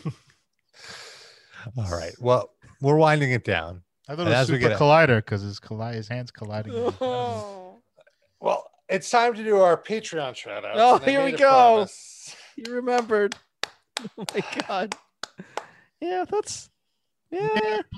right 1.90 2.14
well 2.20 2.50
we're 2.80 2.96
winding 2.96 3.30
it 3.32 3.44
down 3.44 3.82
I 4.08 4.16
thought 4.16 4.22
And 4.26 4.28
it 4.28 4.32
was 4.32 4.40
as 4.40 4.50
we 4.50 4.56
Super 4.58 4.70
get- 4.70 4.78
Collider 4.78 5.18
because 5.18 5.42
his 5.42 5.60
colli- 5.60 5.94
his 5.94 6.08
hands 6.08 6.30
colliding. 6.32 6.72
with 6.72 6.84
his 6.84 6.94
hands. 6.98 7.44
well 8.40 8.69
it's 8.90 9.08
time 9.10 9.34
to 9.34 9.42
do 9.44 9.58
our 9.58 9.80
patreon 9.80 10.34
shout 10.36 10.64
out 10.64 10.72
Oh, 10.76 10.98
here 10.98 11.24
we 11.24 11.32
go. 11.32 11.86
You 12.56 12.74
remembered. 12.74 13.34
Oh 14.18 14.24
my 14.34 14.42
god. 14.66 14.94
Yeah, 16.00 16.24
that's 16.30 16.70
yeah. 17.30 17.48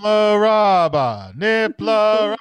Niplaraba, 0.03 1.33
Niplaraba. 1.37 2.37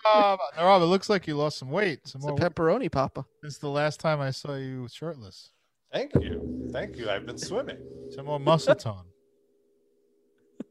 Rob, 0.58 0.82
it 0.82 0.86
looks 0.86 1.10
like 1.10 1.28
you 1.28 1.36
lost 1.38 1.60
some 1.60 1.70
weight. 1.70 2.00
Some 2.08 2.20
It's 2.20 2.26
a 2.26 2.30
more 2.30 2.38
pepperoni 2.38 2.92
papa. 2.92 3.24
since 3.44 3.60
the 3.60 3.70
last 3.70 4.00
time 4.00 4.20
I 4.20 4.32
saw 4.32 4.56
you 4.56 4.88
shirtless. 4.92 5.52
thank 5.94 6.12
you 6.20 6.70
thank 6.74 6.98
you 6.98 7.10
i've 7.10 7.26
been 7.28 7.38
swimming 7.38 7.78
Some 8.10 8.26
more 8.26 8.40
muscle 8.40 8.74
tone. 8.88 9.06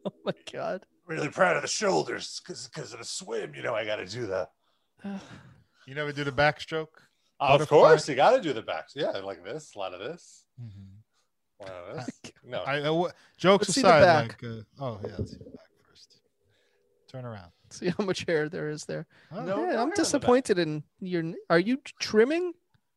Oh 0.04 0.12
my 0.24 0.32
god. 0.52 0.84
really 1.06 1.28
proud 1.28 1.56
of 1.56 1.62
the 1.62 1.68
shoulders 1.68 2.40
because 2.44 2.92
of 2.92 2.98
the 2.98 3.04
swim 3.04 3.54
you 3.54 3.62
know 3.62 3.74
i 3.74 3.84
gotta 3.84 4.06
do 4.06 4.26
the 4.26 4.48
You 5.86 5.94
never 5.94 6.10
do 6.12 6.24
the 6.24 6.32
backstroke? 6.32 6.94
Of 7.40 7.48
Butterfly? 7.60 7.78
course 7.78 8.08
you 8.08 8.14
gotta 8.14 8.40
do 8.40 8.52
the 8.52 8.62
back 8.62 8.88
yeah 8.94 9.10
like 9.10 9.42
this 9.44 9.74
a 9.74 9.78
lot 9.78 9.94
of 9.94 10.00
this 10.00 10.44
Mhm. 10.62 10.70
a 11.60 11.62
lot 11.64 11.72
of 11.72 11.96
this 12.06 12.20
no 12.44 12.58
I, 12.60 12.76
I 12.82 12.90
wa- 12.90 13.10
jokes 13.38 13.68
Let's 13.68 13.74
see 13.74 13.82
the 13.82 13.88
aside, 13.88 14.28
back. 14.28 14.42
like 14.42 14.52
uh, 14.52 14.84
oh 14.84 15.00
yeah, 15.04 15.14
let's 15.18 15.30
see 15.32 15.38
the 15.38 15.44
back 15.50 15.68
first. 15.88 16.20
Turn 17.10 17.24
around. 17.24 17.50
See 17.70 17.88
how 17.96 18.04
much 18.04 18.24
hair 18.26 18.48
there 18.48 18.68
is 18.68 18.84
there. 18.84 19.06
Oh, 19.32 19.42
No, 19.44 19.64
yeah, 19.64 19.72
no 19.74 19.82
I'm 19.82 19.90
disappointed 19.90 20.58
in 20.58 20.82
your. 21.00 21.22
Are 21.48 21.58
you 21.58 21.78
trimming? 22.00 22.52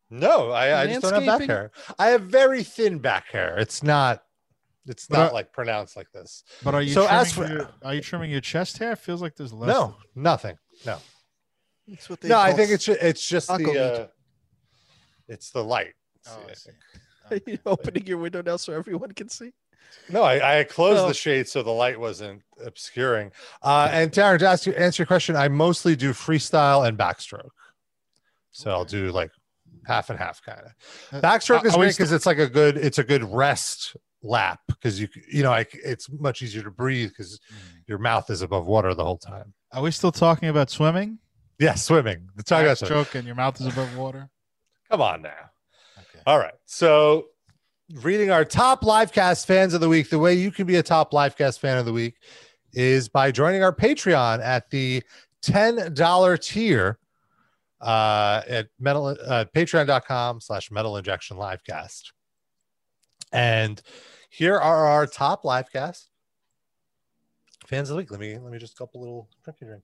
No, 0.10 0.49
I, 0.52 0.82
I 0.82 0.88
just 0.88 1.02
don't 1.02 1.14
have 1.24 1.40
back 1.40 1.48
hair. 1.48 1.72
I 1.99 2.07
have 2.07 2.22
very 2.24 2.64
thin 2.64 2.98
back 2.99 3.28
hair. 3.32 3.57
It's 3.60 3.82
not 3.84 4.24
it's 4.88 5.07
But, 5.07 5.18
not 5.18 5.32
uh, 5.32 5.34
like 5.34 5.52
pronounced 5.53 5.95
like 5.95 6.11
this. 6.11 6.44
But 6.64 6.74
are 6.76 6.82
you 6.82 6.91
So 6.94 7.03
trimming 7.06 7.22
as 7.22 7.34
for- 7.34 7.48
your, 7.48 7.70
are 7.84 7.94
you 7.94 8.02
trimming 8.02 8.32
your 8.32 8.41
chest 8.41 8.78
hair? 8.80 8.95
Feels 8.95 9.22
like 9.22 9.36
there's 9.36 9.53
less. 9.53 9.68
No, 9.70 9.95
nothing. 10.15 10.57
No. 10.86 10.98
That's 11.88 12.10
what 12.10 12.22
they. 12.22 12.30
No, 12.30 12.40
I 12.40 12.53
think 12.53 12.72
it's 12.72 12.88
it's 12.88 13.28
just 13.28 13.48
the 13.49 13.53
uh, 14.03 14.07
it's 15.28 15.52
the 15.52 15.64
light. 15.64 15.94
Oh, 16.28 16.40
I 16.50 16.54
See, 16.54 16.70
I 17.30 17.34
see. 17.36 17.40
think. 17.40 17.44
You're 17.48 17.60
opening 17.74 18.06
your 18.08 18.18
window 18.18 18.41
now 18.41 18.58
so 18.58 18.74
everyone 18.74 19.12
can 19.14 19.30
see. 19.30 19.52
No, 20.10 20.24
I, 20.24 20.60
I 20.60 20.64
closed 20.64 21.02
Oh. 21.02 21.08
the 21.08 21.14
shade 21.14 21.48
so 21.48 21.62
the 21.64 21.70
light 21.72 22.00
wasn't 22.00 22.41
obscuring. 22.66 23.32
Uh, 23.62 23.90
and 23.91 24.12
Darren, 24.12 24.40
to 24.40 24.48
ask 24.48 24.66
you, 24.66 24.74
answer 24.74 25.04
your 25.04 25.08
question, 25.08 25.36
I 25.36 25.48
mostly 25.50 25.95
do 25.95 26.12
freestyle 26.12 26.88
and 26.88 26.98
backstroke. 26.98 27.50
So 28.52 28.72
I'll 28.72 28.86
do 28.86 29.12
like 29.12 29.32
half 29.86 30.10
and 30.10 30.18
half 30.20 30.41
kind 30.44 30.60
of. 30.62 30.72
Uh, 31.12 31.22
Backstroke 31.22 31.56
I- 31.56 31.58
is 31.58 31.62
great 31.64 31.74
always 31.74 31.98
because 31.98 32.12
it's 32.12 32.26
like 32.26 32.40
a 32.40 32.48
good, 32.50 32.78
it's 32.78 32.98
a 33.00 33.04
good 33.04 33.24
rest 33.24 33.95
lap 34.26 34.62
because 34.68 35.02
you 35.02 35.10
you 35.30 35.44
know 35.44 35.50
like 35.50 35.72
it's 35.84 36.10
much 36.10 36.41
easier 36.41 36.64
to 36.64 36.72
breathe 36.72 37.10
because 37.10 37.41
your 37.88 37.98
mouth 37.98 38.30
is 38.30 38.41
above 38.41 38.66
water 38.68 38.94
the 38.94 39.04
whole 39.04 39.18
time. 39.18 39.54
Are 39.74 39.82
we 39.82 39.91
still 39.91 40.14
talking 40.14 40.48
about 40.50 40.70
swimming? 40.70 41.20
Yeah, 41.60 41.74
swimming. 41.76 42.30
Let's 42.38 42.48
talk 42.50 42.64
about 42.64 42.78
swimming. 42.78 43.04
Backstroke 43.04 43.16
and 43.16 43.26
your 43.26 43.36
mouth 43.36 43.60
is 43.60 43.68
above 43.68 43.95
water. 43.98 44.30
Come 44.89 45.01
on 45.01 45.22
now. 45.22 45.49
All 46.26 46.39
right. 46.39 46.53
So, 46.65 47.27
reading 47.95 48.31
our 48.31 48.45
top 48.45 48.81
livecast 48.81 49.45
fans 49.45 49.73
of 49.73 49.81
the 49.81 49.89
week, 49.89 50.10
the 50.10 50.19
way 50.19 50.34
you 50.34 50.51
can 50.51 50.65
be 50.65 50.77
a 50.77 50.84
top 50.84 51.11
livecast 51.11 51.60
fan 51.60 51.77
of 51.77 51.85
the 51.85 51.93
week 51.93 52.15
is 52.73 53.10
by 53.10 53.31
joining 53.31 53.64
our 53.64 53.76
Patreon 53.76 54.43
at 54.43 54.69
the 54.69 55.03
$10 55.43 56.41
tier 56.41 56.97
uh, 57.81 58.41
at 58.47 58.68
metal, 58.80 59.07
uh, 59.07 59.45
patreon.com 59.55 60.39
slash 60.39 60.72
metal 60.72 60.97
injection 60.97 61.38
livecast. 61.38 62.11
And 63.31 63.81
here 64.30 64.57
are 64.57 64.88
our 64.88 65.05
top 65.05 65.43
livecast 65.43 66.05
fans 67.68 67.89
of 67.89 67.95
the 67.95 67.97
week. 67.97 68.11
Let 68.11 68.19
me 68.19 68.38
let 68.38 68.51
me 68.51 68.60
just 68.60 68.77
cup 68.77 68.93
a 68.95 68.97
little 68.97 69.27
drinky 69.45 69.65
drink. 69.68 69.84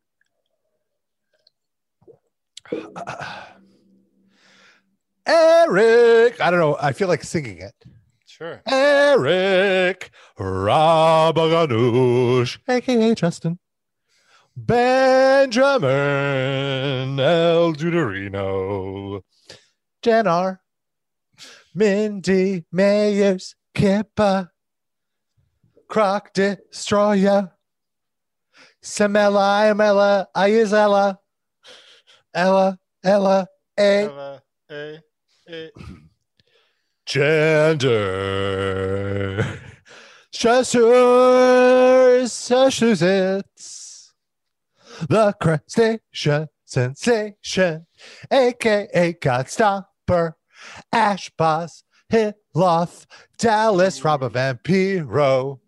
Eric. 5.29 6.41
I 6.41 6.49
don't 6.49 6.59
know. 6.59 6.75
I 6.81 6.91
feel 6.91 7.07
like 7.07 7.23
singing 7.23 7.59
it. 7.59 7.75
Sure. 8.25 8.63
Eric 8.65 10.09
Rabaganoush, 10.39 12.57
aka 12.67 13.13
Justin. 13.13 13.59
Benjamin 14.55 15.91
El 17.19 17.73
Duderino. 17.73 19.21
Jenar. 20.01 20.57
Mindy 21.75 22.65
Mayers 22.73 23.53
Kippa. 23.75 24.49
Croc 25.87 26.33
Destroyer. 26.33 27.51
Samela 28.83 29.71
Amela 29.71 30.25
Ayazela. 30.35 31.19
Ella 32.33 32.79
Ella 33.03 33.47
A. 33.77 34.03
Ella, 34.03 34.41
Gender. 37.05 37.99
Chasseurs, 40.31 41.79
Massachusetts. 42.49 44.13
The 45.07 45.33
crustacean 45.41 46.49
sensation, 46.65 47.85
aka 48.29 49.13
Godstopper, 49.13 50.33
Ash 50.91 51.31
Boss, 51.37 51.83
Hitloth, 52.11 53.05
Dallas, 53.37 53.99
mm. 53.99 54.03
Robert 54.03 54.33
Vampiro, 54.33 55.59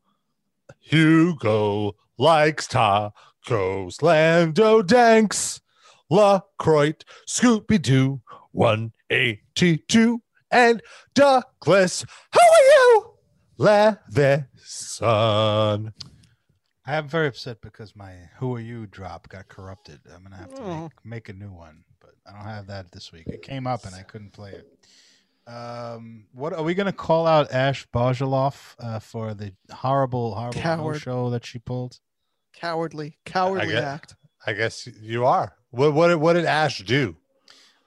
Hugo 0.80 1.96
likes 2.18 2.68
tacos, 2.68 4.02
Lando 4.02 4.82
Danks, 4.82 5.62
LaCroix, 6.10 7.06
Scooby 7.28 7.82
Doo, 7.82 8.22
182, 9.12 10.22
and 10.52 10.82
Douglas. 11.14 12.06
How 12.32 12.40
are 12.40 12.64
you? 12.64 13.14
Levison. 13.58 15.04
I 16.86 16.96
am 16.96 17.08
very 17.10 17.28
upset 17.28 17.62
because 17.62 17.94
my 17.96 18.14
"Who 18.38 18.56
Are 18.56 18.60
You" 18.60 18.88
drop 18.88 19.28
got 19.30 19.50
corrupted. 19.50 20.00
I'm 20.14 20.24
gonna 20.24 20.38
have 20.38 20.54
to 20.56 20.62
Oh. 20.64 20.82
make, 20.84 20.92
make 21.04 21.30
a 21.30 21.34
new 21.34 21.52
one, 21.52 21.84
but 22.00 22.12
I 22.26 22.32
don't 22.32 22.46
have 22.46 22.68
that 22.68 22.92
this 22.92 23.12
week. 23.12 23.28
It 23.28 23.42
came 23.42 23.68
up 23.68 23.86
and 23.86 23.94
I 23.94 24.02
couldn't 24.04 24.32
play 24.32 24.52
it. 24.54 24.68
Um, 25.52 26.28
what 26.32 26.54
are 26.54 26.64
we 26.64 26.74
gonna 26.74 26.94
call 26.94 27.28
out 27.28 27.52
Ash 27.52 27.86
Bajaloff 27.94 28.76
uh, 28.80 29.00
for 29.00 29.34
the 29.34 29.54
horrible, 29.72 30.36
horrible 30.36 30.60
Coward. 30.62 31.02
show 31.02 31.30
that 31.32 31.46
she 31.46 31.60
pulled? 31.60 32.00
Cowardly, 32.54 33.18
cowardly 33.26 33.74
guess- 33.74 33.84
act. 33.84 34.16
I 34.48 34.54
guess 34.54 34.88
you 34.88 35.26
are. 35.26 35.56
What 35.72 35.94
what 35.94 36.18
what 36.20 36.34
did 36.34 36.46
Ash 36.46 36.80
do? 36.80 37.18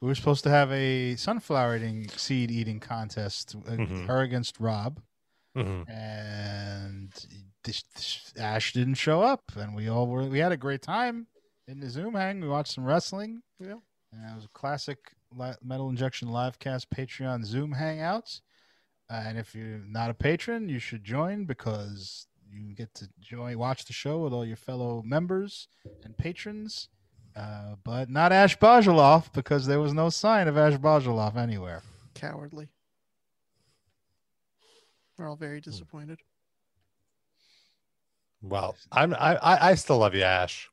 We 0.00 0.08
were 0.08 0.14
supposed 0.14 0.44
to 0.44 0.50
have 0.50 0.70
a 0.72 1.16
sunflower 1.16 1.76
eating 1.76 2.08
seed 2.10 2.50
eating 2.50 2.80
contest, 2.80 3.54
uh, 3.56 3.70
Mhm. 3.70 4.06
her 4.06 4.20
against 4.22 4.60
Rob, 4.60 5.00
Mhm. 5.56 5.88
and 5.88 7.12
this, 7.62 7.82
this- 7.94 8.32
Ash 8.36 8.72
didn't 8.72 8.94
show 8.96 9.22
up, 9.22 9.56
and 9.56 9.74
we 9.74 9.88
all 9.88 10.06
were. 10.06 10.28
We 10.28 10.40
had 10.40 10.52
a 10.52 10.56
great 10.58 10.82
time 10.82 11.28
in 11.66 11.80
the 11.80 11.88
Zoom 11.88 12.14
hang. 12.14 12.40
We 12.40 12.48
watched 12.48 12.72
some 12.74 12.84
wrestling. 12.84 13.42
Yeah. 13.58 13.78
and 14.12 14.30
it 14.30 14.34
was 14.36 14.44
a 14.44 14.48
classic 14.50 15.12
Metal 15.60 15.88
Injection 15.88 16.28
livecast 16.28 16.86
Patreon 16.94 17.44
Zoom 17.44 17.74
hangouts. 17.74 18.42
Uh, 19.10 19.14
and 19.26 19.36
if 19.38 19.56
you're 19.56 19.80
not 19.80 20.08
a 20.08 20.14
patron, 20.14 20.68
you 20.68 20.78
should 20.78 21.02
join 21.02 21.46
because 21.46 22.28
you 22.48 22.74
get 22.76 22.94
to 22.94 23.08
join, 23.18 23.58
watch 23.58 23.86
the 23.86 23.92
show 23.92 24.22
with 24.22 24.32
all 24.32 24.44
your 24.46 24.54
fellow 24.56 25.02
members 25.02 25.66
and 26.04 26.16
patrons. 26.16 26.88
Uh, 27.36 27.74
but 27.82 28.08
not 28.08 28.32
Ash 28.32 28.56
Bajaloff 28.58 29.32
because 29.32 29.66
there 29.66 29.80
was 29.80 29.92
no 29.92 30.08
sign 30.08 30.46
of 30.46 30.56
Ash 30.56 30.74
Bajaloff 30.74 31.36
anywhere. 31.36 31.82
Cowardly. 32.14 32.68
We're 35.18 35.28
all 35.28 35.36
very 35.36 35.60
disappointed. 35.60 36.20
Well, 38.42 38.76
I'm 38.92 39.14
I 39.14 39.36
I, 39.36 39.70
I 39.70 39.74
still 39.74 39.98
love 39.98 40.14
you, 40.14 40.22
Ash. 40.22 40.68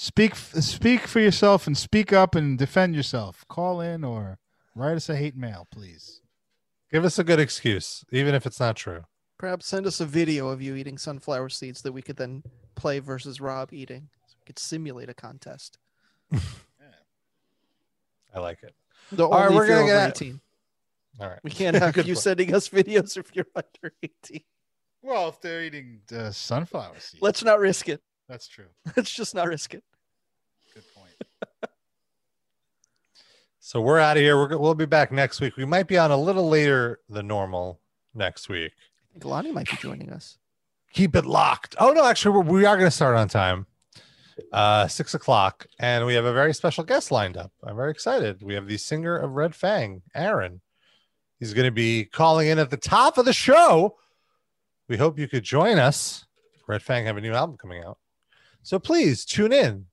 Speak, 0.00 0.36
speak 0.36 1.08
for 1.08 1.18
yourself 1.18 1.66
and 1.66 1.76
speak 1.76 2.12
up 2.12 2.36
and 2.36 2.56
defend 2.56 2.94
yourself. 2.94 3.44
Call 3.48 3.80
in 3.80 4.04
or 4.04 4.38
write 4.76 4.94
us 4.94 5.08
a 5.08 5.16
hate 5.16 5.36
mail, 5.36 5.66
please. 5.72 6.20
Give 6.92 7.04
us 7.04 7.18
a 7.18 7.24
good 7.24 7.40
excuse, 7.40 8.04
even 8.12 8.32
if 8.32 8.46
it's 8.46 8.60
not 8.60 8.76
true. 8.76 9.02
Perhaps 9.38 9.66
send 9.66 9.86
us 9.86 9.98
a 10.00 10.06
video 10.06 10.50
of 10.50 10.62
you 10.62 10.76
eating 10.76 10.98
sunflower 10.98 11.48
seeds 11.48 11.82
that 11.82 11.90
we 11.90 12.00
could 12.00 12.16
then 12.16 12.44
play 12.76 13.00
versus 13.00 13.40
Rob 13.40 13.72
eating. 13.72 14.08
So 14.48 14.50
we 14.50 14.54
could 14.54 14.58
simulate 14.58 15.08
a 15.10 15.14
contest. 15.14 15.78
I 18.34 18.38
like 18.40 18.62
it. 18.62 18.74
The 19.12 19.26
All 19.26 19.40
right, 19.46 19.52
we're 19.52 19.66
gonna 19.66 19.86
get- 19.86 20.10
18. 20.22 20.40
All 21.20 21.28
right. 21.28 21.38
We 21.42 21.50
can't 21.50 21.76
have 21.76 21.96
you 21.96 22.02
point. 22.04 22.18
sending 22.18 22.54
us 22.54 22.68
videos 22.68 23.16
if 23.16 23.34
you're 23.34 23.46
under 23.56 23.92
18. 24.02 24.40
Well, 25.02 25.28
if 25.30 25.40
they're 25.40 25.62
eating 25.64 26.00
uh, 26.14 26.30
sunflower 26.30 26.94
seeds, 26.98 27.20
Let's 27.22 27.42
not 27.42 27.58
risk 27.58 27.88
it. 27.88 28.00
that's 28.28 28.46
true. 28.48 28.66
Let's 28.96 29.10
just 29.10 29.34
not 29.34 29.48
risk 29.48 29.74
it. 29.74 29.82
Good 30.74 30.84
point. 30.94 31.10
So 33.60 33.80
we're 33.80 33.98
out 33.98 34.16
of 34.16 34.22
here. 34.22 34.36
We're 34.36 34.56
we'll 34.56 34.74
be 34.74 34.86
back 34.86 35.10
next 35.12 35.40
week. 35.40 35.56
We 35.56 35.64
might 35.64 35.88
be 35.88 35.98
on 35.98 36.10
a 36.10 36.16
little 36.16 36.48
later 36.48 37.00
than 37.08 37.26
normal 37.26 37.80
next 38.14 38.48
week. 38.48 38.72
I 38.76 39.12
think 39.12 39.24
Lonnie 39.24 39.52
might 39.52 39.68
be 39.70 39.76
joining 39.76 40.10
us. 40.10 40.38
Keep 40.92 41.16
it 41.16 41.26
locked. 41.26 41.74
Oh 41.80 41.92
no, 41.92 42.04
actually, 42.06 42.44
we 42.44 42.64
are 42.64 42.76
going 42.76 42.86
to 42.86 42.94
start 42.94 43.16
on 43.16 43.28
time, 43.28 43.66
uh, 44.52 44.86
six 44.88 45.14
o'clock, 45.14 45.66
and 45.78 46.06
we 46.06 46.14
have 46.14 46.24
a 46.24 46.32
very 46.32 46.54
special 46.54 46.84
guest 46.84 47.10
lined 47.10 47.36
up. 47.36 47.52
I'm 47.62 47.76
very 47.76 47.90
excited. 47.90 48.42
We 48.42 48.54
have 48.54 48.66
the 48.66 48.76
singer 48.76 49.16
of 49.16 49.32
Red 49.32 49.54
Fang, 49.54 50.02
Aaron. 50.14 50.60
He's 51.38 51.54
going 51.54 51.66
to 51.66 51.72
be 51.72 52.04
calling 52.04 52.48
in 52.48 52.58
at 52.58 52.70
the 52.70 52.76
top 52.76 53.18
of 53.18 53.24
the 53.24 53.32
show. 53.32 53.96
We 54.88 54.96
hope 54.96 55.18
you 55.18 55.28
could 55.28 55.44
join 55.44 55.78
us. 55.78 56.26
Red 56.66 56.82
Fang 56.82 57.06
have 57.06 57.16
a 57.16 57.20
new 57.20 57.32
album 57.32 57.56
coming 57.56 57.84
out, 57.84 57.98
so 58.62 58.78
please 58.78 59.24
tune 59.24 59.52
in. 59.52 59.86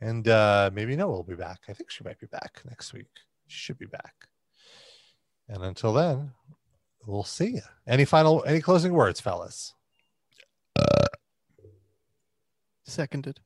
And 0.00 0.26
uh, 0.26 0.70
maybe 0.72 0.96
Noah 0.96 1.12
will 1.12 1.22
be 1.22 1.36
back. 1.36 1.60
I 1.68 1.72
think 1.72 1.90
she 1.90 2.02
might 2.02 2.18
be 2.18 2.26
back 2.26 2.60
next 2.68 2.92
week. 2.92 3.10
She 3.46 3.58
should 3.58 3.78
be 3.78 3.86
back. 3.86 4.14
And 5.48 5.62
until 5.62 5.92
then, 5.92 6.32
we'll 7.06 7.22
see 7.22 7.52
you. 7.52 7.62
Any 7.86 8.04
final, 8.04 8.42
any 8.44 8.60
closing 8.60 8.92
words, 8.94 9.20
fellas? 9.20 9.74
Seconded. 12.84 13.40